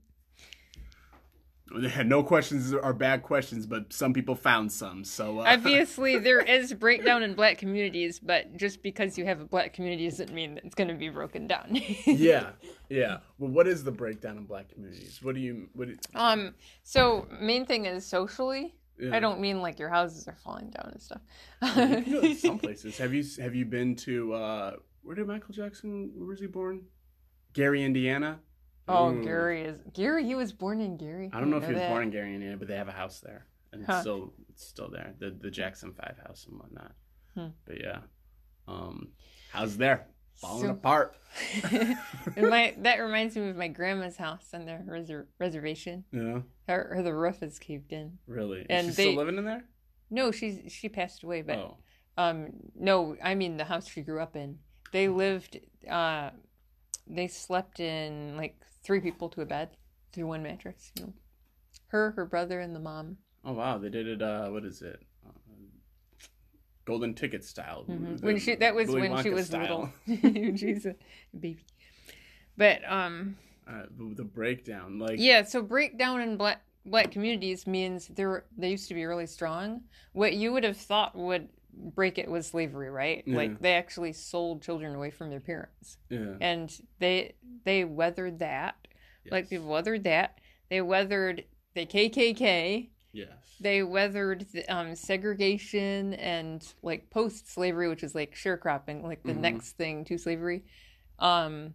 No 1.71 2.23
questions 2.23 2.75
are 2.75 2.93
bad 2.93 3.23
questions, 3.23 3.67
but 3.67 3.93
some 3.93 4.13
people 4.13 4.35
found 4.35 4.71
some. 4.71 5.05
So 5.05 5.41
uh, 5.41 5.45
Obviously, 5.47 6.19
there 6.29 6.41
is 6.41 6.73
breakdown 6.75 7.23
in 7.23 7.35
black 7.35 7.59
communities, 7.59 8.19
but 8.21 8.57
just 8.57 8.83
because 8.83 9.17
you 9.17 9.25
have 9.25 9.41
a 9.41 9.45
black 9.47 9.73
community 9.73 10.09
doesn't 10.09 10.33
mean 10.33 10.55
that 10.57 10.65
it's 10.65 10.75
going 10.75 10.89
to 10.89 10.95
be 10.95 11.09
broken 11.09 11.47
down. 11.47 11.69
yeah, 12.07 12.51
yeah. 12.89 13.19
Well, 13.39 13.51
what 13.51 13.67
is 13.67 13.83
the 13.83 13.93
breakdown 13.93 14.37
in 14.37 14.45
black 14.45 14.69
communities? 14.69 15.21
What 15.23 15.35
do 15.35 15.41
you? 15.41 15.69
What? 15.75 15.89
Do, 15.89 15.97
Um. 16.15 16.55
So 16.83 17.27
main 17.41 17.65
thing 17.67 17.87
is 17.87 18.05
socially. 18.05 18.75
yeah. 18.99 19.17
I 19.17 19.21
don't 19.21 19.41
mean 19.41 19.63
like 19.63 19.79
your 19.79 19.89
houses 19.89 20.29
are 20.29 20.37
falling 20.45 20.71
down 20.71 20.91
and 20.93 21.03
stuff. 21.03 22.07
You 22.07 22.35
some 22.37 22.59
places. 22.59 22.99
Have 22.99 23.15
you 23.15 23.25
have 23.41 23.55
you 23.55 23.65
been 23.65 23.97
to 23.97 24.35
uh 24.35 24.73
where 25.03 25.17
did 25.17 25.27
Michael 25.27 25.55
Jackson 25.55 26.13
where 26.15 26.29
was 26.29 26.41
he 26.41 26.47
born? 26.47 26.83
Gary, 27.55 27.85
Indiana. 27.85 28.41
Oh, 28.89 29.11
Ooh. 29.13 29.25
Gary 29.25 29.63
is 29.63 29.81
Gary. 29.93 30.25
He 30.25 30.35
was 30.35 30.53
born 30.53 30.81
in 30.81 30.97
Gary. 30.97 31.31
I 31.33 31.41
don't 31.41 31.51
know 31.51 31.57
if 31.59 31.65
he 31.65 31.73
was 31.73 31.79
that. 31.81 31.91
born 31.91 32.05
in 32.05 32.11
Gary, 32.11 32.35
Indiana, 32.35 32.57
but 32.57 32.69
they 32.69 32.77
have 32.77 32.89
a 32.89 32.93
house 32.93 33.21
there, 33.21 33.47
and 33.73 33.83
it's 33.87 34.01
still 34.01 34.33
it's 34.51 34.65
still 34.67 34.91
there. 34.91 35.15
The 35.19 35.31
the 35.31 35.51
Jackson 35.51 35.93
Five 35.93 36.17
house 36.27 36.47
and 36.49 36.59
whatnot. 36.59 36.93
Hmm. 37.35 37.49
But 37.67 37.81
yeah, 37.81 37.99
um, 38.69 39.09
how's 39.53 39.77
there? 39.77 40.07
Falling 40.37 40.65
So- 40.65 40.71
apart. 40.71 41.17
My 42.37 42.75
that 42.79 42.97
reminds 42.99 43.37
me 43.37 43.49
of 43.51 43.57
my 43.57 43.69
grandma's 43.69 44.17
house 44.17 44.49
on 44.53 44.67
their 44.67 44.85
reser- 44.89 45.27
reservation. 45.39 46.05
Yeah, 46.13 46.41
Her, 46.69 46.95
her 46.97 47.03
the 47.03 47.15
roof 47.15 47.43
is 47.43 47.59
caved 47.59 47.93
in. 47.93 48.19
really. 48.27 48.67
And 48.69 48.87
she 48.89 48.93
they- 48.95 49.03
still 49.13 49.15
living 49.17 49.39
in 49.39 49.45
there? 49.45 49.65
No, 50.11 50.31
she's 50.31 50.73
she 50.73 50.89
passed 50.89 51.23
away, 51.25 51.43
but 51.43 51.57
oh, 51.59 51.77
Um, 52.17 52.49
no, 52.75 53.17
I 53.23 53.35
mean 53.35 53.57
the 53.57 53.65
house 53.65 53.89
she 53.89 54.03
grew 54.03 54.21
up 54.21 54.37
in. 54.37 54.59
They 54.93 55.09
lived, 55.09 55.59
uh, 55.91 56.31
they 57.07 57.27
slept 57.27 57.81
in 57.81 58.37
like 58.37 58.57
three 58.85 59.01
people 59.01 59.29
to 59.31 59.41
a 59.41 59.47
bed 59.47 59.71
through 60.13 60.27
one 60.27 60.43
mattress. 60.43 60.93
You 60.97 61.07
know, 61.07 61.13
her, 61.89 62.13
her 62.13 62.25
brother, 62.27 62.61
and 62.61 62.75
the 62.77 62.81
mom. 62.81 63.17
oh 63.45 63.53
wow, 63.53 63.79
they 63.79 63.89
did 63.89 64.07
it. 64.07 64.23
Uh, 64.23 64.49
what 64.51 64.65
is 64.65 64.83
it? 64.83 65.01
Uh, 65.27 65.31
golden 66.85 67.15
ticket 67.15 67.45
style. 67.45 67.85
Mhm. 67.89 68.21
The 68.21 68.27
When 68.27 68.39
she 68.39 68.55
that 68.57 68.75
was 68.75 68.89
Willy 68.89 69.09
when 69.09 69.23
she 69.23 69.31
was 69.31 69.47
style. 69.47 69.93
little. 70.07 70.57
She's 70.57 70.87
a 70.87 70.95
baby. 71.39 71.65
But 72.57 72.83
um, 72.91 73.37
Uh, 73.67 73.87
the, 73.97 74.15
the 74.17 74.25
breakdown, 74.25 74.99
like 74.99 75.19
yeah. 75.19 75.43
So 75.43 75.63
breakdown 75.63 76.21
in 76.21 76.37
black 76.37 76.61
black 76.87 77.11
communities 77.11 77.67
means 77.67 78.09
they 78.09 78.27
were 78.27 78.45
they 78.57 78.71
used 78.71 78.89
to 78.89 78.95
be 78.95 79.05
really 79.07 79.27
strong. 79.27 79.83
What 80.13 80.35
you 80.35 80.53
would 80.53 80.65
have 80.65 80.77
thought 80.77 81.17
would 81.17 81.49
break 81.77 82.19
it 82.19 82.31
with 82.31 82.47
slavery, 82.47 82.91
right? 82.91 83.23
Yeah. 83.27 83.37
Like 83.37 83.61
they 83.61 83.75
actually 83.75 84.13
sold 84.13 84.63
children 84.63 84.95
away 84.95 85.11
from 85.11 85.31
their 85.31 85.41
parents. 85.41 85.99
yeah, 86.09 86.35
and 86.41 86.73
they 86.99 87.35
they 87.65 87.85
weathered 87.85 88.39
that 88.41 88.77
like 89.31 89.49
they 89.49 89.59
weathered 89.59 90.05
that 90.05 90.39
they 90.69 90.81
weathered 90.83 91.45
the 91.75 91.87
kkk 91.87 92.89
yes, 93.13 93.29
they 93.61 93.83
weathered 93.83 94.47
the, 94.53 94.65
um, 94.69 94.95
segregation 94.95 96.13
and 96.15 96.75
like 96.83 97.09
post 97.11 97.51
slavery 97.51 97.89
which 97.89 98.03
is 98.03 98.15
like 98.15 98.35
sharecropping 98.35 99.03
like 99.03 99.23
the 99.23 99.33
Mhm. 99.33 99.41
next 99.41 99.73
thing 99.79 100.05
to 100.05 100.19
slavery 100.19 100.63
um 101.19 101.73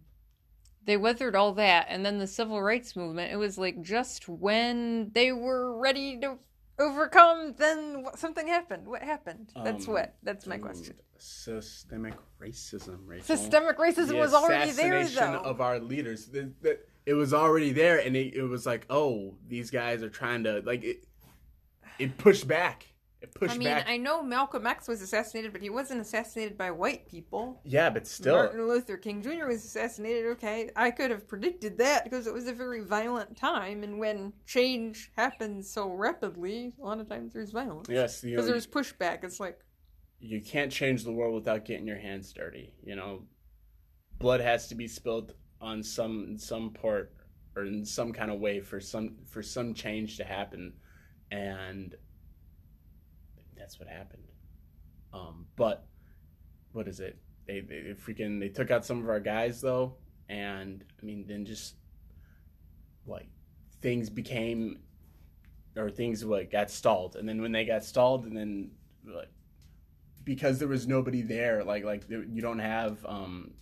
they 0.84 0.96
weathered 0.96 1.34
all 1.34 1.52
that 1.54 1.86
and 1.88 2.06
then 2.06 2.18
the 2.18 2.26
civil 2.26 2.62
rights 2.62 2.94
movement 2.94 3.32
it 3.32 3.36
was 3.36 3.58
like 3.58 3.82
just 3.82 4.28
when 4.28 5.10
they 5.12 5.32
were 5.32 5.76
ready 5.78 6.18
to 6.20 6.38
overcome 6.80 7.54
then 7.58 8.04
something 8.16 8.48
happened 8.48 8.86
what 8.86 9.02
happened 9.02 9.52
that's 9.64 9.86
Um, 9.86 9.94
what 9.94 10.14
that's 10.22 10.46
my 10.46 10.58
question 10.58 10.96
Systemic 11.22 12.14
racism, 12.40 13.00
Rachel. 13.06 13.26
systemic 13.36 13.76
racism 13.76 14.08
The 14.08 14.16
was 14.16 14.32
already 14.32 14.70
there 14.72 15.06
though 15.06 15.40
of 15.40 15.60
our 15.60 15.78
leaders. 15.78 16.26
The- 16.28 16.52
the- 16.62 16.78
it 17.06 17.12
was 17.14 17.34
already 17.34 17.72
there, 17.72 17.98
and 17.98 18.14
it, 18.16 18.34
it 18.34 18.42
was 18.42 18.64
like, 18.66 18.86
oh, 18.88 19.36
these 19.46 19.70
guys 19.70 20.02
are 20.02 20.08
trying 20.10 20.44
to 20.44 20.62
like 20.64 20.82
it. 20.84 21.04
It 21.98 22.16
pushed 22.18 22.46
back. 22.48 22.86
It 23.22 23.34
pushed 23.34 23.54
I 23.54 23.58
mean, 23.58 23.68
back. 23.68 23.86
I 23.86 23.98
know 23.98 24.22
Malcolm 24.22 24.66
X 24.66 24.88
was 24.88 25.02
assassinated, 25.02 25.52
but 25.52 25.60
he 25.60 25.68
wasn't 25.68 26.00
assassinated 26.00 26.56
by 26.56 26.70
white 26.70 27.06
people. 27.06 27.60
Yeah, 27.64 27.90
but 27.90 28.06
still, 28.06 28.36
Martin 28.36 28.66
Luther 28.66 28.96
King 28.96 29.20
Jr. 29.20 29.46
was 29.46 29.64
assassinated. 29.64 30.26
Okay, 30.32 30.70
I 30.74 30.90
could 30.90 31.10
have 31.10 31.28
predicted 31.28 31.76
that 31.78 32.04
because 32.04 32.26
it 32.26 32.32
was 32.32 32.48
a 32.48 32.52
very 32.52 32.82
violent 32.82 33.36
time, 33.36 33.82
and 33.82 33.98
when 33.98 34.32
change 34.46 35.12
happens 35.16 35.70
so 35.70 35.90
rapidly, 35.90 36.72
a 36.80 36.84
lot 36.84 36.98
of 36.98 37.08
times 37.08 37.34
there's 37.34 37.50
violence. 37.50 37.88
yes, 37.90 38.22
Because 38.22 38.46
there's 38.46 38.66
pushback. 38.66 39.22
It's 39.22 39.38
like, 39.38 39.58
you 40.18 40.40
can't 40.40 40.72
change 40.72 41.04
the 41.04 41.12
world 41.12 41.34
without 41.34 41.66
getting 41.66 41.86
your 41.86 41.98
hands 41.98 42.32
dirty. 42.32 42.72
You 42.82 42.96
know, 42.96 43.24
blood 44.18 44.40
has 44.40 44.68
to 44.68 44.74
be 44.74 44.88
spilled 44.88 45.34
on 45.60 45.82
some 45.82 46.38
some 46.38 46.70
port 46.70 47.12
or 47.54 47.64
in 47.64 47.84
some 47.84 48.12
kind 48.12 48.30
of 48.30 48.40
way 48.40 48.60
for 48.60 48.80
some 48.80 49.16
for 49.26 49.42
some 49.42 49.74
change 49.74 50.16
to 50.16 50.24
happen, 50.24 50.72
and 51.30 51.94
that's 53.70 53.78
what 53.78 53.88
happened. 53.88 54.24
Um, 55.12 55.46
but 55.54 55.86
what 56.72 56.88
is 56.88 56.98
it? 56.98 57.16
They, 57.46 57.60
they 57.60 57.94
freaking 57.94 58.40
they 58.40 58.48
took 58.48 58.72
out 58.72 58.84
some 58.84 59.00
of 59.00 59.08
our 59.08 59.20
guys 59.20 59.60
though, 59.60 59.94
and 60.28 60.84
I 61.00 61.06
mean 61.06 61.24
then 61.28 61.44
just 61.44 61.76
like 63.06 63.28
things 63.80 64.10
became 64.10 64.80
or 65.76 65.88
things 65.88 66.24
what 66.24 66.50
got 66.50 66.68
stalled, 66.70 67.14
and 67.14 67.28
then 67.28 67.40
when 67.40 67.52
they 67.52 67.64
got 67.64 67.84
stalled, 67.84 68.24
and 68.24 68.36
then 68.36 68.72
like 69.06 69.30
because 70.24 70.58
there 70.58 70.68
was 70.68 70.88
nobody 70.88 71.22
there, 71.22 71.62
like 71.62 71.84
like 71.84 72.08
there, 72.08 72.24
you 72.24 72.42
don't 72.42 72.58
have 72.58 73.04
um. 73.06 73.52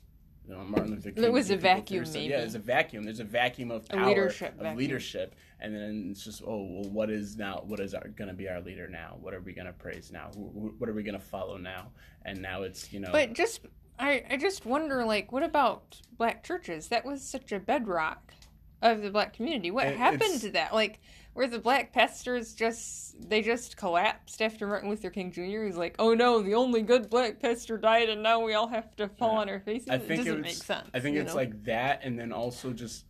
You 0.47 0.55
know, 0.55 0.65
Martin 0.65 0.93
Luther 0.93 1.11
King. 1.11 1.21
There 1.21 1.31
was 1.31 1.51
a 1.51 1.59
vacuum. 1.59 2.07
Maybe. 2.11 2.31
Yeah, 2.31 2.39
there's 2.39 2.55
a 2.55 2.59
vacuum. 2.59 3.05
There's 3.05 3.21
a 3.21 3.25
vacuum 3.25 3.71
of 3.71 3.87
power, 3.87 4.07
leadership 4.07 4.53
of 4.55 4.61
vacuum. 4.61 4.79
leadership, 4.79 5.35
and 5.61 5.75
then 5.75 6.09
it's 6.11 6.25
just, 6.25 6.43
oh, 6.43 6.65
well, 6.71 6.91
what 6.91 7.11
is 7.11 7.37
now? 7.37 7.63
What 7.67 7.81
is 7.81 7.95
our, 7.95 8.09
gonna 8.09 8.35
be 8.35 8.49
our 8.49 8.61
leader 8.61 8.89
now? 8.89 9.17
What 9.21 9.35
are 9.35 9.41
we 9.41 9.53
gonna 9.53 9.73
praise 9.73 10.11
now? 10.13 10.31
What 10.35 10.89
are 10.89 10.93
we 10.95 11.03
gonna 11.03 11.19
follow 11.19 11.57
now? 11.57 11.91
And 12.25 12.41
now 12.41 12.63
it's 12.63 12.93
you 12.93 13.01
know, 13.01 13.11
but 13.13 13.33
just 13.33 13.61
I, 13.99 14.25
I 14.31 14.37
just 14.37 14.65
wonder, 14.65 15.05
like, 15.05 15.33
what 15.33 15.43
about 15.43 16.01
black 16.17 16.45
churches? 16.45 16.89
That 16.89 17.05
was 17.05 17.23
such 17.23 17.51
a 17.53 17.59
bedrock 17.59 18.33
of 18.81 19.03
the 19.03 19.11
black 19.11 19.33
community. 19.35 19.71
What 19.71 19.89
It- 19.89 19.97
happened 19.97 20.41
to 20.43 20.51
that? 20.53 20.73
Like, 20.73 21.01
where 21.35 21.49
the 21.49 21.59
black 21.59 21.93
pastors 21.93 22.53
just 22.55 23.29
they 23.29 23.43
just 23.43 23.77
collapsed 23.77 24.43
after 24.43 24.67
Martin 24.67 24.89
Luther 24.91 25.11
King 25.11 25.31
Jr. 25.31 25.65
He's 25.65 25.77
like, 25.77 25.95
oh 25.99 26.15
no, 26.15 26.43
the 26.43 26.55
only 26.55 26.83
good 26.83 27.11
black 27.11 27.41
pastor 27.41 27.79
died, 27.79 28.09
and 28.09 28.23
now 28.23 28.41
we 28.41 28.55
all 28.55 28.69
have 28.69 28.95
to 28.97 29.09
fall 29.09 29.35
Yeah. 29.35 29.41
on 29.41 29.49
our 29.49 29.61
faces. 29.61 29.89
I 29.89 29.99
think 29.99 30.23
it 30.23 30.25
doesn't 30.25 30.45
it's, 30.45 30.59
make 30.59 30.65
sense. 30.65 30.89
I 30.95 31.01
think 31.01 31.17
it's 31.17 31.31
know? 31.33 31.37
like 31.37 31.65
that, 31.65 32.01
and 32.03 32.19
then 32.19 32.33
also 32.33 32.73
just, 32.73 33.05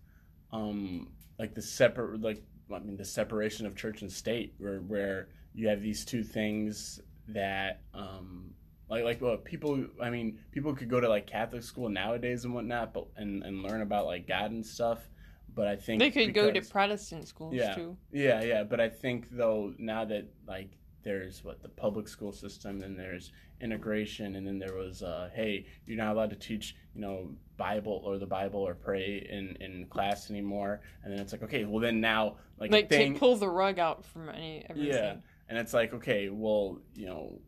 um, 0.53 1.09
like 1.39 1.55
the 1.55 1.63
separate 1.63 2.21
like 2.21 2.43
I 2.75 2.79
mean 2.81 2.97
the 2.97 3.05
separation 3.05 3.67
of 3.67 3.77
church 3.77 4.03
and 4.03 4.11
state 4.13 4.55
where 4.59 4.79
where 4.81 5.29
you 5.55 5.69
have 5.69 5.81
these 5.83 6.05
two 6.05 6.23
things 6.23 7.01
that 7.29 7.83
um 7.95 8.55
like 8.89 9.05
like 9.05 9.21
well 9.21 9.37
people 9.37 9.87
I 10.03 10.11
mean 10.11 10.39
people 10.51 10.75
could 10.75 10.89
go 10.89 11.01
to 11.01 11.09
like 11.09 11.27
Catholic 11.27 11.63
school 11.63 11.89
nowadays 11.89 12.45
and 12.45 12.55
whatnot 12.55 12.95
but 12.95 13.07
and 13.17 13.43
and 13.43 13.63
learn 13.63 13.83
about 13.83 14.07
like 14.07 14.27
God 14.27 14.51
and 14.51 14.65
stuff 14.65 15.09
but 15.55 15.67
I 15.67 15.77
think 15.77 15.99
They 16.01 16.11
could 16.11 16.35
go 16.35 16.51
to 16.53 16.61
Protestant 16.61 17.27
schools 17.27 17.55
Yeah. 17.55 17.75
too. 17.75 17.97
yeah, 18.13 18.43
yeah, 18.43 18.63
but 18.65 18.81
I 18.81 18.89
think 18.89 19.29
though 19.31 19.75
now 19.79 20.05
that 20.05 20.27
like 20.47 20.71
there's 21.05 21.45
what 21.45 21.63
the 21.63 21.69
public 21.69 22.09
school 22.09 22.33
system 22.33 22.83
and 22.83 22.99
there's 22.99 23.33
integration 23.61 24.37
and 24.37 24.47
then 24.47 24.59
there 24.59 24.75
was 24.75 25.03
uh 25.03 25.29
hey, 25.35 25.67
you're 25.87 25.97
not 25.97 26.13
allowed 26.15 26.31
to 26.31 26.37
teach, 26.37 26.77
you 26.95 27.01
know, 27.01 27.31
Bible 27.57 28.03
or 28.05 28.19
the 28.19 28.27
Bible 28.27 28.61
or 28.61 28.75
pray 28.75 29.27
in 29.31 29.57
in 29.61 29.87
class 29.87 30.31
anymore 30.31 30.81
and 31.03 31.13
then 31.13 31.21
it's 31.21 31.33
like 31.33 31.43
okay, 31.43 31.65
well 31.65 31.81
then 31.81 32.01
now 32.01 32.37
like, 32.59 32.71
Like 32.73 32.89
thing 32.89 33.15
to 33.15 33.21
pull 33.21 33.37
the 33.37 33.49
rug 33.49 33.79
out 33.79 34.05
from 34.05 34.29
any 34.29 34.65
everything. 34.69 34.93
yeah, 34.93 35.15
and 35.49 35.59
it's 35.59 35.73
like 35.75 35.95
okay, 35.95 36.29
well, 36.29 36.81
you 36.95 37.07
know, 37.07 37.41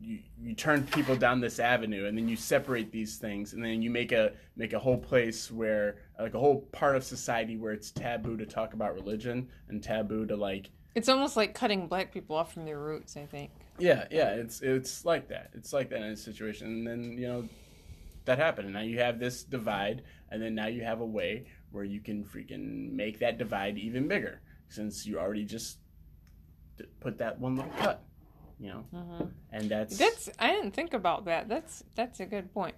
you 0.00 0.20
you 0.40 0.54
turn 0.54 0.84
people 0.86 1.16
down 1.16 1.40
this 1.40 1.58
avenue 1.58 2.06
and 2.06 2.16
then 2.16 2.28
you 2.28 2.36
separate 2.36 2.92
these 2.92 3.16
things 3.16 3.52
and 3.52 3.64
then 3.64 3.82
you 3.82 3.90
make 3.90 4.12
a 4.12 4.32
make 4.56 4.72
a 4.72 4.78
whole 4.78 4.98
place 4.98 5.50
where 5.50 5.96
like 6.20 6.34
a 6.34 6.38
whole 6.38 6.60
part 6.72 6.94
of 6.96 7.02
society 7.02 7.56
where 7.56 7.72
it's 7.72 7.90
taboo 7.90 8.36
to 8.36 8.46
talk 8.46 8.74
about 8.74 8.94
religion 8.94 9.48
and 9.68 9.82
taboo 9.82 10.24
to 10.26 10.36
like 10.36 10.70
It's 10.98 11.08
almost 11.08 11.36
like 11.36 11.54
cutting 11.54 11.86
black 11.86 12.12
people 12.12 12.34
off 12.36 12.52
from 12.52 12.64
their 12.64 12.78
roots, 12.78 13.16
I 13.16 13.24
think. 13.26 13.50
yeah 13.78 14.06
yeah 14.10 14.30
it's 14.30 14.60
it's 14.60 15.04
like 15.04 15.28
that 15.28 15.50
it's 15.54 15.72
like 15.72 15.88
that 15.90 15.98
in 16.02 16.10
a 16.10 16.16
situation 16.16 16.66
and 16.66 16.86
then 16.86 17.16
you 17.16 17.28
know 17.28 17.48
that 18.24 18.36
happened 18.38 18.66
and 18.66 18.74
now 18.74 18.80
you 18.82 18.98
have 18.98 19.20
this 19.20 19.44
divide 19.44 20.02
and 20.30 20.42
then 20.42 20.54
now 20.54 20.66
you 20.66 20.82
have 20.82 21.00
a 21.00 21.06
way 21.06 21.46
where 21.70 21.84
you 21.84 22.00
can 22.00 22.24
freaking 22.24 22.90
make 22.92 23.20
that 23.20 23.38
divide 23.38 23.78
even 23.78 24.08
bigger 24.08 24.40
since 24.68 25.06
you 25.06 25.18
already 25.18 25.44
just 25.44 25.78
put 26.98 27.18
that 27.18 27.38
one 27.38 27.54
little 27.56 27.70
cut 27.78 28.02
you 28.58 28.68
know 28.68 28.82
hmm 28.92 29.24
and 29.52 29.70
that's 29.70 29.96
That's 29.96 30.28
I 30.40 30.48
didn't 30.50 30.72
think 30.72 30.92
about 30.92 31.24
that. 31.26 31.48
That's 31.48 31.84
that's 31.94 32.18
a 32.20 32.26
good 32.26 32.52
point. 32.52 32.74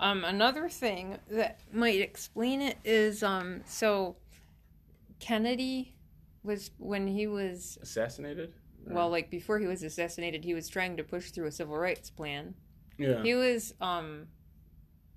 Um, 0.00 0.24
another 0.24 0.68
thing 0.68 1.18
that 1.30 1.60
might 1.72 2.00
explain 2.00 2.60
it 2.60 2.76
is 2.84 3.22
um, 3.22 3.62
so 3.66 4.16
Kennedy 5.20 5.94
was 6.42 6.70
when 6.78 7.06
he 7.06 7.26
was 7.26 7.78
assassinated 7.82 8.52
Or- 8.86 8.94
well, 8.94 9.10
like 9.10 9.30
before 9.30 9.58
he 9.58 9.66
was 9.66 9.82
assassinated, 9.82 10.44
he 10.44 10.54
was 10.54 10.68
trying 10.68 10.96
to 10.96 11.04
push 11.04 11.30
through 11.30 11.46
a 11.46 11.52
civil 11.52 11.76
rights 11.76 12.10
plan. 12.10 12.54
yeah 12.98 13.22
He 13.22 13.34
was 13.34 13.74
um, 13.80 14.28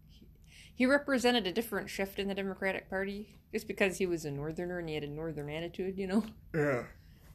he- 0.10 0.28
he 0.76 0.86
represented 0.86 1.48
a 1.48 1.52
different 1.52 1.90
shift 1.90 2.20
in 2.20 2.28
the 2.28 2.36
Democratic 2.36 2.90
Party 2.90 3.40
just 3.52 3.68
because 3.68 3.98
he 3.98 4.06
was 4.06 4.26
a 4.26 4.32
northerner 4.32 4.80
and 4.80 4.90
he 4.90 4.96
had 4.96 5.04
a 5.04 5.08
northern 5.08 5.50
attitude, 5.50 5.98
you 5.98 6.08
know. 6.08 6.26
yeah 6.54 6.84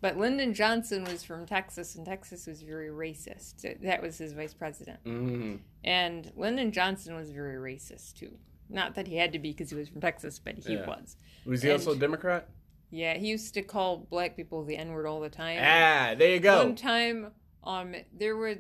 But 0.01 0.17
Lyndon 0.19 0.53
Johnson 0.55 1.05
was 1.05 1.25
from 1.25 1.45
Texas, 1.47 1.95
and 1.97 2.05
Texas 2.07 2.47
was 2.47 2.63
very 2.63 2.89
racist. 2.89 3.81
That 3.83 4.03
was 4.03 4.19
his 4.19 4.33
vice 4.33 4.55
president. 4.55 5.03
mm 5.05 5.59
And 5.85 6.31
Lyndon 6.37 6.73
Johnson 6.73 7.15
was 7.17 7.31
very 7.31 7.57
racist 7.57 8.15
too. 8.15 8.37
Not 8.69 8.95
that 8.97 9.07
he 9.09 9.17
had 9.17 9.33
to 9.33 9.39
be 9.39 9.51
because 9.53 9.71
he 9.71 9.77
was 9.77 9.89
from 9.89 10.01
Texas, 10.03 10.39
but 10.39 10.59
he 10.59 10.75
Yeah. 10.75 10.87
was. 10.87 11.17
was 11.47 11.63
he 11.63 11.71
also 11.71 11.93
a 11.93 11.97
democrat 11.97 12.49
Yeah, 12.91 13.15
he 13.15 13.29
used 13.29 13.55
to 13.55 13.63
call 13.63 13.99
black 13.99 14.37
people 14.37 14.65
the 14.65 14.77
N 14.77 14.91
word 14.93 15.07
all 15.07 15.21
the 15.21 15.29
time. 15.31 15.59
ah 15.63 16.15
there 16.19 16.35
you 16.35 16.41
go 16.41 16.65
One 16.65 16.75
time, 16.75 17.33
um, 17.65 17.95
there 18.17 18.37
were 18.37 18.57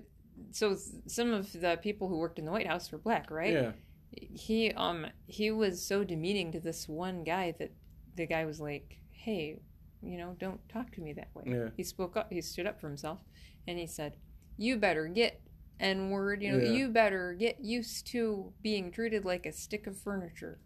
so 0.52 0.76
some 1.06 1.32
of 1.32 1.50
the 1.52 1.78
people 1.82 2.08
who 2.08 2.18
worked 2.18 2.38
in 2.38 2.44
the 2.44 2.52
White 2.52 2.66
House 2.66 2.90
were 2.92 2.98
black, 2.98 3.30
right? 3.30 3.52
yeah 3.54 3.72
He 4.12 4.72
um 4.72 5.06
he 5.26 5.50
was 5.50 5.84
so 5.84 6.04
demeaning 6.04 6.52
to 6.52 6.60
this 6.60 6.88
one 6.88 7.24
guy 7.24 7.54
that 7.58 7.72
the 8.16 8.26
guy 8.26 8.44
was 8.44 8.60
like, 8.60 8.98
"Hey, 9.12 9.60
you 10.02 10.16
know, 10.18 10.36
don't 10.38 10.60
talk 10.68 10.92
to 10.92 11.00
me 11.00 11.12
that 11.14 11.28
way." 11.34 11.44
Yeah. 11.46 11.68
He 11.76 11.82
spoke 11.84 12.16
up. 12.16 12.32
He 12.32 12.40
stood 12.42 12.66
up 12.66 12.80
for 12.80 12.88
himself, 12.88 13.20
and 13.66 13.78
he 13.78 13.86
said, 13.86 14.16
"You 14.56 14.76
better 14.76 15.06
get 15.08 15.40
N 15.80 16.10
word. 16.10 16.42
You 16.42 16.52
know, 16.52 16.58
Yeah. 16.64 16.72
you 16.72 16.88
better 16.88 17.34
get 17.34 17.60
used 17.60 18.06
to 18.08 18.52
being 18.62 18.90
treated 18.90 19.24
like 19.24 19.46
a 19.46 19.52
stick 19.52 19.86
of 19.86 19.96
furniture." 19.96 20.60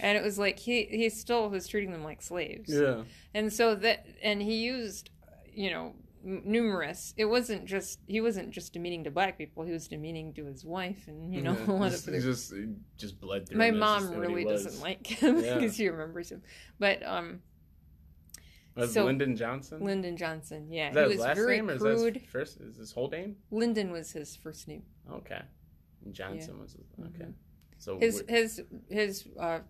And 0.00 0.16
it 0.18 0.22
was 0.24 0.38
like 0.38 0.58
he 0.58 0.84
he 0.84 1.08
still 1.10 1.48
was 1.48 1.66
treating 1.68 1.90
them 1.92 2.04
like 2.04 2.20
slaves. 2.22 2.72
yeah 2.72 3.02
And 3.34 3.52
so 3.52 3.74
that 3.76 4.06
and 4.22 4.42
he 4.42 4.56
used, 4.56 5.10
you 5.52 5.70
know, 5.70 5.94
numerous. 6.22 7.14
It 7.16 7.26
wasn't 7.26 7.64
just 7.66 8.00
he 8.06 8.20
wasn't 8.20 8.50
just 8.50 8.72
demeaning 8.72 9.04
to 9.04 9.10
black 9.10 9.38
people. 9.38 9.62
He 9.64 9.72
was 9.72 9.88
demeaning 9.88 10.34
to 10.34 10.44
his 10.46 10.64
wife 10.64 11.04
and 11.08 11.32
you 11.34 11.40
know 11.42 11.56
Yeah. 11.56 11.66
a 11.72 11.72
lot 11.72 11.90
just, 11.92 12.08
of 12.08 12.14
other 12.14 12.20
just 12.22 12.52
just 12.96 13.20
bled 13.20 13.48
through 13.48 13.58
my 13.58 13.70
mom 13.70 14.00
just 14.02 14.12
what 14.14 14.28
he 14.28 14.34
really 14.34 14.44
doesn't 14.44 14.80
like 14.82 15.06
him 15.06 15.40
Yeah. 15.44 15.54
because 15.54 15.76
she 15.76 15.88
remembers 15.88 16.30
him. 16.30 16.42
But 16.78 17.02
um, 17.06 17.40
Was 18.74 18.92
so- 18.92 19.04
Lyndon 19.06 19.36
Johnson? 19.36 19.82
Lyndon 19.82 20.16
Johnson, 20.16 20.70
yeah, 20.70 20.88
is 20.90 20.94
that 20.94 21.04
he 21.06 21.10
his 21.12 21.18
was 21.18 21.26
last 21.26 21.36
very 21.36 21.56
name 21.56 21.70
or 21.70 21.74
is 21.74 21.82
that 21.82 22.14
his 22.16 22.22
first? 22.30 22.60
Is 22.60 22.76
his 22.76 22.92
whole 22.92 23.08
name? 23.08 23.36
Lyndon 23.50 23.90
was 23.92 24.10
his 24.12 24.36
first 24.36 24.68
name. 24.68 24.82
Okay, 25.10 25.40
And 26.04 26.12
Johnson 26.12 26.60
was 26.60 26.72
his, 26.72 26.84
okay. 27.00 27.24
Mhm. 27.24 27.32
So 27.78 27.98
His 27.98 28.24
his 28.28 28.62
his 28.90 29.28
uh, 29.38 29.60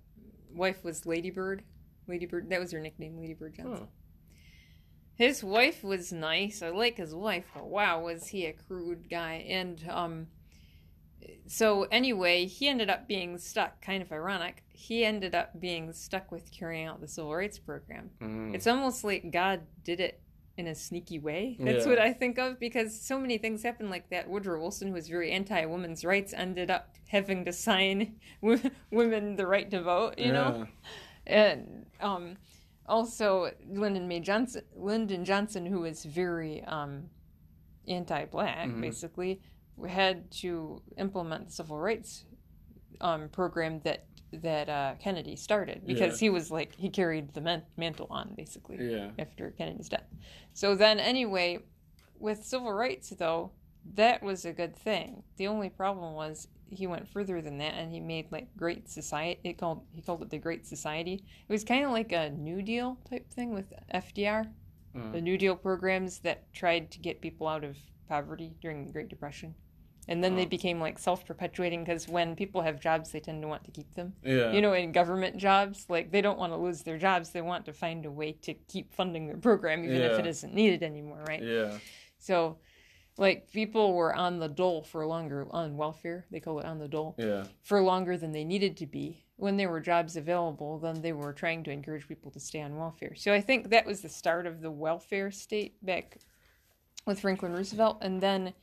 wife 0.56 0.82
was 0.82 1.06
Ladybird. 1.06 1.62
Ladybird, 2.08 2.48
that 2.50 2.60
was 2.60 2.72
her 2.72 2.80
nickname, 2.80 3.18
Ladybird 3.18 3.54
Johnson. 3.56 3.84
oh, 3.84 3.88
His 5.16 5.42
wife 5.44 5.82
was 5.82 6.12
nice. 6.12 6.62
I 6.62 6.68
like 6.70 6.96
his 6.96 7.14
wife, 7.14 7.44
but 7.54 7.66
wow, 7.66 8.02
was 8.02 8.28
he 8.28 8.46
a 8.46 8.52
crude 8.52 9.08
guy? 9.10 9.44
And 9.48 9.82
um, 9.88 10.26
so 11.46 11.84
anyway, 11.90 12.46
he 12.46 12.68
ended 12.68 12.90
up 12.90 13.08
being 13.08 13.38
stuck. 13.38 13.80
Kind 13.82 14.02
of 14.02 14.12
ironic. 14.12 14.62
He 14.72 15.04
ended 15.04 15.34
up 15.34 15.58
being 15.60 15.92
stuck 15.92 16.30
with 16.30 16.52
carrying 16.52 16.86
out 16.86 17.00
the 17.00 17.08
civil 17.08 17.34
rights 17.34 17.58
program. 17.58 18.10
mm, 18.20 18.54
It's 18.54 18.66
almost 18.66 19.02
like 19.04 19.30
God 19.32 19.62
did 19.84 19.98
it 20.00 20.20
in 20.56 20.66
a 20.66 20.74
sneaky 20.74 21.18
way. 21.18 21.56
That's 21.60 21.84
Yeah. 21.84 21.90
what 21.90 21.98
I 21.98 22.12
think 22.12 22.38
of 22.38 22.58
because 22.58 22.98
so 22.98 23.18
many 23.18 23.36
things 23.38 23.62
happen 23.62 23.90
like 23.90 24.08
that. 24.10 24.28
Woodrow 24.28 24.58
Wilson, 24.58 24.88
who 24.88 24.94
was 24.94 25.08
very 25.08 25.30
anti-women's 25.32 26.04
rights, 26.04 26.32
ended 26.32 26.70
up 26.70 26.94
having 27.08 27.44
to 27.44 27.52
sign 27.52 28.16
w- 28.42 28.70
women 28.90 29.36
the 29.36 29.46
right 29.46 29.70
to 29.70 29.82
vote. 29.82 30.18
You 30.18 30.32
know 30.32 30.66
and 31.26 31.86
um, 32.00 32.36
also 32.86 33.50
Lyndon 33.68 34.06
May 34.08 34.20
Johnson, 34.20 34.62
Lyndon 34.76 35.24
Johnson, 35.24 35.66
who 35.66 35.80
was 35.80 36.04
very 36.04 36.62
um, 36.64 37.10
anti-black, 37.88 38.68
Mhm. 38.68 38.80
basically, 38.80 39.40
had 39.88 40.30
to 40.30 40.82
implement 40.96 41.46
the 41.46 41.52
civil 41.52 41.78
rights 41.78 42.24
um, 43.00 43.28
program 43.28 43.80
that 43.80 44.06
that 44.32 44.68
uh, 44.68 44.94
Kennedy 45.00 45.36
started 45.36 45.82
because 45.86 46.18
he 46.20 46.30
was 46.30 46.50
like 46.50 46.74
he 46.74 46.88
carried 46.90 47.32
the 47.34 47.40
man- 47.40 47.62
mantle 47.76 48.06
on 48.10 48.34
basically 48.36 48.76
yeah, 48.92 49.10
after 49.18 49.50
Kennedy's 49.52 49.88
death. 49.88 50.06
So 50.52 50.74
then, 50.74 50.98
anyway, 50.98 51.60
with 52.18 52.44
civil 52.44 52.72
rights, 52.72 53.10
though, 53.10 53.52
that 53.94 54.22
was 54.22 54.44
a 54.44 54.52
good 54.52 54.74
thing. 54.76 55.22
The 55.36 55.46
only 55.46 55.68
problem 55.70 56.14
was 56.14 56.48
he 56.70 56.86
went 56.86 57.06
further 57.08 57.40
than 57.40 57.58
that, 57.58 57.74
and 57.74 57.92
he 57.92 58.00
made 58.00 58.32
like 58.32 58.48
Great 58.56 58.88
Society. 58.88 59.38
It 59.44 59.58
called 59.58 59.82
he 59.94 60.02
called 60.02 60.22
it 60.22 60.30
the 60.30 60.38
Great 60.38 60.66
Society. 60.66 61.22
It 61.48 61.52
was 61.52 61.62
kind 61.64 61.84
of 61.84 61.92
like 61.92 62.10
a 62.12 62.30
New 62.30 62.62
Deal 62.62 62.98
type 63.08 63.30
thing 63.30 63.54
with 63.54 63.72
FDR, 63.94 64.48
Mm. 64.96 65.12
the 65.12 65.20
New 65.20 65.36
Deal 65.36 65.54
programs 65.54 66.20
that 66.20 66.50
tried 66.54 66.90
to 66.92 66.98
get 66.98 67.20
people 67.20 67.46
out 67.46 67.64
of 67.64 67.76
poverty 68.08 68.54
during 68.62 68.86
the 68.86 68.92
Great 68.92 69.08
Depression. 69.10 69.54
And 70.08 70.22
then 70.22 70.36
they 70.36 70.44
Oh. 70.44 70.48
became 70.48 70.80
like 70.80 70.98
self-perpetuating 70.98 71.82
because 71.84 72.08
when 72.08 72.36
people 72.36 72.62
have 72.62 72.80
jobs, 72.80 73.10
they 73.10 73.20
tend 73.20 73.42
to 73.42 73.48
want 73.48 73.64
to 73.64 73.70
keep 73.70 73.92
them 73.94 74.14
yeah. 74.22 74.52
you 74.52 74.60
know, 74.60 74.72
in 74.72 74.92
government 74.92 75.36
jobs, 75.36 75.86
like 75.88 76.10
they 76.12 76.20
don't 76.20 76.38
want 76.38 76.52
to 76.52 76.56
lose 76.56 76.82
their 76.82 76.98
jobs. 76.98 77.30
They 77.30 77.42
want 77.42 77.64
to 77.66 77.72
find 77.72 78.06
a 78.06 78.10
way 78.10 78.32
to 78.42 78.54
keep 78.54 78.94
funding 78.94 79.26
their 79.26 79.36
program, 79.36 79.84
even 79.84 80.02
if 80.02 80.18
it 80.18 80.26
isn't 80.26 80.54
needed 80.54 80.82
anymore, 80.82 81.24
right? 81.28 81.42
yeah, 81.42 81.78
So, 82.18 82.58
like, 83.18 83.50
people 83.50 83.94
were 83.94 84.14
on 84.14 84.38
the 84.38 84.48
dole 84.48 84.82
for 84.82 85.06
longer, 85.06 85.46
on 85.50 85.76
welfare, 85.76 86.26
they 86.30 86.40
call 86.40 86.58
it 86.60 86.66
on 86.66 86.78
the 86.78 86.88
dole, 86.88 87.14
yeah, 87.18 87.44
for 87.62 87.80
longer 87.82 88.16
than 88.16 88.32
they 88.32 88.44
needed 88.44 88.76
to 88.78 88.86
be. 88.86 89.24
When 89.36 89.56
there 89.56 89.70
were 89.70 89.80
jobs 89.80 90.16
available, 90.16 90.78
then 90.78 91.02
they 91.02 91.12
were 91.12 91.32
trying 91.32 91.64
to 91.64 91.70
encourage 91.70 92.06
people 92.08 92.30
to 92.32 92.40
stay 92.40 92.62
on 92.62 92.76
welfare. 92.76 93.14
So 93.14 93.32
I 93.32 93.40
think 93.40 93.70
that 93.70 93.86
was 93.86 94.02
the 94.02 94.08
start 94.08 94.46
of 94.46 94.60
the 94.60 94.70
welfare 94.70 95.30
state 95.30 95.84
back 95.84 96.18
with 97.06 97.20
Franklin 97.20 97.52
Roosevelt. 97.52 97.98
And 98.02 98.20
then 98.20 98.54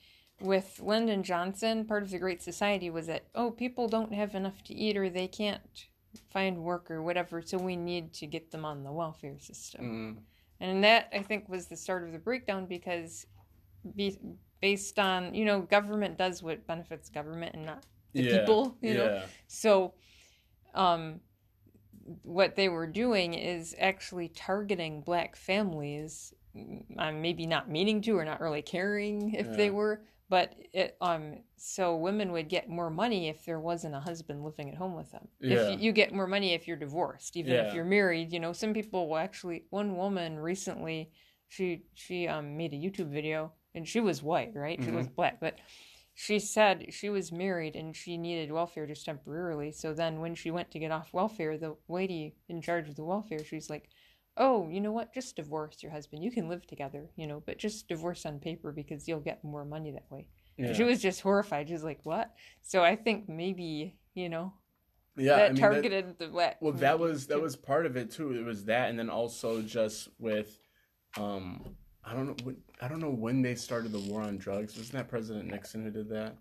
with 0.44 0.82
Lyndon 0.84 1.24
Johnson, 1.24 1.86
part 1.86 2.04
of 2.04 2.12
the 2.12 2.20
Great 2.20 2.44
Society 2.44 2.90
was 2.90 3.08
that, 3.08 3.24
oh, 3.34 3.50
people 3.50 3.88
don't 3.88 4.14
have 4.14 4.36
enough 4.36 4.62
to 4.66 4.74
eat 4.74 4.98
or 4.98 5.10
they 5.10 5.28
can't 5.28 5.88
find 6.32 6.58
work 6.58 6.92
or 6.92 7.02
whatever, 7.02 7.42
so 7.42 7.58
we 7.58 7.76
need 7.76 8.14
to 8.14 8.28
get 8.28 8.52
them 8.52 8.66
on 8.66 8.84
the 8.84 8.92
welfare 8.92 9.40
system. 9.40 10.18
mm, 10.20 10.22
And 10.60 10.84
that, 10.84 11.10
I 11.14 11.24
think, 11.24 11.48
was 11.48 11.68
the 11.68 11.78
start 11.78 12.04
of 12.04 12.12
the 12.12 12.20
breakdown 12.20 12.66
because 12.66 13.26
be, 13.96 14.20
based 14.62 15.00
on, 15.00 15.34
you 15.34 15.46
know, 15.46 15.62
government 15.62 16.18
does 16.18 16.44
what 16.44 16.68
benefits 16.68 17.10
government 17.10 17.56
and 17.56 17.66
not 17.66 17.84
the 18.14 18.24
yeah, 18.24 18.40
people, 18.40 18.78
you 18.82 18.94
know? 18.96 19.24
So, 19.48 19.94
um, 20.76 21.22
what 22.24 22.56
they 22.56 22.68
were 22.68 22.88
doing 22.88 23.34
is 23.34 23.76
actually 23.80 24.28
targeting 24.28 25.02
black 25.02 25.38
families, 25.38 26.34
um, 26.98 27.22
maybe 27.22 27.48
not 27.48 27.70
meaning 27.70 28.02
to 28.02 28.18
or 28.18 28.26
not 28.26 28.42
really 28.42 28.62
caring 28.62 29.34
if 29.34 29.56
they 29.56 29.70
were, 29.70 30.02
but 30.34 30.48
it 30.82 30.98
um 31.10 31.24
so 31.58 31.96
women 31.96 32.32
would 32.32 32.50
get 32.50 32.68
more 32.68 32.90
money 32.90 33.22
if 33.30 33.46
there 33.46 33.60
wasn't 33.60 33.94
a 33.94 34.00
husband 34.10 34.44
living 34.44 34.68
at 34.72 34.76
home 34.84 34.96
with 34.96 35.12
them. 35.12 35.28
Yeah. 35.40 35.56
If 35.56 35.70
you, 35.70 35.76
you 35.86 35.92
get 35.92 36.12
more 36.20 36.26
money 36.36 36.54
if 36.54 36.68
you're 36.68 36.86
divorced, 36.86 37.38
even 37.38 37.54
Yeah. 37.54 37.68
if 37.68 37.74
you're 37.76 37.86
married. 37.86 38.34
You 38.34 38.40
know, 38.40 38.54
some 38.54 38.74
people 38.74 39.08
will 39.10 39.18
actually. 39.18 39.66
One 39.70 39.96
woman 39.96 40.40
recently, 40.40 41.12
she 41.50 41.84
she 41.94 42.28
um 42.28 42.58
made 42.58 42.74
a 42.74 42.78
YouTube 42.86 43.12
video 43.12 43.54
and 43.76 43.88
she 43.88 44.00
was 44.00 44.24
white, 44.24 44.52
right? 44.56 44.80
She 44.84 44.90
Mm-hmm. 44.90 44.98
was 44.98 45.08
black, 45.08 45.40
but 45.40 45.56
she 46.16 46.40
said 46.40 46.88
she 46.94 47.10
was 47.10 47.32
married 47.32 47.76
and 47.76 47.96
she 47.96 48.18
needed 48.18 48.52
welfare 48.52 48.88
just 48.88 49.06
temporarily. 49.06 49.72
So 49.72 49.94
then 49.94 50.20
when 50.20 50.36
she 50.36 50.52
went 50.52 50.72
to 50.72 50.80
get 50.80 50.92
off 50.92 51.14
welfare, 51.14 51.58
the 51.58 51.76
lady 51.88 52.36
in 52.50 52.62
charge 52.62 52.90
of 52.90 52.96
the 52.96 53.04
welfare, 53.04 53.44
she's 53.44 53.70
like, 53.70 53.90
"Oh, 54.38 54.68
you 54.70 54.82
know 54.82 54.92
what? 54.92 55.14
Just 55.14 55.36
divorce 55.36 55.84
your 55.84 55.92
husband. 55.92 56.24
You 56.24 56.32
can 56.32 56.50
live 56.50 56.66
together, 56.68 57.10
you 57.16 57.28
know, 57.28 57.42
but 57.46 57.58
just 57.58 57.88
divorce 57.88 58.26
on 58.26 58.40
paper 58.40 58.72
because 58.72 59.08
you'll 59.08 59.20
get 59.20 59.44
more 59.44 59.66
money 59.66 59.92
that 59.92 60.10
way." 60.10 60.28
Yeah. 60.58 60.74
She 60.74 60.84
was 60.84 61.02
just 61.02 61.22
horrified. 61.22 61.70
She's 61.70 61.84
like, 61.84 62.00
"What?" 62.04 62.32
So 62.62 62.84
I 62.84 62.96
think 62.96 63.28
maybe 63.30 63.98
you 64.14 64.30
know 64.30 64.54
yeah, 65.16 65.36
that 65.36 65.46
I 65.46 65.48
mean, 65.48 65.56
that- 65.56 65.62
targeted 65.62 66.20
the 66.20 66.28
black. 66.28 66.58
well, 66.62 66.74
that 66.74 67.00
was 67.00 67.28
that 67.28 67.42
was 67.42 67.56
part 67.56 67.86
of 67.86 67.96
it 67.98 68.12
too. 68.12 68.32
It 68.34 68.44
was 68.46 68.66
that, 68.66 68.90
and 68.90 68.98
then 69.00 69.10
also 69.10 69.62
just 69.62 70.10
with, 70.20 70.60
um, 71.18 71.76
I 72.04 72.14
don't 72.14 72.28
know, 72.46 72.54
I 72.82 72.88
don't 72.88 73.00
know 73.00 73.12
when 73.12 73.42
they 73.42 73.56
started 73.56 73.92
the 73.92 74.00
war 74.12 74.22
on 74.22 74.38
drugs. 74.38 74.76
Wasn't 74.78 74.94
that 74.94 75.08
President 75.10 75.50
Nixon 75.50 75.84
who 75.84 75.92
did 75.92 76.10
that? 76.10 76.36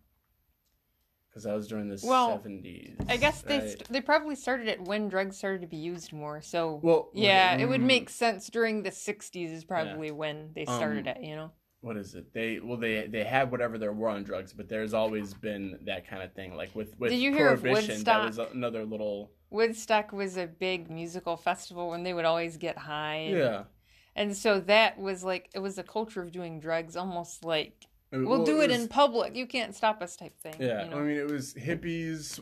Because 1.32 1.44
that 1.44 1.54
was 1.54 1.66
during 1.66 1.88
the 1.88 1.98
Well, 2.04 2.36
seventies. 2.36 2.94
I 3.09 3.16
guess 3.16 3.40
they 3.40 3.60
st- 3.60 3.88
they 3.88 4.02
probably 4.02 4.34
started 4.34 4.68
it 4.68 4.82
when 4.82 5.09
drugs 5.09 5.38
started 5.38 5.62
to 5.62 5.66
be 5.66 5.78
used 5.78 6.12
more. 6.12 6.42
So 6.42 6.78
Well, 6.82 7.09
yeah, 7.14 7.56
it 7.56 7.64
would 7.66 7.80
make 7.80 8.10
sense 8.10 8.50
during 8.50 8.82
the 8.82 8.90
'60s 8.90 9.50
is 9.50 9.64
probably 9.64 10.10
when 10.10 10.50
they 10.54 10.66
started 10.66 11.09
Um, 11.09 11.16
it. 11.16 11.22
You 11.22 11.36
know. 11.36 11.50
what 11.80 11.96
is 11.96 12.14
it? 12.14 12.34
They 12.34 12.60
well 12.60 12.76
they 12.76 13.06
they 13.06 13.24
had 13.24 13.50
whatever 13.50 13.78
their 13.78 13.92
war 13.94 14.10
on 14.10 14.24
drugs, 14.24 14.52
but 14.52 14.68
there's 14.68 14.92
always 14.92 15.32
been 15.32 15.78
that 15.86 16.06
kind 16.06 16.22
of 16.22 16.34
thing. 16.34 16.54
Like 16.54 16.74
with 16.74 16.98
with 16.98 17.10
Did 17.10 17.20
you 17.20 17.32
hear 17.32 17.48
of 17.48 17.62
prohibition, 17.62 18.04
that 18.04 18.18
was 18.26 18.36
Woodstock? 18.36 18.54
another 18.54 18.84
little 18.84 19.30
Woodstock 19.48 20.12
was 20.12 20.36
a 20.36 20.46
big 20.46 20.90
musical 20.90 21.38
festival 21.38 21.88
when 21.88 22.02
they 22.02 22.12
would 22.12 22.26
always 22.26 22.59
get 22.59 22.76
high. 22.76 23.14
And, 23.16 23.38
yeah. 23.38 23.62
And 24.14 24.36
so 24.36 24.60
that 24.60 24.98
was 24.98 25.24
like 25.24 25.48
it 25.54 25.60
was 25.60 25.78
a 25.78 25.82
culture 25.82 26.20
of 26.20 26.30
doing 26.30 26.60
drugs, 26.60 26.94
almost 26.94 27.42
like 27.42 27.86
we'll 28.12 28.28
Well, 28.28 28.44
do 28.44 28.60
it, 28.60 28.70
was- 28.70 28.80
in 28.80 28.89
public. 28.89 29.34
You 29.36 29.47
can't 29.47 29.74
stop 29.74 30.02
us, 30.02 30.16
type 30.16 30.39
thing. 30.40 30.55
Yeah, 30.59 30.84
You 30.84 30.90
know? 30.90 30.98
I 30.98 31.02
mean, 31.02 31.16
it 31.16 31.30
was 31.30 31.55
hippies. 31.55 32.40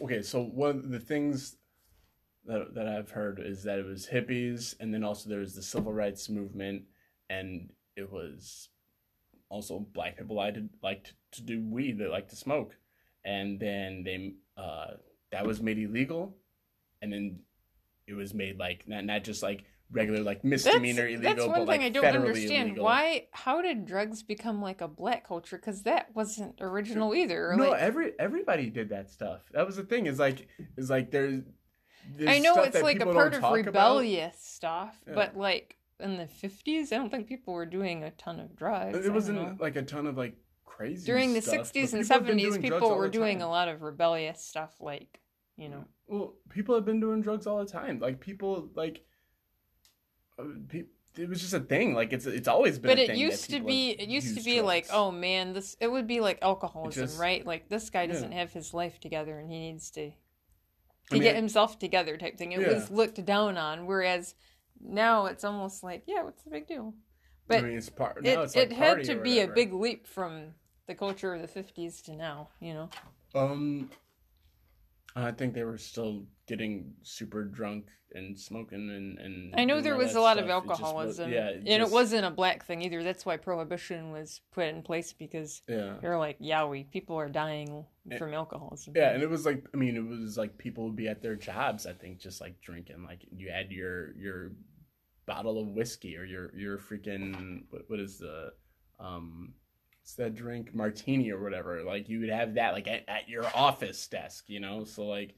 Okay, 0.00 0.22
so 0.22 0.42
one 0.44 0.76
of 0.78 0.90
the 0.90 1.00
things 1.00 1.56
that 2.46 2.74
that 2.74 2.86
I've 2.88 3.10
heard 3.10 3.40
is 3.40 3.62
that 3.64 3.78
it 3.78 3.84
was 3.86 4.06
hippies, 4.06 4.74
and 4.80 4.92
then 4.92 5.02
also 5.04 5.28
there 5.28 5.40
was 5.40 5.54
the 5.54 5.62
civil 5.62 5.92
rights 5.92 6.28
movement, 6.28 6.82
and 7.28 7.70
it 7.96 8.10
was 8.10 8.68
also 9.50 9.80
black 9.80 10.16
people 10.18 10.36
liked 10.36 10.56
to, 10.56 10.68
liked 10.82 11.14
to 11.32 11.42
do 11.42 11.60
weed, 11.62 11.98
they 11.98 12.06
liked 12.06 12.30
to 12.30 12.36
smoke, 12.36 12.76
and 13.24 13.58
then 13.58 14.02
they 14.04 14.34
uh, 14.56 14.92
that 15.32 15.46
was 15.46 15.60
made 15.60 15.78
illegal, 15.78 16.36
and 17.02 17.12
then 17.12 17.40
it 18.06 18.14
was 18.14 18.32
made 18.34 18.58
like 18.58 18.86
not 18.86 19.04
not 19.04 19.24
just 19.24 19.42
like 19.42 19.64
regular 19.90 20.22
like 20.22 20.44
misdemeanor 20.44 21.02
that's, 21.02 21.14
illegal, 21.14 21.34
that's 21.34 21.46
one 21.46 21.58
but 21.60 21.68
like 21.68 21.80
thing 21.80 21.86
I 21.86 21.90
don't 21.90 22.04
understand. 22.04 22.68
illegal. 22.68 22.84
Why? 22.84 23.26
How 23.32 23.62
did 23.62 23.86
drugs 23.86 24.22
become 24.22 24.60
like 24.60 24.80
a 24.80 24.88
black 24.88 25.26
culture? 25.26 25.56
Because 25.56 25.82
that 25.82 26.14
wasn't 26.14 26.56
original 26.60 27.14
either. 27.14 27.54
No, 27.56 27.70
like, 27.70 27.80
every 27.80 28.12
everybody 28.18 28.70
did 28.70 28.90
that 28.90 29.10
stuff. 29.10 29.40
That 29.52 29.66
was 29.66 29.76
the 29.76 29.84
thing. 29.84 30.06
Is 30.06 30.18
like 30.18 30.48
is 30.76 30.90
like 30.90 31.10
there's. 31.10 31.42
there's 32.16 32.30
I 32.30 32.38
know 32.38 32.56
it's 32.62 32.82
like 32.82 33.00
a 33.00 33.06
part 33.06 33.34
of 33.34 33.40
talk 33.40 33.52
about. 33.52 33.66
rebellious 33.66 34.36
stuff, 34.40 34.98
Yeah. 35.06 35.14
but 35.14 35.36
like 35.36 35.76
in 36.00 36.16
the 36.16 36.26
fifties, 36.26 36.92
I 36.92 36.96
don't 36.96 37.10
think 37.10 37.26
people 37.26 37.54
were 37.54 37.66
doing 37.66 38.04
a 38.04 38.10
ton 38.12 38.40
of 38.40 38.54
drugs. 38.56 39.04
It 39.04 39.12
wasn't 39.12 39.60
like 39.60 39.76
a 39.76 39.82
ton 39.82 40.06
of 40.06 40.16
like 40.16 40.34
crazy. 40.64 41.06
during 41.06 41.32
the 41.32 41.40
stuff, 41.40 41.56
but 41.56 41.66
sixties 41.66 41.94
and 41.94 42.02
people 42.02 42.16
have 42.16 42.26
seventies. 42.26 42.48
doing 42.56 42.62
People 42.62 42.94
were 42.96 43.08
doing 43.08 43.42
a 43.42 43.48
lot 43.48 43.68
of 43.68 43.82
rebellious 43.82 44.44
stuff, 44.44 44.74
like 44.80 45.20
you 45.56 45.68
know. 45.68 45.84
Well, 46.06 46.34
people 46.50 46.74
have 46.74 46.84
been 46.84 47.00
doing 47.00 47.20
drugs 47.20 47.46
all 47.46 47.58
the 47.58 47.70
time. 47.70 48.00
Like 48.00 48.20
people 48.20 48.70
like. 48.74 49.02
Uh, 50.38 50.44
It 51.16 51.28
was 51.28 51.40
just 51.40 51.54
a 51.54 51.60
thing. 51.60 51.94
Like 51.94 52.12
it's 52.12 52.26
it's 52.26 52.48
always 52.48 52.78
been. 52.78 52.90
But 52.90 52.98
a 52.98 53.02
it 53.02 53.06
thing 53.08 53.18
used 53.18 53.50
to 53.50 53.60
be. 53.60 53.90
It 53.90 54.08
used 54.08 54.36
to 54.36 54.42
be 54.44 54.60
like, 54.60 54.86
oh 54.92 55.10
man, 55.10 55.52
this. 55.52 55.76
It 55.80 55.88
would 55.90 56.06
be 56.06 56.20
like 56.20 56.38
alcoholism, 56.42 57.06
just- 57.06 57.18
right? 57.18 57.44
Like 57.44 57.68
this 57.68 57.90
guy 57.90 58.06
doesn't 58.06 58.32
have 58.32 58.52
his 58.52 58.72
life 58.72 59.00
together, 59.00 59.38
and 59.38 59.50
he 59.50 59.58
needs 59.58 59.90
to 59.92 60.10
to 60.10 60.14
I 61.10 61.14
mean, 61.14 61.22
get 61.22 61.36
himself 61.36 61.78
together, 61.78 62.16
type 62.18 62.36
thing. 62.36 62.52
It 62.52 62.60
Yeah. 62.60 62.74
was 62.74 62.90
looked 62.90 63.24
down 63.24 63.56
on, 63.56 63.86
whereas 63.86 64.34
now 64.80 65.24
it's 65.26 65.42
almost 65.42 65.82
like, 65.82 66.02
yeah, 66.06 66.22
what's 66.22 66.42
the 66.42 66.50
big 66.50 66.66
deal? 66.68 66.92
I 66.94 67.00
But 67.48 67.64
mean, 67.64 67.78
it's 67.78 67.88
part. 67.88 68.18
it 68.18 68.26
it's 68.38 68.54
like 68.54 68.66
it 68.66 68.72
had 68.72 69.04
to 69.04 69.16
be 69.16 69.40
a 69.40 69.48
big 69.48 69.72
leap 69.72 70.06
from 70.06 70.54
the 70.86 70.94
culture 70.94 71.32
of 71.34 71.40
the 71.40 71.48
fifties 71.48 72.02
to 72.02 72.14
now. 72.14 72.50
You 72.60 72.74
know. 72.74 72.90
Um, 73.34 73.90
I 75.24 75.32
think 75.32 75.54
they 75.54 75.64
were 75.64 75.78
still 75.78 76.26
getting 76.46 76.94
super 77.02 77.44
drunk 77.44 77.86
and 78.12 78.38
smoking 78.38 78.88
and 78.90 79.18
and. 79.18 79.54
I 79.56 79.64
know 79.64 79.80
there 79.80 79.96
was 79.96 80.14
a 80.14 80.20
lot 80.20 80.38
of 80.38 80.44
stuff. 80.46 80.64
It 80.64 80.68
was- 80.68 80.80
alcoholism, 80.80 81.32
yeah, 81.32 81.48
and 81.50 81.66
just- 81.66 81.90
it 81.90 81.94
wasn't 81.94 82.24
a 82.24 82.30
black 82.30 82.64
thing 82.64 82.82
either. 82.82 83.02
That's 83.02 83.26
why 83.26 83.36
prohibition 83.36 84.10
was 84.12 84.40
put 84.52 84.66
in 84.66 84.82
place 84.82 85.12
because 85.12 85.62
Yeah, 85.68 85.96
they're 86.00 86.18
like, 86.18 86.38
yowie, 86.38 86.90
people 86.90 87.16
are 87.16 87.28
dying 87.28 87.84
from 88.16 88.32
alcoholism. 88.32 88.94
yeah, 88.96 89.10
and 89.12 89.22
it 89.22 89.28
was 89.28 89.44
like 89.44 89.66
I 89.74 89.76
mean, 89.76 89.96
it 89.96 90.06
was 90.06 90.38
like 90.38 90.56
people 90.56 90.84
would 90.84 90.96
be 90.96 91.08
at 91.08 91.20
their 91.22 91.36
jobs. 91.36 91.84
I 91.86 91.92
think 91.92 92.18
just 92.18 92.40
like 92.40 92.60
drinking, 92.62 93.04
like 93.04 93.20
you 93.30 93.50
had 93.50 93.70
your 93.70 94.16
your 94.16 94.52
bottle 95.26 95.60
of 95.60 95.68
whiskey 95.68 96.16
or 96.16 96.24
your 96.24 96.56
your 96.56 96.78
freaking 96.78 97.64
what, 97.70 97.82
what 97.88 98.00
is 98.00 98.18
the 98.18 98.52
um. 98.98 99.52
What's 100.08 100.16
that 100.16 100.34
drink 100.34 100.74
martini 100.74 101.30
or 101.30 101.38
whatever? 101.38 101.82
Like 101.82 102.08
you 102.08 102.20
would 102.20 102.30
have 102.30 102.54
that 102.54 102.72
like 102.72 102.88
at, 102.88 103.04
at 103.08 103.28
your 103.28 103.44
office 103.54 104.06
desk, 104.08 104.44
you 104.48 104.58
know. 104.58 104.84
So 104.84 105.04
like 105.04 105.34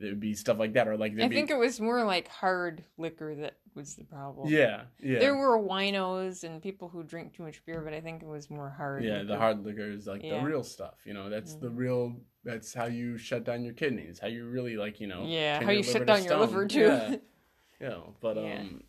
it 0.00 0.06
would 0.06 0.18
be 0.18 0.34
stuff 0.34 0.58
like 0.58 0.72
that, 0.72 0.88
or 0.88 0.96
like 0.96 1.12
I 1.12 1.28
be, 1.28 1.36
think 1.36 1.48
it 1.48 1.56
was 1.56 1.80
more 1.80 2.02
like 2.02 2.26
hard 2.26 2.82
liquor 2.98 3.36
that 3.36 3.58
was 3.76 3.94
the 3.94 4.02
problem. 4.02 4.48
yeah, 4.48 4.82
yeah. 5.00 5.20
There 5.20 5.36
were 5.36 5.56
winos 5.60 6.42
and 6.42 6.60
people 6.60 6.88
who 6.88 7.04
drink 7.04 7.36
too 7.36 7.44
much 7.44 7.64
beer, 7.64 7.82
but 7.82 7.94
I 7.94 8.00
think 8.00 8.20
it 8.20 8.26
was 8.26 8.50
more 8.50 8.68
hard. 8.68 9.04
Yeah, 9.04 9.18
liquor. 9.18 9.26
the 9.26 9.36
hard 9.38 9.64
liquor 9.64 9.88
is 9.88 10.08
like 10.08 10.24
Yeah. 10.24 10.40
the 10.40 10.44
real 10.44 10.64
stuff. 10.64 10.96
You 11.04 11.14
know, 11.14 11.30
that's 11.30 11.54
the 11.54 11.68
Mhm. 11.68 11.76
real. 11.76 12.16
That's 12.42 12.74
how 12.74 12.86
you 12.86 13.16
shut 13.16 13.44
down 13.44 13.62
your 13.62 13.74
kidneys. 13.74 14.18
How 14.18 14.26
you 14.26 14.48
really 14.48 14.76
like, 14.76 14.98
you 14.98 15.06
know. 15.06 15.24
Yeah, 15.24 15.62
how 15.62 15.70
you 15.70 15.84
shut 15.84 16.04
down 16.04 16.24
your 16.24 16.36
liver 16.36 16.66
too. 16.66 16.80
Yeah, 16.80 17.10
you 17.80 17.88
know, 17.88 18.16
but 18.20 18.36
Yeah. 18.36 18.58
um, 18.58 18.82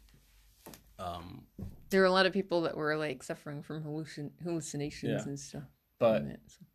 um, 0.98 1.46
there 1.92 2.02
were 2.02 2.08
a 2.08 2.12
lot 2.12 2.26
of 2.26 2.34
people 2.34 2.62
that 2.64 2.76
were 2.76 2.98
like 2.98 3.22
suffering 3.22 3.62
from 3.62 3.84
hallucin- 3.84 4.32
hallucinations 4.44 5.22
Yeah. 5.24 5.28
and 5.30 5.40
stuff. 5.40 5.64
but 6.00 6.24
it, 6.24 6.40
so. 6.48 6.66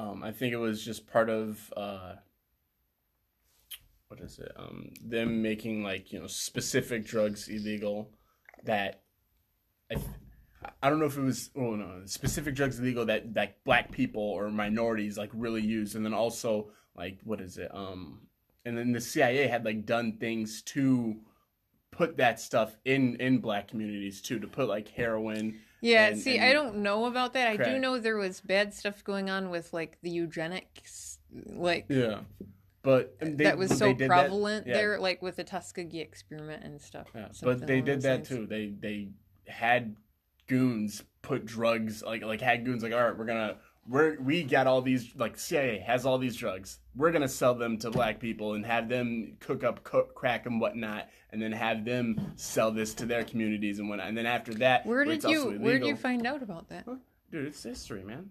um, 0.00 0.22
I 0.22 0.30
think 0.30 0.52
it 0.52 0.58
was 0.58 0.84
just 0.84 1.06
part 1.06 1.28
of 1.28 1.72
uh, 1.76 2.14
what 4.08 4.20
is 4.20 4.38
it? 4.38 4.52
Um, 4.56 4.90
them 5.04 5.42
making 5.42 5.82
like 5.82 6.12
you 6.12 6.20
know 6.20 6.26
specific 6.26 7.04
drugs 7.04 7.48
illegal 7.48 8.10
that 8.64 9.02
I. 9.90 9.94
th- 9.96 10.06
I 10.82 10.90
don't 10.90 10.98
know 10.98 11.06
if 11.06 11.16
it 11.16 11.22
was 11.22 11.50
oh 11.56 11.76
no 11.76 12.02
specific 12.06 12.54
drugs 12.56 12.80
illegal 12.80 13.06
that 13.06 13.34
that 13.34 13.62
black 13.64 13.92
people 13.92 14.22
or 14.22 14.50
minorities 14.50 15.16
like 15.16 15.30
really 15.32 15.62
use 15.62 15.94
and 15.94 16.04
then 16.04 16.12
also 16.12 16.70
like 16.96 17.18
what 17.22 17.40
is 17.40 17.58
it 17.58 17.72
um 17.72 18.22
and 18.64 18.76
then 18.76 18.90
the 18.90 19.00
CIA 19.00 19.46
had 19.46 19.64
like 19.64 19.86
done 19.86 20.18
things 20.18 20.62
to 20.62 21.16
put 21.98 22.16
that 22.16 22.38
stuff 22.40 22.76
in 22.84 23.16
in 23.16 23.38
black 23.38 23.68
communities 23.68 24.22
too 24.22 24.38
to 24.38 24.46
put 24.46 24.68
like 24.68 24.88
heroin 24.88 25.58
Yeah, 25.80 26.06
and- 26.06 26.18
see, 26.18 26.36
and 26.38 26.44
I 26.48 26.52
don't 26.52 26.76
know 26.76 27.04
about 27.06 27.32
that. 27.34 27.48
I 27.48 27.56
do 27.56 27.78
know 27.78 27.98
there 27.98 28.16
was 28.16 28.40
bad 28.40 28.72
stuff 28.72 29.02
going 29.04 29.28
on 29.28 29.50
with 29.50 29.72
like 29.72 29.98
the 30.02 30.10
eugenics, 30.10 31.18
like 31.46 31.86
yeah 31.88 32.20
but 32.82 33.18
they, 33.20 33.44
that 33.44 33.58
was 33.58 33.76
so 33.76 33.88
did 33.88 33.98
that- 33.98 34.08
prevalent 34.08 34.66
yeah, 34.66 34.74
there, 34.74 34.98
like 35.00 35.20
with 35.20 35.36
the 35.36 35.44
Tuskegee 35.44 36.00
experiment 36.00 36.62
and 36.64 36.80
stuff. 36.80 37.08
Yeah, 37.14 37.28
but 37.42 37.66
they 37.66 37.80
did 37.80 38.02
that 38.02 38.14
lines. 38.18 38.28
too. 38.28 38.46
They 38.46 38.72
they 38.78 39.08
had 39.46 39.96
goons 40.46 41.02
put 41.20 41.44
drugs 41.44 42.02
like 42.02 42.22
like 42.22 42.40
had 42.40 42.64
goons 42.64 42.82
like 42.82 42.92
all 42.92 43.04
right 43.04 43.18
we're 43.18 43.26
gonna 43.26 43.56
we're 43.88 44.20
we 44.20 44.42
got 44.42 44.66
all 44.66 44.82
these 44.82 45.10
like 45.16 45.38
CIA 45.38 45.78
has 45.78 46.04
all 46.04 46.18
these 46.18 46.36
drugs 46.36 46.78
we're 46.94 47.10
gonna 47.12 47.28
sell 47.28 47.54
them 47.54 47.78
to 47.78 47.90
black 47.90 48.20
people 48.20 48.54
and 48.54 48.66
have 48.66 48.88
them 48.88 49.36
cook 49.40 49.64
up 49.64 49.82
cook, 49.84 50.14
crack 50.14 50.46
and 50.46 50.60
whatnot 50.60 51.08
and 51.30 51.40
then 51.40 51.52
have 51.52 51.84
them 51.84 52.32
sell 52.36 52.70
this 52.70 52.92
to 52.94 53.06
their 53.06 53.24
communities 53.24 53.78
and 53.78 53.88
whatnot 53.88 54.08
and 54.08 54.16
then 54.18 54.26
after 54.26 54.52
that 54.54 54.84
Where 54.84 55.02
it's 55.02 55.24
did 55.24 55.30
you 55.32 55.38
also 55.44 55.58
Where 55.58 55.78
did 55.78 55.88
you 55.88 55.96
find 55.96 56.26
out 56.26 56.42
about 56.42 56.68
that? 56.68 56.84
dude 57.30 57.46
it's 57.46 57.62
history 57.62 58.04
man 58.04 58.30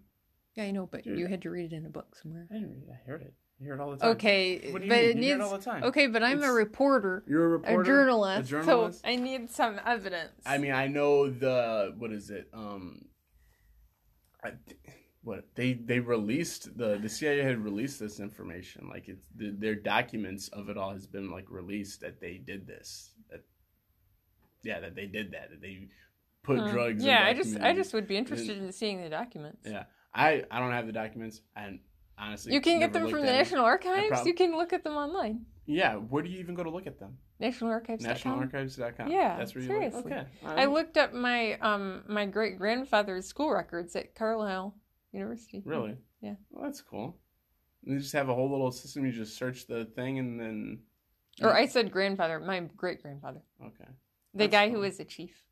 Yeah, 0.55 0.65
I 0.65 0.71
know, 0.71 0.85
but 0.85 1.03
Dude. 1.03 1.17
you 1.17 1.27
had 1.27 1.41
to 1.43 1.49
read 1.49 1.71
it 1.73 1.75
in 1.75 1.85
a 1.85 1.89
book 1.89 2.15
somewhere. 2.21 2.47
I 2.51 2.53
didn't 2.55 2.69
read 2.69 2.83
it 2.83 2.89
I 2.91 3.09
heard 3.09 3.21
it 3.21 3.33
I 3.59 3.63
hear 3.63 3.73
it 3.73 3.79
all 3.79 3.91
the 3.91 3.97
time 3.97 4.09
Okay, 4.11 4.71
What 4.71 4.79
do 4.81 4.85
you 4.85 4.91
but 4.91 4.99
mean? 5.01 5.09
it 5.09 5.15
You 5.17 5.23
hear 5.23 5.33
it 5.35 5.37
needs. 5.39 5.51
all 5.51 5.57
the 5.57 5.63
time. 5.63 5.83
Okay, 5.85 6.05
but 6.07 6.21
I'm 6.23 6.43
a 6.43 6.51
reporter, 6.51 7.23
you're 7.27 7.45
a 7.45 7.49
reporter, 7.49 7.81
a 7.81 7.85
journalist, 7.85 8.47
a 8.47 8.51
journalist 8.51 9.01
so 9.01 9.09
I 9.09 9.15
need 9.15 9.49
some 9.49 9.79
evidence. 9.85 10.33
I 10.45 10.59
mean, 10.59 10.73
I 10.73 10.87
know 10.87 11.29
the 11.29 11.95
what 11.97 12.11
is 12.11 12.29
it? 12.29 12.47
Um, 12.53 13.05
I, 14.43 14.51
what 15.27 15.43
they 15.55 15.73
they 15.73 15.99
released 15.99 16.77
the 16.77 16.97
the 16.97 17.09
CIA 17.09 17.41
had 17.43 17.59
released 17.63 17.99
this 17.99 18.19
information. 18.27 18.87
Like 18.89 19.05
it's 19.09 19.25
the, 19.35 19.51
their 19.63 19.75
documents 19.75 20.47
of 20.49 20.69
it 20.69 20.77
all 20.77 20.93
has 20.93 21.05
been 21.05 21.29
like 21.37 21.45
released 21.49 22.01
that 22.01 22.19
they 22.21 22.35
did 22.51 22.65
this. 22.65 23.11
That 23.29 23.41
yeah, 24.63 24.79
that 24.79 24.95
they 24.95 25.05
did 25.05 25.31
that. 25.33 25.49
That 25.51 25.61
they 25.61 25.75
put 26.43 26.59
Hmm. 26.59 26.71
drugs. 26.73 27.03
in 27.03 27.09
Yeah, 27.09 27.25
I 27.25 27.33
just 27.33 27.59
I 27.59 27.73
just 27.73 27.93
would 27.93 28.07
be 28.07 28.17
interested 28.17 28.57
in 28.57 28.71
seeing 28.71 29.01
the 29.01 29.09
documents. 29.09 29.63
yeah. 29.69 29.83
I 30.13 30.43
I 30.49 30.59
don't 30.59 30.71
have 30.71 30.87
the 30.87 30.93
documents, 31.03 31.41
and 31.55 31.79
honestly, 32.17 32.53
You 32.53 32.61
can 32.61 32.79
get 32.79 32.93
them 32.93 33.09
from 33.09 33.21
the 33.21 33.27
at 33.27 33.33
'em. 33.33 33.37
National 33.43 33.65
Archives. 33.65 34.07
prob- 34.09 34.27
you 34.27 34.33
can 34.33 34.51
look 34.55 34.71
at 34.73 34.83
them 34.83 34.95
online. 34.95 35.45
Yeah, 35.65 35.95
where 35.97 36.23
do 36.23 36.29
you 36.29 36.39
even 36.39 36.55
go 36.55 36.63
to 36.63 36.69
look 36.69 36.87
at 36.87 36.97
them? 36.97 37.17
NationalArchives.com. 37.41 38.07
NationalArchives.com. 38.15 39.11
Yeah, 39.11 39.37
that's 39.37 39.53
where 39.53 39.61
you 39.63 39.67
seriously. 39.69 40.03
Look. 40.03 40.11
Okay, 40.13 40.25
all 40.45 40.57
I 40.57 40.65
looked 40.65 40.95
up 40.97 41.13
my 41.13 41.59
um 41.59 42.03
my 42.07 42.25
great 42.25 42.57
grandfather's 42.57 43.25
school 43.27 43.51
records 43.51 43.93
at 43.97 44.15
Carlisle 44.15 44.73
University. 45.11 45.61
Really? 45.65 45.97
Yeah. 46.21 46.35
Well, 46.51 46.65
that's 46.65 46.81
cool. 46.81 47.17
And 47.85 47.95
they 47.95 48.01
just 48.01 48.13
have 48.13 48.29
a 48.29 48.35
whole 48.35 48.49
little 48.51 48.71
system. 48.71 49.05
You 49.05 49.11
just 49.11 49.37
search 49.37 49.67
the 49.67 49.85
thing, 49.85 50.19
and 50.19 50.39
then. 50.39 50.79
Or 51.41 51.55
I 51.55 51.67
said 51.67 51.91
grandfather, 51.91 52.39
my 52.39 52.61
great 52.75 53.01
grandfather, 53.01 53.41
Okay, 53.61 53.85
the 54.33 54.39
That's 54.47 54.51
guy 54.51 54.69
who 54.71 54.79
was 54.79 54.99
a 54.99 55.05
chief. 55.05 55.43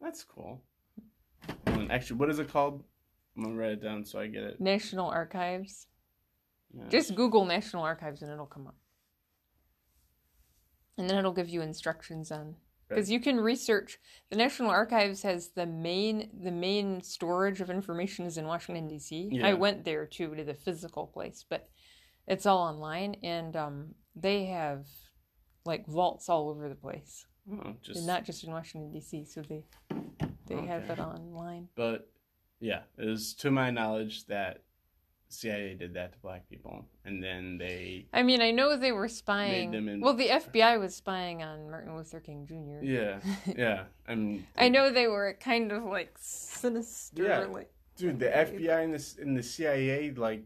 that's 0.00 0.24
cool. 0.24 0.62
And 1.66 1.92
actually, 1.92 2.16
what 2.16 2.30
is 2.30 2.38
it 2.38 2.50
called? 2.50 2.82
I'm 3.36 3.42
gonna 3.44 3.54
write 3.54 3.72
it 3.72 3.82
down 3.82 4.02
so 4.04 4.18
I 4.18 4.28
get 4.28 4.44
it. 4.44 4.60
National 4.60 5.08
Archives. 5.10 5.88
Yeah. 6.74 6.88
Just 6.88 7.14
Google 7.14 7.44
National 7.44 7.82
Archives 7.82 8.22
and 8.22 8.32
it'll 8.32 8.46
come 8.46 8.66
up. 8.66 8.76
And 10.96 11.08
then 11.08 11.18
it'll 11.18 11.32
give 11.32 11.50
you 11.50 11.60
instructions 11.60 12.32
on 12.32 12.56
because 12.88 13.10
you 13.10 13.20
can 13.20 13.38
research. 13.40 13.98
The 14.30 14.36
National 14.36 14.70
Archives 14.70 15.22
has 15.22 15.48
the 15.48 15.66
main 15.66 16.30
the 16.42 16.50
main 16.50 17.02
storage 17.02 17.60
of 17.60 17.70
information 17.70 18.26
is 18.26 18.38
in 18.38 18.46
Washington 18.46 18.88
D.C. 18.88 19.30
Yeah. 19.32 19.46
I 19.48 19.54
went 19.54 19.84
there 19.84 20.06
too 20.06 20.34
to 20.34 20.44
the 20.44 20.54
physical 20.54 21.06
place, 21.06 21.44
but 21.48 21.68
it's 22.26 22.46
all 22.46 22.58
online 22.58 23.16
and 23.22 23.56
um, 23.56 23.94
they 24.14 24.46
have 24.46 24.86
like 25.64 25.86
vaults 25.86 26.28
all 26.28 26.48
over 26.48 26.68
the 26.68 26.74
place, 26.74 27.26
Oh, 27.50 27.74
just 27.82 27.98
and 27.98 28.06
not 28.06 28.24
just 28.24 28.44
in 28.44 28.50
Washington 28.52 28.92
D.C. 28.92 29.24
So 29.24 29.42
they 29.42 29.64
they 30.46 30.66
have 30.66 30.88
it 30.90 30.98
online. 30.98 31.68
But 31.76 32.08
yeah, 32.60 32.82
it 32.98 33.08
is 33.08 33.34
to 33.34 33.50
my 33.50 33.70
knowledge 33.70 34.26
that 34.26 34.62
CIA 35.28 35.74
did 35.74 35.94
that 35.94 36.12
to 36.12 36.18
black 36.20 36.48
people, 36.48 36.86
and 37.04 37.22
then 37.22 37.58
they 37.58 38.06
I 38.12 38.22
mean, 38.22 38.40
I 38.40 38.50
know 38.52 38.76
they 38.76 38.92
were 38.92 39.08
spying. 39.08 39.74
in- 39.74 40.00
well, 40.00 40.14
the 40.14 40.28
FBI 40.28 40.78
was 40.78 40.94
spying 40.94 41.42
on 41.42 41.70
Martin 41.70 41.96
Luther 41.96 42.20
King 42.20 42.46
Jr. 42.46 42.84
yeah 42.84 43.20
yeah 43.56 43.84
I 44.06 44.14
mean 44.14 44.46
I 44.56 44.68
know 44.68 44.92
they 44.92 45.08
were 45.08 45.36
kind 45.40 45.72
of 45.72 45.84
like 45.84 46.14
sinister. 46.18 47.24
Yeah. 47.24 47.38
Like, 47.46 47.70
dude 47.96 48.18
the 48.18 48.26
FBI 48.26 48.84
and 48.84 48.94
the 48.94 49.22
and 49.22 49.36
the 49.36 49.42
CIA 49.42 50.12
like 50.12 50.44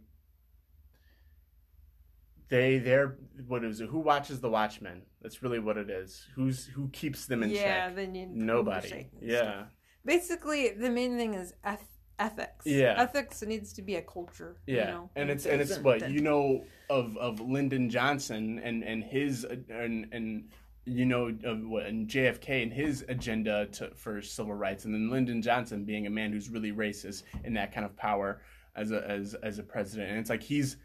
they 2.49 2.79
they're 2.79 3.17
what 3.47 3.65
is 3.65 3.81
it 3.81 3.89
who 3.89 3.99
watches 3.99 4.41
the 4.41 4.49
Watchmen 4.51 5.03
that's 5.23 5.43
really 5.43 5.59
what 5.59 5.77
it 5.77 5.91
is 5.91 6.27
who's 6.35 6.67
who 6.67 6.89
keeps 6.89 7.27
them 7.27 7.43
in 7.43 7.51
yeah, 7.51 7.87
check 7.87 7.97
they 7.97 8.07
need 8.07 8.31
nobody 8.31 9.09
yeah 9.21 9.39
stuff. 9.39 9.67
Basically, 10.03 10.71
the 10.71 10.89
main 10.89 11.19
thing 11.19 11.35
is 11.35 11.53
eth- 11.63 12.00
ethics. 12.21 12.67
Yeah. 12.67 12.95
ethics 12.99 13.43
needs 13.43 13.73
to 13.73 13.83
be 13.83 13.97
a 13.97 14.03
culture. 14.03 14.57
Yeah, 14.67 14.77
you 14.77 14.85
know? 14.93 15.11
and 15.17 15.31
it's 15.31 15.47
and 15.47 15.61
it's 15.61 15.73
isn't 15.73 15.83
what 15.85 16.01
that- 16.01 16.11
you 16.13 16.21
know 16.21 16.65
of 16.89 17.17
of 17.17 17.41
Lyndon 17.41 17.91
Johnson 17.91 18.61
and 18.63 18.85
and 18.85 19.03
his 19.03 19.45
and 19.45 20.07
and 20.13 20.49
you 20.85 21.05
know 21.05 21.35
of 21.45 21.67
what 21.67 21.87
and 21.87 22.09
JFK 22.09 22.63
and 22.63 22.73
his 22.73 23.05
agenda 23.09 23.67
to 23.73 23.91
for 23.95 24.23
civil 24.23 24.55
rights, 24.55 24.85
and 24.85 24.95
then 24.95 25.11
Lyndon 25.11 25.43
Johnson 25.43 25.85
being 25.85 26.07
a 26.07 26.11
man 26.11 26.33
who's 26.33 26.49
really 26.51 26.73
racist 26.73 27.25
in 27.45 27.55
that 27.55 27.73
kind 27.73 27.85
of 27.85 27.97
power 27.97 28.41
as 28.77 28.93
a 28.93 29.09
as 29.09 29.35
as 29.43 29.59
a 29.59 29.63
president, 29.63 30.11
and 30.11 30.19
it's 30.19 30.31
like 30.31 30.43
he's 30.43 30.77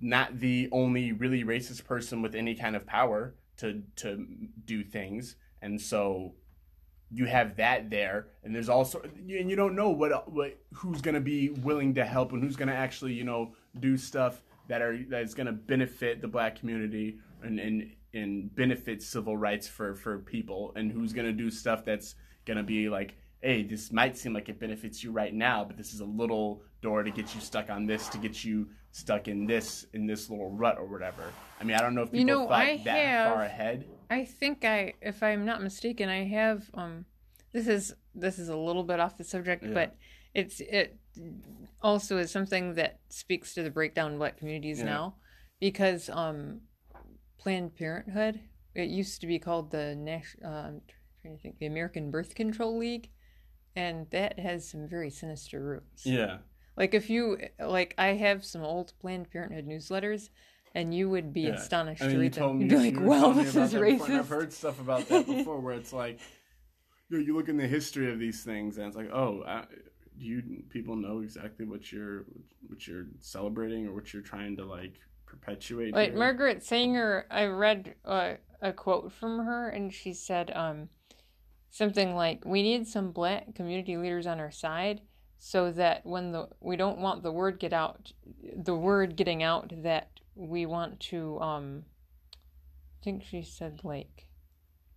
not 0.00 0.38
the 0.38 0.68
only 0.72 1.12
really 1.12 1.44
racist 1.44 1.84
person 1.84 2.22
with 2.22 2.34
any 2.34 2.54
kind 2.54 2.74
of 2.76 2.86
power 2.86 3.34
to 3.58 3.82
to 3.96 4.26
do 4.64 4.82
things, 4.82 5.36
and 5.62 5.80
so 5.80 6.34
you 7.12 7.26
have 7.26 7.56
that 7.56 7.90
there, 7.90 8.28
and 8.44 8.54
there's 8.54 8.68
also 8.68 9.00
and 9.02 9.50
you 9.50 9.56
don't 9.56 9.74
know 9.74 9.90
what 9.90 10.30
what 10.30 10.58
who's 10.74 11.00
gonna 11.00 11.20
be 11.20 11.50
willing 11.50 11.94
to 11.94 12.04
help 12.04 12.32
and 12.32 12.42
who's 12.42 12.56
gonna 12.56 12.72
actually 12.72 13.12
you 13.12 13.24
know 13.24 13.52
do 13.80 13.96
stuff 13.96 14.42
that 14.68 14.80
are 14.80 14.98
that 15.08 15.22
is 15.22 15.34
gonna 15.34 15.52
benefit 15.52 16.20
the 16.20 16.28
black 16.28 16.58
community 16.58 17.18
and 17.42 17.58
and 17.58 17.90
and 18.14 18.54
benefit 18.54 19.02
civil 19.02 19.36
rights 19.36 19.66
for 19.66 19.94
for 19.94 20.18
people, 20.18 20.72
and 20.76 20.92
who's 20.92 21.12
gonna 21.12 21.32
do 21.32 21.50
stuff 21.50 21.84
that's 21.84 22.14
gonna 22.44 22.62
be 22.62 22.88
like. 22.88 23.16
Hey, 23.42 23.62
this 23.62 23.90
might 23.90 24.18
seem 24.18 24.34
like 24.34 24.48
it 24.50 24.60
benefits 24.60 25.02
you 25.02 25.12
right 25.12 25.32
now, 25.32 25.64
but 25.64 25.76
this 25.78 25.94
is 25.94 26.00
a 26.00 26.04
little 26.04 26.62
door 26.82 27.02
to 27.02 27.10
get 27.10 27.34
you 27.34 27.40
stuck 27.40 27.70
on 27.70 27.86
this, 27.86 28.08
to 28.10 28.18
get 28.18 28.44
you 28.44 28.68
stuck 28.92 29.28
in 29.28 29.46
this 29.46 29.86
in 29.94 30.06
this 30.06 30.28
little 30.28 30.50
rut 30.50 30.76
or 30.78 30.84
whatever. 30.86 31.22
I 31.60 31.64
mean, 31.64 31.76
I 31.76 31.80
don't 31.80 31.94
know 31.94 32.02
if 32.02 32.08
people 32.08 32.18
You 32.20 32.26
know, 32.26 32.42
thought 32.46 32.52
I 32.60 32.76
that 32.84 33.06
have- 33.06 33.32
far 33.32 33.42
ahead. 33.44 33.86
I 34.10 34.24
think 34.24 34.64
I, 34.64 34.94
if 35.00 35.22
I'm 35.22 35.44
not 35.44 35.62
mistaken, 35.62 36.08
I 36.08 36.24
have. 36.24 36.68
Um, 36.74 37.06
this 37.52 37.66
is 37.66 37.94
this 38.14 38.38
is 38.38 38.48
a 38.48 38.56
little 38.56 38.82
bit 38.82 39.00
off 39.00 39.16
the 39.16 39.24
subject, 39.24 39.62
Yeah. 39.64 39.72
but 39.72 39.96
it's 40.34 40.60
it 40.60 40.98
also 41.82 42.18
is 42.18 42.30
something 42.30 42.74
that 42.74 43.00
speaks 43.08 43.54
to 43.54 43.62
the 43.62 43.70
breakdown 43.70 44.12
in 44.12 44.18
black 44.18 44.36
communities 44.36 44.80
Yeah. 44.80 44.84
now, 44.86 45.14
because 45.60 46.10
um, 46.10 46.60
Planned 47.38 47.74
Parenthood. 47.74 48.40
It 48.74 48.88
used 48.88 49.20
to 49.22 49.26
be 49.26 49.38
called 49.38 49.70
the 49.70 49.94
national. 49.96 50.52
Uh, 50.52 50.56
I'm 50.68 50.80
trying 51.22 51.36
to 51.36 51.42
think, 51.42 51.58
the 51.58 51.66
American 51.66 52.10
Birth 52.12 52.34
Control 52.36 52.76
League, 52.78 53.10
and 53.76 54.06
that 54.10 54.38
has 54.38 54.68
some 54.68 54.86
very 54.88 55.10
sinister 55.10 55.60
roots. 55.60 56.06
Yeah. 56.06 56.38
Like 56.76 56.94
if 56.94 57.10
you 57.10 57.38
like, 57.58 57.94
I 57.98 58.08
have 58.08 58.44
some 58.44 58.62
old 58.62 58.92
Planned 59.00 59.30
Parenthood 59.30 59.66
newsletters, 59.66 60.30
and 60.74 60.94
you 60.94 61.10
would 61.10 61.32
be 61.32 61.42
Yeah. 61.42 61.54
astonished 61.54 62.02
I 62.02 62.06
mean, 62.06 62.14
to 62.16 62.20
read 62.20 62.32
told 62.32 62.50
them. 62.52 62.58
me 62.58 62.64
You'd 62.64 62.92
be 62.92 62.98
like, 62.98 63.08
"Well, 63.08 63.32
this 63.32 63.54
is 63.54 63.74
and 63.74 64.16
I've 64.16 64.28
heard 64.28 64.52
stuff 64.52 64.80
about 64.80 65.08
that 65.08 65.26
before, 65.26 65.60
where 65.60 65.74
it's 65.74 65.92
like, 65.92 66.20
you, 67.08 67.18
know, 67.18 67.24
you 67.24 67.36
look 67.36 67.48
in 67.48 67.56
the 67.56 67.66
history 67.66 68.10
of 68.10 68.18
these 68.18 68.44
things, 68.44 68.78
and 68.78 68.86
it's 68.86 68.96
like, 68.96 69.10
oh, 69.12 69.42
I, 69.46 69.64
do 70.18 70.26
you 70.26 70.62
people 70.68 70.96
know 70.96 71.20
exactly 71.20 71.66
what 71.66 71.90
you're 71.90 72.24
what 72.68 72.86
you're 72.86 73.06
celebrating 73.18 73.86
or 73.86 73.94
what 73.94 74.12
you're 74.12 74.22
trying 74.22 74.56
to 74.56 74.64
like 74.64 74.94
perpetuate? 75.26 75.94
Like? 75.94 76.14
Margaret 76.14 76.62
Sanger, 76.62 77.26
I 77.30 77.46
read 77.46 77.94
uh, 78.04 78.34
a 78.60 78.72
quote 78.72 79.12
from 79.12 79.44
her, 79.44 79.68
and 79.68 79.92
she 79.92 80.12
said 80.12 80.50
um, 80.54 80.88
something 81.70 82.14
like, 82.14 82.44
"We 82.44 82.62
need 82.62 82.86
some 82.86 83.12
black 83.12 83.54
community 83.54 83.96
leaders 83.96 84.26
on 84.26 84.40
our 84.40 84.50
side, 84.50 85.00
so 85.38 85.70
that 85.72 86.04
when 86.04 86.32
the 86.32 86.48
we 86.60 86.76
don't 86.76 86.98
want 86.98 87.22
the 87.22 87.32
word 87.32 87.58
get 87.58 87.72
out, 87.72 88.12
the 88.54 88.74
word 88.76 89.16
getting 89.16 89.42
out 89.42 89.72
that 89.82 90.10
we 90.34 90.66
want 90.66 91.00
to." 91.00 91.40
Um, 91.40 91.84
I 93.00 93.04
think 93.04 93.24
she 93.24 93.42
said 93.42 93.80
like 93.82 94.26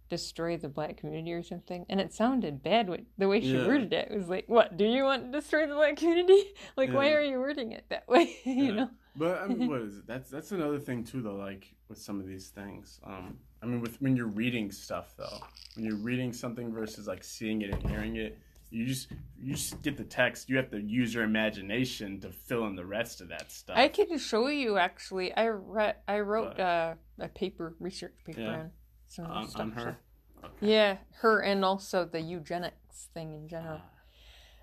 destroy 0.10 0.58
the 0.58 0.68
black 0.70 0.98
community 0.98 1.34
or 1.34 1.42
something 1.42 1.86
and 1.90 2.00
it 2.00 2.14
sounded 2.14 2.62
bad 2.62 2.88
what, 2.88 3.00
the 3.18 3.28
way 3.28 3.40
she 3.42 3.54
Yeah. 3.58 3.66
worded 3.66 3.94
it. 3.94 4.10
it 4.12 4.16
was 4.16 4.28
like 4.28 4.44
what 4.48 4.78
do 4.78 4.86
you 4.86 5.04
want 5.06 5.32
to 5.32 5.40
destroy 5.40 5.66
the 5.66 5.74
black 5.74 5.96
community 5.96 6.44
like 6.78 6.94
why 6.94 7.12
are 7.14 7.22
you 7.22 7.40
wording 7.40 7.72
it 7.72 7.86
that 7.90 8.08
way 8.08 8.36
you 8.44 8.66
Yeah. 8.66 8.72
know 8.74 8.90
But 9.16 9.42
I 9.42 9.48
mean, 9.48 9.68
what 9.70 9.82
is 9.82 9.98
it? 9.98 10.08
That's 10.08 10.30
that's 10.30 10.52
another 10.52 10.80
thing 10.80 11.04
too, 11.04 11.22
though. 11.22 11.36
Like 11.36 11.74
with 11.90 11.98
some 12.00 12.20
of 12.20 12.28
these 12.28 12.48
things, 12.50 13.00
um, 13.04 13.38
I 13.62 13.66
mean, 13.66 13.82
with 13.82 14.02
when 14.02 14.16
you're 14.16 14.28
reading 14.28 14.72
stuff, 14.72 15.14
though, 15.18 15.40
when 15.76 15.86
you're 15.86 15.96
reading 15.98 16.34
something 16.34 16.72
versus 16.74 17.08
like 17.08 17.24
seeing 17.24 17.62
it 17.62 17.72
and 17.72 17.90
hearing 17.90 18.16
it, 18.16 18.38
you 18.72 18.86
just 18.88 19.10
you 19.40 19.54
just 19.54 19.82
get 19.84 19.98
the 19.98 20.04
text. 20.04 20.50
You 20.50 20.58
have 20.58 20.72
to 20.72 20.82
use 20.82 21.14
your 21.14 21.24
imagination 21.24 22.20
to 22.22 22.32
fill 22.32 22.66
in 22.68 22.76
the 22.76 22.86
rest 22.86 23.22
of 23.22 23.30
that 23.30 23.52
stuff. 23.52 23.78
I 23.78 23.88
can 23.88 24.18
show 24.18 24.48
you 24.48 24.78
actually. 24.78 25.34
I 25.34 25.48
read. 25.48 25.96
I 26.08 26.20
wrote 26.22 26.60
uh, 26.60 26.96
a 27.20 27.28
paper, 27.28 27.76
research 27.80 28.16
paper 28.26 28.42
Yeah. 28.42 28.60
on 28.60 28.72
some 29.08 29.48
stuff. 29.48 29.62
on 29.62 29.72
her. 29.72 29.98
so- 30.42 30.50
Yeah, 30.60 30.98
her 31.22 31.40
and 31.42 31.64
also 31.64 32.04
the 32.06 32.20
eugenics 32.20 33.10
thing 33.14 33.34
in 33.34 33.48
general. 33.48 33.80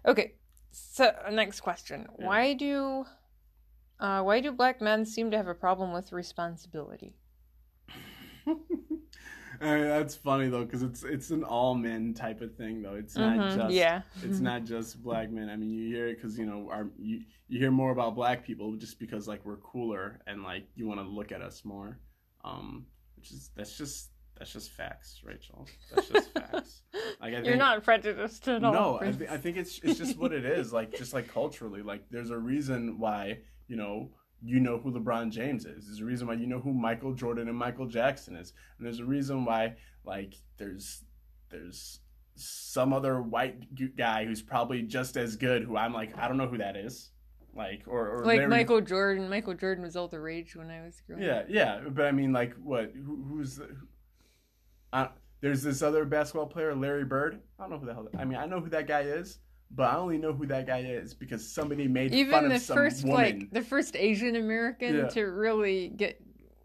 Okay, 0.05 0.33
so 0.73 1.13
next 1.31 1.61
question: 1.61 2.07
Yeah. 2.19 2.27
Why 2.27 2.55
do, 2.55 3.05
uh, 4.01 4.23
why 4.23 4.41
do 4.41 4.51
black 4.53 4.81
men 4.81 5.05
seem 5.05 5.31
to 5.31 5.37
have 5.37 5.47
a 5.49 5.55
problem 5.55 5.93
with 5.93 6.13
responsibility? 6.13 7.17
I 9.61 9.75
mean, 9.77 9.89
that's 9.89 10.17
funny 10.17 10.49
though, 10.49 10.65
because 10.65 10.83
it's 10.83 11.03
it's 11.05 11.31
an 11.31 11.45
all 11.45 11.75
men 11.75 12.15
type 12.15 12.41
of 12.41 12.57
thing 12.57 12.83
though. 12.83 12.95
It's 12.95 13.19
not 13.19 13.41
Mhm, 13.41 13.47
just 13.47 13.75
yeah, 13.75 14.03
it's 14.23 14.41
not 14.41 14.65
just 14.65 15.03
black 15.03 15.31
men. 15.31 15.51
I 15.51 15.57
mean, 15.57 15.71
you 15.71 15.87
hear 15.95 16.09
it 16.09 16.17
because 16.17 16.39
you 16.39 16.47
know 16.47 16.69
our 16.71 16.89
you 16.99 17.21
you 17.49 17.59
hear 17.59 17.71
more 17.71 17.91
about 17.93 18.15
black 18.15 18.45
people 18.45 18.75
just 18.77 18.99
because 18.99 19.29
like 19.29 19.45
we're 19.45 19.59
cooler 19.59 20.21
and 20.27 20.43
like 20.43 20.65
you 20.77 20.87
want 20.87 21.01
to 21.01 21.07
look 21.07 21.33
at 21.33 21.43
us 21.43 21.65
more. 21.65 21.99
Um, 22.45 22.87
which 23.17 23.31
is 23.33 23.51
that's 23.55 23.77
just 23.77 24.11
that's 24.39 24.53
just 24.53 24.71
facts, 24.73 25.21
Rachel. 25.25 25.69
That's 25.91 26.09
just 26.09 26.33
facts. 26.35 26.83
Like 27.21 27.35
I 27.35 27.43
You're 27.43 27.57
not 27.57 27.83
prejudiced 27.85 28.49
at 28.49 28.65
all. 28.65 28.73
no, 28.73 28.99
I, 29.01 29.13
th- 29.13 29.31
I 29.31 29.37
think 29.37 29.57
it's 29.57 29.79
it's 29.83 29.97
just 29.97 30.17
what 30.17 30.33
it 30.33 30.45
is. 30.45 30.73
Like 30.73 30.95
just 30.95 31.13
like 31.13 31.29
culturally, 31.29 31.83
like 31.83 32.05
there's 32.11 32.31
a 32.31 32.39
reason 32.39 32.99
why 32.99 33.39
you 33.71 33.77
know 33.77 34.11
you 34.43 34.59
know 34.61 34.79
who 34.79 34.91
LeBron 34.93 35.31
James 35.31 35.65
is. 35.65 35.87
There's 35.87 36.01
a 36.01 36.05
reason 36.05 36.27
why 36.27 36.35
you 36.35 36.47
know 36.47 36.61
who 36.61 36.73
Michael 36.73 37.15
Jordan 37.15 37.49
and 37.49 37.57
Michael 37.57 37.87
Jackson 37.87 38.37
is, 38.37 38.53
and 38.79 38.87
there's 38.87 39.01
a 39.01 39.05
reason 39.05 39.45
why 39.45 39.77
like 40.05 40.35
there's 40.59 41.05
there's 41.51 42.01
some 42.37 42.93
other 42.93 43.21
white 43.23 43.57
guy 43.97 44.25
who's 44.25 44.43
probably 44.43 44.83
just 44.83 45.17
as 45.17 45.37
good. 45.37 45.65
Who 45.65 45.77
I'm 45.77 45.93
like 45.95 46.17
I 46.19 46.27
don't 46.29 46.37
know 46.37 46.49
who 46.49 46.59
that 46.59 46.77
is. 46.77 47.11
Like 47.55 47.83
or, 47.87 48.09
or 48.09 48.25
like 48.25 48.39
Larry- 48.39 48.49
Michael 48.49 48.81
Jordan. 48.81 49.29
Michael 49.29 49.55
Jordan 49.55 49.83
was 49.85 49.97
all 49.97 50.09
the 50.09 50.21
rage 50.21 50.55
when 50.57 50.71
I 50.71 50.83
was 50.83 51.01
growing 51.07 51.23
Yeah, 51.23 51.39
up. 51.41 51.47
yeah, 51.49 51.81
yeah, 51.83 51.89
but 51.91 52.07
I 52.07 52.13
mean, 52.13 52.33
like, 52.33 52.55
what? 52.63 52.93
Who, 52.95 53.25
who's 53.29 53.57
the? 53.57 53.65
Who, 53.65 53.87
uh, 54.93 55.09
there's 55.41 55.63
this 55.63 55.83
other 55.83 56.05
basketball 56.05 56.47
player, 56.47 56.75
Larry 56.77 57.05
Bird. 57.05 57.41
I 57.59 57.63
don't 57.63 57.71
know 57.71 57.79
who 57.79 57.87
the 57.87 57.95
hell. 57.95 58.07
I 58.19 58.25
mean, 58.25 58.39
I 58.39 58.47
know 58.47 58.61
who 58.61 58.71
that 58.71 58.87
guy 58.87 59.01
is, 59.01 59.39
but 59.71 59.85
I 59.93 59.97
only 59.97 60.19
know 60.19 60.33
who 60.33 60.47
that 60.47 60.67
guy 60.67 60.81
is 60.81 61.15
because 61.15 61.47
somebody 61.49 61.87
made 61.89 62.13
Even 62.15 62.33
fun 62.33 62.49
the 62.49 62.57
of 62.57 62.63
some 62.63 62.77
first 62.77 63.05
woman. 63.05 63.17
like 63.17 63.51
the 63.53 63.63
first 63.63 63.97
Asian 63.97 64.37
American 64.37 64.95
Yeah. 64.97 65.09
to 65.09 65.23
really 65.25 65.89
get 65.89 66.21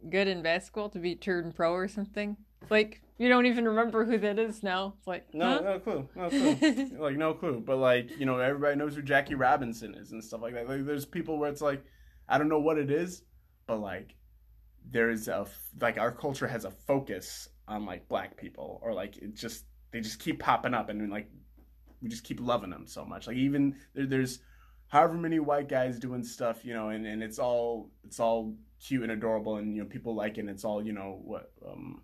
good 0.09 0.27
in 0.27 0.41
basketball 0.41 0.89
to 0.89 0.99
be 0.99 1.15
turned 1.15 1.55
pro 1.55 1.73
or 1.73 1.87
something. 1.87 2.37
Like 2.69 3.01
you 3.17 3.29
don't 3.29 3.45
even 3.45 3.65
remember 3.67 4.05
who 4.05 4.17
that 4.17 4.39
is 4.39 4.61
now. 4.63 4.95
It's 4.97 5.07
like 5.07 5.33
No, 5.33 5.45
huh? 5.53 5.59
no 5.61 5.79
clue. 5.79 6.09
No 6.15 6.29
clue. 6.29 6.89
like 6.99 7.15
no 7.17 7.33
clue. 7.33 7.61
But 7.65 7.77
like, 7.77 8.17
you 8.19 8.25
know, 8.25 8.39
everybody 8.39 8.75
knows 8.75 8.95
who 8.95 9.01
Jackie 9.01 9.35
Robinson 9.35 9.93
is 9.95 10.11
and 10.11 10.23
stuff 10.23 10.41
like 10.41 10.53
that. 10.55 10.67
Like 10.67 10.85
there's 10.85 11.05
people 11.05 11.37
where 11.37 11.49
it's 11.49 11.61
like, 11.61 11.83
I 12.27 12.37
don't 12.37 12.49
know 12.49 12.59
what 12.59 12.77
it 12.77 12.89
is, 12.91 13.21
but 13.67 13.79
like 13.79 14.15
there's 14.89 15.27
a 15.27 15.45
like 15.79 15.97
our 15.97 16.11
culture 16.11 16.47
has 16.47 16.65
a 16.65 16.71
focus 16.71 17.49
on 17.67 17.85
like 17.85 18.07
black 18.07 18.37
people 18.37 18.79
or 18.83 18.93
like 18.93 19.17
it 19.17 19.35
just 19.35 19.65
they 19.91 19.99
just 20.01 20.19
keep 20.19 20.39
popping 20.39 20.73
up 20.73 20.89
and 20.89 21.09
like 21.09 21.27
we 22.05 22.09
just 22.09 22.23
keep 22.23 22.39
loving 22.39 22.69
them 22.69 22.85
so 22.85 23.03
much. 23.03 23.25
Like 23.25 23.35
even 23.37 23.75
there, 23.95 24.05
there's 24.05 24.39
however 24.89 25.15
many 25.15 25.39
white 25.39 25.67
guys 25.67 25.97
doing 25.97 26.23
stuff, 26.23 26.63
you 26.63 26.73
know, 26.75 26.89
and, 26.89 27.05
and 27.07 27.23
it's 27.23 27.39
all 27.39 27.89
it's 28.03 28.19
all 28.19 28.53
cute 28.79 29.01
and 29.01 29.11
adorable 29.11 29.57
and 29.57 29.75
you 29.75 29.81
know 29.81 29.89
people 29.89 30.13
like 30.15 30.37
it 30.37 30.41
and 30.41 30.49
it's 30.51 30.63
all, 30.63 30.85
you 30.85 30.93
know, 30.93 31.19
what 31.23 31.51
um 31.67 32.01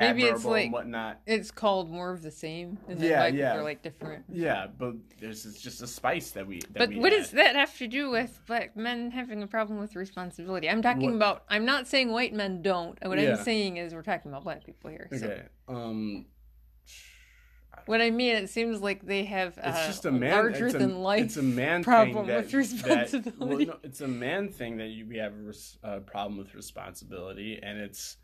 Maybe 0.00 0.24
it's 0.24 0.46
like- 0.46 0.64
and 0.64 0.72
whatnot. 0.72 1.20
It's 1.26 1.50
called 1.50 1.90
more 1.90 2.10
of 2.10 2.22
the 2.22 2.30
same. 2.30 2.78
And 2.88 2.98
Yeah, 2.98 3.18
black 3.28 3.34
yeah. 3.34 3.56
are 3.58 3.62
like 3.62 3.82
different. 3.82 4.24
Yeah, 4.32 4.66
but 4.66 4.94
there's 5.20 5.44
just 5.60 5.82
a 5.82 5.86
spice 5.86 6.30
that 6.32 6.46
we. 6.46 6.60
That 6.60 6.72
But 6.74 6.88
we 6.88 6.98
what 6.98 7.12
add. 7.12 7.16
does 7.18 7.30
that 7.32 7.54
have 7.54 7.76
to 7.78 7.86
do 7.86 8.10
with 8.10 8.40
black 8.46 8.76
men 8.76 9.10
having 9.10 9.42
a 9.42 9.46
problem 9.46 9.78
with 9.78 9.94
responsibility? 9.94 10.70
I'm 10.70 10.80
talking 10.82 11.02
What- 11.10 11.14
about. 11.16 11.44
I'm 11.50 11.66
not 11.66 11.86
saying 11.86 12.10
white 12.10 12.32
men 12.32 12.62
don't. 12.62 12.98
What 13.06 13.18
Yeah. 13.18 13.36
I'm 13.36 13.44
saying 13.44 13.76
is 13.76 13.92
we're 13.94 14.02
talking 14.02 14.30
about 14.32 14.42
black 14.42 14.64
people 14.64 14.88
here. 14.90 15.06
So 15.12 15.26
Okay. 15.26 15.42
Um. 15.68 16.24
What 17.86 18.00
I 18.00 18.10
mean, 18.10 18.36
it 18.36 18.50
seems 18.50 18.80
like 18.80 19.04
they 19.06 19.24
have 19.24 19.58
It's 19.58 19.66
uh, 19.78 19.86
just 19.86 20.04
a 20.04 20.10
man. 20.12 20.32
larger 20.32 20.66
it's 20.66 20.74
a, 20.74 20.78
than 20.78 21.02
life. 21.02 21.24
It's 21.24 21.36
a 21.36 21.42
man 21.42 21.82
problem 21.84 22.26
that, 22.26 22.44
with 22.44 22.54
responsibility. 22.54 23.30
That, 23.30 23.38
well, 23.38 23.58
no, 23.58 23.76
it's 23.82 24.00
a 24.00 24.08
man 24.08 24.48
thing 24.48 24.76
that 24.78 24.88
you, 24.88 25.06
we 25.06 25.18
have 25.18 25.32
a 25.32 25.42
res, 25.42 25.78
uh, 25.84 25.98
problem 26.00 26.38
with 26.38 26.54
responsibility, 26.54 27.58
and 27.62 27.78
it's 27.78 28.16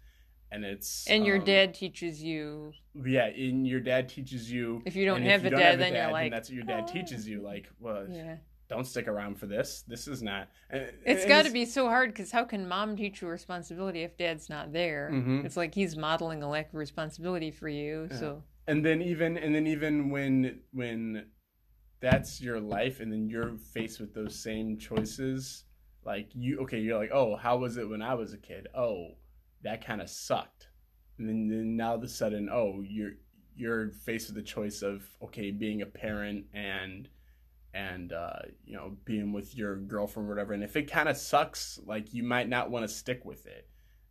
and 0.52 0.64
it's 0.64 1.06
and 1.08 1.26
your 1.26 1.38
um, 1.38 1.44
dad 1.44 1.74
teaches 1.74 2.22
you 2.22 2.72
Yeah, 2.94 3.26
and 3.26 3.66
your 3.66 3.80
dad 3.80 4.08
teaches 4.08 4.50
you. 4.50 4.82
if 4.86 4.94
you 4.96 5.04
don't 5.04 5.22
have 5.22 5.40
if 5.40 5.46
a 5.48 5.50
don't 5.50 5.58
dad, 5.60 5.66
have 5.66 5.74
a 5.74 5.78
then 5.78 5.92
dad, 5.92 6.02
you're 6.04 6.12
like, 6.12 6.30
that's 6.32 6.48
what 6.48 6.56
your 6.56 6.64
dad 6.64 6.84
"Oh." 6.88 6.92
teaches 6.92 7.28
you. 7.28 7.42
Like, 7.42 7.68
well, 7.80 8.06
yeah. 8.08 8.36
don't 8.68 8.84
stick 8.86 9.08
around 9.08 9.38
for 9.38 9.46
this. 9.46 9.82
This 9.88 10.06
is 10.06 10.22
not. 10.22 10.48
and- 10.70 10.92
It's 11.04 11.26
got 11.26 11.46
to 11.46 11.50
be 11.50 11.64
so 11.64 11.88
hard 11.88 12.10
because 12.10 12.30
how 12.30 12.44
can 12.44 12.68
mom 12.68 12.96
teach 12.96 13.22
you 13.22 13.28
responsibility 13.28 14.02
if 14.02 14.16
dad's 14.16 14.48
not 14.48 14.72
there? 14.72 15.10
Mhm. 15.12 15.44
It's 15.44 15.56
like 15.56 15.74
he's 15.74 15.96
modeling 15.96 16.42
a 16.44 16.48
lack 16.48 16.68
of 16.68 16.74
responsibility 16.74 17.50
for 17.50 17.68
you. 17.68 18.06
Yeah. 18.10 18.16
So 18.16 18.42
and 18.66 18.84
then 18.84 19.00
even 19.02 19.36
and 19.36 19.54
then 19.54 19.66
even 19.66 20.10
when 20.10 20.60
when 20.72 21.26
that's 22.00 22.40
your 22.40 22.60
life 22.60 23.00
and 23.00 23.12
then 23.12 23.28
you're 23.28 23.56
faced 23.72 24.00
with 24.00 24.14
those 24.14 24.38
same 24.38 24.78
choices 24.78 25.64
like 26.04 26.28
you 26.34 26.58
okay 26.60 26.78
you're 26.78 26.98
like 26.98 27.10
oh 27.12 27.36
how 27.36 27.56
was 27.56 27.76
it 27.76 27.88
when 27.88 28.02
i 28.02 28.14
was 28.14 28.32
a 28.32 28.38
kid? 28.38 28.68
Oh 28.76 29.16
that 29.62 29.84
kind 29.84 30.00
of 30.00 30.08
sucked. 30.08 30.68
And 31.18 31.28
then, 31.28 31.48
then 31.48 31.76
now 31.76 31.90
all 31.90 31.96
of 31.96 32.02
a 32.02 32.08
sudden 32.08 32.48
oh 32.52 32.82
you're 32.86 33.12
you're 33.56 33.90
faced 33.90 34.28
with 34.28 34.36
the 34.36 34.42
choice 34.42 34.82
of 34.82 35.02
okay 35.22 35.50
being 35.50 35.82
a 35.82 35.86
parent 35.86 36.44
and 36.52 37.08
and 37.74 38.12
uh, 38.12 38.38
you 38.64 38.74
know 38.74 38.96
being 39.04 39.32
with 39.32 39.54
your 39.54 39.76
girlfriend 39.76 40.28
or 40.28 40.32
whatever. 40.32 40.52
And 40.52 40.62
if 40.62 40.76
it 40.76 40.90
kind 40.90 41.08
of 41.08 41.16
sucks 41.16 41.78
like 41.84 42.14
you 42.14 42.22
might 42.22 42.48
not 42.48 42.70
want 42.70 42.88
to 42.88 42.94
stick 42.94 43.24
with 43.24 43.46
it. 43.46 43.68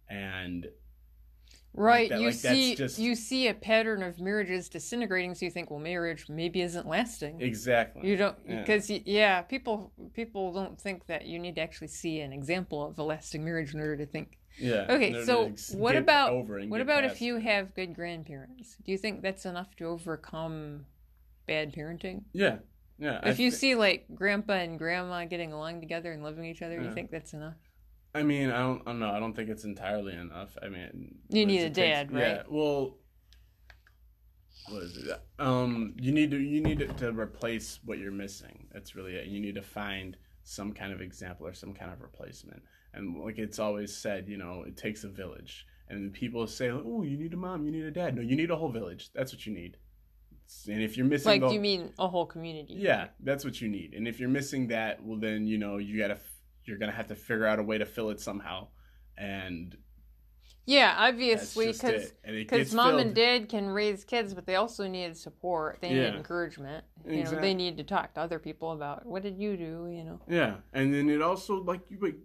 And 0.07 0.67
right, 1.75 2.09
that- 2.09 2.19
you 2.19 2.27
like, 2.27 2.35
see 2.35 2.75
just- 2.75 2.97
you 2.99 3.15
see 3.15 3.47
a 3.47 3.53
pattern 3.53 4.01
of 4.03 4.19
marriages 4.19 4.69
disintegrating, 4.69 5.35
so 5.35 5.45
you 5.45 5.51
think, 5.51 5.69
well, 5.69 5.79
marriage 5.79 6.27
maybe 6.29 6.61
isn't 6.61 6.87
lasting. 6.87 7.41
exactly 7.41 8.07
You 8.09 8.15
don't 8.17 8.47
because 8.47 8.89
yeah, 8.89 9.41
people 9.41 9.91
people 10.13 10.53
don't 10.53 10.79
think 10.79 11.05
that 11.07 11.25
you 11.25 11.37
need 11.39 11.55
to 11.55 11.61
actually 11.61 11.87
see 11.89 12.19
an 12.21 12.31
example 12.33 12.85
of 12.85 12.97
a 12.99 13.03
lasting 13.03 13.43
marriage 13.43 13.73
in 13.73 13.79
order 13.79 13.97
to 13.97 14.05
think. 14.05 14.37
yeah 14.57 14.85
Okay, 14.89 15.23
so 15.25 15.51
what 15.77 15.95
about- 15.95 16.31
over 16.31 16.61
What 16.63 16.81
about 16.81 17.03
past 17.03 17.15
if 17.15 17.21
you 17.21 17.37
have 17.37 17.73
good 17.75 17.93
grandparents? 17.93 18.77
Do 18.83 18.91
you 18.91 18.97
think 18.97 19.21
that's 19.21 19.45
enough 19.45 19.75
to 19.77 19.85
overcome 19.85 20.85
bad 21.45 21.73
parenting? 21.73 22.23
Yeah, 22.33 22.59
yeah. 22.97 23.19
I 23.21 23.29
if 23.29 23.39
you 23.39 23.51
thi- 23.51 23.57
see 23.57 23.75
like 23.75 24.05
grandpa 24.15 24.53
and 24.53 24.79
grandma 24.79 25.25
getting 25.25 25.51
along 25.51 25.81
together 25.81 26.11
and 26.13 26.23
loving 26.23 26.45
each 26.45 26.61
other, 26.61 26.75
Yeah. 26.75 26.87
you 26.87 26.93
think 26.93 27.11
that's 27.11 27.33
enough? 27.33 27.57
I 28.15 28.23
mean, 28.23 28.49
I 28.49 28.59
don't, 28.59 28.81
I 28.85 28.91
don't 28.91 28.99
know. 28.99 29.11
I 29.11 29.19
don't 29.19 29.35
think 29.35 29.49
it's 29.49 29.65
entirely 29.65 30.13
enough. 30.15 30.57
I 30.63 30.69
mean, 30.69 31.15
You 31.29 31.45
need 31.45 31.59
a 31.63 31.69
dad, 31.69 32.09
Yeah. 32.13 32.19
right? 32.37 32.51
Well, 32.51 32.97
what 34.69 34.83
is 34.83 34.97
it? 34.97 35.21
Um, 35.37 35.93
you 35.99 36.11
need 36.13 36.31
to 36.31 36.37
you 36.39 36.61
need 36.61 36.79
to 36.97 37.11
replace 37.11 37.79
what 37.83 37.99
you're 37.99 38.11
missing. 38.13 38.67
That's 38.73 38.95
really 38.95 39.15
it. 39.15 39.27
You 39.27 39.39
need 39.41 39.55
to 39.55 39.61
find 39.61 40.15
some 40.43 40.71
kind 40.73 40.93
of 40.93 41.01
example 41.01 41.45
or 41.45 41.53
some 41.53 41.73
kind 41.73 41.91
of 41.91 42.01
replacement. 42.01 42.63
And 42.93 43.19
like 43.21 43.37
it's 43.37 43.59
always 43.59 43.95
said, 43.95 44.29
you 44.29 44.37
know, 44.37 44.63
it 44.65 44.77
takes 44.77 45.03
a 45.03 45.09
village. 45.09 45.65
And 45.89 46.11
people 46.13 46.47
say, 46.47 46.69
"Oh, 46.69 47.03
you 47.03 47.17
need 47.17 47.33
a 47.33 47.37
mom, 47.37 47.65
you 47.65 47.71
need 47.71 47.83
a 47.83 47.91
dad." 47.91 48.15
No, 48.15 48.21
you 48.21 48.35
need 48.37 48.49
a 48.49 48.55
whole 48.55 48.71
village. 48.71 49.11
That's 49.13 49.31
what 49.33 49.45
you 49.45 49.53
need. 49.53 49.77
And 50.67 50.81
if 50.81 50.95
you're 50.95 51.05
missing, 51.05 51.29
Like, 51.29 51.41
the- 51.41 51.53
you 51.53 51.59
mean 51.59 51.91
a 51.99 52.07
whole 52.07 52.25
community? 52.25 52.75
yeah, 52.75 53.09
that's 53.19 53.43
what 53.43 53.59
you 53.61 53.67
need. 53.67 53.93
And 53.93 54.07
if 54.07 54.19
you're 54.19 54.29
missing 54.29 54.67
that, 54.67 55.03
well, 55.03 55.19
then 55.19 55.45
you 55.47 55.57
know 55.57 55.77
you 55.77 55.97
gotta 55.99 56.17
you're 56.65 56.77
gonna 56.77 56.91
have 56.91 57.07
to 57.07 57.15
figure 57.15 57.45
out 57.45 57.59
a 57.59 57.63
way 57.63 57.77
to 57.77 57.85
fill 57.85 58.09
it 58.09 58.19
somehow. 58.19 58.67
And 59.17 59.77
Yeah, 60.65 60.95
obviously, 60.97 61.67
because 61.67 62.05
it. 62.05 62.19
And 62.23 62.35
it 62.35 62.47
because 62.49 62.73
mom 62.73 62.91
filled. 62.91 63.01
and 63.01 63.15
dad 63.15 63.49
can 63.49 63.67
raise 63.67 64.03
kids, 64.03 64.33
but 64.33 64.45
they 64.47 64.55
also 64.55 64.87
need 64.87 65.15
support. 65.15 65.79
They 65.81 65.93
Yeah. 65.93 66.09
need 66.09 66.15
encouragement. 66.17 66.85
You 67.07 67.23
know, 67.23 67.39
they 67.39 67.53
need 67.53 67.77
to 67.77 67.83
talk 67.83 68.13
to 68.15 68.21
other 68.21 68.39
people 68.39 68.71
about 68.71 69.05
what 69.05 69.21
did 69.23 69.37
you 69.37 69.57
do. 69.57 69.87
You 69.91 70.03
know. 70.03 70.21
Yeah, 70.27 70.57
and 70.73 70.93
then 70.93 71.09
it 71.09 71.21
also 71.21 71.63
like 71.63 71.89
you 71.91 71.99
like 72.01 72.17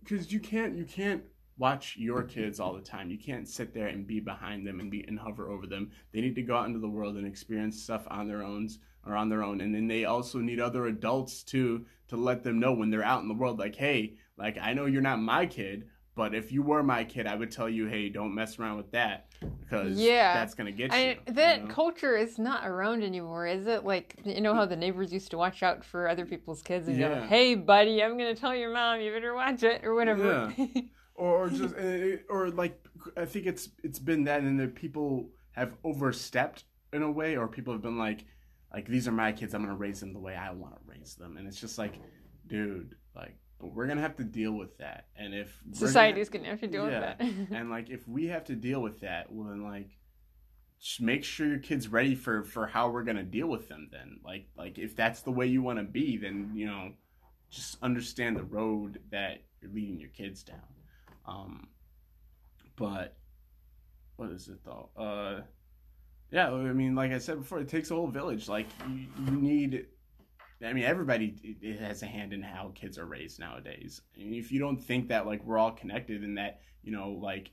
because 0.00 0.32
you 0.32 0.40
can't 0.40 0.76
you 0.76 0.84
can't 0.86 1.22
watch 1.56 1.96
your 1.96 2.22
kids 2.24 2.58
all 2.58 2.72
the 2.72 2.80
time. 2.80 3.10
You 3.10 3.18
can't 3.18 3.46
sit 3.46 3.72
there 3.74 3.86
and 3.88 4.06
be 4.06 4.18
behind 4.18 4.66
them 4.66 4.80
and 4.80 4.90
be 4.90 5.04
and 5.06 5.18
hover 5.18 5.50
over 5.50 5.66
them. 5.66 5.90
They 6.12 6.20
need 6.20 6.34
to 6.36 6.42
go 6.42 6.56
out 6.56 6.66
into 6.66 6.80
the 6.80 6.88
world 6.88 7.16
and 7.16 7.26
experience 7.26 7.82
stuff 7.82 8.06
on 8.08 8.26
their 8.28 8.42
own 8.42 8.68
or 9.06 9.16
on 9.16 9.28
their 9.28 9.42
own. 9.42 9.60
And 9.60 9.74
then 9.74 9.86
they 9.86 10.04
also 10.04 10.38
need 10.38 10.60
other 10.60 10.86
adults 10.86 11.42
too 11.42 11.86
to 12.08 12.16
let 12.16 12.42
them 12.42 12.58
know 12.58 12.72
when 12.72 12.90
they're 12.90 13.04
out 13.04 13.22
in 13.22 13.28
the 13.28 13.34
world 13.34 13.58
like, 13.58 13.74
"Hey, 13.76 14.16
like 14.36 14.58
I 14.60 14.72
know 14.74 14.86
you're 14.86 15.02
not 15.02 15.20
my 15.20 15.46
kid, 15.46 15.88
but 16.14 16.34
if 16.34 16.52
you 16.52 16.62
were 16.62 16.82
my 16.82 17.04
kid, 17.04 17.26
I 17.26 17.34
would 17.34 17.50
tell 17.50 17.68
you, 17.68 17.86
"Hey, 17.86 18.08
don't 18.08 18.34
mess 18.34 18.58
around 18.58 18.76
with 18.76 18.90
that 18.92 19.32
because 19.60 19.98
Yeah. 19.98 20.34
that's 20.34 20.54
going 20.54 20.70
to 20.70 20.76
get 20.76 20.92
I, 20.92 21.10
you." 21.26 21.34
that 21.34 21.62
you 21.62 21.68
know? 21.68 21.74
culture 21.74 22.16
is 22.16 22.38
not 22.38 22.66
around 22.66 23.02
anymore, 23.02 23.46
is 23.46 23.66
it? 23.66 23.84
Like 23.84 24.20
you 24.24 24.40
know 24.40 24.54
how 24.54 24.66
the 24.66 24.76
neighbors 24.76 25.12
used 25.12 25.30
to 25.32 25.38
watch 25.38 25.62
out 25.62 25.84
for 25.84 26.08
other 26.08 26.26
people's 26.26 26.62
kids 26.62 26.88
and 26.88 26.98
go, 26.98 27.26
"Hey, 27.26 27.54
buddy, 27.54 28.02
I'm 28.02 28.16
gonna 28.18 28.34
tell 28.34 28.54
your 28.54 28.72
mom 28.72 29.00
you 29.00 29.12
better 29.12 29.34
watch 29.34 29.62
it" 29.62 29.84
or 29.84 29.94
whatever. 29.94 30.52
or, 31.14 31.44
or 31.44 31.48
just 31.48 31.74
uh, 31.74 32.16
or 32.28 32.50
like 32.50 32.78
I 33.16 33.24
think 33.24 33.46
it's 33.46 33.70
it's 33.82 33.98
been 33.98 34.24
that 34.24 34.42
and 34.42 34.58
that 34.60 34.74
people 34.74 35.30
have 35.52 35.76
overstepped 35.84 36.64
in 36.92 37.02
a 37.02 37.10
way 37.10 37.36
or 37.36 37.48
people 37.48 37.72
have 37.72 37.82
been 37.82 37.98
like 37.98 38.24
like 38.74 38.86
these 38.88 39.06
are 39.06 39.12
my 39.12 39.30
kids 39.32 39.54
I'm 39.54 39.62
gonna 39.62 39.76
raise 39.76 40.00
them 40.00 40.12
the 40.12 40.18
way 40.18 40.34
I 40.34 40.50
want 40.50 40.74
to 40.74 40.80
raise 40.86 41.14
them. 41.14 41.36
And 41.36 41.46
it's 41.46 41.60
just 41.60 41.78
like 41.78 41.94
dude 42.48 42.96
like 43.14 43.36
but 43.60 43.72
we're 43.72 43.86
gonna 43.86 44.00
have 44.00 44.16
to 44.16 44.24
deal 44.24 44.52
with 44.52 44.76
that. 44.78 45.06
And 45.16 45.32
if 45.32 45.56
Society's 45.72 46.28
gonna 46.28 46.46
have 46.48 46.60
to 46.60 46.66
deal 46.66 46.90
Yeah. 46.90 47.14
with 47.18 47.48
that. 47.48 47.56
and 47.56 47.70
like 47.70 47.88
if 47.88 48.06
we 48.08 48.26
have 48.26 48.44
to 48.46 48.56
deal 48.56 48.82
with 48.82 49.00
that 49.00 49.30
well 49.32 49.48
then 49.48 49.62
like 49.62 49.90
just 50.80 51.00
make 51.00 51.22
sure 51.24 51.46
your 51.46 51.58
kid's 51.60 51.88
ready 51.88 52.14
for 52.16 52.42
for 52.42 52.66
how 52.66 52.90
we're 52.90 53.04
gonna 53.04 53.22
deal 53.22 53.46
with 53.46 53.68
them 53.68 53.88
then. 53.92 54.18
Like 54.24 54.46
like 54.56 54.76
if 54.78 54.96
that's 54.96 55.20
the 55.22 55.30
way 55.30 55.46
you 55.46 55.62
want 55.62 55.78
to 55.78 55.84
be 55.84 56.16
then 56.16 56.50
you 56.54 56.66
know 56.66 56.92
just 57.50 57.76
understand 57.82 58.36
the 58.36 58.42
road 58.42 58.98
that 59.12 59.42
you're 59.62 59.70
leading 59.70 60.00
your 60.00 60.10
kids 60.10 60.42
down. 60.42 60.58
Um 61.26 61.68
but 62.76 63.16
what 64.16 64.30
is 64.30 64.48
it 64.48 64.58
though? 64.64 64.90
Uh 64.96 65.42
yeah 66.34 66.50
i 66.50 66.72
mean 66.72 66.94
like 66.94 67.12
i 67.12 67.18
said 67.18 67.38
before 67.38 67.60
it 67.60 67.68
takes 67.68 67.90
a 67.90 67.94
whole 67.94 68.08
village 68.08 68.48
like 68.48 68.66
you, 68.88 69.06
you 69.24 69.30
need 69.30 69.86
I 70.62 70.72
mean, 70.72 70.84
everybody 70.84 71.58
has 71.78 72.02
a 72.02 72.06
hand 72.06 72.32
in 72.32 72.42
how 72.42 72.72
kids 72.74 72.98
are 72.98 73.04
raised 73.04 73.38
nowadays. 73.38 74.00
And 74.16 74.34
if 74.34 74.50
you 74.50 74.58
don't 74.58 74.82
think 74.82 75.08
that 75.08 75.26
like 75.26 75.44
we're 75.44 75.58
all 75.58 75.72
connected 75.72 76.22
and 76.22 76.38
that 76.38 76.60
you 76.82 76.92
know, 76.92 77.10
like, 77.10 77.50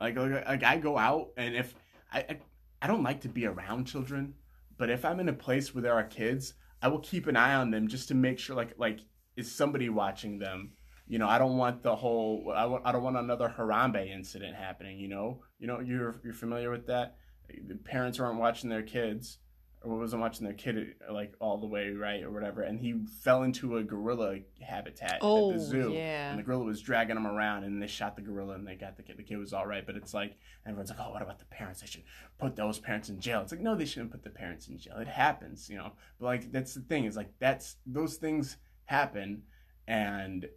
like, 0.00 0.16
like, 0.16 0.46
like 0.46 0.62
I 0.62 0.78
go 0.78 0.98
out 0.98 1.28
and 1.36 1.56
if 1.56 1.74
I, 2.12 2.20
I 2.20 2.38
I 2.82 2.86
don't 2.86 3.02
like 3.02 3.22
to 3.22 3.28
be 3.28 3.46
around 3.46 3.86
children, 3.86 4.34
but 4.76 4.90
if 4.90 5.04
I'm 5.04 5.20
in 5.20 5.28
a 5.28 5.32
place 5.32 5.74
where 5.74 5.82
there 5.82 5.94
are 5.94 6.04
kids, 6.04 6.54
I 6.80 6.88
will 6.88 7.00
keep 7.00 7.26
an 7.26 7.36
eye 7.36 7.54
on 7.54 7.70
them 7.70 7.88
just 7.88 8.08
to 8.08 8.14
make 8.14 8.38
sure 8.38 8.54
like 8.54 8.74
like 8.78 9.00
is 9.36 9.50
somebody 9.50 9.88
watching 9.88 10.38
them. 10.38 10.72
You 11.06 11.18
know, 11.18 11.28
I 11.28 11.38
don't 11.38 11.56
want 11.56 11.82
the 11.82 11.96
whole 11.96 12.52
I, 12.54 12.66
want, 12.66 12.82
I 12.86 12.92
don't 12.92 13.02
want 13.02 13.16
another 13.16 13.52
Harambe 13.56 14.08
incident 14.10 14.54
happening. 14.54 14.98
You 14.98 15.08
know, 15.08 15.40
you 15.58 15.66
know 15.66 15.80
you're 15.80 16.20
you're 16.22 16.34
familiar 16.34 16.70
with 16.70 16.86
that. 16.86 17.16
The 17.66 17.74
parents 17.76 18.18
weren't 18.18 18.38
watching 18.38 18.68
their 18.70 18.82
kids 18.82 19.38
or 19.80 19.96
wasn't 19.96 20.20
watching 20.20 20.44
their 20.44 20.54
kid 20.54 20.94
like 21.08 21.34
all 21.38 21.56
the 21.58 21.66
way 21.66 21.90
right 21.90 22.24
or 22.24 22.30
whatever, 22.32 22.62
and 22.62 22.80
he 22.80 22.94
fell 23.22 23.44
into 23.44 23.76
a 23.76 23.82
gorilla 23.84 24.38
habitat 24.60 25.18
Oh, 25.22 25.52
at 25.52 25.58
the 25.58 25.62
oh, 25.62 25.66
zoo. 25.66 25.92
yeah. 25.94 26.30
And 26.30 26.38
the 26.38 26.42
gorilla 26.42 26.64
was 26.64 26.80
dragging 26.82 27.16
him 27.16 27.26
around, 27.28 27.62
and 27.62 27.80
they 27.80 27.86
shot 27.86 28.16
the 28.16 28.22
gorilla, 28.22 28.54
and 28.54 28.66
they 28.66 28.74
got 28.74 28.96
the 28.96 29.04
kid. 29.04 29.16
The 29.16 29.22
kid 29.22 29.36
was 29.38 29.52
all 29.52 29.66
right, 29.68 29.86
but 29.86 29.94
it's 29.94 30.12
like 30.12 30.36
everyone's 30.66 30.90
like, 30.90 30.98
"Oh, 31.00 31.12
what 31.12 31.22
about 31.22 31.38
the 31.38 31.44
parents? 31.44 31.80
They 31.80 31.86
should 31.86 32.02
put 32.38 32.56
those 32.56 32.78
parents 32.80 33.08
in 33.08 33.20
jail." 33.20 33.40
It's 33.40 33.52
like, 33.52 33.60
no, 33.60 33.76
they 33.76 33.84
shouldn't 33.84 34.10
put 34.10 34.24
the 34.24 34.30
parents 34.30 34.66
in 34.66 34.78
jail. 34.78 34.96
It 34.98 35.06
happens, 35.08 35.70
you 35.70 35.76
know. 35.76 35.92
But 36.18 36.26
like, 36.26 36.50
that's 36.50 36.74
the 36.74 36.80
thing 36.80 37.04
is 37.04 37.16
like 37.16 37.30
that's 37.38 37.76
those 37.86 38.16
things 38.16 38.56
happen, 38.86 39.42
and 39.86 40.48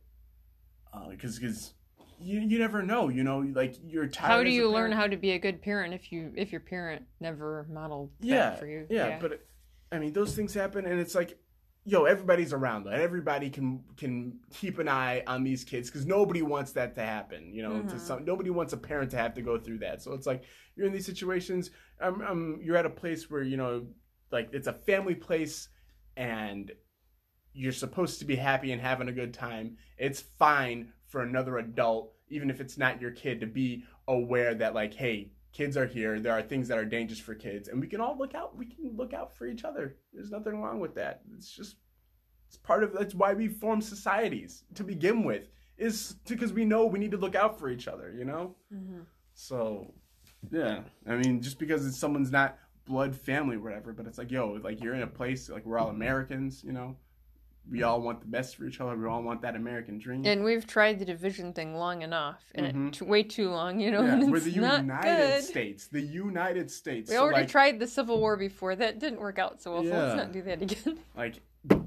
uh, 0.93 1.09
because 1.09 1.37
because 1.37 1.73
you 2.21 2.39
you 2.41 2.59
never 2.59 2.81
know, 2.81 3.09
you 3.09 3.23
know, 3.23 3.39
like 3.39 3.75
you're 3.83 4.07
tired. 4.07 4.31
How 4.31 4.43
do 4.43 4.49
you 4.49 4.69
learn 4.69 4.91
how 4.91 5.07
to 5.07 5.17
be 5.17 5.31
a 5.31 5.39
good 5.39 5.61
parent 5.61 5.93
if 5.93 6.11
you 6.11 6.31
if 6.35 6.51
your 6.51 6.61
parent 6.61 7.03
never 7.19 7.65
modeled 7.69 8.11
that 8.19 8.27
yeah, 8.27 8.55
for 8.55 8.65
you? 8.65 8.85
Yeah, 8.89 9.17
but 9.19 9.41
I 9.91 9.99
mean, 9.99 10.13
those 10.13 10.35
things 10.35 10.53
happen, 10.53 10.85
and 10.85 10.99
it's 10.99 11.15
like, 11.15 11.37
yo, 11.83 12.05
everybody's 12.05 12.53
around. 12.53 12.85
Like, 12.85 12.99
everybody 12.99 13.49
can 13.49 13.83
can 13.97 14.39
keep 14.53 14.79
an 14.79 14.87
eye 14.87 15.23
on 15.27 15.43
these 15.43 15.63
kids 15.63 15.89
because 15.89 16.05
nobody 16.05 16.41
wants 16.41 16.71
that 16.73 16.95
to 16.95 17.01
happen. 17.01 17.53
You 17.53 17.63
know, 17.63 17.81
to 17.83 17.95
Mhm. 17.95 17.99
some 17.99 18.25
nobody 18.25 18.49
wants 18.49 18.73
a 18.73 18.77
parent 18.77 19.11
to 19.11 19.17
have 19.17 19.33
to 19.35 19.41
go 19.41 19.59
through 19.59 19.79
that. 19.79 20.01
So 20.01 20.13
it's 20.13 20.27
like 20.27 20.43
you're 20.75 20.87
in 20.87 20.93
these 20.93 21.05
situations. 21.05 21.71
Um, 21.99 22.21
um, 22.21 22.59
you're 22.61 22.77
at 22.77 22.85
a 22.85 22.89
place 22.89 23.29
where 23.29 23.43
you 23.43 23.57
know, 23.57 23.87
like 24.31 24.49
it's 24.53 24.67
a 24.67 24.73
family 24.73 25.15
place, 25.15 25.69
and 26.15 26.71
you're 27.53 27.73
supposed 27.73 28.19
to 28.19 28.25
be 28.25 28.35
happy 28.35 28.71
and 28.71 28.81
having 28.81 29.09
a 29.09 29.11
good 29.11 29.33
time. 29.33 29.77
It's 29.97 30.21
fine 30.21 30.93
for 31.11 31.21
another 31.21 31.57
adult, 31.57 32.13
even 32.29 32.49
if 32.49 32.61
it's 32.61 32.77
not 32.77 33.01
your 33.01 33.11
kid, 33.11 33.41
to 33.41 33.45
be 33.45 33.83
aware 34.07 34.55
that 34.55 34.73
like, 34.73 34.93
hey, 34.93 35.31
kids 35.51 35.75
are 35.75 35.85
here. 35.85 36.19
There 36.19 36.31
are 36.31 36.41
things 36.41 36.69
that 36.69 36.77
are 36.77 36.85
dangerous 36.85 37.19
for 37.19 37.35
kids, 37.35 37.67
and 37.67 37.79
we 37.81 37.87
can 37.87 37.99
all 37.99 38.17
look 38.17 38.33
out. 38.33 38.57
We 38.57 38.65
can 38.65 38.95
look 38.95 39.13
out 39.13 39.35
for 39.35 39.45
each 39.45 39.65
other. 39.65 39.97
There's 40.13 40.31
nothing 40.31 40.59
wrong 40.61 40.79
with 40.79 40.95
that. 40.95 41.21
It's 41.35 41.51
just 41.51 41.75
it's 42.47 42.57
part 42.57 42.83
of 42.83 42.93
that's 42.93 43.13
why 43.13 43.33
we 43.33 43.49
form 43.49 43.81
societies 43.81 44.63
to 44.75 44.83
begin 44.83 45.23
with. 45.23 45.49
Is 45.77 46.15
because 46.27 46.53
we 46.53 46.63
know 46.63 46.85
we 46.85 46.99
need 46.99 47.11
to 47.11 47.17
look 47.17 47.35
out 47.35 47.59
for 47.59 47.69
each 47.69 47.87
other. 47.87 48.13
You 48.17 48.25
know. 48.25 48.55
Mhm. 48.73 49.05
So, 49.33 49.93
yeah. 50.51 50.81
I 51.07 51.15
mean, 51.17 51.41
just 51.41 51.59
because 51.59 51.85
it's 51.85 51.97
someone's 51.97 52.31
not 52.31 52.57
blood 52.85 53.15
family 53.15 53.57
or 53.57 53.61
whatever, 53.61 53.91
but 53.93 54.05
it's 54.05 54.17
like, 54.17 54.31
yo, 54.31 54.59
like 54.63 54.81
you're 54.81 54.93
in 54.95 55.01
a 55.01 55.07
place 55.07 55.49
like 55.49 55.65
we're 55.65 55.77
all 55.79 55.89
Americans. 55.89 56.63
You 56.63 56.71
know. 56.71 56.95
We 57.69 57.83
all 57.83 58.01
want 58.01 58.19
the 58.19 58.25
best 58.27 58.55
for 58.57 58.65
each 58.65 58.81
other. 58.81 58.97
We 58.97 59.05
all 59.07 59.21
want 59.23 59.41
that 59.43 59.55
American 59.55 59.97
dream. 59.97 60.25
And 60.25 60.43
we've 60.43 60.65
tried 60.67 60.99
the 60.99 61.05
division 61.05 61.53
thing 61.53 61.75
long 61.75 62.01
enough, 62.01 62.43
and 62.55 62.91
Mhm. 62.93 63.01
it 63.01 63.07
way 63.07 63.23
too 63.23 63.49
long, 63.49 63.79
you 63.79 63.91
know. 63.91 64.01
yeah, 64.01 64.23
we're 64.29 64.39
the 64.39 64.49
United. 64.51 65.43
States. 65.43 65.87
The 65.87 66.01
United 66.01 66.69
States. 66.71 67.09
We 67.09 67.15
So, 67.15 67.21
already 67.23 67.41
like, 67.41 67.49
tried 67.49 67.79
the 67.79 67.87
Civil 67.87 68.19
War 68.19 68.35
before. 68.35 68.75
That 68.75 68.99
didn't 68.99 69.19
work 69.19 69.39
out 69.39 69.61
so 69.61 69.73
well. 69.73 69.83
so 69.83 69.89
Let's 69.89 70.15
not 70.17 70.31
do 70.31 70.41
that 70.41 70.61
again. 70.61 70.99
like 71.15 71.35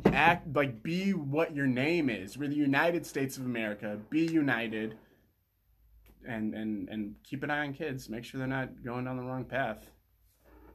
act 0.07 0.55
like 0.55 0.83
be 0.85 1.11
what 1.13 1.53
your 1.53 1.67
name 1.67 2.09
is 2.09 2.39
we're 2.39 2.47
the 2.47 2.55
united 2.55 3.05
states 3.05 3.37
of 3.37 3.45
america 3.45 3.99
be 4.09 4.25
united 4.25 4.97
and 6.29 6.55
and 6.55 6.89
and 6.89 7.17
keep 7.25 7.43
an 7.43 7.51
eye 7.51 7.67
on 7.67 7.73
kids 7.73 8.09
make 8.09 8.25
sure 8.25 8.39
they're 8.39 8.47
not 8.47 8.69
going 8.85 9.05
down 9.05 9.17
the 9.17 9.23
wrong 9.25 9.45
path 9.45 9.91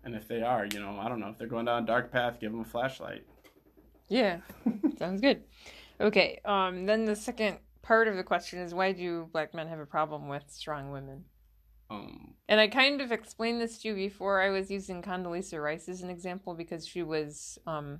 and 0.03 0.13
if 0.15 0.27
they 0.27 0.41
are 0.41 0.65
you 0.65 0.81
know 0.81 0.97
i 0.99 1.07
don't 1.07 1.21
know 1.21 1.29
if 1.29 1.37
they're 1.37 1.47
going 1.47 1.63
down 1.63 1.81
a 1.83 1.85
dark 1.85 2.11
path 2.11 2.41
give 2.41 2.51
them 2.51 2.59
a 2.59 2.65
flashlight 2.65 3.23
Yeah, 4.09 4.39
sounds 4.97 5.21
good. 5.21 5.43
Okay, 6.01 6.39
um, 6.45 6.85
then 6.85 7.05
the 7.05 7.15
second 7.15 7.59
part 7.81 8.07
of 8.07 8.15
the 8.15 8.23
question 8.23 8.59
is 8.59 8.73
why 8.73 8.91
do 8.91 9.29
black 9.31 9.53
men 9.53 9.67
have 9.67 9.79
a 9.79 9.85
problem 9.85 10.27
with 10.27 10.43
strong 10.49 10.91
women? 10.91 11.25
um 11.89 12.35
And 12.47 12.59
I 12.59 12.67
kind 12.67 13.01
of 13.01 13.11
explained 13.11 13.61
this 13.61 13.79
to 13.79 13.89
you 13.89 13.95
before. 13.95 14.41
I 14.41 14.49
was 14.49 14.69
using 14.71 15.01
Condoleezza 15.01 15.61
Rice 15.61 15.89
as 15.89 16.01
an 16.01 16.09
example 16.09 16.53
because 16.53 16.87
she 16.87 17.03
was 17.03 17.57
um, 17.67 17.99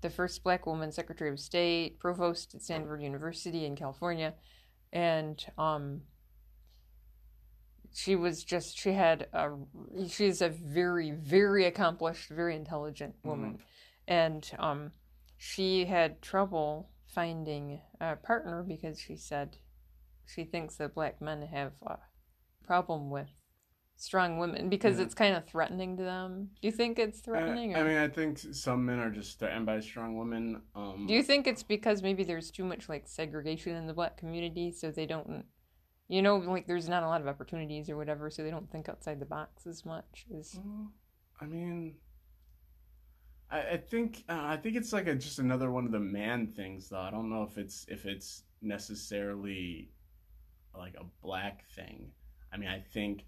the 0.00 0.10
first 0.10 0.42
black 0.42 0.66
woman 0.66 0.92
Secretary 0.92 1.30
of 1.30 1.40
State, 1.40 1.98
provost 1.98 2.54
at 2.54 2.62
Stanford 2.62 3.02
University 3.02 3.64
in 3.64 3.76
California, 3.76 4.34
and 4.92 5.44
um, 5.58 6.02
she 7.92 8.16
was 8.16 8.44
just 8.44 8.78
she 8.78 8.92
had 8.92 9.26
a 9.32 9.50
she's 10.08 10.40
a 10.40 10.48
very 10.48 11.10
very 11.10 11.64
accomplished, 11.66 12.30
very 12.30 12.54
intelligent 12.54 13.14
woman, 13.24 13.58
and 14.06 14.50
um, 14.58 14.92
she 15.38 15.86
had 15.86 16.20
trouble 16.20 16.90
finding 17.06 17.80
a 18.00 18.16
partner 18.16 18.62
because 18.62 19.00
she 19.00 19.16
said 19.16 19.56
she 20.26 20.44
thinks 20.44 20.76
that 20.76 20.94
black 20.94 21.22
men 21.22 21.42
have 21.42 21.72
a 21.86 21.96
problem 22.66 23.08
with 23.08 23.30
strong 23.96 24.38
women 24.38 24.68
because 24.68 24.98
Yeah. 24.98 25.04
it's 25.04 25.14
kind 25.14 25.34
of 25.34 25.46
threatening 25.46 25.96
to 25.96 26.02
them. 26.02 26.50
Do 26.60 26.68
you 26.68 26.72
think 26.72 26.98
it's 26.98 27.20
threatening? 27.20 27.74
I, 27.74 27.80
I 27.80 27.84
mean 27.84 27.96
i 27.96 28.08
think 28.08 28.38
some 28.38 28.84
men 28.84 28.98
are 28.98 29.10
just 29.10 29.38
threatened 29.38 29.64
by 29.66 29.80
strong 29.80 30.16
women 30.18 30.62
um 30.74 31.06
Do 31.06 31.14
you 31.14 31.22
think 31.22 31.46
it's 31.46 31.62
because 31.62 32.02
maybe 32.02 32.24
there's 32.24 32.50
too 32.50 32.64
much 32.64 32.88
like 32.88 33.08
segregation 33.08 33.74
in 33.74 33.86
the 33.86 33.94
black 33.94 34.16
community, 34.16 34.70
so 34.72 34.90
they 34.90 35.06
don't, 35.06 35.44
you 36.08 36.20
know, 36.22 36.36
like 36.36 36.66
there's 36.66 36.88
not 36.88 37.02
a 37.02 37.06
lot 37.08 37.20
of 37.20 37.26
opportunities 37.28 37.88
or 37.88 37.96
whatever, 37.96 38.28
so 38.30 38.42
they 38.42 38.50
don't 38.50 38.70
think 38.70 38.88
outside 38.88 39.18
the 39.20 39.26
box 39.26 39.66
as 39.66 39.84
much? 39.84 40.26
Is 40.30 40.58
Well, 40.62 40.92
I 41.40 41.46
mean, 41.46 41.96
I, 43.50 43.60
I 43.60 43.76
think 43.76 44.24
uh, 44.28 44.40
I 44.40 44.56
think 44.56 44.76
it's 44.76 44.92
like 44.92 45.06
a, 45.06 45.14
just 45.14 45.38
another 45.38 45.70
one 45.70 45.86
of 45.86 45.92
the 45.92 46.00
man 46.00 46.46
things, 46.46 46.88
though. 46.88 47.00
I 47.00 47.10
don't 47.10 47.30
know 47.30 47.42
if 47.42 47.58
it's 47.58 47.86
if 47.88 48.06
it's 48.06 48.42
necessarily 48.60 49.90
like 50.76 50.94
a 50.98 51.04
black 51.22 51.66
thing. 51.70 52.10
I 52.52 52.56
mean, 52.56 52.68
I 52.68 52.80
think, 52.80 53.24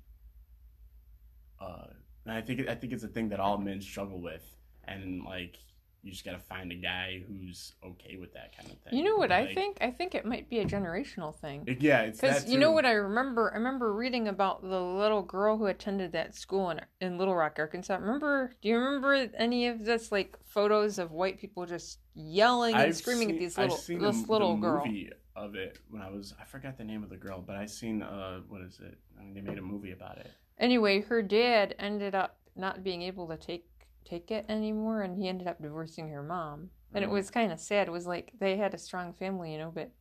uh, 1.61 1.87
I 2.27 2.41
think 2.41 2.69
I 2.69 2.75
think 2.75 2.93
it's 2.93 3.05
a 3.05 3.09
thing 3.09 3.29
that 3.31 3.41
all 3.41 3.59
men 3.59 3.81
struggle 3.81 4.21
with, 4.21 4.45
and 4.85 5.25
like 5.25 5.59
you 6.03 6.11
just 6.11 6.25
gotta 6.25 6.39
find 6.39 6.73
a 6.73 6.75
guy 6.77 7.23
who's 7.29 7.75
okay 7.85 8.17
with 8.17 8.33
that 8.35 8.57
kind 8.57 8.71
of 8.71 8.79
thing. 8.79 8.99
you 8.99 9.05
know 9.05 9.17
what 9.17 9.31
I 9.31 9.53
think? 9.55 9.79
I 9.81 9.91
think 9.91 10.15
it 10.15 10.25
might 10.25 10.49
be 10.49 10.61
a 10.61 10.65
generational 10.65 11.35
thing. 11.35 11.65
it- 11.67 11.83
yeah, 11.83 12.03
it's 12.03 12.21
Because 12.21 12.49
you 12.49 12.59
know 12.59 12.73
what 12.73 12.87
I 12.87 12.93
remember? 12.93 13.51
I 13.53 13.57
remember 13.59 13.93
reading 13.95 14.29
about 14.29 14.63
the 14.63 14.81
little 14.81 15.23
girl 15.23 15.59
who 15.59 15.67
attended 15.67 16.13
that 16.13 16.35
school 16.35 16.71
in 16.71 16.81
in 17.01 17.19
Little 17.19 17.35
Rock, 17.35 17.57
Arkansas. 17.59 17.97
Remember? 17.97 18.53
Do 18.63 18.69
you 18.69 18.79
remember 18.79 19.29
any 19.37 19.67
of 19.69 19.85
this 19.85 20.11
like 20.11 20.39
photos 20.47 20.99
of 20.99 21.13
white 21.13 21.39
people 21.39 21.67
just 21.67 21.99
yelling 22.15 22.75
and 22.75 22.83
I've 22.83 22.97
screaming 22.97 23.29
seen- 23.29 23.37
at 23.37 23.41
these 23.41 23.59
I've 23.59 23.65
little 23.65 23.77
seen 23.77 23.99
this 24.01 24.29
little 24.29 24.57
girl? 24.57 24.85
movie 24.87 25.11
of 25.37 25.55
it 25.55 25.79
when 25.91 26.03
I 26.03 26.11
was 26.11 26.35
I 26.41 26.45
forgot 26.45 26.77
the 26.79 26.85
name 26.85 27.03
of 27.03 27.11
the 27.11 27.17
girl, 27.17 27.43
but 27.47 27.57
I 27.57 27.67
seen 27.67 28.03
uh 28.03 28.41
what 28.49 28.63
is 28.63 28.81
it? 28.81 28.99
I 29.19 29.23
mean, 29.25 29.35
they 29.35 29.41
made 29.43 29.59
a 29.59 29.63
movie 29.63 29.93
about 29.93 30.19
it. 30.19 30.31
Anyway, 30.59 31.01
her 31.03 31.23
dad 31.23 31.75
ended 31.79 32.15
up 32.15 32.37
not 32.57 32.83
being 32.85 33.03
able 33.03 33.27
to 33.29 33.37
take 33.37 33.65
take 34.05 34.31
it 34.31 34.47
anymore, 34.49 35.03
and 35.03 35.17
he 35.17 35.29
ended 35.29 35.47
up 35.49 35.61
divorcing 35.63 36.09
her 36.11 36.23
mom. 36.23 36.71
And 36.95 37.05
it 37.05 37.09
Mm. 37.09 37.13
was 37.13 37.31
kind 37.31 37.53
of 37.53 37.61
sad. 37.61 37.89
It 37.89 37.93
was 37.93 38.07
like 38.07 38.33
they 38.39 38.57
had 38.57 38.75
a 38.75 38.79
strong 38.79 39.13
family, 39.13 39.53
you 39.53 39.59
know, 39.59 39.71
but 39.73 39.93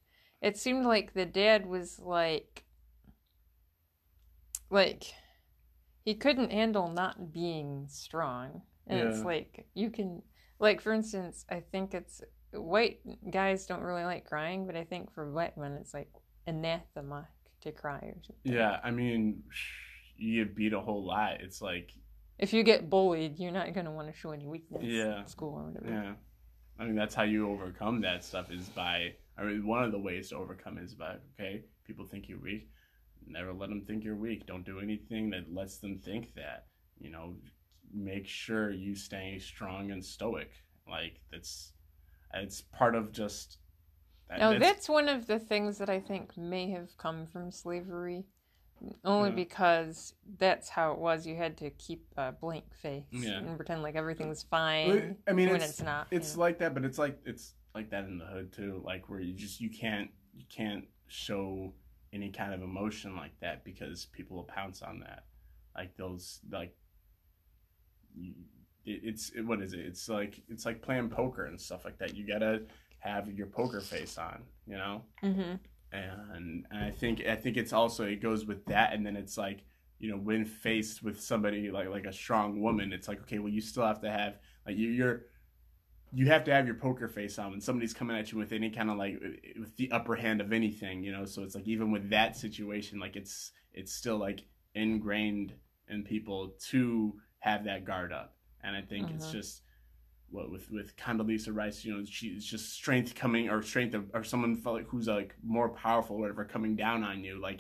it 0.42 0.58
seemed 0.58 0.86
like 0.86 1.14
the 1.14 1.26
dad 1.26 1.66
was 1.66 2.00
like, 2.00 2.66
like 4.70 5.14
he 6.06 6.16
couldn't 6.16 6.52
handle 6.52 6.90
not 6.90 7.32
being 7.32 7.88
strong. 7.88 8.62
And 8.88 9.00
it's 9.00 9.24
like 9.24 9.68
you 9.76 9.90
can, 9.92 10.22
like 10.60 10.82
for 10.82 10.94
instance, 10.94 11.46
I 11.50 11.62
think 11.62 11.94
it's 11.94 12.22
white 12.52 13.02
guys 13.32 13.66
don't 13.68 13.84
really 13.84 14.04
like 14.06 14.26
crying, 14.26 14.66
but 14.66 14.76
I 14.76 14.84
think 14.84 15.12
for 15.14 15.26
black 15.26 15.58
men 15.58 15.74
it's 15.74 15.94
like 15.94 16.12
anathema 16.48 17.28
to 17.62 17.72
cry 17.72 18.00
or 18.00 18.18
something. 18.26 18.36
Yeah, 18.44 18.80
I 18.84 18.92
mean, 18.92 19.44
you 20.18 20.46
beat 20.46 20.74
a 20.74 20.80
whole 20.80 21.04
lot. 21.06 21.42
It's 21.42 21.62
like 21.62 21.92
If 22.40 22.54
you 22.54 22.64
get 22.64 22.90
bullied, 22.90 23.38
you're 23.38 23.52
not 23.52 23.74
gonna 23.74 23.92
want 23.92 24.08
to 24.08 24.14
show 24.18 24.32
any 24.32 24.48
weakness 24.48 24.84
Yeah. 24.84 25.22
in 25.22 25.28
school 25.28 25.56
or 25.60 25.66
whatever. 25.66 25.90
yeah. 25.90 26.14
I 26.80 26.86
mean, 26.86 26.96
that's 26.96 27.14
how 27.14 27.24
you 27.24 27.50
overcome 27.52 28.02
that 28.02 28.24
stuff 28.24 28.50
is 28.52 28.70
by. 28.70 29.16
I 29.38 29.44
mean, 29.44 29.68
one 29.68 29.84
of 29.84 29.92
the 29.92 30.00
ways 30.00 30.30
to 30.30 30.38
overcome 30.38 30.78
is 30.78 30.96
by 30.96 31.18
okay, 31.34 31.66
people 31.86 32.06
think 32.06 32.30
you're 32.30 32.40
weak. 32.40 32.70
Never 33.28 33.52
let 33.54 33.70
them 33.70 33.82
think 33.86 34.04
you're 34.04 34.16
weak. 34.16 34.46
Don't 34.46 34.66
do 34.66 34.80
anything 34.80 35.30
that 35.32 35.54
lets 35.54 35.78
them 35.80 36.00
think 36.00 36.34
that. 36.36 36.68
You 37.00 37.12
know, 37.12 37.36
make 37.94 38.26
sure 38.28 38.72
you 38.72 38.96
stay 38.96 39.38
strong 39.40 39.92
and 39.92 40.04
stoic. 40.04 40.52
Like 40.88 41.20
that's, 41.32 41.74
it's 42.34 42.62
part 42.62 42.96
of 42.96 43.12
just. 43.12 43.58
that- 44.30 44.40
Now 44.40 44.58
that's 44.58 44.88
one 44.88 45.10
of 45.10 45.28
the 45.28 45.40
things 45.40 45.78
that 45.80 45.90
I 45.90 46.00
think 46.00 46.38
may 46.38 46.70
have 46.72 46.96
come 46.98 47.28
from 47.28 47.52
slavery, 47.52 48.26
only 49.04 49.30
Yeah. 49.30 49.36
because 49.36 50.14
that's 50.38 50.70
how 50.70 50.92
it 50.94 51.00
was. 51.00 51.26
You 51.28 51.36
had 51.36 51.58
to 51.58 51.70
keep 51.72 52.06
a 52.18 52.32
blank 52.32 52.74
face 52.74 53.04
Yeah. 53.12 53.40
and 53.40 53.56
pretend 53.58 53.82
like 53.84 53.96
everything's 53.96 54.44
fine 54.44 55.18
I 55.28 55.34
mean, 55.34 55.48
when 55.50 55.58
it's 55.62 55.70
it's, 55.72 55.82
not. 55.82 56.08
it's 56.12 56.32
you 56.32 56.38
know. 56.38 56.42
like 56.42 56.60
that, 56.60 56.74
but 56.74 56.86
it's 56.86 56.98
like 56.98 57.20
it's 57.26 57.54
like 57.76 57.90
that 57.92 58.06
in 58.06 58.18
the 58.18 58.26
hood 58.26 58.52
too. 58.52 58.82
Like 58.86 59.10
where 59.10 59.20
you 59.20 59.34
just 59.34 59.60
you 59.62 59.70
can't 59.70 60.10
you 60.34 60.46
can't 60.50 60.86
show 61.08 61.74
any 62.14 62.30
kind 62.32 62.54
of 62.54 62.62
emotion 62.62 63.16
like 63.16 63.40
that 63.42 63.64
because 63.64 64.06
people 64.08 64.38
will 64.38 64.44
pounce 64.46 64.82
on 64.82 65.00
that. 65.02 65.26
Like 65.76 65.96
those 65.98 66.40
like 66.52 66.76
you, 68.16 68.34
it, 68.86 69.02
it's 69.04 69.30
it, 69.32 69.42
what 69.42 69.62
is 69.62 69.74
it? 69.74 69.82
It's 69.82 70.10
like 70.10 70.42
it's 70.50 70.66
like 70.66 70.82
playing 70.82 71.10
poker 71.10 71.46
and 71.46 71.60
stuff 71.60 71.86
like 71.86 71.98
that. 72.00 72.16
You 72.16 72.26
gotta 72.28 72.64
have 73.00 73.32
your 73.32 73.48
poker 73.48 73.80
face 73.82 74.18
on, 74.18 74.44
you 74.66 74.76
know. 74.76 75.04
Mhm. 75.24 75.60
And, 75.92 76.66
and 76.72 76.84
I 76.84 76.92
think 76.92 77.26
I 77.26 77.36
think 77.36 77.58
it's 77.58 77.74
also 77.74 78.06
it 78.06 78.22
goes 78.22 78.46
with 78.46 78.66
that, 78.66 78.94
and 78.94 79.06
then 79.06 79.16
it's 79.16 79.38
like 79.38 79.66
you 79.98 80.10
know 80.10 80.18
when 80.18 80.46
faced 80.46 81.04
with 81.04 81.20
somebody 81.20 81.72
like 81.72 81.90
like 81.90 82.06
a 82.06 82.14
strong 82.14 82.62
woman 82.62 82.94
it's 82.94 83.08
like 83.10 83.20
okay 83.22 83.38
well 83.40 83.52
you 83.52 83.60
still 83.60 83.86
have 83.86 84.00
to 84.02 84.10
have 84.10 84.38
like 84.66 84.78
you, 84.78 84.88
you're 84.90 85.24
you 86.14 86.28
have 86.28 86.44
to 86.46 86.54
have 86.54 86.66
your 86.66 86.76
poker 86.76 87.08
face 87.08 87.38
on 87.38 87.52
when 87.52 87.62
somebody's 87.62 87.94
coming 87.94 88.18
at 88.18 88.32
you 88.32 88.38
with 88.38 88.52
any 88.52 88.70
kind 88.70 88.90
of 88.90 88.98
like 88.98 89.20
with 89.60 89.76
the 89.78 89.92
upper 89.92 90.16
hand 90.16 90.42
of 90.42 90.52
anything 90.54 91.04
you 91.04 91.12
know 91.12 91.26
so 91.26 91.44
it's 91.44 91.54
like 91.54 91.68
even 91.68 91.92
with 91.92 92.10
that 92.10 92.36
situation 92.36 93.00
like 93.00 93.16
it's 93.16 93.52
it's 93.74 93.94
still 93.94 94.18
like 94.18 94.46
ingrained 94.74 95.54
in 95.90 96.04
people 96.04 96.54
to 96.70 97.14
have 97.40 97.66
that 97.66 97.86
guard 97.86 98.12
up 98.14 98.36
and 98.64 98.76
i 98.76 98.82
think 98.82 99.12
it's 99.12 99.28
Mhm. 99.28 99.32
just 99.32 99.62
what 100.32 100.52
with 100.52 100.70
with 100.72 100.96
Condoleezza 100.98 101.54
Rice, 101.56 101.84
you 101.84 101.94
know, 101.98 102.04
she's 102.06 102.46
just 102.46 102.72
strength 102.74 103.16
coming 103.16 103.50
or 103.50 103.62
strength 103.62 103.94
of, 103.96 104.10
or 104.14 104.24
someone 104.24 104.56
felt 104.56 104.76
like 104.76 104.88
who's 104.88 105.08
like 105.08 105.36
more 105.44 105.70
powerful, 105.70 106.16
or 106.18 106.20
whatever, 106.20 106.46
coming 106.46 106.76
down 106.76 107.04
on 107.04 107.24
you. 107.24 107.40
Like 107.42 107.60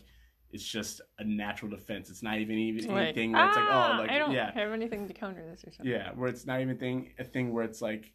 it's 0.51 0.63
just 0.67 1.01
a 1.19 1.23
natural 1.23 1.69
defense. 1.71 2.09
It's 2.09 2.23
not 2.23 2.39
even 2.39 2.57
even 2.57 2.87
Like, 2.87 3.03
anything 3.07 3.31
where 3.33 3.47
it's 3.47 3.55
like 3.55 3.65
"Ah, 3.69 3.95
oh 3.97 4.01
like 4.01 4.11
I 4.11 4.17
don't 4.17 4.31
yeah 4.31 4.51
have 4.53 4.71
anything 4.71 5.07
to 5.07 5.13
counter 5.13 5.45
this 5.45 5.63
or 5.63 5.71
something. 5.71 5.91
yeah 5.91 6.11
where 6.13 6.29
it's 6.29 6.45
not 6.45 6.59
even 6.61 6.77
thing 6.77 7.11
a 7.19 7.23
thing 7.23 7.53
where 7.53 7.63
it's 7.63 7.81
like 7.81 8.13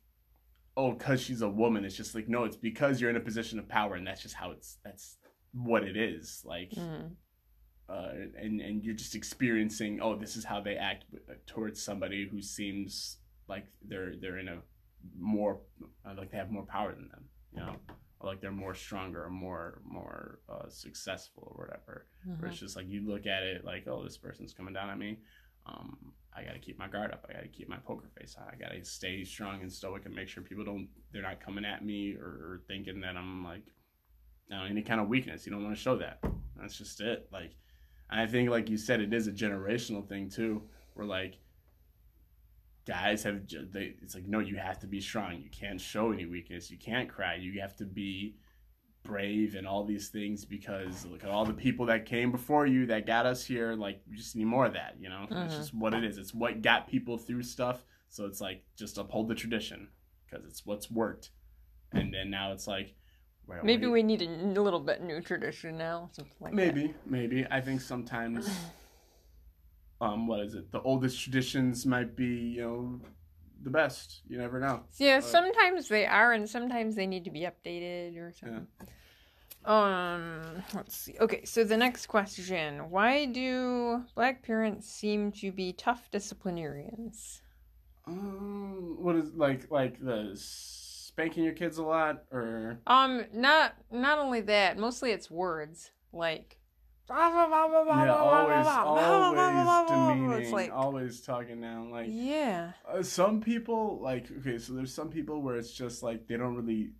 oh 0.76 0.92
because 0.92 1.20
she's 1.20 1.42
a 1.42 1.48
woman. 1.48 1.84
It's 1.84 1.96
just 1.96 2.14
like 2.14 2.28
no, 2.28 2.44
it's 2.44 2.56
because 2.56 3.00
you're 3.00 3.10
in 3.10 3.16
a 3.16 3.20
position 3.20 3.58
of 3.58 3.68
power, 3.68 3.94
and 3.94 4.06
that's 4.06 4.22
just 4.22 4.34
how 4.34 4.50
it's 4.50 4.78
that's 4.84 5.18
what 5.52 5.84
it 5.84 5.96
is. 5.96 6.42
Like 6.44 6.70
Mhm. 6.72 7.12
uh, 7.88 8.08
and 8.40 8.60
and 8.60 8.82
you're 8.84 8.94
just 8.94 9.14
experiencing 9.14 10.00
oh 10.00 10.16
this 10.16 10.36
is 10.36 10.44
how 10.44 10.60
they 10.60 10.74
act 10.76 11.04
towards 11.46 11.80
somebody 11.80 12.26
who 12.28 12.40
seems 12.42 13.18
like 13.48 13.66
they're 13.82 14.14
they're 14.20 14.38
in 14.38 14.48
a 14.48 14.58
more 15.18 15.60
uh, 16.06 16.14
like 16.16 16.30
they 16.30 16.36
have 16.38 16.50
more 16.50 16.64
power 16.66 16.94
than 16.94 17.08
them 17.08 17.24
you 17.52 17.60
know? 17.60 17.76
Or 18.20 18.30
like 18.30 18.40
they're 18.40 18.50
more 18.50 18.74
stronger 18.74 19.24
or 19.24 19.30
more 19.30 19.80
more 19.84 20.40
uh, 20.48 20.68
successful 20.68 21.52
or 21.54 21.64
whatever. 21.66 22.06
Where 22.38 22.48
Mhm. 22.48 22.52
it's 22.52 22.58
just 22.60 22.74
like 22.76 22.88
you 22.88 23.06
look 23.06 23.26
at 23.26 23.42
it 23.42 23.64
like 23.64 23.86
oh 23.86 24.02
this 24.02 24.16
person's 24.16 24.52
coming 24.54 24.74
down 24.74 24.90
at 24.90 24.98
me. 24.98 25.18
Um 25.66 26.12
I 26.36 26.42
gotta 26.42 26.58
keep 26.58 26.78
my 26.78 26.88
guard 26.88 27.12
up. 27.12 27.24
I 27.28 27.32
gotta 27.34 27.48
keep 27.48 27.68
my 27.68 27.76
poker 27.76 28.08
face 28.18 28.34
on. 28.36 28.48
I 28.52 28.56
gotta 28.56 28.84
stay 28.84 29.22
strong 29.24 29.60
and 29.62 29.72
stoic 29.72 30.04
and 30.06 30.14
make 30.14 30.28
sure 30.28 30.42
people 30.42 30.64
don't 30.64 30.88
they're 31.12 31.22
not 31.22 31.40
coming 31.40 31.64
at 31.64 31.84
me 31.84 32.14
or, 32.16 32.26
or 32.26 32.62
thinking 32.66 33.00
that 33.02 33.16
I'm 33.16 33.44
like 33.44 33.66
you 34.48 34.56
know, 34.56 34.64
any 34.64 34.82
kind 34.82 35.00
of 35.00 35.08
weakness. 35.08 35.46
You 35.46 35.52
don't 35.52 35.64
want 35.64 35.74
to 35.76 35.80
show 35.80 35.96
that. 35.98 36.18
That's 36.56 36.76
just 36.76 37.00
it. 37.00 37.28
Like 37.32 37.52
I 38.10 38.26
think, 38.26 38.50
like 38.50 38.68
you 38.68 38.76
said, 38.76 39.00
it 39.00 39.12
is 39.14 39.26
a 39.26 39.32
generational 39.32 40.06
thing 40.06 40.28
too, 40.28 40.62
where 40.94 41.06
like 41.06 41.36
guys 42.86 43.22
have 43.22 43.46
ju- 43.46 43.68
they. 43.70 43.94
It's 44.02 44.14
like 44.14 44.26
no, 44.26 44.38
you 44.40 44.56
have 44.56 44.78
to 44.80 44.86
be 44.86 45.00
strong. 45.00 45.40
You 45.40 45.50
can't 45.50 45.80
show 45.80 46.12
any 46.12 46.26
weakness. 46.26 46.70
You 46.70 46.78
can't 46.78 47.08
cry. 47.08 47.34
You 47.36 47.60
have 47.60 47.76
to 47.76 47.84
be 47.84 48.36
brave 49.02 49.54
and 49.54 49.66
all 49.66 49.84
these 49.84 50.08
things 50.08 50.44
because 50.46 51.04
look 51.04 51.22
at 51.24 51.28
all 51.30 51.44
the 51.44 51.52
people 51.52 51.84
that 51.86 52.06
came 52.06 52.32
before 52.32 52.66
you 52.66 52.86
that 52.86 53.06
got 53.06 53.26
us 53.26 53.44
here. 53.44 53.74
Like 53.74 54.00
you 54.08 54.16
just 54.16 54.34
need 54.34 54.46
more 54.46 54.64
of 54.66 54.72
that. 54.74 54.96
You 54.98 55.08
know, 55.10 55.26
it's 55.30 55.54
Mhm. 55.54 55.56
just 55.58 55.74
what 55.74 55.92
it 55.94 56.04
is. 56.04 56.16
It's 56.16 56.32
what 56.34 56.62
got 56.62 56.88
people 56.88 57.18
through 57.18 57.42
stuff. 57.42 57.84
So 58.08 58.24
it's 58.26 58.40
like 58.40 58.64
just 58.76 58.96
uphold 58.96 59.28
the 59.28 59.34
tradition 59.34 59.88
because 60.24 60.46
it's 60.46 60.64
what's 60.64 60.90
worked. 60.90 61.30
And 61.92 62.12
then 62.14 62.30
now 62.30 62.52
it's 62.52 62.66
like. 62.66 62.94
well, 63.46 63.60
Maybe 63.62 63.86
we 63.86 64.02
need 64.02 64.22
a 64.22 64.26
little 64.62 64.80
bit 64.80 65.02
new 65.02 65.20
tradition 65.20 65.76
now, 65.76 66.08
something 66.12 66.32
like 66.40 66.52
that. 66.52 66.56
Maybe, 66.56 66.94
maybe. 67.04 67.46
I 67.50 67.60
think 67.60 67.82
sometimes, 67.82 68.48
um, 70.00 70.26
what 70.26 70.40
is 70.40 70.54
it? 70.54 70.70
The 70.72 70.80
oldest 70.82 71.20
traditions 71.20 71.86
might 71.86 72.16
be, 72.16 72.26
you 72.26 72.62
know, 72.62 73.00
the 73.62 73.70
best. 73.70 74.22
You 74.28 74.38
never 74.38 74.60
know. 74.60 74.84
Yeah, 74.98 75.18
Uh, 75.18 75.20
sometimes 75.20 75.88
they 75.88 76.06
are, 76.06 76.32
and 76.32 76.48
sometimes 76.48 76.94
they 76.96 77.06
need 77.06 77.24
to 77.24 77.30
be 77.30 77.40
updated 77.42 78.16
or 78.18 78.32
something. 78.32 78.66
Um, 79.64 80.62
let's 80.74 80.94
see. 80.94 81.16
Okay, 81.20 81.44
so 81.44 81.64
the 81.64 81.76
next 81.76 82.06
question: 82.06 82.90
Why 82.90 83.24
do 83.24 84.04
black 84.14 84.42
parents 84.42 84.88
seem 84.88 85.32
to 85.32 85.50
be 85.52 85.72
tough 85.72 86.10
disciplinarians? 86.10 87.40
Um, 88.06 88.96
what 89.00 89.16
is 89.16 89.32
like 89.34 89.70
like 89.70 89.98
the 90.04 90.32
spanking 90.34 91.44
your 91.44 91.54
kids 91.54 91.78
a 91.78 91.82
lot 91.82 92.24
or 92.30 92.78
Um, 92.86 93.24
not 93.32 93.74
not 93.90 94.18
only 94.18 94.42
that. 94.42 94.76
Mostly 94.76 95.12
it's 95.12 95.30
words 95.30 95.90
like. 96.12 96.58
Yeah, 98.06 98.14
always 98.14 98.66
always 98.66 99.90
demeaning, 99.90 100.32
It's 100.42 100.52
like 100.52 100.72
always 100.72 101.20
talking 101.20 101.60
down. 101.60 101.90
Like 101.90 102.06
yeah. 102.08 102.72
uh, 102.88 103.02
some 103.02 103.42
people, 103.42 104.00
like 104.02 104.26
okay, 104.40 104.58
so 104.58 104.72
there's 104.72 104.94
some 104.94 105.10
people 105.10 105.42
where 105.42 105.56
it's 105.56 105.72
just 105.72 106.02
like 106.02 106.26
they 106.26 106.36
don't 106.38 106.54
really 106.54 106.92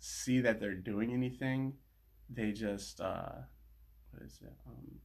see 0.00 0.40
that 0.42 0.60
they're 0.60 0.74
doing 0.74 1.12
anything. 1.12 1.74
They 2.28 2.52
just 2.52 3.00
uh, 3.00 3.32
what 4.10 4.22
is 4.22 4.38
it? 4.42 4.52
Um, 4.66 4.98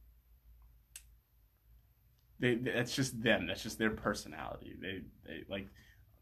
they 2.38 2.56
that's 2.56 2.94
just 2.94 3.22
them. 3.22 3.46
That's 3.46 3.62
just 3.62 3.78
their 3.78 3.90
personality. 3.90 4.74
They 4.80 5.02
they 5.26 5.44
like. 5.48 5.68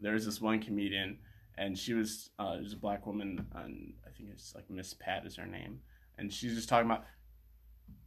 There's 0.00 0.26
this 0.26 0.40
one 0.40 0.60
comedian, 0.60 1.18
and 1.56 1.76
she 1.76 1.94
was 1.94 2.30
uh, 2.38 2.54
there's 2.54 2.72
a 2.72 2.76
black 2.76 3.06
woman, 3.06 3.46
and 3.54 3.94
I 4.06 4.10
think 4.10 4.30
it's 4.32 4.54
like 4.54 4.70
Miss 4.70 4.94
Pat 4.94 5.26
is 5.26 5.36
her 5.36 5.46
name, 5.46 5.80
and 6.18 6.32
she's 6.32 6.54
just 6.54 6.68
talking 6.68 6.90
about 6.90 7.04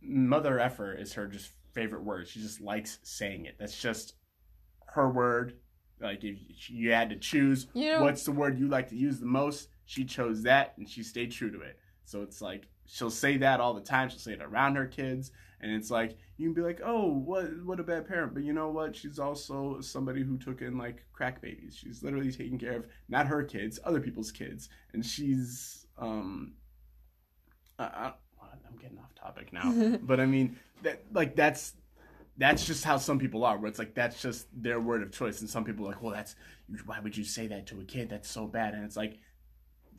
mother 0.07 0.59
effer 0.59 0.93
is 0.93 1.13
her 1.13 1.27
just 1.27 1.51
favorite 1.73 2.03
word. 2.03 2.27
She 2.27 2.39
just 2.39 2.61
likes 2.61 2.99
saying 3.03 3.45
it. 3.45 3.55
That's 3.59 3.79
just 3.79 4.15
her 4.87 5.09
word. 5.09 5.57
Like 5.99 6.23
if 6.23 6.69
you 6.69 6.91
had 6.91 7.09
to 7.09 7.15
choose, 7.17 7.67
You 7.73 7.93
know- 7.93 8.03
what's 8.03 8.23
the 8.23 8.31
word 8.31 8.59
you 8.59 8.67
like 8.67 8.89
to 8.89 8.95
use 8.95 9.19
the 9.19 9.25
most? 9.25 9.69
She 9.85 10.03
chose 10.05 10.43
that, 10.43 10.73
and 10.77 10.87
she 10.89 11.01
stayed 11.01 11.31
true 11.31 11.51
to 11.51 11.61
it. 11.61 11.79
So 12.03 12.21
it's 12.21 12.41
like 12.41 12.67
she'll 12.85 13.09
say 13.09 13.37
that 13.37 13.59
all 13.59 13.73
the 13.73 13.81
time. 13.81 14.09
She'll 14.09 14.19
say 14.19 14.33
it 14.33 14.41
around 14.41 14.75
her 14.75 14.85
kids, 14.85 15.31
and 15.59 15.71
it's 15.71 15.89
like 15.91 16.17
you 16.37 16.47
can 16.47 16.53
be 16.53 16.61
like, 16.61 16.81
"Oh, 16.83 17.07
what 17.11 17.45
what 17.65 17.79
a 17.79 17.83
bad 17.83 18.07
parent," 18.07 18.33
but 18.33 18.43
you 18.43 18.53
know 18.53 18.69
what? 18.69 18.95
She's 18.95 19.17
also 19.19 19.79
somebody 19.81 20.23
who 20.23 20.37
took 20.37 20.61
in 20.61 20.77
like 20.77 21.05
crack 21.13 21.41
babies. 21.41 21.75
She's 21.75 22.03
literally 22.03 22.31
taking 22.31 22.57
care 22.59 22.77
of 22.77 22.85
not 23.09 23.27
her 23.27 23.43
kids, 23.43 23.79
other 23.83 23.99
people's 24.01 24.31
kids, 24.31 24.69
and 24.93 25.05
she's 25.05 25.85
um. 25.97 26.53
I, 27.79 27.83
I, 27.83 28.13
I'm 28.69 28.77
getting 28.77 28.97
off 28.99 29.13
topic 29.15 29.51
now, 29.53 29.97
but 30.01 30.19
I 30.19 30.25
mean 30.25 30.57
that 30.83 31.03
like 31.11 31.35
that's 31.35 31.73
that's 32.37 32.65
just 32.65 32.83
how 32.83 32.97
some 32.97 33.19
people 33.19 33.43
are. 33.43 33.57
Where 33.57 33.67
it's 33.67 33.79
like 33.79 33.93
that's 33.95 34.21
just 34.21 34.47
their 34.53 34.79
word 34.79 35.01
of 35.01 35.11
choice, 35.11 35.41
and 35.41 35.49
some 35.49 35.63
people 35.63 35.85
are 35.85 35.89
like, 35.89 36.01
well, 36.01 36.13
that's 36.13 36.35
why 36.85 36.99
would 36.99 37.17
you 37.17 37.23
say 37.23 37.47
that 37.47 37.67
to 37.67 37.79
a 37.79 37.83
kid? 37.83 38.09
That's 38.09 38.29
so 38.29 38.45
bad, 38.45 38.73
and 38.73 38.83
it's 38.83 38.97
like 38.97 39.17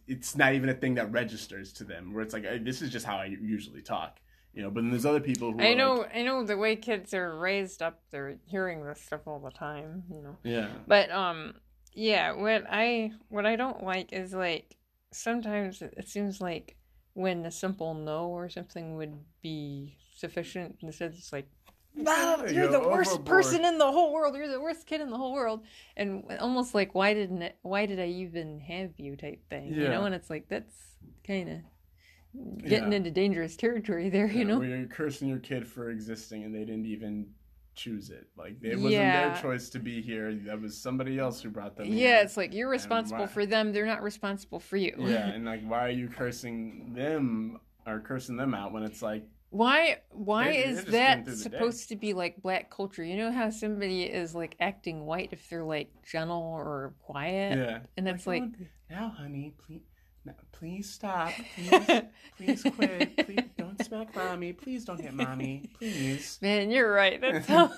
it's 0.07 0.37
not 0.37 0.55
even 0.55 0.69
a 0.69 0.75
thing 0.75 0.95
that 0.95 1.13
registers 1.13 1.73
to 1.75 1.85
them. 1.85 2.13
Where 2.15 2.23
it's 2.23 2.33
like 2.33 2.47
"Uh, 2.47 2.59
this 2.61 2.83
is 2.83 2.91
just 2.91 3.05
how 3.07 3.17
I 3.17 3.27
usually 3.27 3.83
talk, 3.83 4.19
you 4.55 4.63
know. 4.63 4.71
But 4.71 4.83
then 4.83 4.91
there's 4.91 5.07
other 5.07 5.21
people 5.21 5.53
who 5.53 5.61
I 5.61 5.73
are 5.73 5.75
know, 5.75 5.95
like, 5.95 6.17
I 6.17 6.23
know 6.23 6.45
the 6.45 6.57
way 6.57 6.77
kids 6.77 7.13
are 7.15 7.37
raised 7.37 7.83
up, 7.83 8.01
they're 8.11 8.39
hearing 8.47 8.85
this 8.85 9.01
stuff 9.01 9.27
all 9.27 9.39
the 9.41 9.51
time, 9.51 10.05
you 10.11 10.23
know. 10.23 10.37
yeah, 10.45 10.69
But 10.87 11.11
um 11.11 11.55
yeah, 11.95 12.33
what 12.33 12.65
I 12.71 13.13
what 13.29 13.47
I 13.47 13.57
don't 13.57 13.83
like 13.83 14.13
is 14.13 14.33
like 14.33 14.77
sometimes 15.13 15.83
it 15.83 16.09
seems 16.09 16.41
like 16.41 16.77
when 17.19 17.45
a 17.45 17.51
simple 17.51 17.95
no 17.95 18.29
or 18.29 18.49
something 18.49 18.97
would 18.97 19.15
be 19.43 19.97
sufficient 20.15 20.77
instead 20.83 21.13
it's 21.13 21.33
like 21.33 21.49
"Ah, 22.07 22.37
Yeah, 22.45 22.53
you're 22.53 22.67
go 22.69 22.73
the 22.81 22.89
worst 22.89 23.11
overboard." 23.11 23.25
person 23.25 23.65
in 23.65 23.79
the 23.79 23.91
whole 23.91 24.13
world. 24.13 24.37
You're 24.37 24.49
the 24.49 24.61
worst 24.61 24.87
kid 24.87 25.01
in 25.01 25.11
the 25.11 25.17
whole 25.17 25.33
world, 25.33 25.61
and 25.97 26.25
almost 26.41 26.75
like 26.75 26.95
why 26.95 27.15
didn't 27.15 27.43
it, 27.43 27.57
why 27.63 27.87
did 27.87 27.99
I 27.99 28.07
even 28.07 28.61
have 28.61 28.93
you 28.99 29.17
type 29.17 29.41
thing, 29.51 29.81
you 29.83 29.89
know? 29.89 30.05
And 30.05 30.15
it's 30.15 30.31
like 30.31 30.49
that's 30.49 30.75
kind 31.27 31.49
of 31.49 31.57
getting 32.69 32.93
Yeah. 32.93 32.97
into 32.99 33.11
dangerous 33.11 33.57
territory 33.57 34.09
there, 34.11 34.29
you 34.29 34.45
Yeah, 34.45 34.45
know. 34.45 34.59
where 34.61 34.69
you're 34.69 34.87
cursing 34.87 35.29
your 35.29 35.39
kid 35.39 35.67
for 35.67 35.91
existing, 35.91 36.45
and 36.45 36.55
they 36.55 36.65
didn't 36.65 36.87
even 36.87 37.35
choose 37.79 38.11
it. 38.11 38.27
Like 38.37 38.57
it 38.63 38.77
wasn't 38.77 38.93
Yeah. 38.93 39.33
their 39.33 39.43
choice 39.43 39.71
to 39.71 39.79
be 39.79 40.03
here. 40.03 40.35
That 40.35 40.61
was 40.61 40.77
somebody 40.77 41.19
else 41.19 41.41
who 41.41 41.49
brought 41.51 41.77
them. 41.77 41.87
Yeah, 41.87 41.93
here. 41.93 42.17
it's 42.25 42.37
like 42.37 42.53
you're 42.53 42.69
responsible 42.69 43.21
why- 43.21 43.27
for 43.27 43.47
them. 43.47 43.73
They're 43.73 43.87
not 43.87 44.03
responsible 44.03 44.61
for 44.61 44.77
you. 44.77 44.95
yeah, 44.99 45.29
and 45.35 45.45
like, 45.47 45.63
why 45.67 45.87
are 45.87 45.91
you 45.91 46.09
cursing 46.09 46.93
them 46.95 47.59
or 47.87 48.01
cursing 48.01 48.37
them 48.37 48.53
out 48.55 48.73
when 48.73 48.83
it's 48.83 49.01
like, 49.01 49.25
Why 49.51 50.01
why 50.11 50.53
they're 50.53 50.69
is 50.69 50.85
that 50.87 51.25
the 51.25 51.31
day. 51.31 51.37
supposed 51.37 51.89
to 51.89 51.97
be 51.97 52.13
like 52.13 52.43
black 52.43 52.71
culture? 52.71 53.03
You 53.05 53.17
know 53.17 53.33
how 53.33 53.49
somebody 53.51 54.03
is 54.03 54.35
like 54.35 54.57
acting 54.61 55.07
white 55.07 55.31
if 55.33 55.49
they're 55.49 55.65
like 55.65 55.91
gentle 56.05 56.43
or 56.43 56.95
quiet? 57.01 57.57
yeah, 57.57 57.79
And 57.97 58.07
it's 58.09 58.27
like 58.27 58.43
"Oh, 58.45 58.65
now, 58.91 59.09
honey, 59.17 59.55
please, 59.67 59.81
no, 60.25 60.33
please 60.53 60.91
stop, 60.91 61.33
please, 61.57 62.03
please 62.37 62.63
quit, 62.75 63.27
please 63.27 63.45
don't 63.57 63.83
smack 63.85 64.15
mommy, 64.15 64.53
please 64.53 64.85
don't 64.85 65.01
hit 65.01 65.15
mommy, 65.15 65.71
please. 65.79 66.39
Man, 66.43 66.71
you're 66.71 66.93
right. 66.93 67.21
That's 67.21 67.47
how 67.49 67.73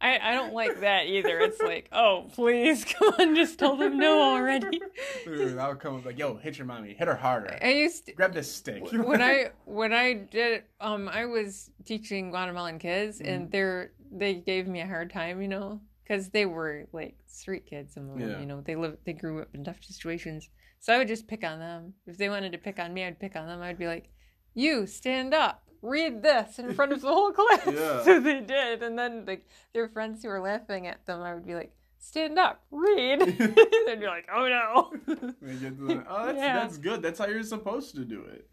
I, 0.00 0.18
I 0.18 0.32
don't 0.34 0.52
like 0.52 0.80
that 0.80 1.06
either. 1.06 1.38
It's 1.40 1.60
like, 1.62 1.88
oh 1.92 2.28
please, 2.34 2.84
come 2.98 3.14
on, 3.18 3.34
just 3.34 3.58
tell 3.58 3.76
them 3.76 3.98
no 3.98 4.20
already. 4.20 4.80
Dude, 5.24 5.56
I'll 5.56 5.76
come 5.76 5.96
up 5.96 6.04
like, 6.04 6.18
yo, 6.18 6.36
hit 6.36 6.58
your 6.58 6.66
mommy, 6.66 6.92
hit 6.94 7.08
her 7.08 7.14
harder, 7.16 7.56
I 7.62 7.70
used 7.72 8.06
to, 8.06 8.12
grab 8.12 8.34
this 8.34 8.52
stick. 8.52 8.90
when 8.92 9.22
I 9.22 9.50
when 9.64 9.92
I 9.94 10.12
did 10.14 10.64
um 10.80 11.08
I 11.08 11.24
was 11.26 11.70
teaching 11.86 12.30
Guatemalan 12.30 12.78
kids 12.78 13.18
Mm-hmm. 13.20 13.30
and 13.32 13.50
they're 13.50 13.92
they 14.12 14.34
gave 14.34 14.66
me 14.68 14.80
a 14.80 14.86
hard 14.86 15.10
time, 15.10 15.40
you 15.40 15.48
know, 15.48 15.80
because 16.02 16.28
they 16.28 16.44
were 16.46 16.86
like 16.92 17.16
street 17.26 17.64
kids. 17.66 17.94
Them, 17.94 18.18
Yeah. 18.18 18.38
you 18.40 18.46
know, 18.46 18.60
they 18.60 18.76
live 18.76 18.98
they 19.04 19.12
grew 19.14 19.40
up 19.40 19.48
in 19.54 19.64
tough 19.64 19.82
situations. 19.82 20.50
So 20.84 20.92
I 20.92 20.98
would 20.98 21.08
just 21.08 21.26
pick 21.26 21.42
on 21.44 21.60
them. 21.60 21.94
If 22.06 22.18
they 22.18 22.28
wanted 22.28 22.52
to 22.52 22.58
pick 22.58 22.78
on 22.78 22.92
me, 22.92 23.04
I'd 23.06 23.18
pick 23.18 23.36
on 23.36 23.46
them. 23.46 23.62
I'd 23.62 23.78
be 23.78 23.86
like, 23.86 24.10
"You 24.52 24.86
stand 24.86 25.32
up." 25.32 25.62
read 25.80 26.22
this 26.22 26.58
in 26.58 26.72
front 26.74 26.92
of 26.92 27.00
the 27.02 27.08
whole 27.08 27.30
class. 27.38 27.60
Yeah. 27.66 28.02
So 28.04 28.18
they 28.20 28.40
did, 28.40 28.82
and 28.82 28.98
then 28.98 29.24
like 29.26 29.46
their 29.74 29.88
friends 29.88 30.22
who 30.22 30.28
were 30.30 30.40
laughing 30.40 30.86
at 30.86 31.04
them, 31.06 31.20
I 31.22 31.34
would 31.34 31.46
be 31.46 31.54
like, 31.54 31.72
stand 31.98 32.38
up, 32.38 32.62
read. 32.70 33.20
They'd 33.86 34.00
be 34.00 34.06
like, 34.06 34.26
oh 34.34 34.46
no. 34.48 34.92
Get 35.06 35.76
to 35.78 35.86
the- 35.86 36.04
oh, 36.08 36.26
that's, 36.26 36.38
Yeah. 36.38 36.58
that's 36.60 36.78
good. 36.78 37.02
That's 37.02 37.18
how 37.18 37.26
you're 37.26 37.42
supposed 37.42 37.94
to 37.96 38.04
do 38.06 38.22
it. 38.22 38.48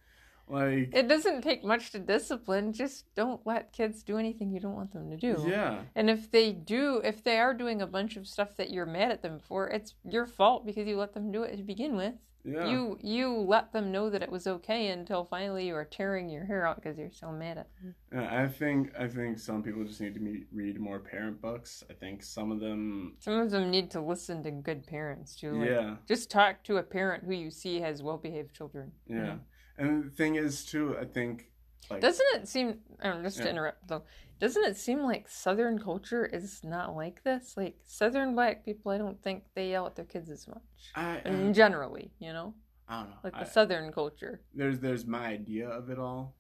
Like, 0.52 0.90
It 0.94 1.07
doesn't 1.07 1.41
take 1.41 1.64
much 1.64 1.91
to 1.91 1.99
discipline. 1.99 2.73
Just 2.73 3.06
don't 3.15 3.41
let 3.45 3.72
kids 3.73 4.03
do 4.03 4.18
anything 4.18 4.52
you 4.52 4.60
don't 4.60 4.76
want 4.76 4.91
them 4.91 5.10
to 5.10 5.18
do. 5.18 5.44
yeah, 5.48 5.80
And 5.95 6.10
if 6.10 6.30
they 6.30 6.52
do, 6.52 7.02
if 7.03 7.23
they 7.23 7.40
are 7.40 7.53
doing 7.53 7.82
a 7.82 7.88
bunch 7.88 8.18
of 8.18 8.28
stuff 8.28 8.57
that 8.57 8.69
you're 8.69 8.86
mad 8.86 9.11
at 9.11 9.22
them 9.22 9.40
for, 9.40 9.68
it's 9.69 9.95
your 10.03 10.26
fault 10.26 10.65
because 10.65 10.88
you 10.88 10.98
let 10.98 11.14
them 11.14 11.32
do 11.32 11.44
it 11.44 11.56
to 11.57 11.64
begin 11.64 11.95
with. 11.95 12.15
yeah. 12.44 12.65
You 12.68 12.98
you 13.02 13.28
let 13.38 13.72
them 13.72 13.91
know 13.91 14.10
that 14.10 14.23
it 14.23 14.32
was 14.32 14.48
okay 14.48 14.88
until 14.88 15.23
finally 15.26 15.68
you 15.68 15.76
are 15.76 15.86
tearing 15.86 16.28
your 16.28 16.44
hair 16.45 16.65
out 16.68 16.76
because 16.78 16.98
you're 16.98 17.11
so 17.11 17.32
mad 17.32 17.60
at 17.60 17.68
them. 17.76 17.94
Yeah, 18.11 18.44
I 18.44 18.48
think 18.48 18.91
I 18.98 19.07
think 19.07 19.38
some 19.38 19.61
people 19.61 19.84
just 19.84 20.02
need 20.02 20.15
to 20.15 20.19
me- 20.19 20.45
read 20.52 20.80
more 20.80 20.98
parent 20.99 21.40
books. 21.40 21.84
I 21.88 21.94
think 21.94 22.23
some 22.23 22.52
of 22.52 22.60
them, 22.60 23.15
Some 23.19 23.36
of 23.36 23.52
them 23.52 23.69
need 23.69 23.91
to 23.91 24.02
listen 24.02 24.41
to 24.44 24.49
good 24.52 24.88
parents 24.88 25.36
too. 25.36 25.53
Like, 25.60 25.69
yeah, 25.69 25.95
Just 26.07 26.32
talk 26.32 26.64
to 26.64 26.78
a 26.78 26.84
parent 26.84 27.23
who 27.26 27.34
you 27.34 27.52
see 27.52 27.80
has 27.82 28.02
well 28.02 28.18
behaved 28.18 28.56
children. 28.56 28.91
you 29.06 29.18
yeah. 29.18 29.23
know? 29.23 29.40
And 29.77 30.03
the 30.06 30.10
thing 30.10 30.35
is 30.35 30.65
too, 30.65 30.95
I 30.99 31.06
think 31.06 31.52
like 31.89 32.02
Doesn't 32.02 32.26
it 32.35 32.48
seem? 32.48 32.80
Um, 33.02 33.23
just 33.23 33.38
to 33.38 33.49
interrupt 33.49 33.88
though, 33.88 34.03
doesn't 34.39 34.64
it 34.65 34.77
seem 34.77 34.99
like 35.02 35.27
Southern 35.30 35.80
culture 35.80 36.26
is 36.26 36.64
not 36.64 36.95
like 36.95 37.23
this? 37.23 37.56
Like 37.57 37.77
Southern 37.85 38.34
black 38.35 38.64
people, 38.65 38.91
I 38.91 38.98
don't 38.98 39.22
think 39.22 39.43
they 39.56 39.69
yell 39.72 39.85
at 39.85 39.95
their 39.95 40.06
kids 40.06 40.30
as 40.30 40.48
much. 40.48 40.61
I, 40.95 41.18
And 41.26 41.53
generally, 41.56 42.11
you 42.19 42.34
know, 42.34 42.53
I 42.88 43.02
don't 43.02 43.10
know. 43.11 43.15
like 43.23 43.34
the 43.34 43.39
I- 43.41 43.43
Southern 43.45 43.91
culture. 43.91 44.41
there's 44.53 44.80
there's 44.80 45.06
my 45.06 45.27
idea 45.27 45.68
of 45.68 45.89
it 45.89 45.99
all, 45.99 46.35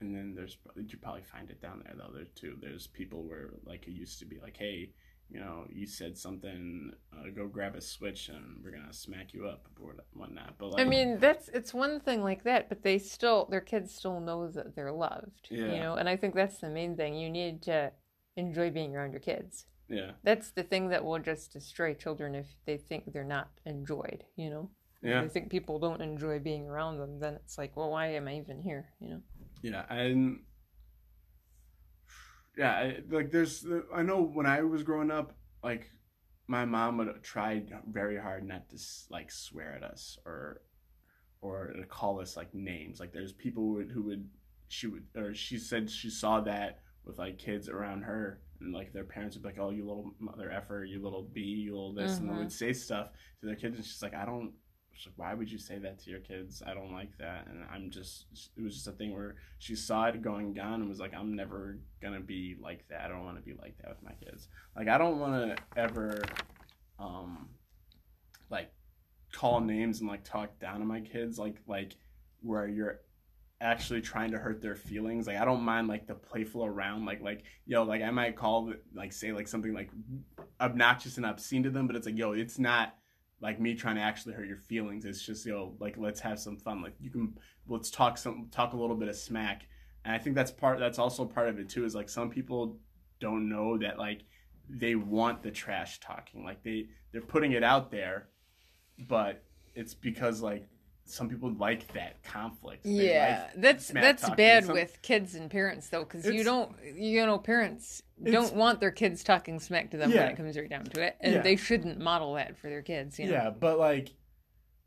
and 0.00 0.14
then 0.14 0.34
there's 0.34 0.56
you 0.76 0.98
probably 0.98 1.22
find 1.22 1.50
it 1.50 1.60
down 1.60 1.82
there 1.84 1.94
though. 1.96 2.12
There 2.14 2.24
too. 2.34 2.56
There's 2.60 2.86
people 2.86 3.24
where 3.24 3.50
like 3.64 3.86
it 3.88 3.92
used 3.92 4.18
to 4.20 4.26
be 4.26 4.38
like, 4.40 4.56
hey, 4.56 4.92
you 5.30 5.40
know, 5.40 5.66
you 5.70 5.86
said 5.86 6.16
something, 6.16 6.92
uh, 7.12 7.30
go 7.34 7.46
grab 7.46 7.74
a 7.74 7.80
switch 7.80 8.28
and 8.28 8.62
we're 8.62 8.70
gonna 8.70 8.92
smack 8.92 9.34
you 9.34 9.46
up 9.46 9.68
or 9.80 9.94
whatnot. 10.14 10.54
But 10.58 10.72
like, 10.72 10.80
I 10.86 10.88
mean, 10.88 11.18
that's 11.18 11.48
it's 11.50 11.74
one 11.74 12.00
thing 12.00 12.22
like 12.22 12.44
that, 12.44 12.68
but 12.68 12.82
they 12.82 12.98
still 12.98 13.46
their 13.50 13.60
kids 13.60 13.94
still 13.94 14.20
know 14.20 14.48
that 14.48 14.74
they're 14.74 14.92
loved. 14.92 15.48
Yeah. 15.50 15.72
You 15.72 15.80
know, 15.80 15.94
and 15.94 16.08
I 16.08 16.16
think 16.16 16.34
that's 16.34 16.58
the 16.58 16.70
main 16.70 16.96
thing. 16.96 17.14
You 17.14 17.30
need 17.30 17.62
to 17.62 17.92
enjoy 18.36 18.70
being 18.70 18.94
around 18.96 19.12
your 19.12 19.20
kids. 19.20 19.66
yeah, 19.88 20.12
That's 20.22 20.50
the 20.50 20.62
thing 20.62 20.88
that 20.90 21.04
will 21.04 21.18
just 21.18 21.52
destroy 21.52 21.94
children 21.94 22.34
if 22.34 22.46
they 22.66 22.76
think 22.76 23.12
they're 23.12 23.24
not 23.24 23.48
enjoyed, 23.64 24.24
you 24.36 24.50
know? 24.50 24.70
yeah, 25.02 25.22
If 25.22 25.32
they 25.32 25.40
think 25.40 25.50
people 25.50 25.78
don't 25.78 26.00
enjoy 26.02 26.38
being 26.38 26.68
around 26.68 26.98
them, 26.98 27.18
then 27.20 27.34
it's 27.34 27.58
like, 27.58 27.76
well, 27.76 27.90
why 27.90 28.08
am 28.14 28.28
I 28.28 28.36
even 28.36 28.60
here, 28.62 28.90
you 29.00 29.08
know? 29.10 29.22
yeah, 29.62 29.84
and 29.90 30.40
yeah, 32.58 32.92
like 33.10 33.32
there's 33.32 33.66
I 33.94 34.02
know 34.02 34.22
when 34.22 34.46
I 34.46 34.62
was 34.62 34.84
growing 34.84 35.12
up, 35.12 35.34
like 35.64 35.92
my 36.48 36.66
mom 36.66 36.98
would 36.98 37.22
try 37.22 37.62
very 37.90 38.18
hard 38.18 38.46
not 38.46 38.68
to 38.70 38.78
like 39.10 39.32
swear 39.32 39.74
at 39.76 39.84
us 39.84 40.18
or 40.26 40.62
or 41.42 41.72
to 41.72 41.84
call 41.86 42.20
us 42.20 42.36
like 42.36 42.54
names. 42.54 43.00
Like 43.00 43.12
there's 43.12 43.32
people 43.32 43.62
who 43.64 43.74
would, 43.74 43.90
who 43.92 44.02
would 44.04 44.28
she 44.68 44.88
would 44.88 45.04
or 45.16 45.34
she 45.34 45.58
said 45.58 45.90
she 45.90 46.10
saw 46.10 46.40
that 46.42 46.80
with 47.04 47.18
like 47.18 47.38
kids 47.38 47.68
around 47.68 48.02
her 48.02 48.40
and 48.60 48.74
like 48.74 48.92
their 48.92 49.04
parents 49.04 49.36
would 49.36 49.42
be 49.44 49.50
like, 49.50 49.58
"Oh, 49.60 49.70
you 49.70 49.86
little 49.86 50.12
mother 50.20 50.50
effer, 50.50 50.84
you 50.84 51.02
little 51.02 51.22
b, 51.22 51.40
you 51.42 51.72
little 51.72 51.94
this," 51.94 52.20
and 52.20 52.28
they 52.30 52.34
Mhm. 52.34 52.38
would 52.38 52.52
say 52.52 52.72
stuff 52.74 53.10
to 53.40 53.46
their 53.46 53.56
kids, 53.56 53.76
and 53.76 53.84
she's 53.86 54.02
like, 54.02 54.14
"I 54.14 54.26
don't." 54.26 54.52
She's 54.98 55.06
like, 55.06 55.18
Why 55.18 55.34
would 55.34 55.50
you 55.50 55.58
say 55.58 55.78
that 55.78 55.98
to 56.00 56.10
your 56.10 56.20
kids? 56.20 56.62
I 56.66 56.74
don't 56.74 56.92
like 56.92 57.16
that, 57.18 57.46
and 57.48 57.64
I'm 57.72 57.90
just. 57.90 58.26
It 58.56 58.62
was 58.62 58.74
just 58.74 58.88
a 58.88 58.92
thing 58.92 59.14
where 59.14 59.36
she 59.58 59.76
saw 59.76 60.06
it 60.06 60.20
going 60.22 60.52
down 60.52 60.80
and 60.80 60.88
was 60.88 61.00
like, 61.00 61.14
"I'm 61.14 61.34
never 61.34 61.78
gonna 62.02 62.20
be 62.20 62.56
like 62.60 62.86
that. 62.88 63.02
I 63.02 63.08
don't 63.08 63.24
want 63.24 63.36
to 63.36 63.42
be 63.42 63.54
like 63.54 63.76
that 63.78 63.90
with 63.90 64.02
my 64.02 64.12
kids. 64.24 64.48
Like, 64.76 64.88
I 64.88 64.98
don't 64.98 65.18
want 65.18 65.56
to 65.56 65.80
ever, 65.80 66.22
um, 66.98 67.48
like, 68.50 68.70
call 69.32 69.60
names 69.60 70.00
and 70.00 70.08
like 70.08 70.24
talk 70.24 70.58
down 70.58 70.80
to 70.80 70.84
my 70.84 71.00
kids. 71.00 71.38
Like, 71.38 71.56
like 71.66 71.94
where 72.42 72.66
you're 72.66 73.00
actually 73.60 74.00
trying 74.00 74.30
to 74.30 74.38
hurt 74.38 74.62
their 74.62 74.76
feelings. 74.76 75.26
Like 75.26 75.36
I 75.36 75.44
don't 75.44 75.62
mind 75.62 75.88
like 75.88 76.06
the 76.06 76.14
playful 76.14 76.64
around, 76.64 77.04
like 77.04 77.20
like 77.20 77.44
yo, 77.66 77.82
like 77.82 78.02
I 78.02 78.10
might 78.10 78.36
call 78.36 78.72
like 78.94 79.12
say 79.12 79.32
like 79.32 79.48
something 79.48 79.72
like 79.72 79.90
obnoxious 80.60 81.16
and 81.16 81.26
obscene 81.26 81.62
to 81.64 81.70
them, 81.70 81.86
but 81.86 81.96
it's 81.96 82.06
like 82.06 82.16
yo, 82.16 82.32
it's 82.32 82.58
not 82.58 82.94
like 83.40 83.60
me 83.60 83.74
trying 83.74 83.96
to 83.96 84.02
actually 84.02 84.34
hurt 84.34 84.46
your 84.46 84.56
feelings. 84.56 85.04
It's 85.04 85.24
just 85.24 85.46
you 85.46 85.52
know 85.52 85.74
like 85.78 85.96
let's 85.96 86.20
have 86.20 86.38
some 86.38 86.56
fun. 86.56 86.82
Like 86.82 86.94
you 87.00 87.10
can 87.10 87.34
let's 87.68 87.90
talk 87.90 88.18
some 88.18 88.48
talk 88.50 88.72
a 88.72 88.76
little 88.76 88.96
bit 88.96 89.08
of 89.08 89.16
smack. 89.16 89.66
And 90.04 90.14
I 90.14 90.18
think 90.18 90.34
that's 90.36 90.50
part 90.50 90.78
that's 90.78 90.98
also 90.98 91.24
part 91.24 91.48
of 91.48 91.58
it 91.58 91.68
too, 91.68 91.84
is 91.84 91.94
like 91.94 92.08
some 92.08 92.30
people 92.30 92.78
don't 93.20 93.48
know 93.48 93.78
that 93.78 93.98
like 93.98 94.22
they 94.68 94.94
want 94.94 95.42
the 95.42 95.50
trash 95.50 96.00
talking. 96.00 96.44
Like 96.44 96.62
they 96.62 96.88
they're 97.12 97.20
putting 97.20 97.52
it 97.52 97.62
out 97.62 97.90
there, 97.90 98.28
but 99.08 99.44
it's 99.74 99.94
because 99.94 100.40
like 100.40 100.66
some 101.10 101.28
people 101.28 101.52
like 101.54 101.92
that 101.94 102.22
conflict. 102.22 102.84
They 102.84 103.12
Yeah, 103.14 103.48
like 103.54 103.62
that's 103.62 103.88
that's 103.88 104.22
talking. 104.22 104.36
bad 104.36 104.64
Some- 104.66 104.74
with 104.74 105.00
kids 105.02 105.34
and 105.34 105.50
parents 105.50 105.88
though, 105.88 106.04
because 106.04 106.26
you 106.26 106.44
don't, 106.44 106.74
you 106.94 107.24
know, 107.26 107.38
parents 107.38 108.02
don't 108.22 108.54
want 108.54 108.80
their 108.80 108.90
kids 108.90 109.24
talking 109.24 109.58
smack 109.60 109.90
to 109.92 109.96
them 109.96 110.10
Yeah. 110.10 110.24
when 110.24 110.32
it 110.32 110.36
comes 110.36 110.56
right 110.56 110.68
down 110.68 110.84
to 110.84 111.02
it, 111.02 111.16
and 111.20 111.34
Yeah. 111.36 111.42
they 111.42 111.56
shouldn't 111.56 111.98
model 111.98 112.34
that 112.34 112.56
for 112.58 112.68
their 112.68 112.82
kids. 112.82 113.18
You 113.18 113.26
know? 113.26 113.32
Yeah, 113.32 113.50
but 113.50 113.78
like 113.78 114.10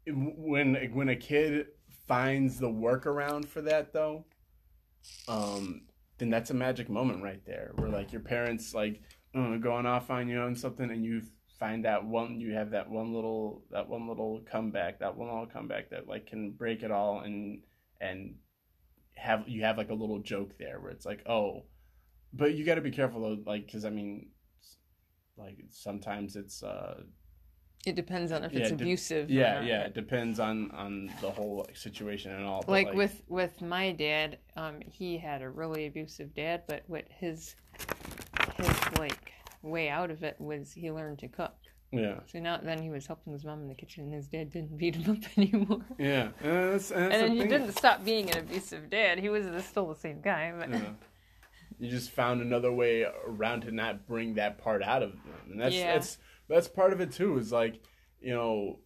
when 0.07 0.75
when 0.93 1.09
a 1.09 1.15
kid 1.15 1.67
finds 2.07 2.59
the 2.59 2.69
workaround 2.69 3.45
for 3.47 3.61
that 3.61 3.93
though, 3.93 4.25
um, 5.27 5.83
then 6.17 6.29
that's 6.29 6.49
a 6.49 6.53
magic 6.53 6.89
moment 6.89 7.23
right 7.23 7.43
there, 7.45 7.71
where 7.75 7.89
like 7.89 8.11
your 8.11 8.21
parents 8.21 8.73
like 8.73 9.01
uh, 9.33 9.57
going 9.57 9.85
off 9.85 10.09
on 10.11 10.27
you 10.27 10.43
and 10.43 10.57
something, 10.57 10.89
and 10.91 11.03
you 11.05 11.21
find 11.61 11.85
that 11.85 12.03
one, 12.03 12.41
you 12.41 12.53
have 12.55 12.71
that 12.71 12.89
one 12.89 13.13
little 13.13 13.63
that 13.71 13.87
one 13.87 14.07
little 14.09 14.41
comeback, 14.51 14.99
that 14.99 15.15
one 15.15 15.29
little 15.29 15.45
comeback 15.47 15.91
that 15.91 16.07
like 16.07 16.27
can 16.27 16.51
break 16.51 16.83
it 16.83 16.91
all, 16.91 17.21
and 17.21 17.61
and 18.01 18.35
have 19.15 19.47
you 19.47 19.61
have 19.63 19.77
like 19.77 19.91
a 19.91 19.93
little 20.03 20.19
joke 20.19 20.57
there 20.57 20.79
where 20.81 20.91
it's 20.91 21.05
like 21.05 21.21
oh, 21.27 21.63
but 22.33 22.55
you 22.55 22.65
got 22.65 22.75
to 22.75 22.81
be 22.81 22.91
careful 22.91 23.21
though, 23.21 23.37
like 23.49 23.65
because 23.65 23.85
I 23.85 23.89
mean. 23.89 24.27
Like 25.37 25.57
sometimes 25.69 26.35
it's 26.35 26.61
uh 26.61 27.01
It 27.85 27.95
depends 27.95 28.31
on 28.31 28.43
if 28.43 28.51
Yeah, 28.51 28.59
it's 28.59 28.69
de- 28.69 28.75
abusive. 28.75 29.29
yeah 29.29 29.61
yeah 29.63 29.81
it 29.83 29.93
depends 29.95 30.39
on 30.39 30.69
on 30.71 31.09
the 31.21 31.31
whole 31.31 31.65
situation 31.73 32.31
and 32.31 32.45
all 32.45 32.61
but, 32.61 32.71
Like, 32.71 32.93
with 32.93 33.23
with 33.27 33.61
my 33.61 33.91
dad, 33.93 34.37
um, 34.57 34.75
he 34.85 35.17
had 35.17 35.41
a 35.41 35.49
really 35.49 35.87
abusive 35.87 36.35
dad, 36.35 36.63
but 36.67 36.83
what 36.87 37.05
his 37.09 37.55
his 38.57 38.69
like 38.99 39.31
way 39.61 39.89
out 39.89 40.11
of 40.11 40.23
it 40.23 40.35
was 40.39 40.71
he 40.73 40.91
learned 40.91 41.19
to 41.19 41.27
cook. 41.27 41.53
yeah 41.91 42.19
So 42.31 42.39
now 42.39 42.57
then 42.57 42.81
he 42.81 42.89
was 42.89 43.05
helping 43.07 43.33
his 43.33 43.43
mom 43.45 43.61
in 43.61 43.67
the 43.67 43.75
kitchen, 43.75 44.05
and 44.05 44.13
his 44.13 44.27
dad 44.27 44.51
didn't 44.51 44.77
beat 44.77 44.95
him 44.95 45.11
up 45.15 45.23
anymore. 45.37 45.81
yeah 45.99 46.29
and, 46.41 46.73
that's, 46.73 46.91
and, 46.91 47.11
that's 47.11 47.23
and 47.23 47.33
he 47.33 47.43
didn't 47.47 47.71
stop 47.73 48.03
being 48.03 48.29
an 48.31 48.39
abusive 48.39 48.89
dad. 48.89 49.19
He 49.19 49.29
was 49.29 49.45
still 49.65 49.87
the 49.87 49.95
same 49.99 50.21
guy, 50.21 50.53
but 50.57 50.69
Yeah. 50.69 50.93
you 51.79 51.89
just 51.89 52.11
found 52.11 52.41
another 52.41 52.71
way 52.71 53.05
around 53.27 53.61
to 53.61 53.71
not 53.71 54.07
bring 54.07 54.35
that 54.35 54.57
part 54.57 54.83
out 54.83 55.01
of 55.03 55.11
them 55.11 55.33
and 55.51 55.59
that's 55.61 55.75
Yeah. 55.75 55.93
that's 55.93 56.17
that's 56.47 56.67
part 56.67 56.93
of 56.93 57.01
it 57.01 57.11
too 57.11 57.37
is 57.37 57.51
like 57.51 57.81
you 58.19 58.33
know 58.33 58.79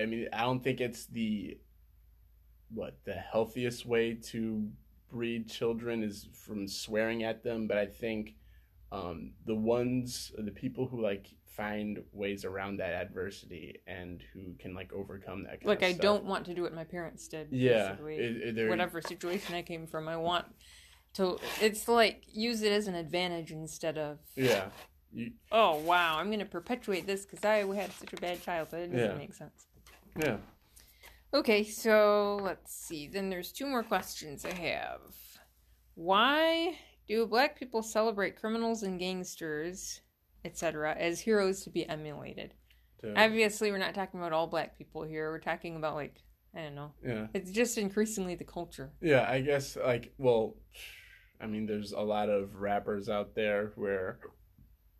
i 0.00 0.06
mean 0.06 0.26
i 0.32 0.40
don't 0.40 0.62
think 0.64 0.80
it's 0.80 1.06
the 1.06 1.58
what 2.74 2.96
the 3.04 3.12
healthiest 3.14 3.84
way 3.86 4.14
to 4.14 4.68
breed 5.10 5.48
children 5.48 6.02
is 6.02 6.26
from 6.32 6.66
swearing 6.66 7.22
at 7.22 7.44
them 7.44 7.66
but 7.68 7.76
i 7.76 7.86
think 7.86 8.34
um, 8.92 9.32
the 9.46 9.54
ones 9.54 10.32
the 10.38 10.50
people 10.50 10.86
who 10.86 11.02
like 11.02 11.26
find 11.56 11.98
ways 12.12 12.44
around 12.44 12.76
that 12.78 12.92
adversity 12.94 13.80
and 13.86 14.22
who 14.32 14.54
can 14.58 14.74
like 14.74 14.92
overcome 14.92 15.42
that 15.44 15.64
like 15.64 15.82
I 15.82 15.92
stuff. 15.92 16.00
don't 16.00 16.24
want 16.24 16.46
to 16.46 16.54
do 16.54 16.62
what 16.62 16.74
my 16.74 16.84
parents 16.84 17.26
did. 17.28 17.48
yeah 17.50 17.94
it, 18.06 18.56
it, 18.58 18.68
whatever 18.68 19.00
situation 19.00 19.54
I 19.54 19.62
came 19.62 19.86
from, 19.86 20.08
I 20.08 20.16
want 20.16 20.46
to. 21.14 21.38
It's 21.60 21.88
like 21.88 22.22
use 22.32 22.62
it 22.62 22.72
as 22.72 22.86
an 22.86 22.94
advantage 22.94 23.50
instead 23.50 23.98
of 23.98 24.18
yeah 24.36 24.66
you, 25.12 25.32
oh 25.50 25.76
wow, 25.80 26.16
I'm 26.18 26.28
going 26.28 26.38
to 26.38 26.46
perpetuate 26.46 27.06
this 27.06 27.26
because 27.26 27.44
I 27.44 27.56
had 27.74 27.92
such 27.92 28.12
a 28.14 28.16
bad 28.16 28.42
childhood. 28.42 28.90
It 28.90 28.92
doesn't 28.96 29.10
Yeah. 29.10 29.18
make 29.18 29.34
sense. 29.34 29.66
yeah 30.18 30.36
Okay, 31.34 31.64
so 31.64 32.38
let's 32.42 32.74
see. 32.74 33.08
Then 33.08 33.30
there's 33.30 33.52
two 33.52 33.66
more 33.66 33.82
questions 33.82 34.44
I 34.44 34.52
have. 34.54 35.00
Why 35.94 36.76
do 37.16 37.26
black 37.26 37.58
people 37.58 37.82
celebrate 37.82 38.36
criminals 38.40 38.82
and 38.82 38.98
gangsters, 38.98 40.00
etc., 40.44 40.94
as 40.98 41.20
heroes 41.20 41.62
to 41.64 41.70
be 41.70 41.88
emulated? 41.88 42.54
to- 43.00 43.14
Obviously, 43.20 43.70
we're 43.70 43.78
not 43.78 43.94
talking 43.94 44.20
about 44.20 44.32
all 44.32 44.46
black 44.46 44.78
people 44.78 45.02
here. 45.02 45.30
We're 45.30 45.38
talking 45.40 45.76
about 45.76 45.94
like 45.94 46.16
I 46.54 46.62
don't 46.62 46.74
know. 46.74 46.92
yeah 47.04 47.26
It's 47.34 47.50
just 47.50 47.78
increasingly 47.78 48.34
the 48.34 48.44
culture. 48.44 48.92
Yeah, 49.00 49.26
I 49.28 49.40
guess 49.40 49.76
like 49.76 50.12
well, 50.18 50.56
I 51.40 51.46
mean, 51.46 51.66
there's 51.66 51.92
a 51.92 52.00
lot 52.00 52.28
of 52.28 52.56
rappers 52.56 53.08
out 53.08 53.34
there 53.34 53.72
where 53.76 54.18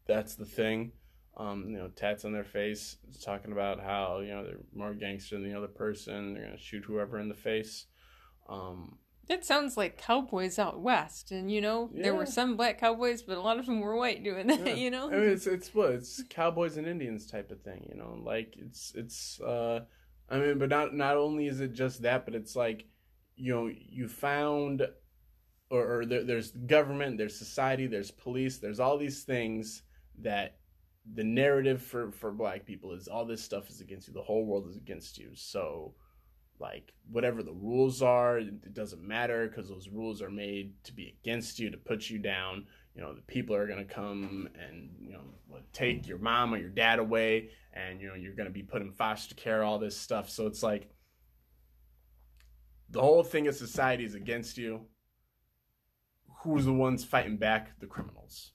that's 0.07 0.35
the 0.35 0.45
thing. 0.47 0.93
Um, 1.37 1.67
you 1.71 1.79
know, 1.79 1.89
tats 1.89 2.25
on 2.27 2.33
their 2.33 2.45
face, 2.45 2.99
talking 3.25 3.53
about 3.53 3.81
how 3.81 4.19
you 4.21 4.29
know 4.35 4.45
they're 4.45 4.61
more 4.75 4.93
gangster 4.95 5.37
than 5.39 5.49
the 5.49 5.57
other 5.57 5.69
person. 5.69 6.35
They're 6.35 6.45
gonna 6.45 6.59
shoot 6.59 6.85
whoever 6.85 7.19
in 7.19 7.29
the 7.29 7.35
face. 7.35 7.87
Um, 8.49 8.99
It 9.33 9.45
sounds 9.45 9.77
like 9.77 9.99
cowboys 9.99 10.59
out 10.59 10.81
west, 10.81 11.33
and 11.33 11.51
you 11.51 11.61
know 11.61 11.91
there 11.93 12.15
were 12.15 12.27
some 12.27 12.57
black 12.57 12.79
cowboys, 12.79 13.23
but 13.23 13.39
a 13.39 13.41
lot 13.41 13.59
of 13.59 13.67
them 13.67 13.81
were 13.81 13.97
white 13.97 14.23
doing 14.23 14.47
that. 14.49 14.67
Yeah. 14.67 14.75
You 14.75 14.91
know, 14.91 15.09
I 15.09 15.17
mean, 15.17 15.29
it's 15.31 15.47
it's 15.47 15.75
what 15.75 15.91
it's 15.91 16.23
cowboys 16.29 16.77
and 16.77 16.87
Indians 16.87 17.27
type 17.27 17.51
of 17.51 17.63
thing, 17.63 17.87
you 17.89 17.97
know. 17.97 18.19
Like 18.23 18.55
it's 18.59 18.93
it's. 18.95 19.41
uh 19.41 19.81
I 20.33 20.39
mean, 20.39 20.59
but 20.59 20.71
not 20.71 20.95
not 20.95 21.17
only 21.17 21.47
is 21.47 21.61
it 21.61 21.75
just 21.75 22.03
that, 22.03 22.25
but 22.25 22.35
it's 22.35 22.57
like, 22.57 22.87
you 23.37 23.55
know, 23.55 23.71
you 23.71 24.09
found, 24.09 24.81
or, 25.69 25.99
or 25.99 26.07
there, 26.07 26.25
there's 26.25 26.53
government, 26.53 27.19
there's 27.19 27.39
society, 27.39 27.87
there's 27.87 28.11
police, 28.11 28.59
there's 28.59 28.81
all 28.81 28.97
these 28.97 29.25
things 29.25 29.83
that 30.21 30.57
the 31.15 31.25
narrative 31.25 31.83
for 31.83 32.13
for 32.13 32.31
black 32.33 32.65
people 32.65 32.93
is 32.93 33.09
all 33.09 33.27
this 33.27 33.43
stuff 33.43 33.69
is 33.69 33.81
against 33.83 34.09
you. 34.09 34.15
The 34.15 34.23
whole 34.23 34.47
world 34.47 34.69
is 34.71 34.77
against 34.77 35.19
you. 35.19 35.31
So, 35.35 35.95
like 36.63 36.93
whatever 37.11 37.43
the 37.43 37.53
rules 37.53 38.01
are, 38.01 38.39
it 38.39 38.73
doesn't 38.73 39.03
matter 39.03 39.49
because 39.49 39.69
those 39.69 39.89
rules 39.89 40.23
are 40.23 40.31
made 40.31 40.73
to 40.85 40.95
be 40.95 41.19
against 41.21 41.59
you 41.59 41.71
to 41.71 41.77
put 41.77 42.09
you 42.09 42.19
down. 42.19 42.67
You 42.95 43.03
know 43.03 43.13
the 43.13 43.23
people 43.23 43.57
are 43.57 43.67
going 43.67 43.85
to 43.85 43.95
come 43.95 44.49
and 44.55 44.91
you 45.01 45.13
know 45.13 45.59
take 45.73 46.07
your 46.07 46.19
mom 46.19 46.55
or 46.55 46.59
your 46.59 46.71
dad 46.71 46.99
away 46.99 47.51
and 47.73 48.01
you 48.01 48.09
know 48.09 48.15
you're 48.15 48.35
going 48.35 48.49
to 48.49 48.53
be 48.53 48.63
put 48.63 48.83
in 48.83 48.93
foster 48.93 49.35
care 49.35 49.65
all 49.65 49.79
this 49.79 49.97
stuff. 49.97 50.31
So 50.31 50.47
it's 50.47 50.63
like 50.63 50.89
the 52.91 53.01
whole 53.01 53.25
thing 53.25 53.49
of 53.49 53.57
society 53.57 54.05
is 54.05 54.15
against 54.15 54.57
you. 54.57 54.83
Who's 56.43 56.65
the 56.65 56.73
ones 56.73 57.05
fighting 57.05 57.39
back? 57.39 57.79
The 57.81 57.87
criminals. 57.87 58.53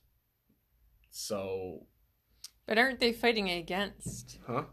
So 1.10 1.86
but 2.66 2.78
aren't 2.78 3.00
they 3.00 3.12
fighting 3.12 3.50
against? 3.50 4.38
huh 4.46 4.64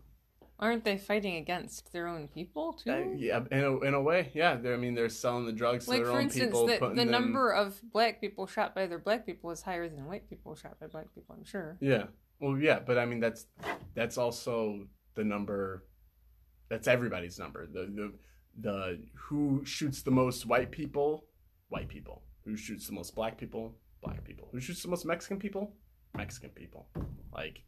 Aren't 0.57 0.85
they 0.85 0.97
fighting 0.97 1.35
against 1.35 1.91
their 1.91 2.07
own 2.07 2.27
people 2.29 2.73
too? 2.73 2.91
Uh, 2.91 3.05
yeah 3.17 3.41
in 3.51 3.63
a, 3.63 3.79
in 3.81 3.93
a 3.93 4.01
way 4.01 4.31
yeah 4.33 4.55
they're, 4.55 4.73
i 4.73 4.77
mean 4.77 4.95
they're 4.95 5.09
selling 5.09 5.45
the 5.45 5.51
drugs 5.51 5.85
to 5.85 5.91
like 5.91 6.03
their 6.03 6.11
own 6.13 6.21
instance, 6.21 6.45
people 6.45 6.65
the, 6.67 6.79
the 6.79 6.95
them- 6.95 7.11
number 7.11 7.51
of 7.51 7.79
black 7.91 8.21
people 8.21 8.47
shot 8.47 8.73
by 8.73 8.83
other 8.83 8.97
black 8.97 9.25
people 9.25 9.51
is 9.51 9.61
higher 9.61 9.89
than 9.89 10.05
white 10.05 10.29
people 10.29 10.55
shot 10.55 10.79
by 10.79 10.87
black 10.87 11.13
people. 11.13 11.35
I'm 11.37 11.43
sure. 11.43 11.77
Yeah. 11.81 12.05
Well, 12.39 12.57
yeah, 12.57 12.79
but 12.79 12.97
I 12.97 13.05
mean 13.05 13.19
that's 13.19 13.47
that's 13.93 14.17
also 14.17 14.87
the 15.15 15.23
number. 15.23 15.85
That's 16.69 16.87
everybody's 16.87 17.39
number. 17.39 17.65
The 17.65 17.83
the 17.85 18.13
the 18.59 18.99
who 19.13 19.63
shoots 19.65 20.01
the 20.01 20.11
most 20.11 20.45
white 20.45 20.71
people, 20.71 21.25
white 21.69 21.87
people. 21.87 22.23
Who 22.45 22.55
shoots 22.55 22.87
the 22.87 22.93
most 22.93 23.15
black 23.15 23.37
people, 23.37 23.75
black 24.01 24.23
people. 24.23 24.49
Who 24.51 24.59
shoots 24.59 24.81
the 24.81 24.89
most 24.89 25.05
Mexican 25.05 25.39
people, 25.39 25.73
Mexican 26.15 26.49
people. 26.51 26.87
Like 27.33 27.63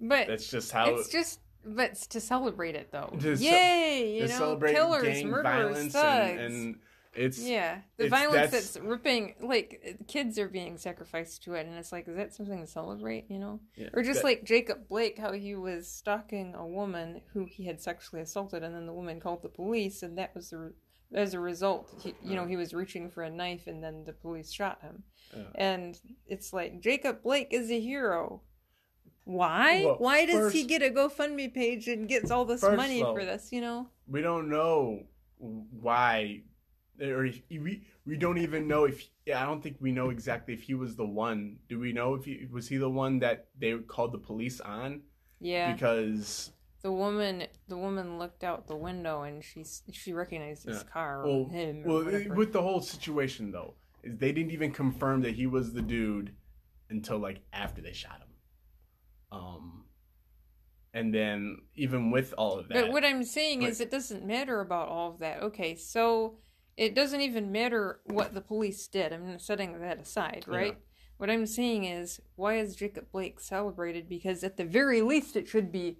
But 0.00 0.26
that's 0.26 0.48
just 0.50 0.72
how. 0.72 0.94
it's 0.94 1.08
just 1.08 1.40
but 1.64 1.94
to 1.96 2.20
celebrate 2.20 2.74
it 2.74 2.90
though. 2.92 3.16
To 3.20 3.36
ce- 3.36 3.40
Yay! 3.40 4.18
You 4.20 4.26
to 4.28 4.38
know, 4.38 4.56
killers, 4.56 5.22
murderers, 5.24 5.42
violence 5.42 5.92
thugs. 5.92 6.30
and, 6.30 6.40
and 6.40 6.78
it's 7.14 7.40
yeah, 7.40 7.80
the 7.96 8.04
it's- 8.06 8.10
violence 8.20 8.50
that's- 8.52 8.72
that's, 8.74 8.84
ripping 8.84 9.34
like 9.40 9.98
kids 10.06 10.38
are 10.38 10.48
being 10.48 10.76
sacrificed 10.78 11.42
to 11.44 11.54
it, 11.54 11.66
and 11.66 11.76
it's 11.76 11.90
like, 11.90 12.06
is 12.06 12.16
that 12.16 12.32
something 12.34 12.60
to 12.60 12.66
celebrate? 12.66 13.24
You 13.28 13.38
know, 13.38 13.60
yeah, 13.76 13.88
or 13.92 14.02
just 14.02 14.20
that- 14.20 14.24
like 14.24 14.44
Jacob 14.44 14.88
Blake, 14.88 15.18
how 15.18 15.32
he 15.32 15.54
was 15.54 15.88
stalking 15.88 16.54
a 16.54 16.66
woman 16.66 17.22
who 17.32 17.44
he 17.44 17.64
had 17.66 17.80
sexually 17.80 18.22
assaulted, 18.22 18.62
and 18.62 18.74
then 18.74 18.86
the 18.86 18.92
woman 18.92 19.18
called 19.20 19.42
the 19.42 19.48
police, 19.48 20.02
and 20.02 20.16
that 20.18 20.34
was 20.34 20.50
the 20.50 20.58
re- 20.58 20.70
as 21.14 21.32
a 21.32 21.40
result, 21.40 21.88
he, 22.02 22.14
you 22.22 22.36
know, 22.36 22.42
uh. 22.42 22.46
he 22.46 22.56
was 22.56 22.74
reaching 22.74 23.10
for 23.10 23.22
a 23.22 23.30
knife, 23.30 23.66
and 23.66 23.82
then 23.82 24.04
the 24.04 24.12
police 24.12 24.52
shot 24.52 24.80
him, 24.82 25.02
Yeah. 25.34 25.42
and 25.54 25.98
it's 26.26 26.52
like 26.52 26.80
Jacob 26.80 27.22
Blake 27.22 27.48
is 27.50 27.70
a 27.70 27.80
hero. 27.80 28.42
Why? 29.28 29.84
Well, 29.84 29.96
Why 29.98 30.24
does 30.24 30.52
he 30.54 30.64
get 30.64 30.80
a 30.80 30.88
GoFundMe 30.88 31.52
page 31.52 31.86
and 31.86 32.08
gets 32.08 32.30
all 32.30 32.46
this 32.46 32.62
money 32.62 33.02
though, 33.02 33.12
for 33.14 33.26
this? 33.26 33.52
You 33.52 33.60
know, 33.60 33.88
we 34.06 34.22
don't 34.22 34.48
know 34.48 35.02
why 35.38 36.44
or 37.00 37.26
if, 37.26 37.42
we 37.50 37.82
we 38.06 38.16
don't 38.16 38.38
even 38.38 38.66
know 38.66 38.84
if 38.84 39.06
I 39.26 39.44
don't 39.44 39.62
think 39.62 39.76
we 39.80 39.92
know 39.92 40.08
exactly 40.08 40.54
if 40.54 40.62
he 40.62 40.72
was 40.72 40.96
the 40.96 41.04
one. 41.04 41.58
Do 41.68 41.78
we 41.78 41.92
know 41.92 42.14
if 42.14 42.24
he 42.24 42.46
was 42.50 42.68
he 42.68 42.78
the 42.78 42.88
one 42.88 43.18
that 43.18 43.48
they 43.58 43.74
called 43.76 44.12
the 44.12 44.18
police 44.18 44.60
on? 44.62 45.02
yeah. 45.40 45.72
Because 45.74 46.50
The 46.80 46.90
woman, 46.90 47.46
the 47.68 47.76
woman 47.76 48.18
looked 48.18 48.42
out 48.44 48.66
the 48.66 48.76
window 48.76 49.24
and 49.24 49.44
she 49.44 49.62
she 49.92 50.14
recognized 50.14 50.64
his 50.64 50.78
Yeah. 50.78 50.90
car 50.90 51.26
or 51.26 51.50
him. 51.50 51.82
Or 51.84 51.88
well 51.88 52.04
whatever. 52.06 52.34
with 52.34 52.54
the 52.54 52.62
whole 52.62 52.80
situation 52.80 53.52
though, 53.52 53.74
is 54.02 54.16
they 54.16 54.32
didn't 54.32 54.52
even 54.52 54.72
confirm 54.72 55.20
that 55.20 55.34
he 55.34 55.46
was 55.46 55.74
the 55.74 55.82
dude 55.82 56.32
until 56.88 57.18
like 57.18 57.40
after 57.52 57.82
they 57.82 57.92
shot 57.92 58.20
him. 58.20 58.27
Um 59.30 59.84
and 60.94 61.14
then 61.14 61.58
even 61.76 62.10
with 62.10 62.32
all 62.38 62.58
of 62.58 62.68
that 62.68 62.84
but 62.86 62.92
what 62.92 63.04
I'm 63.04 63.24
saying 63.24 63.60
but- 63.60 63.68
is, 63.68 63.80
it 63.80 63.90
doesn't 63.90 64.24
matter 64.24 64.60
about 64.60 64.88
all 64.88 65.10
of 65.12 65.18
that. 65.18 65.42
Okay, 65.42 65.74
so 65.76 66.38
it 66.76 66.94
doesn't 66.94 67.20
even 67.20 67.52
matter 67.52 68.00
what 68.04 68.34
the 68.34 68.40
police 68.40 68.86
did. 68.88 69.12
I'm 69.12 69.38
setting 69.38 69.78
that 69.80 70.00
aside, 70.00 70.44
right? 70.46 70.74
Yeah. 70.74 70.84
What 71.18 71.28
I'm 71.28 71.46
saying 71.46 71.84
is, 71.84 72.20
why 72.36 72.58
is 72.58 72.76
Jacob 72.76 73.10
Blake 73.10 73.40
celebrated? 73.40 74.08
Because 74.08 74.44
at 74.44 74.56
the 74.56 74.64
very 74.64 75.02
least, 75.02 75.36
it 75.36 75.48
should 75.48 75.72
be. 75.72 75.98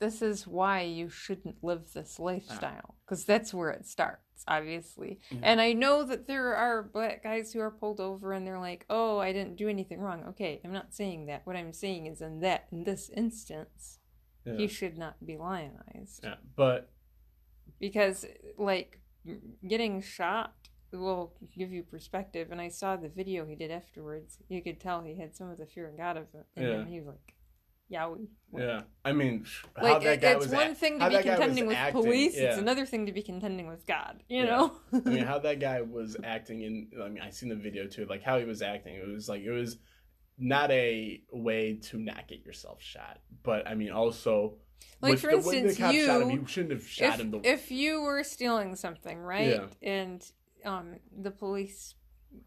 This 0.00 0.22
is 0.22 0.46
why 0.46 0.82
you 0.82 1.08
shouldn't 1.08 1.62
live 1.62 1.92
this 1.92 2.16
ah. 2.18 2.22
lifestyle, 2.24 2.96
because 3.04 3.24
that's 3.24 3.54
where 3.54 3.70
it 3.70 3.86
starts, 3.86 4.42
obviously. 4.48 5.20
Yeah. 5.30 5.38
And 5.42 5.60
I 5.60 5.72
know 5.74 6.04
that 6.04 6.26
there 6.26 6.56
are 6.56 6.82
black 6.82 7.22
guys 7.22 7.52
who 7.52 7.60
are 7.60 7.70
pulled 7.70 8.00
over 8.00 8.32
and 8.32 8.46
they're 8.46 8.58
like, 8.58 8.86
"Oh, 8.90 9.18
I 9.18 9.32
didn't 9.32 9.56
do 9.56 9.68
anything 9.68 10.00
wrong." 10.00 10.24
Okay, 10.30 10.60
I'm 10.64 10.72
not 10.72 10.94
saying 10.94 11.26
that. 11.26 11.42
What 11.44 11.56
I'm 11.56 11.72
saying 11.72 12.06
is, 12.06 12.20
in 12.20 12.40
that 12.40 12.66
in 12.72 12.84
this 12.84 13.10
instance, 13.10 13.98
yeah. 14.44 14.56
he 14.56 14.66
should 14.66 14.96
not 14.98 15.14
be 15.24 15.36
lionized 15.36 16.24
yeah. 16.24 16.36
But 16.56 16.90
because, 17.78 18.26
like, 18.58 19.00
getting 19.66 20.00
shot 20.02 20.54
will 20.92 21.34
give 21.56 21.72
you 21.72 21.82
perspective. 21.82 22.48
And 22.50 22.60
I 22.60 22.68
saw 22.68 22.96
the 22.96 23.08
video 23.08 23.46
he 23.46 23.54
did 23.54 23.70
afterwards. 23.70 24.38
You 24.48 24.62
could 24.62 24.80
tell 24.80 25.02
he 25.02 25.16
had 25.16 25.36
some 25.36 25.50
of 25.50 25.58
the 25.58 25.66
fear 25.66 25.88
of 25.88 25.96
God 25.96 26.16
of 26.16 26.26
it. 26.34 26.46
in 26.56 26.62
Yeah. 26.62 26.80
him. 26.80 26.86
He 26.86 26.98
was 26.98 27.08
like, 27.08 27.34
"Yowie." 27.90 28.28
yeah, 28.56 28.82
I 29.04 29.12
mean, 29.12 29.46
how 29.76 29.82
Like 29.82 30.02
that 30.02 30.12
it- 30.14 30.20
guy 30.20 30.30
it's 30.32 30.46
was 30.46 30.52
one 30.52 30.68
act- 30.70 30.76
thing 30.80 30.98
to 30.98 31.08
be 31.08 31.14
that 31.16 31.24
guy 31.24 31.30
was 31.30 31.38
contending 31.38 31.66
with 31.66 31.76
acting, 31.76 32.02
police; 32.02 32.36
yeah. 32.36 32.44
it's 32.50 32.58
another 32.58 32.86
thing 32.86 33.06
to 33.06 33.12
be 33.12 33.22
contending 33.22 33.66
with 33.68 33.86
God. 33.86 34.22
You 34.28 34.38
Yeah. 34.38 34.44
know? 34.46 34.72
I 34.92 34.98
mean, 35.08 35.24
how 35.32 35.38
that 35.40 35.60
guy 35.60 35.80
was 35.82 36.16
acting 36.24 36.62
in. 36.62 36.90
I 37.02 37.08
mean, 37.08 37.22
I 37.22 37.30
seen 37.30 37.48
the 37.48 37.56
video 37.56 37.86
too. 37.86 38.06
Like 38.06 38.22
how 38.22 38.38
he 38.38 38.44
was 38.44 38.62
acting. 38.62 38.94
It 38.94 39.06
was 39.08 39.28
like 39.28 39.42
it 39.42 39.50
was 39.50 39.78
not 40.38 40.70
a 40.70 41.22
way 41.32 41.74
to 41.74 41.98
not 41.98 42.26
get 42.28 42.44
yourself 42.46 42.80
shot. 42.82 43.18
But 43.42 43.66
I 43.68 43.74
mean, 43.74 43.90
also 43.90 44.56
Like, 45.02 45.18
for 45.18 45.26
the 45.30 45.36
instance, 45.36 45.76
the 45.76 45.82
cop 45.82 45.94
shot 45.94 46.22
him, 46.22 46.30
you- 46.30 46.40
you 46.40 46.46
shouldn't 46.46 46.72
have 46.72 46.86
shot 46.86 47.14
if, 47.14 47.20
him. 47.20 47.30
The, 47.32 47.40
if 47.46 47.70
you 47.70 48.00
were 48.00 48.22
stealing 48.24 48.74
something, 48.76 49.18
right, 49.18 49.48
Yeah. 49.48 49.66
and 49.82 50.32
um, 50.64 50.96
the 51.16 51.30
police 51.30 51.94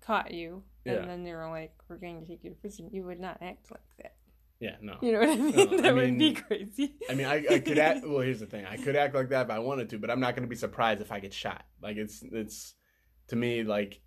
caught 0.01 0.31
you, 0.33 0.63
Yeah. 0.85 0.93
and 0.93 1.09
then 1.09 1.23
they 1.23 1.33
were 1.33 1.49
like, 1.49 1.73
"We're 1.87 1.97
going 1.97 2.19
to 2.21 2.27
take 2.27 2.43
you 2.43 2.49
to 2.51 2.55
prison," 2.55 2.89
you 2.91 3.03
would 3.03 3.19
not 3.19 3.37
act 3.41 3.69
like 3.71 3.81
that. 4.01 4.15
Yeah, 4.63 4.75
no. 4.81 4.95
You 5.01 5.11
know 5.13 5.19
what 5.19 5.29
I 5.29 5.35
mean? 5.35 5.53
No, 5.55 5.77
I 5.77 5.81
that 5.81 5.95
would 5.95 6.05
be 6.05 6.11
mean- 6.11 6.35
crazy. 6.35 6.95
I 7.09 7.13
mean, 7.13 7.25
I, 7.27 7.45
I 7.55 7.59
could 7.59 7.77
act. 7.77 8.03
Well, 8.07 8.21
here's 8.21 8.39
the 8.39 8.45
thing. 8.53 8.65
I 8.65 8.77
could 8.77 8.95
act 8.95 9.13
like 9.13 9.29
that 9.29 9.45
if 9.47 9.51
I 9.51 9.59
wanted 9.59 9.89
to, 9.91 9.97
but 9.97 10.09
I'm 10.09 10.19
not 10.19 10.35
going 10.35 10.43
to 10.47 10.49
be 10.49 10.55
surprised 10.55 11.01
if 11.01 11.11
I 11.11 11.19
get 11.19 11.33
shot. 11.33 11.63
Like 11.81 11.97
it's 11.97 12.23
it's 12.31 12.75
to 13.27 13.35
me 13.35 13.63
like 13.63 14.01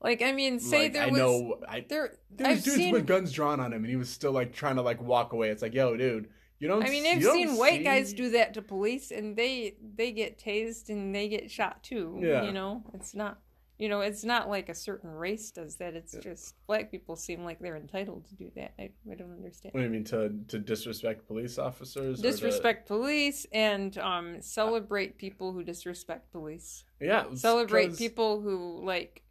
Like, 0.00 0.22
I 0.22 0.32
mean, 0.32 0.58
say 0.60 0.84
like, 0.84 0.92
there 0.94 1.02
I 1.04 1.06
was 1.08 1.18
know 1.18 1.60
I 1.68 1.84
there. 1.88 2.06
there's 2.30 2.62
dudes 2.64 2.76
seen. 2.76 2.92
with 2.92 3.06
guns 3.06 3.30
drawn 3.32 3.60
on 3.60 3.72
him, 3.74 3.82
and 3.84 3.90
he 3.90 3.96
was 3.96 4.08
still 4.08 4.32
like 4.32 4.52
trying 4.52 4.76
to 4.76 4.82
like 4.90 5.00
walk 5.02 5.32
away. 5.34 5.50
It's 5.50 5.62
like, 5.62 5.74
yo, 5.74 5.96
dude, 5.96 6.28
you 6.58 6.68
don't. 6.68 6.82
I 6.82 6.88
mean, 6.88 7.04
I've 7.06 7.22
seen 7.22 7.56
white 7.58 7.78
see- 7.80 7.84
guys 7.84 8.12
do 8.14 8.30
that 8.30 8.54
to 8.54 8.62
police, 8.62 9.10
and 9.10 9.36
they 9.36 9.76
they 9.98 10.12
get 10.12 10.38
tased 10.38 10.88
and 10.88 11.14
they 11.14 11.28
get 11.28 11.50
shot 11.50 11.82
too. 11.82 12.18
Yeah. 12.22 12.44
You 12.44 12.52
know, 12.52 12.82
it's 12.94 13.14
not. 13.14 13.38
You 13.80 13.88
know, 13.88 14.02
it's 14.02 14.24
not 14.24 14.50
like 14.50 14.68
a 14.68 14.74
certain 14.74 15.10
race 15.10 15.50
does 15.50 15.76
that. 15.76 15.94
It's 15.94 16.12
Yeah. 16.12 16.20
just 16.20 16.54
black 16.66 16.90
people 16.90 17.16
seem 17.16 17.44
like 17.44 17.58
they're 17.60 17.78
entitled 17.78 18.26
to 18.26 18.34
do 18.34 18.50
that. 18.54 18.74
I, 18.78 18.90
I 19.10 19.14
don't 19.14 19.32
understand. 19.32 19.72
What 19.72 19.80
do 19.80 19.84
you 19.86 19.90
mean 19.90 20.04
to 20.04 20.30
to 20.48 20.58
disrespect 20.58 21.26
police 21.26 21.58
officers? 21.58 22.20
or 22.20 22.22
to- 22.22 22.30
disrespect 22.30 22.86
police 22.86 23.46
and 23.52 23.96
um 23.96 24.42
celebrate 24.42 25.16
people 25.16 25.54
who 25.54 25.64
disrespect 25.64 26.30
police 26.30 26.84
yeah, 27.00 27.24
celebrate 27.34 27.86
'cause- 27.88 27.98
people 27.98 28.42
who 28.42 28.84
like 28.84 29.22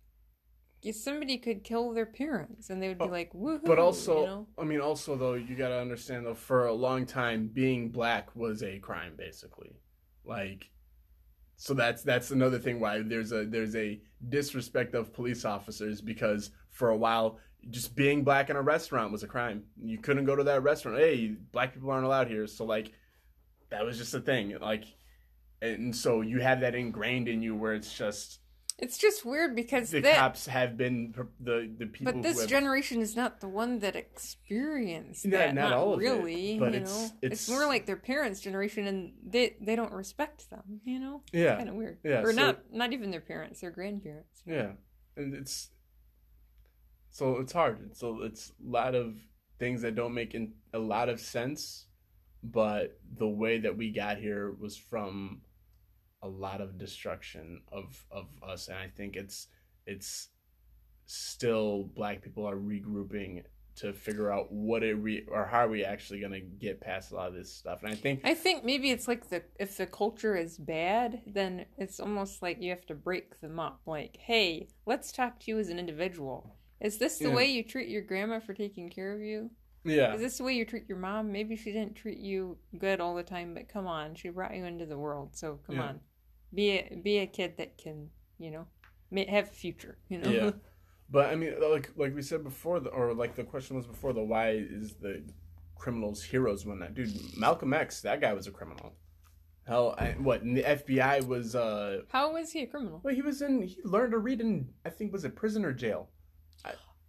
somebody 0.94 1.38
could 1.38 1.64
kill 1.64 1.92
their 1.94 2.06
parents 2.08 2.70
and 2.72 2.82
they 2.82 2.88
would 2.88 2.98
be 2.98 3.04
Oh, 3.06 3.08
like 3.08 3.32
woohoo 3.34 3.66
But 3.66 3.78
also, 3.78 4.22
you 4.22 4.26
know? 4.26 4.48
I 4.58 4.64
mean, 4.64 4.80
also 4.82 5.16
though, 5.16 5.34
you 5.36 5.56
got 5.56 5.68
to 5.70 5.80
understand 5.80 6.26
though, 6.26 6.34
for 6.34 6.66
a 6.68 6.74
long 6.74 7.06
time, 7.06 7.48
being 7.50 7.90
black 7.90 8.36
was 8.36 8.64
a 8.64 8.80
crime, 8.80 9.14
basically. 9.18 9.76
Like, 10.24 10.70
so 11.62 11.74
that's 11.74 12.04
that's 12.04 12.32
another 12.32 12.58
thing 12.58 12.80
why 12.80 13.02
there's 13.02 13.34
a 13.34 13.44
there's 13.46 13.76
a 13.76 14.00
disrespect 14.30 14.96
of 14.96 15.12
police 15.12 15.44
officers 15.44 16.00
because 16.00 16.52
for 16.72 16.92
a 16.92 16.98
while, 16.98 17.38
just 17.70 17.98
being 17.98 18.24
black 18.24 18.50
in 18.50 18.56
a 18.56 18.62
restaurant 18.62 19.12
was 19.12 19.24
a 19.24 19.28
crime. 19.28 19.66
You 19.84 19.98
couldn't 19.98 20.24
go 20.24 20.38
to 20.38 20.44
that 20.46 20.64
restaurant. 20.64 21.00
Hey, 21.00 21.36
black 21.52 21.74
people 21.74 21.92
aren't 21.92 22.06
allowed 22.06 22.30
here. 22.30 22.48
So 22.48 22.64
like, 22.64 22.94
that 23.72 23.84
was 23.84 23.98
just 23.98 24.14
a 24.14 24.22
thing. 24.22 24.58
Like, 24.62 24.86
and 25.62 25.94
so 25.94 26.22
you 26.22 26.40
have 26.40 26.62
that 26.62 26.76
ingrained 26.76 27.28
in 27.28 27.42
you 27.42 27.58
where 27.58 27.74
it's 27.74 27.94
just 27.94 28.40
it's 28.82 28.98
just 28.98 29.26
weird 29.26 29.56
because 29.56 29.92
the 29.92 30.02
that 30.02 30.18
cops 30.18 30.48
have 30.48 30.78
been 30.78 31.14
the 31.40 31.70
the 31.78 31.86
people. 31.86 32.14
but 32.14 32.22
this 32.24 32.40
have, 32.40 32.50
generation 32.50 33.02
is 33.02 33.16
not 33.16 33.40
the 33.42 33.48
one 33.48 33.80
that 33.80 33.96
experienced 33.96 35.30
that. 35.30 35.54
not 35.54 35.70
Not, 35.70 35.74
all 35.74 35.94
of 35.94 36.00
it, 36.02 36.04
really, 36.04 36.58
but 36.60 36.72
you 36.74 36.78
it's- 36.80 36.90
know. 36.98 37.06
it's- 37.22 37.40
It's, 37.42 37.50
more 37.50 37.66
like 37.68 37.86
their 37.86 37.98
parents' 37.98 38.40
generation, 38.42 38.88
and 38.88 39.14
they 39.26 39.56
they 39.62 39.76
don't 39.76 39.92
respect 39.94 40.50
them. 40.50 40.82
You 40.86 41.00
know, 41.00 41.24
yeah 41.34 41.58
kind 41.58 41.70
of 41.70 41.76
weird. 41.76 42.00
Yeah, 42.04 42.22
or 42.22 42.32
so- 42.34 42.38
not 42.42 42.72
not 42.74 42.94
even 42.94 43.12
their 43.12 43.22
parents, 43.22 43.62
their 43.62 43.72
grandparents. 43.72 44.42
Yeah, 44.46 44.72
and 45.18 45.34
it's 45.34 45.70
so 47.10 47.38
it's 47.40 47.54
hard. 47.54 47.96
So 47.98 48.22
it's 48.24 48.52
a 48.66 48.70
lot 48.70 48.96
of 48.96 49.16
things 49.60 49.82
that 49.82 49.96
don't 49.96 50.14
make 50.14 50.34
in, 50.36 50.54
a 50.74 50.80
lot 50.80 51.10
of 51.10 51.20
sense, 51.20 51.88
but 52.44 52.98
the 53.18 53.28
way 53.28 53.60
that 53.60 53.76
we 53.76 53.92
got 53.92 54.18
here 54.20 54.52
was 54.52 54.78
from 54.78 55.42
a 56.22 56.28
lot 56.28 56.62
of 56.62 56.78
destruction 56.78 57.62
of 57.72 58.06
of 58.12 58.28
us, 58.44 58.68
and 58.68 58.78
I 58.78 58.88
think 58.88 59.16
it's 59.16 59.48
it's 59.86 60.30
still 61.06 61.84
black 61.96 62.22
people 62.22 62.46
are 62.48 62.56
regrouping 62.56 63.44
to 63.76 63.94
figure 63.94 64.32
out 64.32 64.52
what 64.52 64.84
it 64.84 64.94
re 64.96 65.26
or 65.32 65.46
how 65.46 65.60
are 65.66 65.70
we 65.70 65.84
actually 65.84 66.20
gonna 66.20 66.40
get 66.42 66.82
past 66.82 67.12
a 67.12 67.16
lot 67.16 67.30
of 67.30 67.34
this 67.34 67.52
stuff. 67.54 67.82
And 67.84 67.92
I 67.92 67.96
think 67.96 68.22
I 68.24 68.34
think 68.34 68.64
maybe 68.66 68.92
it's 68.92 69.08
like 69.08 69.30
the 69.30 69.44
if 69.60 69.78
the 69.78 69.88
culture 69.88 70.36
is 70.36 70.58
bad, 70.58 71.22
then 71.26 71.66
it's 71.78 72.00
almost 72.00 72.42
like 72.42 72.62
you 72.62 72.70
have 72.72 72.86
to 72.88 72.96
break 72.96 73.40
them 73.40 73.60
up. 73.60 73.82
Like, 73.86 74.18
hey, 74.20 74.68
let's 74.86 75.12
talk 75.12 75.40
to 75.40 75.52
you 75.52 75.60
as 75.60 75.70
an 75.70 75.80
individual. 75.80 76.56
Is 76.82 76.98
this 76.98 77.20
the 77.20 77.30
Yeah. 77.30 77.36
way 77.36 77.46
you 77.52 77.64
treat 77.64 77.90
your 77.90 78.02
grandma 78.02 78.40
for 78.40 78.54
taking 78.54 78.90
care 78.90 79.14
of 79.16 79.22
you? 79.22 79.52
yeah, 79.86 80.14
Is 80.14 80.22
this 80.22 80.38
the 80.38 80.44
way 80.44 80.54
you 80.54 80.66
treat 80.66 80.88
your 80.90 80.98
mom? 80.98 81.32
Maybe 81.32 81.56
she 81.56 81.72
didn't 81.72 81.96
treat 81.96 82.20
you 82.20 82.58
good 82.78 83.00
all 83.00 83.16
the 83.16 83.24
time, 83.24 83.54
but 83.54 83.70
come 83.70 83.88
on, 83.88 84.16
she 84.16 84.30
brought 84.30 84.56
you 84.56 84.66
into 84.66 84.86
the 84.86 84.98
world, 84.98 85.36
so 85.36 85.60
come 85.66 85.76
Yeah. 85.78 85.84
on, 85.84 86.00
be 86.54 86.72
a 86.72 86.96
be 87.02 87.20
a 87.20 87.28
kid 87.28 87.58
that 87.58 87.78
can, 87.78 88.10
you 88.38 88.52
know, 88.52 88.68
have 89.28 89.46
a 89.46 89.54
future. 89.54 89.98
You 90.10 90.20
know. 90.20 90.30
Yeah. 90.30 90.52
But 91.12 91.32
I 91.32 91.36
mean, 91.36 91.56
like 91.60 91.90
like 91.96 92.14
we 92.14 92.22
said 92.22 92.44
before, 92.44 92.80
the, 92.80 92.92
or 92.92 93.16
like 93.16 93.34
the 93.34 93.44
question 93.44 93.76
was 93.76 93.88
before, 93.88 94.14
the 94.14 94.22
why 94.22 94.52
is 94.52 94.94
the 95.02 95.24
criminals 95.76 96.22
heroes 96.22 96.68
when 96.68 96.78
that 96.82 96.94
dude 96.94 97.12
Malcolm 97.36 97.74
X, 97.74 98.02
that 98.02 98.22
guy 98.22 98.32
was 98.34 98.46
a 98.46 98.52
criminal. 98.52 98.94
Hell, 99.66 99.96
I, 99.98 100.16
what? 100.20 100.44
And 100.44 100.56
the 100.56 100.62
FBI 100.64 101.26
was. 101.26 101.56
uh 101.56 102.02
How 102.10 102.34
was 102.34 102.52
he 102.52 102.62
a 102.62 102.68
criminal? 102.68 103.02
Well, 103.04 103.16
he 103.16 103.24
was 103.24 103.42
in. 103.42 103.64
He 103.64 103.78
learned 103.84 104.12
to 104.12 104.20
read 104.20 104.40
in. 104.42 104.70
I 104.86 104.90
think 104.90 105.12
was 105.12 105.26
it 105.26 105.36
prison 105.36 105.66
or 105.66 105.74
jail. 105.74 106.10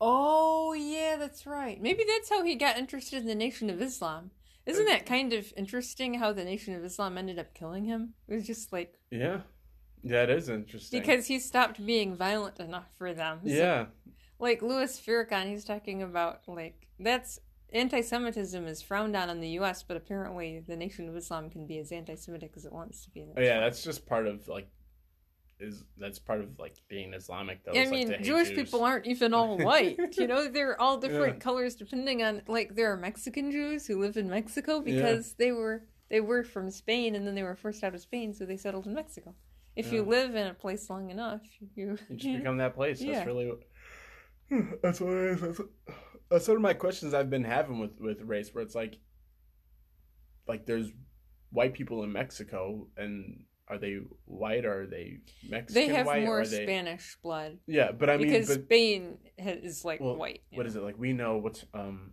Oh 0.01 0.73
yeah, 0.73 1.17
that's 1.19 1.47
right. 1.47 1.81
Maybe 1.81 2.05
that's 2.09 2.31
how 2.31 2.43
he 2.43 2.55
got 2.55 2.79
interested 2.79 3.21
in 3.21 3.27
the 3.27 3.35
Nation 3.35 3.69
of 3.69 3.83
Islam. 3.83 4.31
Isn't 4.67 4.87
that 4.87 5.07
kind 5.07 5.33
of 5.33 5.53
interesting 5.57 6.15
how 6.15 6.33
the 6.33 6.45
Nation 6.45 6.75
of 6.75 6.85
Islam 6.85 7.19
ended 7.19 7.39
up 7.39 7.55
killing 7.55 7.85
him? 7.85 8.15
It 8.29 8.35
was 8.35 8.47
just 8.47 8.73
like 8.73 8.95
Yeah, 9.11 9.41
yeah, 10.03 10.23
it 10.25 10.31
is 10.31 10.49
interesting. 10.49 11.01
because 11.01 11.27
he 11.27 11.39
stopped 11.39 11.85
being 11.85 12.15
violent 12.17 12.61
enough 12.61 12.87
for 12.97 13.13
them. 13.13 13.41
So, 13.45 13.53
yeah, 13.53 13.87
like 14.39 14.63
Louis 14.63 14.99
Farrakhan, 15.01 15.49
he's 15.49 15.65
talking 15.65 16.03
about 16.03 16.43
like 16.47 16.87
that's 16.99 17.41
anti-Semitism 17.73 18.67
is 18.67 18.83
frowned 18.83 19.15
on 19.17 19.31
in 19.31 19.41
the 19.41 19.49
U.S., 19.51 19.83
but 19.83 19.97
apparently 19.97 20.61
the 20.67 20.77
Nation 20.77 21.09
of 21.09 21.17
Islam 21.17 21.51
can 21.51 21.67
be 21.67 21.79
as 21.79 21.93
anti-Semitic 21.93 22.53
as 22.57 22.65
it 22.65 22.73
wants 22.73 23.05
to 23.05 23.11
be. 23.11 23.25
oh, 23.37 23.41
yeah, 23.41 23.61
that's 23.61 23.83
just 23.83 24.07
part 24.07 24.27
of 24.27 24.47
like. 24.49 24.69
Is 25.61 25.85
that's 25.99 26.19
part 26.19 26.41
of 26.41 26.59
like 26.59 26.75
being 26.89 27.13
Islamic 27.15 27.63
though? 27.65 27.73
I 27.73 27.83
is, 27.83 27.91
like, 27.91 28.09
mean, 28.09 28.23
Jewish 28.23 28.49
Jews. 28.49 28.57
people 28.57 28.83
aren't 28.83 29.07
even 29.07 29.35
all 29.35 29.59
white. 29.71 29.99
you 30.17 30.27
know, 30.27 30.49
they're 30.49 30.81
all 30.81 30.97
different 30.99 31.35
Yeah. 31.37 31.41
colors 31.41 31.75
depending 31.75 32.23
on 32.23 32.43
like 32.49 32.75
there 32.75 32.91
are 32.93 32.97
Mexican 32.97 33.51
Jews 33.51 33.87
who 33.87 34.01
live 34.01 34.17
in 34.17 34.29
Mexico 34.31 34.81
because 34.81 35.35
they 35.35 35.53
were 35.53 35.85
they 36.09 36.21
were 36.21 36.43
from 36.45 36.71
Spain 36.71 37.15
and 37.15 37.27
then 37.27 37.35
they 37.35 37.43
were 37.43 37.55
forced 37.57 37.85
out 37.85 37.95
of 37.95 38.01
Spain, 38.01 38.33
so 38.35 38.45
they 38.47 38.57
settled 38.57 38.87
in 38.87 38.95
Mexico. 38.95 39.35
If 39.77 39.93
you 39.93 40.03
live 40.03 40.35
in 40.35 40.47
a 40.49 40.55
place 40.55 40.91
long 40.91 41.11
enough, 41.11 41.41
you 41.61 41.69
You 41.77 41.99
just 42.17 42.39
become 42.39 42.57
that 42.59 42.75
place. 42.75 43.01
Yeah. 43.01 43.15
That's 43.15 43.27
really 43.27 43.47
what. 43.49 43.61
That's 44.83 45.01
what 45.01 45.13
it 45.13 45.31
is. 45.35 45.41
That's, 45.41 45.59
what, 45.59 45.69
that's 46.31 46.45
sort 46.47 46.57
of 46.57 46.63
my 46.63 46.75
questions 46.75 47.15
I've 47.15 47.31
been 47.31 47.45
having 47.45 47.79
with 47.79 48.01
with 48.01 48.21
race, 48.23 48.53
where 48.53 48.65
it's 48.65 48.75
like, 48.75 48.97
like 50.49 50.67
there's 50.67 50.91
white 51.53 51.73
people 51.75 52.03
in 52.03 52.13
Mexico, 52.13 52.89
and 52.97 53.45
are 53.71 53.79
they 53.79 54.01
white 54.25 54.65
or 54.65 54.83
are 54.83 54.87
they 54.87 55.19
Mexican 55.49 55.75
they 55.89 55.95
have 55.95 56.07
white? 56.07 56.25
more 56.25 56.45
they... 56.45 56.65
Spanish 56.65 57.17
blood 57.23 57.59
Yeah, 57.67 57.93
but 57.93 58.11
I 58.11 58.17
mean, 58.17 58.27
because 58.29 58.49
but 58.49 58.65
Spain 58.65 59.19
is 59.39 59.85
like 59.85 60.01
Well, 60.01 60.17
white. 60.17 60.43
what 60.53 60.65
know. 60.65 60.69
is 60.69 60.77
it 60.77 60.83
like? 60.83 60.99
We 60.99 61.13
know 61.13 61.39
what's 61.39 61.65
um. 61.75 62.13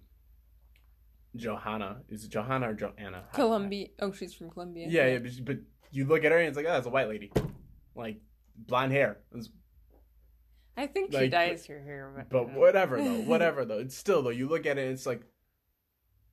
Johanna 1.36 2.02
is 2.10 2.24
it 2.24 2.32
Johanna 2.32 2.72
or 2.72 2.74
Joanna? 2.74 3.26
Colombia. 3.34 3.90
Oh, 4.00 4.12
she's 4.12 4.34
from 4.34 4.50
Colombia. 4.50 4.88
Yeah, 4.90 5.08
yeah, 5.08 5.20
but, 5.20 5.32
but 5.46 5.58
you 5.92 6.06
look 6.06 6.24
at 6.26 6.32
her 6.32 6.40
and 6.40 6.48
it's 6.48 6.58
like, 6.58 6.66
oh, 6.66 6.72
that's 6.72 6.88
a 6.88 6.90
white 6.90 7.10
lady, 7.10 7.32
like 7.96 8.22
blonde 8.56 8.92
hair. 8.92 9.20
It's 9.36 9.50
I 10.78 10.86
think 10.86 11.12
she 11.12 11.18
Like, 11.18 11.32
dyes 11.32 11.66
her 11.66 11.82
hair, 11.82 12.28
but, 12.30 12.30
But 12.30 12.54
whatever 12.54 13.02
though, 13.02 13.22
whatever 13.26 13.66
though. 13.66 13.80
It's 13.80 13.98
still 13.98 14.22
though. 14.22 14.30
You 14.30 14.48
look 14.48 14.66
at 14.66 14.78
it, 14.78 14.82
and 14.84 14.92
it's 14.94 15.08
like 15.08 15.22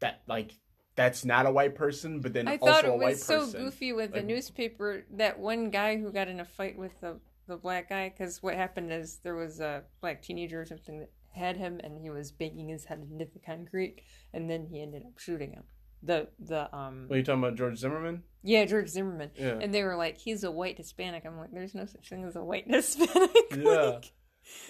that. 0.01 0.23
Like 0.27 0.53
that's 0.97 1.25
not 1.25 1.47
a 1.47 1.51
white 1.51 1.75
person, 1.75 2.21
but 2.21 2.33
then 2.33 2.47
I 2.49 2.57
also 2.57 2.73
thought 2.73 2.85
a 2.85 2.93
it 2.93 2.99
white 2.99 3.09
was 3.11 3.25
so 3.25 3.41
person. 3.41 3.65
goofy 3.65 3.93
with 3.93 4.13
the 4.13 4.23
newspaper 4.23 5.05
that 5.15 5.39
one 5.39 5.71
guy 5.71 5.97
who 5.97 6.13
got 6.13 6.29
in 6.29 6.41
a 6.41 6.45
fight 6.45 6.79
with 6.79 7.01
the 7.01 7.19
the 7.47 7.57
black 7.57 7.91
guy 7.91 8.09
because 8.09 8.43
what 8.43 8.55
happened 8.55 8.91
is 8.93 9.19
there 9.23 9.35
was 9.35 9.61
a 9.61 9.83
black 10.01 10.23
teenager 10.23 10.63
or 10.63 10.65
something 10.65 11.01
that 11.01 11.11
had 11.33 11.57
him 11.57 11.79
and 11.85 12.01
he 12.01 12.09
was 12.09 12.31
banging 12.33 12.69
his 12.69 12.85
head 12.87 13.07
into 13.11 13.27
the 13.33 13.39
concrete 13.41 14.01
and 14.33 14.49
then 14.49 14.67
he 14.67 14.81
ended 14.81 15.03
up 15.05 15.19
shooting 15.19 15.53
him. 15.53 15.65
The 16.03 16.29
the 16.39 16.75
um 16.75 17.05
What 17.09 17.17
are 17.17 17.19
you 17.19 17.25
talking 17.25 17.43
about, 17.43 17.57
George 17.57 17.79
Zimmerman? 17.79 18.23
yeah 18.43 18.65
George 18.67 18.89
Zimmerman 18.89 19.31
Yeah, 19.37 19.59
and 19.61 19.75
they 19.75 19.83
were 19.83 19.97
like 19.97 20.19
he's 20.19 20.45
a 20.45 20.51
white 20.51 20.77
Hispanic. 20.79 21.25
I'm 21.27 21.39
like 21.39 21.51
there's 21.53 21.75
no 21.75 21.87
such 21.87 22.09
thing 22.09 22.25
as 22.25 22.37
a 22.37 22.45
white 22.45 22.67
Hispanic. 22.69 23.31
Yeah. 23.57 23.71
like, 23.73 24.13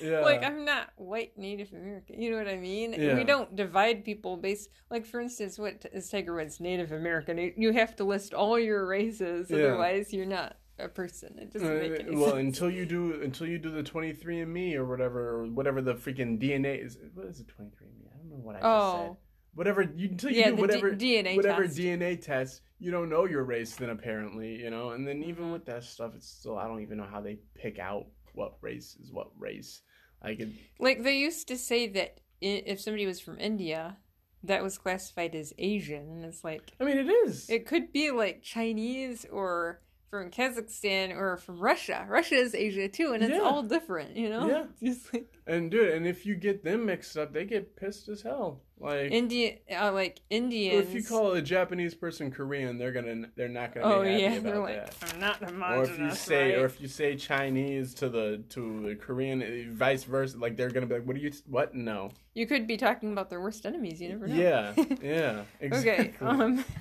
yeah. 0.03 0.21
like 0.21 0.43
I'm 0.43 0.65
not 0.65 0.91
white 0.97 1.37
Native 1.37 1.73
American. 1.73 2.21
You 2.21 2.31
know 2.31 2.39
what 2.39 2.49
I 2.49 2.57
mean? 2.57 2.93
Yeah. 2.93 3.15
We 3.15 3.25
don't 3.25 3.55
divide 3.57 4.05
people 4.05 4.37
based 4.37 4.71
like 4.91 5.05
for 5.07 5.21
instance, 5.21 5.59
what 5.59 5.85
is 5.93 6.09
Tiger 6.11 6.35
Woods 6.35 6.61
Native 6.61 6.93
American? 6.93 7.39
You- 7.57 7.73
have 7.75 7.97
to 7.97 8.05
list 8.05 8.35
all 8.35 8.59
your 8.59 8.87
races, 8.87 9.51
Yeah. 9.51 9.59
otherwise 9.59 10.13
you're 10.13 10.27
not 10.27 10.57
a 10.79 10.89
person. 10.89 11.39
It 11.39 11.53
doesn't 11.53 11.79
make 11.81 12.01
any 12.01 12.15
Uh, 12.15 12.19
well, 12.19 12.31
sense. 12.33 12.39
until 12.59 12.71
you 12.71 12.87
do 12.87 13.21
until 13.23 13.47
you 13.49 13.59
do 13.59 13.71
the 13.71 13.83
twenty 13.83 14.13
three 14.13 14.41
and 14.41 14.53
Me 14.53 14.77
or 14.77 14.85
whatever 14.87 15.29
or 15.31 15.47
whatever 15.47 15.83
the 15.83 15.95
freaking 15.95 16.39
DNA 16.39 16.77
is. 16.85 16.99
What 17.15 17.27
is 17.27 17.41
it 17.41 17.49
twenty 17.49 17.71
three 17.71 17.89
and 17.89 17.99
Me? 17.99 18.07
I 18.13 18.17
don't 18.19 18.31
know 18.31 18.37
what 18.37 18.57
I 18.57 18.61
just 18.61 18.97
said. 18.97 19.09
oh, 19.11 19.17
Whatever 19.55 19.83
you 19.97 20.09
until 20.09 20.31
you 20.31 20.41
yeah, 20.41 20.51
do 20.51 20.57
whatever 20.57 20.91
D- 20.93 21.17
DNA 21.23 21.37
whatever 21.37 21.63
test. 21.65 21.79
DNA 21.79 22.17
test, 22.21 22.63
you 22.81 22.91
don't 22.91 23.09
know 23.09 23.25
your 23.25 23.45
race 23.45 23.77
then 23.77 23.91
apparently, 23.91 24.57
you 24.61 24.69
know. 24.71 24.91
And 24.91 25.07
then 25.07 25.23
even 25.23 25.53
with 25.53 25.65
that 25.67 25.85
stuff, 25.85 26.15
it's 26.17 26.29
still 26.29 26.59
I 26.59 26.67
don't 26.67 26.81
even 26.83 26.99
know 26.99 27.07
how 27.09 27.21
they 27.21 27.39
pick 27.55 27.79
out 27.79 28.07
what 28.35 28.57
race 28.61 28.97
is 29.03 29.13
what 29.13 29.29
race. 29.39 29.83
I 30.23 30.31
it, 30.31 30.49
like 30.79 31.03
they 31.03 31.19
used 31.19 31.49
to 31.49 31.57
say 31.57 31.87
that 31.89 32.21
if 32.41 32.81
somebody 32.81 33.07
was 33.07 33.21
from 33.21 33.39
India, 33.39 33.99
that 34.43 34.63
was 34.63 34.79
classified 34.79 35.35
as 35.35 35.53
Asian, 35.59 36.11
and 36.11 36.25
it's 36.25 36.45
like 36.45 36.73
I 36.81 36.85
mean, 36.85 36.99
it 36.99 37.09
is. 37.09 37.49
it 37.49 37.67
could 37.67 37.93
be 37.93 38.11
like 38.11 38.43
Chinese 38.43 39.27
or 39.31 39.81
from 40.23 40.31
Kazakhstan 40.31 41.11
or 41.17 41.37
from 41.37 41.59
Russia. 41.59 42.07
Russia 42.09 42.37
is 42.37 42.55
Asia 42.55 42.89
too, 42.89 43.13
and 43.15 43.23
it's 43.25 43.33
Yeah. 43.35 43.41
all 43.41 43.63
different, 43.63 44.17
you 44.17 44.29
know. 44.31 44.47
Yeah. 44.49 44.65
Just 44.93 45.13
like 45.13 45.27
and 45.47 45.71
dude, 45.71 45.91
and 45.93 46.07
if 46.07 46.25
you 46.25 46.37
get 46.37 46.63
them 46.65 46.87
mixed 46.87 47.17
up, 47.17 47.33
they 47.33 47.45
get 47.45 47.75
pissed 47.77 48.09
as 48.09 48.23
hell. 48.23 48.61
Like 48.79 49.11
India, 49.11 49.57
uh, 49.77 49.93
like 49.93 50.21
Indians. 50.31 50.87
if 50.89 50.95
you 50.95 51.03
call 51.03 51.33
a 51.33 51.43
Japanese 51.43 51.95
person 51.95 52.31
Korean, 52.31 52.79
they're 52.79 52.93
gonna 52.93 53.29
they're 53.37 53.49
not 53.49 53.75
gonna 53.75 53.87
oh 53.87 54.03
yeah, 54.03 54.35
about 54.35 54.43
they're 54.45 54.59
like, 54.61 55.01
that. 55.01 55.13
I'm 55.15 55.21
not 55.21 55.43
Or 55.43 55.47
homogenous. 55.47 55.91
if 55.99 56.01
you 56.01 56.15
say, 56.15 56.51
right? 56.53 56.59
or 56.63 56.65
if 56.67 56.81
you 56.81 56.89
say 56.89 57.17
Chinese 57.17 57.93
to 57.95 58.09
the 58.09 58.43
to 58.51 58.83
the 58.89 58.95
Korean, 58.95 59.43
eh, 59.43 59.65
vice 59.71 60.05
versa, 60.05 60.39
like 60.39 60.57
they're 60.57 60.71
gonna 60.71 60.87
be 60.87 60.95
like, 60.95 61.05
"What 61.07 61.17
do 61.17 61.23
you? 61.23 61.33
What? 61.47 61.75
No." 61.75 62.11
you 62.35 62.47
could 62.49 62.67
be 62.67 62.77
talking 62.77 63.13
about 63.13 63.31
their 63.31 63.41
worst 63.41 63.65
enemies. 63.67 64.01
You 64.01 64.09
never 64.11 64.27
know. 64.29 64.35
Yeah, 64.35 64.75
yeah, 65.03 65.43
exactly. 65.61 66.15
okay. 66.15 66.27
Um. 66.27 66.65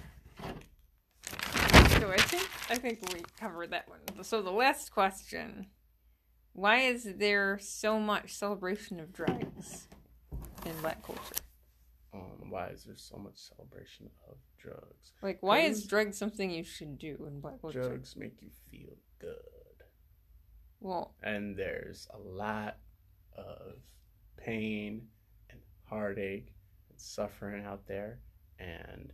So 2.00 2.12
I 2.12 2.18
think 2.18 2.50
I 2.70 2.76
think 2.78 3.00
we 3.14 3.22
covered 3.40 3.72
that 3.72 3.88
one. 3.90 4.24
So 4.24 4.42
the 4.42 4.52
last 4.52 4.92
question: 4.92 5.68
Why 6.54 6.82
is 6.82 7.08
there 7.18 7.60
so 7.62 8.00
much 8.00 8.34
celebration 8.34 9.00
of 9.00 9.12
drugs 9.14 9.88
in 10.66 10.74
Black 10.82 11.04
culture? 11.04 11.36
Um, 12.14 12.50
why 12.50 12.68
is 12.68 12.84
there 12.84 12.96
so 12.96 13.18
much 13.18 13.38
celebration 13.38 14.10
of 14.30 14.38
drugs? 14.60 15.14
Like, 15.22 15.40
why 15.42 15.60
is 15.60 15.86
drugs 15.86 16.18
something 16.18 16.52
you 16.52 16.64
should 16.64 17.00
do 17.00 17.26
in 17.28 17.40
Black 17.40 17.60
culture? 17.60 17.82
Drugs 17.82 18.16
make 18.16 18.42
you 18.42 18.50
feel 18.70 18.94
good, 19.20 19.86
Well, 20.80 21.16
and 21.24 21.58
there's 21.58 22.08
a 22.14 22.18
lot 22.18 22.78
of 23.36 23.78
pain 24.38 25.08
and 25.50 25.60
heartache 25.86 26.54
and 26.90 27.00
suffering 27.00 27.66
out 27.66 27.88
there, 27.88 28.20
and 28.60 29.12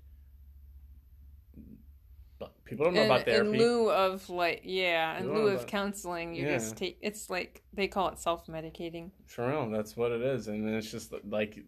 people 2.65 2.85
don't 2.85 2.93
know 2.93 3.01
in, 3.01 3.11
about 3.11 3.27
in 3.27 3.51
lieu 3.51 3.89
of 3.91 4.29
like, 4.29 4.61
yeah, 4.63 5.17
in 5.19 5.33
lieu 5.33 5.47
of 5.47 5.53
about- 5.55 5.67
counseling, 5.67 6.33
you 6.35 6.45
Yeah. 6.45 6.53
just 6.57 6.77
take. 6.77 6.97
It's 7.01 7.29
like 7.29 7.63
they 7.73 7.87
call 7.87 8.09
it 8.09 8.19
self-medicating. 8.19 9.11
For 9.25 9.47
real, 9.47 9.69
that's 9.69 9.95
what 9.97 10.11
it 10.11 10.21
is, 10.21 10.47
and 10.47 10.65
then 10.67 10.73
it's 10.75 10.89
just 10.91 11.13
like 11.27 11.59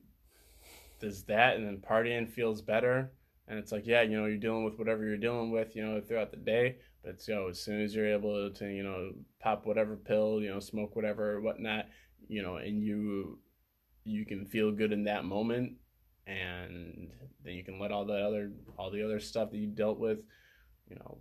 there's 0.99 1.23
that, 1.23 1.55
and 1.57 1.65
then 1.65 1.77
partying 1.77 2.29
feels 2.29 2.61
better, 2.61 3.11
and 3.47 3.57
it's 3.59 3.71
like 3.71 3.85
yeah, 3.87 4.01
you 4.01 4.17
know, 4.19 4.25
you're 4.27 4.37
dealing 4.37 4.63
with 4.63 4.77
whatever 4.77 5.03
you're 5.05 5.17
dealing 5.17 5.51
with, 5.51 5.75
you 5.75 5.83
know, 5.85 5.99
throughout 6.01 6.31
the 6.31 6.37
day, 6.37 6.77
but 7.03 7.27
you 7.27 7.33
know, 7.35 7.47
as 7.47 7.59
soon 7.59 7.81
as 7.81 7.95
you're 7.95 8.11
able 8.13 8.49
to, 8.51 8.65
you 8.67 8.83
know, 8.83 9.11
pop 9.39 9.65
whatever 9.65 9.95
pill, 9.95 10.39
you 10.41 10.49
know, 10.49 10.59
smoke 10.59 10.95
whatever 10.95 11.33
or 11.33 11.41
whatnot, 11.41 11.87
you 12.27 12.41
know, 12.43 12.57
and 12.57 12.81
you 12.83 13.39
you 14.03 14.25
can 14.25 14.45
feel 14.45 14.71
good 14.71 14.91
in 14.91 15.03
that 15.03 15.25
moment, 15.25 15.73
and 16.27 17.11
then 17.43 17.53
you 17.53 17.63
can 17.63 17.79
let 17.79 17.91
all 17.91 18.05
the 18.05 18.13
other 18.13 18.51
all 18.77 18.91
the 18.91 19.03
other 19.03 19.19
stuff 19.19 19.51
that 19.51 19.57
you 19.57 19.67
dealt 19.67 19.99
with, 19.99 20.21
you 20.91 20.97
know, 20.99 21.17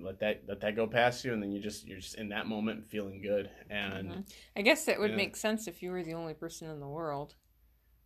let 0.00 0.20
that 0.20 0.42
let 0.48 0.60
that 0.60 0.76
go 0.76 0.86
past 0.86 1.24
you, 1.24 1.32
and 1.32 1.42
then 1.42 1.50
you 1.52 1.60
just 1.60 1.86
you're 1.86 1.98
just 1.98 2.14
in 2.14 2.28
that 2.30 2.46
moment 2.46 2.86
feeling 2.86 3.20
good. 3.20 3.50
And 3.68 4.10
Mhm. 4.10 4.32
I 4.56 4.62
guess 4.62 4.84
that 4.84 4.98
would 5.00 5.10
Yeah. 5.10 5.16
make 5.16 5.36
sense 5.36 5.66
if 5.66 5.82
you 5.82 5.90
were 5.90 6.02
the 6.04 6.14
only 6.14 6.34
person 6.34 6.70
in 6.70 6.80
the 6.80 6.88
world. 6.88 7.34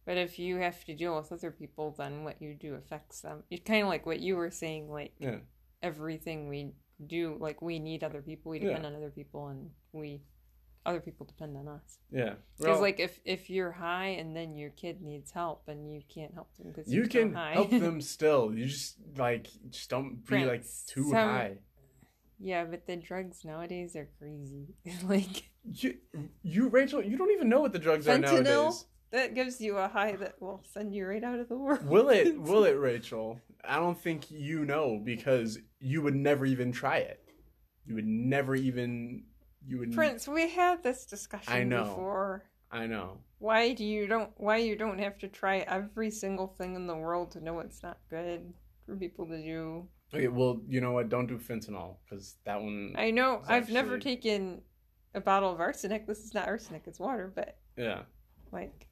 But 0.07 0.17
if 0.17 0.39
you 0.39 0.57
have 0.57 0.85
to 0.85 0.95
deal 0.95 1.17
with 1.17 1.33
other 1.33 1.51
people, 1.51 1.91
then 1.99 2.25
what 2.25 2.41
you 2.41 2.55
do 2.55 2.75
affects 2.75 3.21
them. 3.21 3.45
It's 3.51 3.65
kind 3.65 3.83
of 3.83 3.89
like 3.89 4.07
what 4.07 4.21
you 4.21 4.37
were 4.37 4.51
saying, 4.51 4.91
like 4.91 5.15
yeah, 5.19 5.39
everything 5.83 6.49
we 6.49 6.73
do, 7.07 7.37
like 7.39 7.61
we 7.61 7.79
need 7.79 8.03
other 8.03 8.23
people, 8.23 8.51
we 8.51 8.59
Yeah. 8.59 8.69
depend 8.69 8.87
on 8.87 8.95
other 8.97 9.11
people, 9.11 9.49
and 9.49 9.71
we 9.93 10.23
other 10.87 11.01
people 11.01 11.27
depend 11.27 11.57
on 11.57 11.69
us. 11.69 11.99
yeah. 12.11 12.35
Because 12.57 12.73
Well, 12.75 12.81
like 12.81 13.01
if 13.01 13.21
if 13.25 13.51
you're 13.51 13.73
high 13.73 14.09
and 14.21 14.35
then 14.37 14.55
your 14.57 14.71
kid 14.71 15.03
needs 15.03 15.31
help 15.31 15.65
and 15.69 15.93
you 15.93 16.01
can't 16.13 16.33
help 16.35 16.55
them 16.57 16.69
because 16.73 16.93
you 16.93 17.07
can 17.07 17.33
high. 17.35 17.53
help 17.53 17.71
them 17.87 18.01
still. 18.01 18.53
You 18.55 18.67
just 18.67 18.97
like 19.17 19.49
just 19.71 19.91
don't 19.91 20.25
be 20.29 20.45
like 20.45 20.65
too 20.87 21.05
some- 21.05 21.13
high. 21.13 21.59
yeah, 22.39 22.65
but 22.65 22.87
the 22.87 22.97
drugs 22.97 23.45
nowadays 23.45 23.97
are 23.97 24.09
crazy. 24.19 24.69
like 25.05 25.51
You, 25.65 25.95
you, 26.43 26.69
Rachel, 26.69 27.03
you 27.03 27.17
don't 27.19 27.33
even 27.33 27.49
know 27.49 27.61
what 27.61 27.73
the 27.73 27.79
drugs 27.81 28.07
are 28.07 28.17
Fentanyl? 28.19 28.45
nowadays. 28.45 28.85
that 29.11 29.35
gives 29.35 29.61
you 29.61 29.77
a 29.79 29.89
high 29.89 30.13
that 30.17 30.41
will 30.41 30.63
send 30.73 30.95
you 30.95 31.07
right 31.07 31.25
out 31.25 31.39
of 31.41 31.49
the 31.49 31.57
world. 31.59 31.85
Will 31.87 32.09
it? 32.11 32.41
Will 32.49 32.65
it, 32.65 32.79
Rachel? 32.79 33.41
I 33.65 33.77
don't 33.81 33.99
think 34.01 34.31
you 34.31 34.65
know 34.65 35.01
because 35.05 35.59
you 35.81 36.03
would 36.03 36.15
never 36.15 36.47
even 36.47 36.71
try 36.71 36.99
it. 36.99 37.19
You 37.87 37.95
would 37.97 38.07
never 38.07 38.55
even. 38.55 39.25
You 39.67 39.79
would. 39.79 39.93
Prince, 39.93 40.29
we 40.29 40.49
had 40.49 40.83
this 40.83 41.07
discussion 41.07 41.53
I 41.53 41.65
know. 41.65 41.85
before. 41.85 42.45
I 42.71 42.87
know. 42.87 43.19
Why 43.39 43.73
do 43.73 43.85
you 43.85 44.07
don't 44.07 44.31
why 44.37 44.59
you 44.59 44.77
don't 44.77 44.99
have 44.99 45.19
to 45.19 45.29
try 45.29 45.59
every 45.59 46.11
single 46.11 46.47
thing 46.47 46.75
in 46.75 46.87
the 46.87 46.97
world 46.97 47.31
to 47.33 47.41
know 47.41 47.61
it's 47.61 47.83
not 47.83 47.99
good 48.11 48.53
for 48.85 48.97
people 48.97 49.27
to 49.27 49.37
do? 49.43 49.87
Okay, 50.15 50.29
well, 50.29 50.61
you 50.69 50.81
know 50.81 50.93
what? 50.93 51.09
Don't 51.09 51.27
do 51.27 51.37
fentanyl 51.37 51.97
because 52.05 52.37
that 52.45 52.61
one. 52.61 52.95
I 52.97 53.11
know 53.11 53.43
I've 53.47 53.71
never 53.71 53.99
taken 53.99 54.63
a 55.15 55.21
bottle 55.21 55.53
of 55.53 55.61
arsenic. 55.61 56.07
This 56.07 56.21
is 56.21 56.35
not 56.35 56.47
arsenic, 56.47 56.83
it's 56.87 57.01
water, 57.01 57.33
but 57.35 57.59
yeah. 57.77 58.03
like 58.53 58.87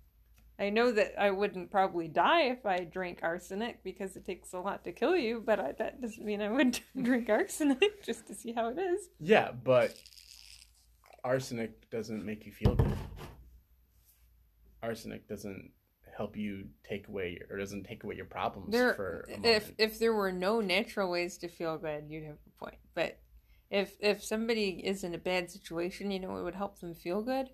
I 0.58 0.70
know 0.70 0.92
that 0.92 1.14
I 1.20 1.30
wouldn't 1.30 1.70
probably 1.70 2.06
die 2.06 2.42
if 2.42 2.64
I 2.64 2.84
drank 2.84 3.20
arsenic 3.22 3.82
because 3.82 4.16
it 4.16 4.24
takes 4.24 4.52
a 4.52 4.60
lot 4.60 4.84
to 4.84 4.92
kill 4.92 5.16
you, 5.16 5.42
but 5.44 5.58
I, 5.58 5.72
that 5.72 6.00
doesn't 6.00 6.24
mean 6.24 6.40
I 6.40 6.48
would 6.48 6.78
drink 7.02 7.28
arsenic 7.28 8.04
just 8.04 8.26
to 8.28 8.34
see 8.34 8.52
how 8.52 8.68
it 8.68 8.78
is. 8.78 9.08
Yeah, 9.18 9.50
but 9.52 9.96
arsenic 11.24 11.88
doesn't 11.90 12.24
make 12.24 12.46
you 12.46 12.52
feel 12.52 12.74
good. 12.74 12.96
Arsenic 14.82 15.26
doesn't 15.28 15.70
help 16.16 16.36
you 16.36 16.66
take 16.88 17.08
away 17.08 17.40
or 17.50 17.58
doesn't 17.58 17.84
take 17.84 18.04
away 18.04 18.14
your 18.14 18.26
problems 18.26 18.70
There, 18.70 18.94
for 18.94 19.26
a 19.28 19.32
if 19.32 19.40
moment. 19.64 19.74
if 19.78 19.98
there 19.98 20.12
were 20.12 20.30
no 20.30 20.60
natural 20.60 21.10
ways 21.10 21.38
to 21.38 21.48
feel 21.48 21.78
good, 21.78 22.04
you'd 22.08 22.24
have 22.24 22.36
a 22.46 22.58
point. 22.64 22.78
But 22.94 23.18
if 23.70 23.96
if 24.00 24.22
somebody 24.22 24.82
is 24.84 25.02
in 25.02 25.14
a 25.14 25.18
bad 25.18 25.50
situation, 25.50 26.10
you 26.10 26.20
know, 26.20 26.36
it 26.36 26.42
would 26.44 26.54
help 26.54 26.78
them 26.80 26.94
feel 26.94 27.22
good. 27.22 27.48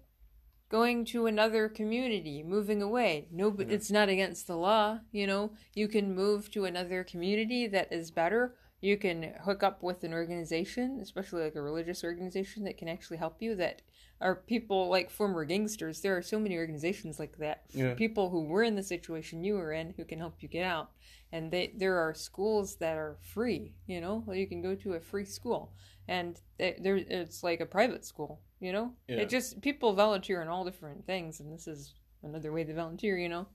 Going 0.68 1.05
to 1.06 1.26
another 1.26 1.68
community, 1.68 2.42
moving 2.44 2.82
away. 2.82 3.28
No, 3.32 3.55
Yeah. 3.59 3.66
it's 3.70 3.90
not 3.90 4.09
against 4.09 4.47
the 4.47 4.56
law. 4.56 5.01
You 5.10 5.26
know, 5.26 5.52
you 5.74 5.88
can 5.88 6.14
move 6.14 6.51
to 6.52 6.64
another 6.64 7.02
community 7.05 7.66
that 7.68 7.92
is 7.92 8.10
better. 8.10 8.56
You 8.81 8.97
can 8.97 9.35
hook 9.44 9.62
up 9.62 9.82
with 9.82 10.05
an 10.05 10.12
organization, 10.12 10.98
especially 11.02 11.43
like 11.44 11.55
a 11.55 11.61
religious 11.62 12.02
organization 12.05 12.65
that 12.65 12.78
can 12.78 12.89
actually 12.89 13.19
help 13.19 13.40
you. 13.43 13.55
That 13.55 13.82
are 14.20 14.35
people 14.35 14.89
like 14.89 15.11
former 15.11 15.44
gangsters. 15.44 16.01
There 16.01 16.16
are 16.16 16.23
so 16.23 16.39
many 16.39 16.57
organizations 16.57 17.19
like 17.19 17.36
that. 17.39 17.65
Yeah. 17.73 17.94
People 17.94 18.31
who 18.31 18.44
were 18.44 18.62
in 18.62 18.77
the 18.77 18.82
situation 18.82 19.44
you 19.44 19.55
were 19.55 19.73
in 19.73 19.94
who 19.97 20.05
can 20.05 20.19
help 20.19 20.36
you 20.40 20.48
get 20.48 20.65
out 20.65 20.90
and 21.32 21.51
they 21.51 21.73
there 21.77 21.97
are 21.98 22.12
schools 22.12 22.77
that 22.77 22.97
are 22.97 23.16
free 23.20 23.73
you 23.86 24.01
know 24.01 24.24
you 24.32 24.48
can 24.48 24.61
go 24.61 24.74
to 24.74 24.94
a 24.94 25.01
free 25.01 25.24
school 25.24 25.73
and 26.09 26.40
there 26.59 26.97
it's 26.97 27.44
like 27.44 27.61
a 27.61 27.66
private 27.66 28.05
school 28.05 28.40
you 28.59 28.73
know 28.73 28.93
Yeah. 29.07 29.19
it 29.19 29.28
just 29.28 29.61
people 29.62 29.93
volunteer 29.93 30.43
in 30.43 30.48
all 30.48 30.65
different 30.65 31.07
things 31.07 31.39
and 31.39 31.52
this 31.52 31.69
is 31.69 31.94
another 32.24 32.51
way 32.52 32.65
to 32.65 32.74
volunteer 32.74 33.16
you 33.16 33.28
know 33.28 33.47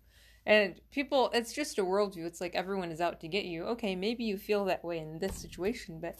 and 0.45 0.79
people 0.91 1.29
it's 1.33 1.53
just 1.53 1.79
a 1.79 1.83
worldview 1.83 2.25
it's 2.25 2.41
like 2.41 2.55
everyone 2.55 2.91
is 2.91 3.01
out 3.01 3.19
to 3.19 3.27
get 3.27 3.45
you 3.45 3.63
okay 3.63 3.95
maybe 3.95 4.23
you 4.23 4.37
feel 4.37 4.65
that 4.65 4.83
way 4.83 4.99
in 4.99 5.19
this 5.19 5.35
situation 5.35 5.99
but 5.99 6.19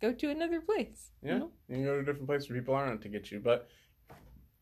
go 0.00 0.12
to 0.12 0.30
another 0.30 0.60
place 0.60 1.10
you 1.22 1.30
yeah, 1.30 1.38
know? 1.38 1.50
you 1.68 1.74
can 1.76 1.84
go 1.84 1.94
to 1.94 2.00
a 2.00 2.04
different 2.04 2.26
place 2.26 2.48
where 2.48 2.58
people 2.58 2.74
aren't 2.74 3.02
to 3.02 3.08
get 3.08 3.30
you, 3.30 3.40
but 3.40 3.68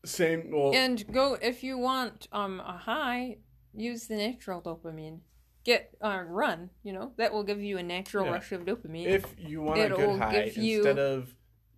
same. 0.05 0.51
Well, 0.51 0.71
and 0.73 1.03
go 1.11 1.37
if 1.41 1.63
you 1.63 1.77
want 1.77 2.27
um 2.31 2.59
a 2.59 2.77
high 2.77 3.37
use 3.73 4.07
the 4.07 4.15
natural 4.15 4.61
dopamine 4.61 5.19
get 5.63 5.95
uh, 6.01 6.21
run 6.27 6.69
you 6.83 6.93
know 6.93 7.11
that 7.17 7.33
will 7.33 7.43
give 7.43 7.59
you 7.59 7.77
a 7.79 7.83
natural 7.83 8.25
Yeah. 8.25 8.33
rush 8.33 8.51
of 8.51 8.65
dopamine 8.65 9.07
if 9.07 9.35
you 9.39 9.63
want 9.63 9.79
a 9.79 9.85
It'll 9.85 9.97
good 9.97 10.19
high 10.19 10.51
you 10.55 10.77
instead 10.77 10.99
of 10.99 11.33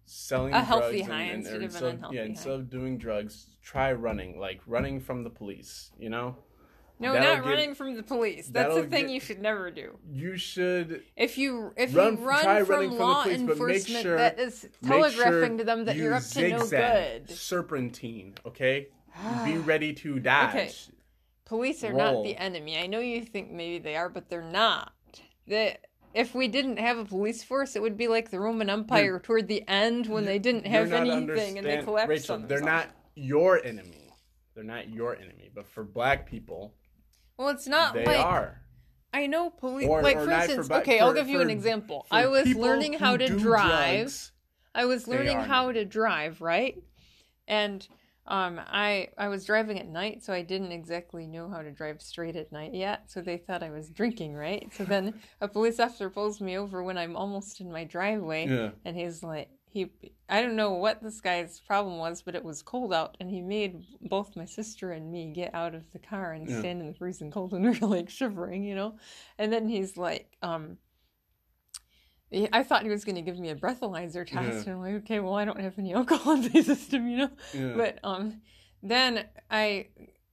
selling 0.08 0.54
a 0.54 0.64
healthy 0.64 1.04
drugs 1.04 1.12
high 1.12 1.22
and, 1.24 1.46
and, 1.46 1.64
instead 1.64 1.64
of 1.64 1.76
an 1.76 1.96
unhealthy 1.96 2.16
yeah, 2.16 2.22
high. 2.22 2.28
instead 2.28 2.54
of 2.54 2.70
doing 2.70 2.98
drugs, 2.98 3.48
try 3.62 3.92
running, 3.92 4.40
like 4.40 4.62
running 4.66 5.00
from 5.00 5.24
the 5.24 5.30
police. 5.30 5.92
You 6.00 6.10
know, 6.10 6.38
No, 7.00 7.14
That'll 7.14 7.28
not 7.28 7.36
give- 7.44 7.46
running 7.46 7.76
from 7.76 7.96
the 7.96 8.04
police. 8.04 8.48
That's 8.48 8.74
the 8.74 8.88
thing 8.88 9.08
gi- 9.08 9.14
you 9.14 9.20
should 9.20 9.40
never 9.42 9.70
do. 9.70 9.98
you 10.10 10.36
should 10.38 11.04
If 11.16 11.38
you 11.38 11.72
if 11.78 11.96
Run- 11.96 12.18
you 12.18 12.24
run 12.26 12.38
from 12.40 12.48
running 12.48 12.66
from 12.66 12.90
the 12.90 13.04
law 13.04 13.24
police, 13.24 13.40
enforcement, 13.40 14.04
sure- 14.04 14.18
that 14.18 14.40
is 14.40 14.68
telegraphing 14.84 15.50
sure 15.50 15.58
to 15.60 15.64
them 15.64 15.86
that 15.86 15.96
you 15.96 16.04
you're 16.04 16.14
up 16.16 16.24
to 16.24 16.50
no 16.50 16.68
good. 16.68 17.30
Serpentine, 17.30 18.36
okay? 18.46 18.88
Be 19.46 19.58
ready 19.58 19.94
to 19.94 20.20
dodge. 20.20 20.50
Okay. 20.56 20.72
Police 21.46 21.84
are 21.84 21.94
Roll. 21.94 22.16
not 22.16 22.24
the 22.24 22.36
enemy. 22.36 22.78
I 22.78 22.88
know 22.88 23.00
you 23.00 23.24
think 23.24 23.52
maybe 23.52 23.78
they 23.80 23.96
are, 23.96 24.10
but 24.10 24.30
they're 24.30 24.42
not. 24.42 24.92
The 25.48 25.78
if 26.14 26.34
we 26.34 26.48
didn't 26.48 26.78
have 26.78 26.98
a 26.98 27.06
police 27.06 27.44
force, 27.44 27.76
it 27.76 27.82
would 27.82 27.96
be 27.96 28.08
like 28.08 28.32
the 28.32 28.40
Roman 28.40 28.70
Empire 28.70 29.20
toward 29.20 29.48
the 29.48 29.64
end 29.68 30.08
when 30.08 30.26
they 30.26 30.40
didn't 30.40 30.66
have 30.66 30.92
anything 30.92 31.60
and 31.60 31.68
they 31.68 31.84
collapsed 31.84 32.10
Rachel, 32.10 32.40
they're 32.40 32.60
not 32.60 32.88
your 33.16 33.64
enemy. 33.64 34.10
They're 34.56 34.64
not 34.64 34.90
your 34.90 35.16
enemy, 35.16 35.52
but 35.54 35.68
for 35.68 35.84
black 35.84 36.26
people, 36.28 36.74
Well, 37.38 37.50
it's 37.50 37.68
not 37.68 37.94
they 37.94 38.06
like 38.06 38.26
are. 38.26 38.62
I 39.14 39.28
know 39.28 39.50
police. 39.50 39.88
Or- 39.88 40.02
like 40.02 40.18
or 40.18 40.22
for 40.22 40.26
for 40.26 40.32
instance, 40.34 40.68
black- 40.68 40.82
okay, 40.82 41.00
I'll 41.00 41.14
give 41.14 41.30
you 41.30 41.42
an 41.42 41.50
example. 41.50 42.06
I 42.12 42.28
was 42.28 42.54
learning 42.56 42.94
how 42.94 43.18
to 43.18 43.28
drive. 43.28 43.40
drugs, 43.42 44.32
I 44.76 44.86
was 44.86 45.08
learning 45.08 45.40
how 45.40 45.72
to 45.72 45.86
drive, 45.86 46.42
right? 46.42 46.76
And 47.48 47.88
um, 48.28 48.60
I 48.68 49.10
I 49.18 49.30
was 49.30 49.46
driving 49.46 49.80
at 49.80 49.88
night, 49.88 50.24
so 50.24 50.34
I 50.34 50.42
didn't 50.42 50.72
exactly 50.74 51.26
know 51.28 51.50
how 51.50 51.62
to 51.62 51.72
drive 51.72 52.02
straight 52.02 52.36
at 52.36 52.52
night 52.52 52.74
yet. 52.74 53.10
So 53.10 53.22
they 53.22 53.38
thought 53.38 53.64
I 53.64 53.70
was 53.70 53.90
drinking, 53.90 54.34
right? 54.36 54.68
So 54.74 54.84
then 54.84 55.14
a 55.40 55.48
police 55.48 55.80
officer 55.80 56.10
pulls 56.10 56.42
me 56.42 56.58
over 56.58 56.84
when 56.84 56.98
I'm 56.98 57.16
almost 57.16 57.62
in 57.62 57.72
my 57.72 57.86
driveway, 57.86 58.48
Yeah. 58.48 58.72
and 58.84 58.98
he's 58.98 59.24
like, 59.24 59.50
he 59.78 60.12
I 60.30 60.42
don't 60.42 60.56
know 60.56 60.72
what 60.72 61.02
this 61.04 61.22
guy's 61.22 61.60
problem 61.60 61.98
was, 61.98 62.22
but 62.22 62.36
it 62.36 62.44
was 62.44 62.62
cold 62.62 62.94
out, 62.94 63.16
and 63.20 63.30
he 63.30 63.42
made 63.42 63.84
both 64.02 64.36
my 64.36 64.46
sister 64.46 64.92
and 64.92 65.12
me 65.12 65.32
get 65.34 65.54
out 65.54 65.76
of 65.76 65.92
the 65.94 66.00
car 66.00 66.34
and 66.34 66.50
Yeah. 66.50 66.60
stand 66.60 66.82
in 66.82 66.88
the 66.88 66.94
freezing 66.94 67.32
cold, 67.32 67.54
and 67.54 67.64
we 67.64 67.70
were 67.80 67.88
like 67.88 68.10
shivering, 68.10 68.64
you 68.64 68.76
know. 68.76 68.98
And 69.38 69.52
then 69.54 69.68
he's 69.68 69.98
like, 69.98 70.36
um. 70.42 70.78
I 72.52 72.62
thought 72.62 72.84
he 72.84 72.90
was 72.90 73.06
going 73.06 73.16
to 73.16 73.22
give 73.22 73.40
me 73.40 73.50
a 73.52 73.56
breathalyzer 73.56 74.26
test, 74.28 74.34
Yeah. 74.36 74.64
and 74.64 74.70
I'm 74.74 74.80
like, 74.82 74.96
okay, 75.04 75.22
well, 75.22 75.36
I 75.36 75.46
don't 75.46 75.62
have 75.62 75.80
any 75.80 75.94
alcohol 76.00 76.34
in 76.34 76.52
my 76.54 76.62
system, 76.62 77.08
you 77.08 77.18
know. 77.20 77.30
Yeah. 77.54 77.74
But 77.74 78.00
um, 78.04 78.42
then 78.84 79.28
I, 79.50 79.88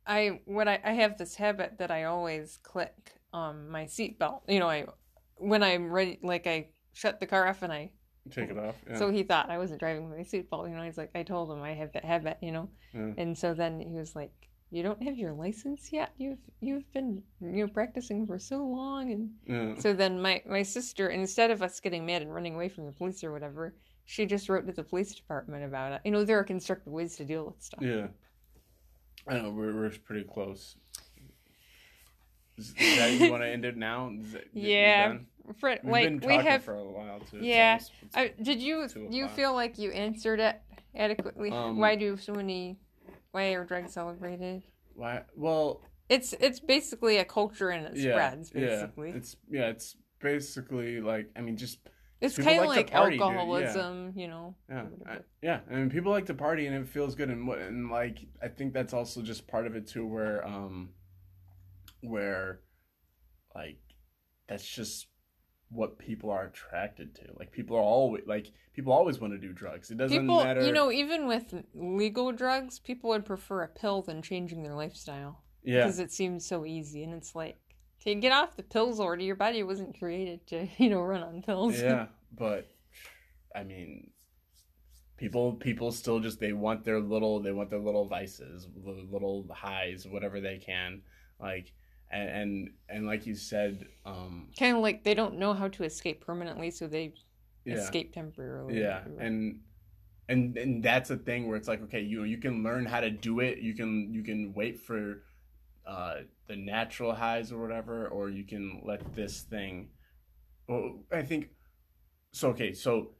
I 0.05 0.41
what 0.45 0.67
I, 0.67 0.81
I 0.85 0.93
have 0.95 1.19
this 1.19 1.37
habit 1.37 1.79
that 1.79 1.93
I 1.93 2.05
always 2.05 2.59
click 2.65 3.13
um 3.33 3.69
my 3.69 3.85
seatbelt. 3.85 4.41
You 4.49 4.59
know, 4.59 4.69
I 4.69 4.87
when 5.37 5.63
I'm 5.63 5.93
ready, 5.93 6.19
like 6.21 6.49
I 6.49 6.69
shut 6.95 7.21
the 7.21 7.27
car 7.27 7.47
off 7.47 7.63
and 7.63 7.73
I. 7.73 7.93
Take 8.31 8.51
it 8.51 8.59
off. 8.59 8.75
Yeah. 8.89 8.97
So 8.97 9.11
he 9.11 9.23
thought 9.23 9.51
I 9.51 9.59
wasn't 9.59 9.81
driving 9.81 10.09
with 10.09 10.17
my 10.19 10.25
seatbelt. 10.25 10.69
You 10.69 10.77
know, 10.77 10.83
he's 10.83 10.97
like, 10.97 11.11
I 11.15 11.23
told 11.23 11.51
him 11.51 11.63
I 11.63 11.73
have 11.75 11.93
that 11.93 12.05
habit. 12.05 12.39
You 12.41 12.53
know, 12.53 12.69
Yeah. 12.95 13.13
and 13.19 13.37
so 13.37 13.53
then 13.55 13.81
he 13.81 13.95
was 13.99 14.17
like, 14.17 14.33
"You 14.71 14.83
don't 14.83 15.03
have 15.03 15.19
your 15.19 15.33
license 15.33 15.93
yet. 15.93 16.11
You've 16.17 16.39
you've 16.61 16.91
been 16.93 17.23
you 17.41 17.67
know 17.67 17.69
practicing 17.69 18.27
for 18.27 18.39
so 18.39 18.65
long." 18.65 19.13
And 19.13 19.31
yeah. 19.47 19.81
so 19.81 19.93
then 19.93 20.21
my 20.23 20.43
my 20.49 20.63
sister, 20.63 21.09
instead 21.11 21.51
of 21.51 21.61
us 21.63 21.81
getting 21.81 22.07
mad 22.07 22.23
and 22.23 22.35
running 22.35 22.55
away 22.55 22.69
from 22.71 22.87
the 22.87 22.93
police 22.93 23.23
or 23.23 23.31
whatever, 23.31 23.75
she 24.07 24.25
just 24.25 24.49
wrote 24.49 24.67
to 24.67 24.73
the 24.73 24.83
police 24.85 25.15
department 25.15 25.65
about 25.65 25.93
it. 25.93 26.01
You 26.05 26.11
know, 26.11 26.25
there 26.25 26.39
are 26.39 26.45
constructive 26.45 26.93
ways 26.93 27.17
to 27.17 27.25
deal 27.27 27.45
with 27.47 27.63
stuff. 27.63 27.83
Yeah. 27.83 28.07
I 29.29 29.39
know 29.39 29.51
we're 29.51 29.75
we're 29.75 29.91
pretty 29.91 30.25
close. 30.25 30.77
Is, 32.57 32.73
that 32.75 33.13
you 33.13 33.31
want 33.31 33.43
to 33.43 33.49
end 33.49 33.65
it 33.65 33.77
now? 33.77 34.13
That, 34.33 34.45
Yeah. 34.53 35.19
Done? 35.47 35.55
For, 35.55 35.71
We've 35.83 35.93
like 35.93 36.05
been 36.05 36.15
we 36.17 36.21
talking 36.37 36.41
have 36.51 36.65
for 36.65 36.75
a 36.77 36.85
while 36.85 37.21
too. 37.21 37.37
It's 37.39 37.45
Yeah. 37.47 37.73
almost- 37.73 37.93
it's- 38.03 38.35
I, 38.39 38.43
did 38.43 38.61
you 38.61 38.89
Two 38.89 39.09
you 39.11 39.29
feel 39.29 39.55
like 39.55 39.79
you 39.79 39.91
answered 39.91 40.41
it 40.41 40.61
adequately? 40.95 41.51
Um, 41.51 41.79
why 41.79 41.97
do 41.97 42.17
so 42.17 42.35
many? 42.35 42.79
Why 43.33 43.53
are 43.55 43.65
drugs 43.65 43.93
celebrated? 43.93 44.63
why? 44.95 45.23
Well, 45.35 45.83
It's 46.09 46.33
it's 46.35 46.61
basically 46.61 47.17
a 47.19 47.25
culture 47.25 47.71
and 47.71 47.87
it 47.87 47.97
yeah, 47.97 48.13
spreads. 48.13 48.51
Basically, 48.51 49.11
yeah. 49.11 49.17
It's 49.17 49.37
yeah. 49.51 49.67
It's 49.69 49.97
basically 50.21 51.01
like 51.01 51.31
I 51.37 51.41
mean, 51.41 51.57
just 51.57 51.79
it's 52.21 52.37
kind 52.37 52.61
of 52.61 52.67
like 52.67 52.77
like, 52.77 52.91
party, 52.93 53.17
dude, 53.19 53.21
yeah. 53.21 53.27
alcoholism. 53.27 54.13
You 54.15 54.29
know. 54.29 54.55
yeah, 54.71 54.85
I, 55.07 55.19
yeah. 55.43 55.61
I 55.71 55.75
mean, 55.75 55.91
people 55.91 56.13
like 56.13 56.27
to 56.27 56.35
party 56.35 56.67
and 56.67 56.77
it 56.77 56.89
feels 56.89 57.15
good, 57.15 57.29
and 57.31 57.47
what 57.49 57.59
and 57.59 57.91
like 57.91 58.19
I 58.43 58.49
think 58.49 58.73
that's 58.73 58.93
also 58.95 59.21
just 59.23 59.49
part 59.49 59.67
of 59.67 59.75
it 59.77 59.87
too, 59.87 60.07
where 60.07 60.47
um, 60.47 60.91
where 62.03 62.61
like 63.55 63.79
that's 64.49 64.67
just 64.67 65.07
what 65.75 65.99
people 65.99 66.31
are 66.31 66.45
attracted 66.45 67.15
to. 67.17 67.23
Like 67.39 67.51
people 67.53 67.77
are 67.77 67.83
always 67.83 68.23
like 68.27 68.53
people 68.75 68.93
always 68.93 69.19
want 69.21 69.33
to 69.33 69.39
do 69.39 69.53
drugs. 69.53 69.91
It 69.91 69.99
doesn't 69.99 70.19
People, 70.21 70.43
matter. 70.43 70.65
you 70.65 70.73
know, 70.73 70.91
even 70.93 71.27
with 71.27 71.55
legal 71.75 72.33
drugs, 72.33 72.79
people 72.79 73.11
would 73.11 73.25
prefer 73.25 73.63
a 73.63 73.69
pill 73.69 74.03
than 74.03 74.23
changing 74.23 74.63
their 74.63 74.75
lifestyle 74.75 75.43
yeah, 75.63 75.83
because 75.85 75.99
it 75.99 76.13
seems 76.13 76.47
so 76.47 76.65
easy. 76.65 77.03
And 77.03 77.13
it's 77.15 77.35
like 77.35 77.57
to 78.03 78.15
get 78.15 78.33
off 78.33 78.57
the 78.57 78.63
pills 78.63 79.01
already, 79.01 79.25
your 79.25 79.37
body 79.37 79.63
wasn't 79.63 79.99
created 79.99 80.47
to, 80.49 80.69
you 80.79 80.91
know, 80.91 81.03
run 81.03 81.23
on 81.23 81.43
pills. 81.43 81.81
yeah, 81.81 82.07
but 82.33 82.71
I 83.55 83.65
mean, 83.65 84.11
people 85.17 85.55
people 85.55 85.91
still 85.93 86.21
just 86.21 86.41
they 86.41 86.53
want 86.53 86.85
their 86.85 87.01
little 87.01 87.41
they 87.41 87.53
want 87.53 87.71
their 87.71 87.79
little 87.81 88.07
vices, 88.07 88.69
li- 88.85 89.09
little 89.11 89.47
highs, 89.53 90.07
whatever 90.07 90.41
they 90.41 90.59
can, 90.59 91.03
like 91.41 91.73
and 92.15 92.29
and, 92.31 92.71
and 92.89 93.07
like 93.07 93.27
you 93.27 93.35
said, 93.35 93.87
um, 94.07 94.49
kind 94.59 94.77
of 94.77 94.83
like 94.83 95.05
they 95.05 95.15
don't 95.15 95.39
know 95.39 95.53
how 95.53 95.69
to 95.69 95.85
escape 95.85 96.25
permanently, 96.25 96.71
so 96.71 96.87
they 96.87 97.15
yeah, 97.65 97.75
escape 97.75 98.13
temporarily. 98.15 98.81
yeah, 98.81 99.03
and. 99.19 99.61
And, 100.27 100.57
and 100.57 100.83
that's 100.83 101.11
a 101.11 101.19
thing 101.19 101.47
where 101.47 101.59
it's 101.59 101.69
like 101.69 101.83
okay 101.83 102.01
you 102.01 102.25
you 102.25 102.39
can 102.39 102.63
learn 102.63 102.87
how 102.87 103.01
to 103.01 103.11
do 103.11 103.41
it 103.41 103.59
you 103.59 103.75
can 103.75 104.11
you 104.11 104.23
can 104.23 104.55
wait 104.55 104.81
for 104.81 105.19
uh, 105.87 106.15
the 106.49 106.57
natural 106.57 107.15
highs 107.15 107.53
or 107.53 107.61
whatever, 107.61 108.09
or 108.09 108.31
you 108.31 108.45
can 108.45 108.81
let 108.85 109.15
this 109.15 109.43
thing. 109.43 109.89
Well, 110.69 111.01
I 111.13 111.23
think 111.23 111.51
so. 112.33 112.49
Okay, 112.51 112.73
so 112.73 113.11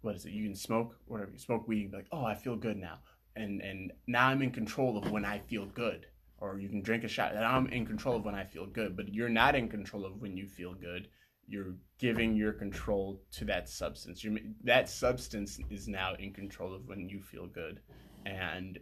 what 0.00 0.16
is 0.16 0.24
it? 0.24 0.32
You 0.32 0.44
can 0.44 0.56
smoke 0.56 0.96
whatever 1.06 1.30
you 1.32 1.38
smoke 1.38 1.68
weed. 1.68 1.92
Like, 1.92 2.06
oh, 2.12 2.24
I 2.24 2.34
feel 2.34 2.56
good 2.56 2.76
now, 2.76 2.98
and 3.36 3.60
and 3.60 3.92
now 4.06 4.28
I'm 4.28 4.42
in 4.42 4.50
control 4.50 4.98
of 4.98 5.10
when 5.10 5.24
I 5.24 5.38
feel 5.38 5.66
good. 5.66 6.06
Or 6.42 6.58
you 6.58 6.68
can 6.68 6.82
drink 6.82 7.04
a 7.04 7.08
shot. 7.08 7.36
And 7.36 7.44
I'm 7.44 7.68
in 7.68 7.86
control 7.86 8.16
of 8.16 8.24
when 8.24 8.34
I 8.34 8.42
feel 8.44 8.66
good, 8.66 8.96
but 8.96 9.14
you're 9.14 9.28
not 9.28 9.54
in 9.54 9.68
control 9.68 10.04
of 10.04 10.20
when 10.20 10.36
you 10.36 10.48
feel 10.48 10.74
good. 10.74 11.06
You're 11.46 11.74
giving 11.98 12.34
your 12.34 12.52
control 12.52 13.22
to 13.32 13.44
that 13.44 13.68
substance. 13.68 14.24
You 14.24 14.38
that 14.64 14.88
substance 14.88 15.60
is 15.70 15.86
now 15.86 16.14
in 16.18 16.32
control 16.32 16.74
of 16.74 16.86
when 16.88 17.08
you 17.08 17.20
feel 17.20 17.46
good, 17.46 17.80
and 18.26 18.78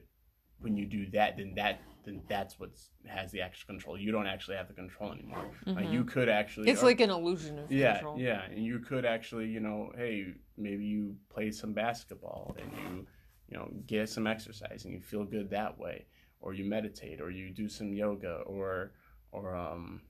when 0.60 0.74
you 0.76 0.86
do 0.86 1.10
that, 1.10 1.36
then 1.36 1.52
that 1.56 1.80
then 2.04 2.22
that's 2.28 2.58
what 2.58 2.70
has 3.06 3.30
the 3.30 3.42
actual 3.42 3.66
control. 3.66 3.98
You 3.98 4.10
don't 4.10 4.26
actually 4.26 4.56
have 4.56 4.68
the 4.68 4.74
control 4.74 5.12
anymore. 5.12 5.50
Like 5.66 5.86
Mhm. 5.88 5.92
you 5.92 6.04
could 6.04 6.28
actually. 6.30 6.70
It's 6.70 6.82
or- 6.82 6.86
like 6.86 7.00
an 7.00 7.10
illusion 7.10 7.58
of 7.58 7.70
yeah, 7.70 7.92
control. 7.94 8.18
yeah, 8.18 8.42
and 8.44 8.64
you 8.64 8.78
could 8.78 9.04
actually, 9.04 9.48
you 9.48 9.60
know, 9.60 9.92
hey, 9.96 10.34
maybe 10.56 10.84
you 10.86 11.16
play 11.28 11.50
some 11.50 11.72
basketball 11.74 12.56
and 12.58 12.72
you, 12.82 13.06
you 13.48 13.56
know, 13.58 13.70
get 13.86 14.08
some 14.08 14.26
exercise 14.26 14.84
and 14.86 14.94
you 14.94 15.00
feel 15.00 15.24
good 15.24 15.50
that 15.50 15.78
way, 15.78 16.06
or 16.40 16.54
you 16.54 16.64
meditate, 16.64 17.20
or 17.20 17.30
you 17.30 17.50
do 17.50 17.68
some 17.68 17.92
yoga, 17.92 18.42
or, 18.46 18.92
or 19.32 19.54
um, 19.54 20.00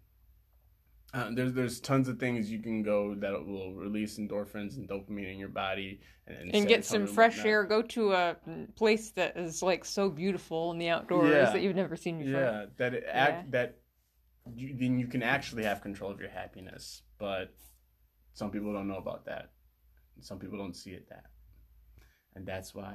uh, 1.13 1.31
there's 1.35 1.53
there's 1.53 1.81
tons 1.81 2.09
of 2.09 2.19
things 2.21 2.51
you 2.51 2.61
can 2.61 2.83
go 2.83 3.15
that 3.17 3.33
will 3.33 3.75
release 3.75 4.19
endorphins 4.19 4.77
and 4.77 4.89
dopamine 4.89 5.33
in 5.33 5.39
your 5.39 5.49
body, 5.49 6.01
and, 6.29 6.55
and 6.55 6.69
get 6.69 6.85
some 6.85 7.07
fresh 7.07 7.45
air. 7.45 7.65
Go 7.65 7.83
to 7.83 8.13
a 8.13 8.37
place 8.77 9.11
that 9.13 9.37
is 9.37 9.63
like 9.63 9.85
so 9.85 10.09
beautiful 10.09 10.71
in 10.71 10.79
the 10.79 10.89
outdoors 10.89 11.31
Yeah. 11.31 11.51
that 11.51 11.63
you've 11.63 11.75
never 11.75 11.97
seen 11.97 12.19
before. 12.19 12.41
Yeah, 12.41 12.67
that 12.77 12.95
it 12.95 13.05
act 13.09 13.51
that 13.51 13.79
you, 14.55 14.77
then 14.79 14.99
you 14.99 15.09
can 15.09 15.23
actually 15.23 15.65
have 15.65 15.81
control 15.81 16.13
of 16.13 16.21
your 16.21 16.31
happiness, 16.31 17.03
but 17.19 17.55
some 18.33 18.51
people 18.51 18.73
don't 18.73 18.87
know 18.87 18.99
about 18.99 19.25
that. 19.27 19.51
Some 20.21 20.39
people 20.39 20.59
don't 20.59 20.77
see 20.77 20.91
it 20.93 21.09
that, 21.09 21.25
and 22.37 22.47
that's 22.47 22.73
why 22.73 22.95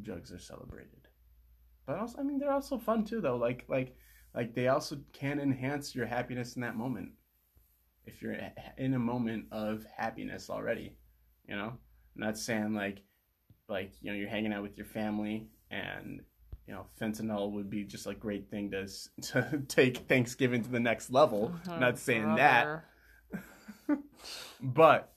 drugs 0.00 0.32
are 0.32 0.38
celebrated. 0.38 1.07
But 1.88 2.00
also, 2.00 2.18
I 2.18 2.22
mean, 2.22 2.38
they're 2.38 2.52
also 2.52 2.76
fun 2.76 3.02
too, 3.04 3.22
though. 3.22 3.36
Like, 3.36 3.64
like, 3.66 3.96
like 4.34 4.54
they 4.54 4.68
also 4.68 4.98
can 5.14 5.40
enhance 5.40 5.94
your 5.94 6.04
happiness 6.04 6.54
in 6.54 6.60
that 6.60 6.76
moment. 6.76 7.12
If 8.04 8.20
you're 8.20 8.36
in 8.76 8.92
a 8.92 8.98
moment 8.98 9.46
of 9.52 9.86
happiness 9.96 10.50
already, 10.50 10.98
you 11.48 11.56
know, 11.56 11.68
I'm 11.68 11.78
not 12.14 12.36
saying 12.36 12.74
like, 12.74 12.98
like 13.70 13.92
you 14.02 14.10
know, 14.12 14.18
you're 14.18 14.28
hanging 14.28 14.52
out 14.52 14.62
with 14.62 14.76
your 14.76 14.86
family 14.86 15.48
and 15.70 16.20
you 16.66 16.74
know, 16.74 16.84
fentanyl 17.00 17.52
would 17.52 17.70
be 17.70 17.84
just 17.84 18.06
a 18.06 18.14
great 18.14 18.50
thing 18.50 18.70
to 18.72 18.86
to 19.32 19.62
take 19.66 20.08
Thanksgiving 20.08 20.62
to 20.62 20.70
the 20.70 20.80
next 20.80 21.10
level. 21.10 21.54
Oh, 21.70 21.78
Not 21.78 21.98
saying 21.98 22.34
that, 22.34 22.84
but 24.60 25.14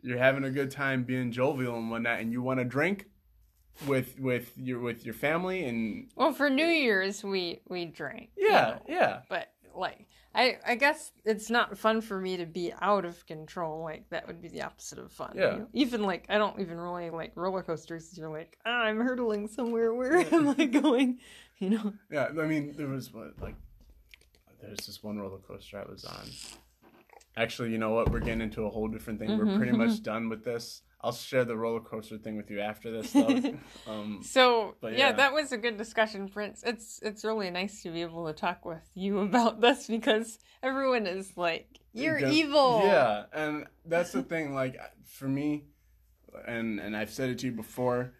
you're 0.00 0.16
having 0.16 0.44
a 0.44 0.50
good 0.50 0.70
time 0.70 1.04
being 1.04 1.32
jovial 1.32 1.76
and 1.76 1.90
whatnot, 1.90 2.20
and 2.20 2.32
you 2.32 2.40
want 2.40 2.60
to 2.60 2.64
drink 2.64 3.08
with 3.86 4.18
with 4.18 4.52
your 4.56 4.80
with 4.80 5.04
your 5.04 5.14
family 5.14 5.64
and 5.64 6.08
Well, 6.16 6.32
for 6.32 6.48
New 6.50 6.66
Year's 6.66 7.22
we 7.24 7.60
we 7.68 7.86
drank. 7.86 8.30
you 8.36 8.48
yeah, 8.50 8.60
know, 8.60 8.82
yeah, 8.88 9.20
But 9.28 9.48
like 9.74 10.06
I 10.34 10.58
I 10.66 10.74
guess 10.76 11.12
it's 11.24 11.50
not 11.50 11.76
fun 11.78 12.00
for 12.00 12.20
me 12.20 12.36
to 12.36 12.46
be 12.46 12.72
out 12.80 13.04
of 13.04 13.24
control. 13.26 13.82
Like 13.82 14.08
that 14.10 14.26
would 14.26 14.40
be 14.42 14.48
the 14.48 14.62
opposite 14.62 14.98
of 14.98 15.12
fun. 15.12 15.32
you 15.34 15.40
Yeah. 15.42 15.50
know? 15.56 15.66
Even 15.72 16.02
like 16.02 16.26
I 16.28 16.38
don't 16.38 16.58
even 16.60 16.78
really 16.80 17.10
like 17.10 17.32
roller 17.36 17.62
coasters. 17.62 18.16
You're 18.16 18.30
like 18.30 18.58
ah, 18.64 18.82
I'm 18.82 19.00
hurtling 19.00 19.48
somewhere. 19.48 19.92
Where 19.98 20.18
am 20.18 20.48
I 20.58 20.64
going? 20.66 21.18
You 21.60 21.70
know. 21.70 21.92
yeah. 22.10 22.26
I 22.36 22.46
mean, 22.46 22.74
there 22.76 22.88
was 22.88 23.12
what 23.14 23.40
like 23.40 23.54
there's 24.60 24.84
this 24.86 25.02
one 25.04 25.18
roller 25.18 25.38
coaster 25.38 25.78
I 25.78 25.88
was 25.90 26.04
on. 26.04 26.26
Actually, 27.36 27.70
you 27.70 27.78
know 27.78 27.90
what? 27.90 28.10
We're 28.10 28.18
getting 28.18 28.40
into 28.40 28.64
a 28.64 28.70
whole 28.70 28.88
different 28.88 29.20
thing. 29.20 29.38
We're 29.38 29.56
pretty 29.56 29.70
much 29.72 30.02
done 30.02 30.28
with 30.28 30.44
this. 30.44 30.82
I'll 31.04 31.12
share 31.12 31.44
the 31.44 31.54
roller 31.54 31.80
coaster 31.80 32.16
thing 32.16 32.38
with 32.38 32.50
you 32.50 32.60
after 32.60 32.90
this. 32.90 33.12
Though. 33.12 33.54
um, 33.86 34.20
So 34.22 34.74
yeah, 34.82 34.90
yeah. 34.90 35.12
that 35.12 35.34
was 35.34 35.52
a 35.52 35.58
good 35.58 35.76
discussion, 35.76 36.30
Prince. 36.30 36.62
It's 36.64 36.98
it's 37.02 37.24
really 37.24 37.50
nice 37.50 37.82
to 37.82 37.90
be 37.90 38.00
able 38.00 38.26
to 38.26 38.32
talk 38.32 38.64
with 38.64 38.88
you 38.94 39.18
about 39.28 39.60
this 39.60 39.86
because 39.86 40.38
everyone 40.62 41.06
is 41.06 41.36
like, 41.36 41.68
"You're 41.92 42.18
evil." 42.18 42.80
Yeah, 42.84 43.24
and 43.34 43.66
that's 43.84 44.12
the 44.12 44.22
thing. 44.22 44.54
Like 44.54 44.76
for 45.04 45.28
me, 45.28 45.64
and 46.46 46.80
and 46.80 46.96
I've 46.96 47.10
said 47.10 47.28
it 47.28 47.38
to 47.40 47.46
you 47.46 47.52
before. 47.52 48.14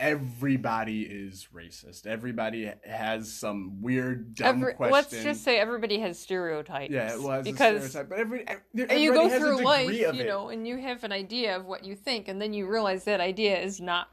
Everybody 0.00 1.02
is 1.02 1.48
racist. 1.54 2.06
Everybody 2.06 2.72
has 2.84 3.32
some 3.32 3.80
weird 3.82 4.34
dumb 4.34 4.60
Every, 4.60 4.74
question. 4.74 4.92
let's 4.92 5.22
just 5.22 5.44
say 5.44 5.58
everybody 5.58 5.98
has 6.00 6.18
stereotypes. 6.18 6.92
yeah, 6.92 7.12
it 7.12 7.20
was 7.20 7.44
because 7.44 7.84
a 7.84 7.88
stereotype, 7.88 8.10
but 8.10 8.18
every, 8.18 8.44
every 8.48 9.00
you 9.00 9.12
go 9.12 9.26
everybody 9.26 9.30
has 9.30 9.32
a 9.32 9.38
through 9.38 9.64
life, 9.64 10.14
you 10.14 10.24
know, 10.24 10.48
and 10.50 10.66
you 10.66 10.78
have 10.78 11.04
an 11.04 11.12
idea 11.12 11.56
of 11.56 11.64
what 11.66 11.84
you 11.84 11.94
think, 11.94 12.28
and 12.28 12.40
then 12.40 12.52
you 12.52 12.66
realize 12.66 13.04
that 13.04 13.20
idea 13.20 13.58
is 13.58 13.80
not 13.80 14.08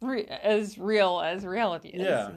re- 0.00 0.26
as 0.26 0.78
real 0.78 1.20
as 1.20 1.44
reality 1.44 1.88
is. 1.88 2.02
Yeah. 2.02 2.30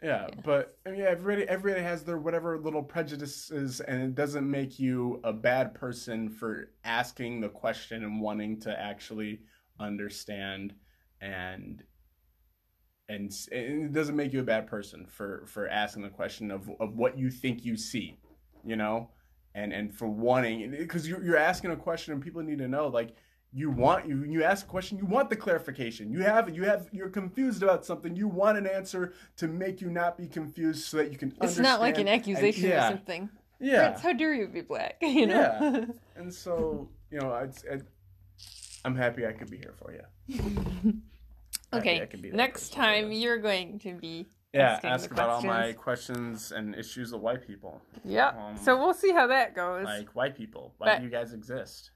Yeah, 0.00 0.28
but 0.44 0.78
I 0.86 0.90
mean, 0.90 1.00
everybody 1.00 1.48
everybody 1.48 1.82
has 1.82 2.04
their 2.04 2.18
whatever 2.18 2.56
little 2.56 2.84
prejudices, 2.84 3.80
and 3.80 4.00
it 4.00 4.14
doesn't 4.14 4.48
make 4.48 4.78
you 4.78 5.20
a 5.24 5.32
bad 5.32 5.74
person 5.74 6.28
for 6.28 6.70
asking 6.84 7.40
the 7.40 7.48
question 7.48 8.04
and 8.04 8.20
wanting 8.20 8.60
to 8.60 8.80
actually 8.80 9.40
understand 9.80 10.74
and 11.20 11.82
and 13.08 13.32
and 13.52 13.84
it 13.84 13.92
doesn't 13.92 14.16
make 14.16 14.32
you 14.32 14.40
a 14.40 14.44
bad 14.44 14.66
person 14.66 15.06
for 15.06 15.44
for 15.46 15.68
asking 15.68 16.02
the 16.02 16.08
question 16.10 16.50
of 16.50 16.70
of 16.80 16.96
what 16.96 17.16
you 17.18 17.30
think 17.30 17.64
you 17.64 17.76
see, 17.76 18.18
you 18.64 18.76
know, 18.76 19.10
and 19.54 19.72
and 19.72 19.92
for 19.94 20.06
wanting 20.08 20.70
because 20.72 21.08
you're 21.08 21.22
you're 21.24 21.36
asking 21.36 21.70
a 21.70 21.76
question 21.76 22.12
and 22.12 22.22
people 22.22 22.42
need 22.42 22.58
to 22.58 22.68
know 22.68 22.88
like 22.88 23.14
you 23.52 23.70
want 23.70 24.06
you 24.06 24.24
you 24.24 24.44
ask 24.44 24.66
a 24.66 24.68
question 24.68 24.98
you 24.98 25.06
want 25.06 25.30
the 25.30 25.36
clarification 25.36 26.10
you 26.12 26.22
have 26.22 26.54
you 26.54 26.64
have 26.64 26.86
you're 26.92 27.08
confused 27.08 27.62
about 27.62 27.82
something 27.82 28.14
you 28.14 28.28
want 28.28 28.58
an 28.58 28.66
answer 28.66 29.14
to 29.38 29.48
make 29.48 29.80
you 29.80 29.88
not 29.88 30.18
be 30.18 30.26
confused 30.26 30.84
so 30.84 30.98
that 30.98 31.10
you 31.10 31.16
can 31.16 31.32
It's 31.40 31.56
not 31.58 31.80
like 31.80 31.96
an 31.96 32.08
accusation 32.08 32.64
And- 32.66 32.72
or 32.72 32.76
yeah 32.76 32.88
something. 32.90 33.30
yeah 33.58 33.88
Prince, 33.88 34.02
how 34.02 34.12
dare 34.12 34.34
you 34.34 34.48
be 34.48 34.60
black? 34.60 34.98
You 35.02 35.26
know. 35.28 35.34
Yeah. 35.62 35.84
and 36.16 36.32
so 36.32 36.90
you 37.10 37.20
know 37.20 37.34
it's 37.36 37.64
it, 37.64 37.86
i'm 38.84 38.94
happy 38.94 39.26
i 39.26 39.32
could 39.32 39.50
be 39.50 39.56
here 39.56 39.72
for 39.78 39.94
you 39.96 40.04
okay. 41.72 42.02
I 42.02 42.06
could 42.06 42.22
be 42.22 42.30
Next 42.30 42.70
person 42.70 42.82
for 42.82 42.94
you. 42.96 43.02
time 43.02 43.12
you're 43.12 43.38
going 43.38 43.78
to 43.80 43.94
be 43.94 44.26
yeah 44.54 44.72
asking 44.74 44.90
ask 44.90 45.08
the 45.08 45.14
about 45.14 45.28
all 45.30 45.42
my 45.42 45.72
questions. 45.72 46.48
questions 46.48 46.52
and 46.52 46.74
issues 46.74 47.12
of 47.12 47.20
white 47.20 47.46
people 47.46 47.80
Yeah. 48.04 48.28
Um, 48.28 48.56
so 48.56 48.78
we'll 48.78 48.94
see 48.94 49.12
how 49.12 49.26
that 49.26 49.54
goes. 49.54 49.84
like 49.84 50.08
white 50.16 50.36
people 50.36 50.74
why 50.78 50.86
But- 50.86 50.98
do 51.00 51.04
you 51.04 51.10
guys 51.10 51.32
exist 51.34 51.90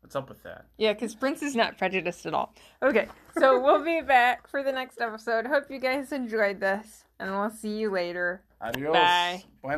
what's 0.00 0.16
up 0.16 0.28
with 0.28 0.42
that 0.42 0.66
Yeah, 0.76 0.92
because 0.92 1.14
Prince 1.14 1.42
is 1.42 1.54
not 1.56 1.78
prejudiced 1.78 2.26
at 2.26 2.34
all. 2.34 2.52
Okay, 2.82 3.06
so 3.38 3.58
we'll 3.64 3.84
be 3.84 4.00
back 4.02 4.46
for 4.48 4.62
the 4.62 4.72
next 4.72 5.00
episode. 5.00 5.46
Hope 5.46 5.70
you 5.70 5.78
guys 5.78 6.12
enjoyed 6.12 6.60
this, 6.60 7.04
and 7.18 7.30
we'll 7.30 7.48
see 7.50 7.78
you 7.78 7.90
later. 7.90 8.42
adios 8.60 8.92
Bye. 8.92 9.42
Buenas 9.62 9.72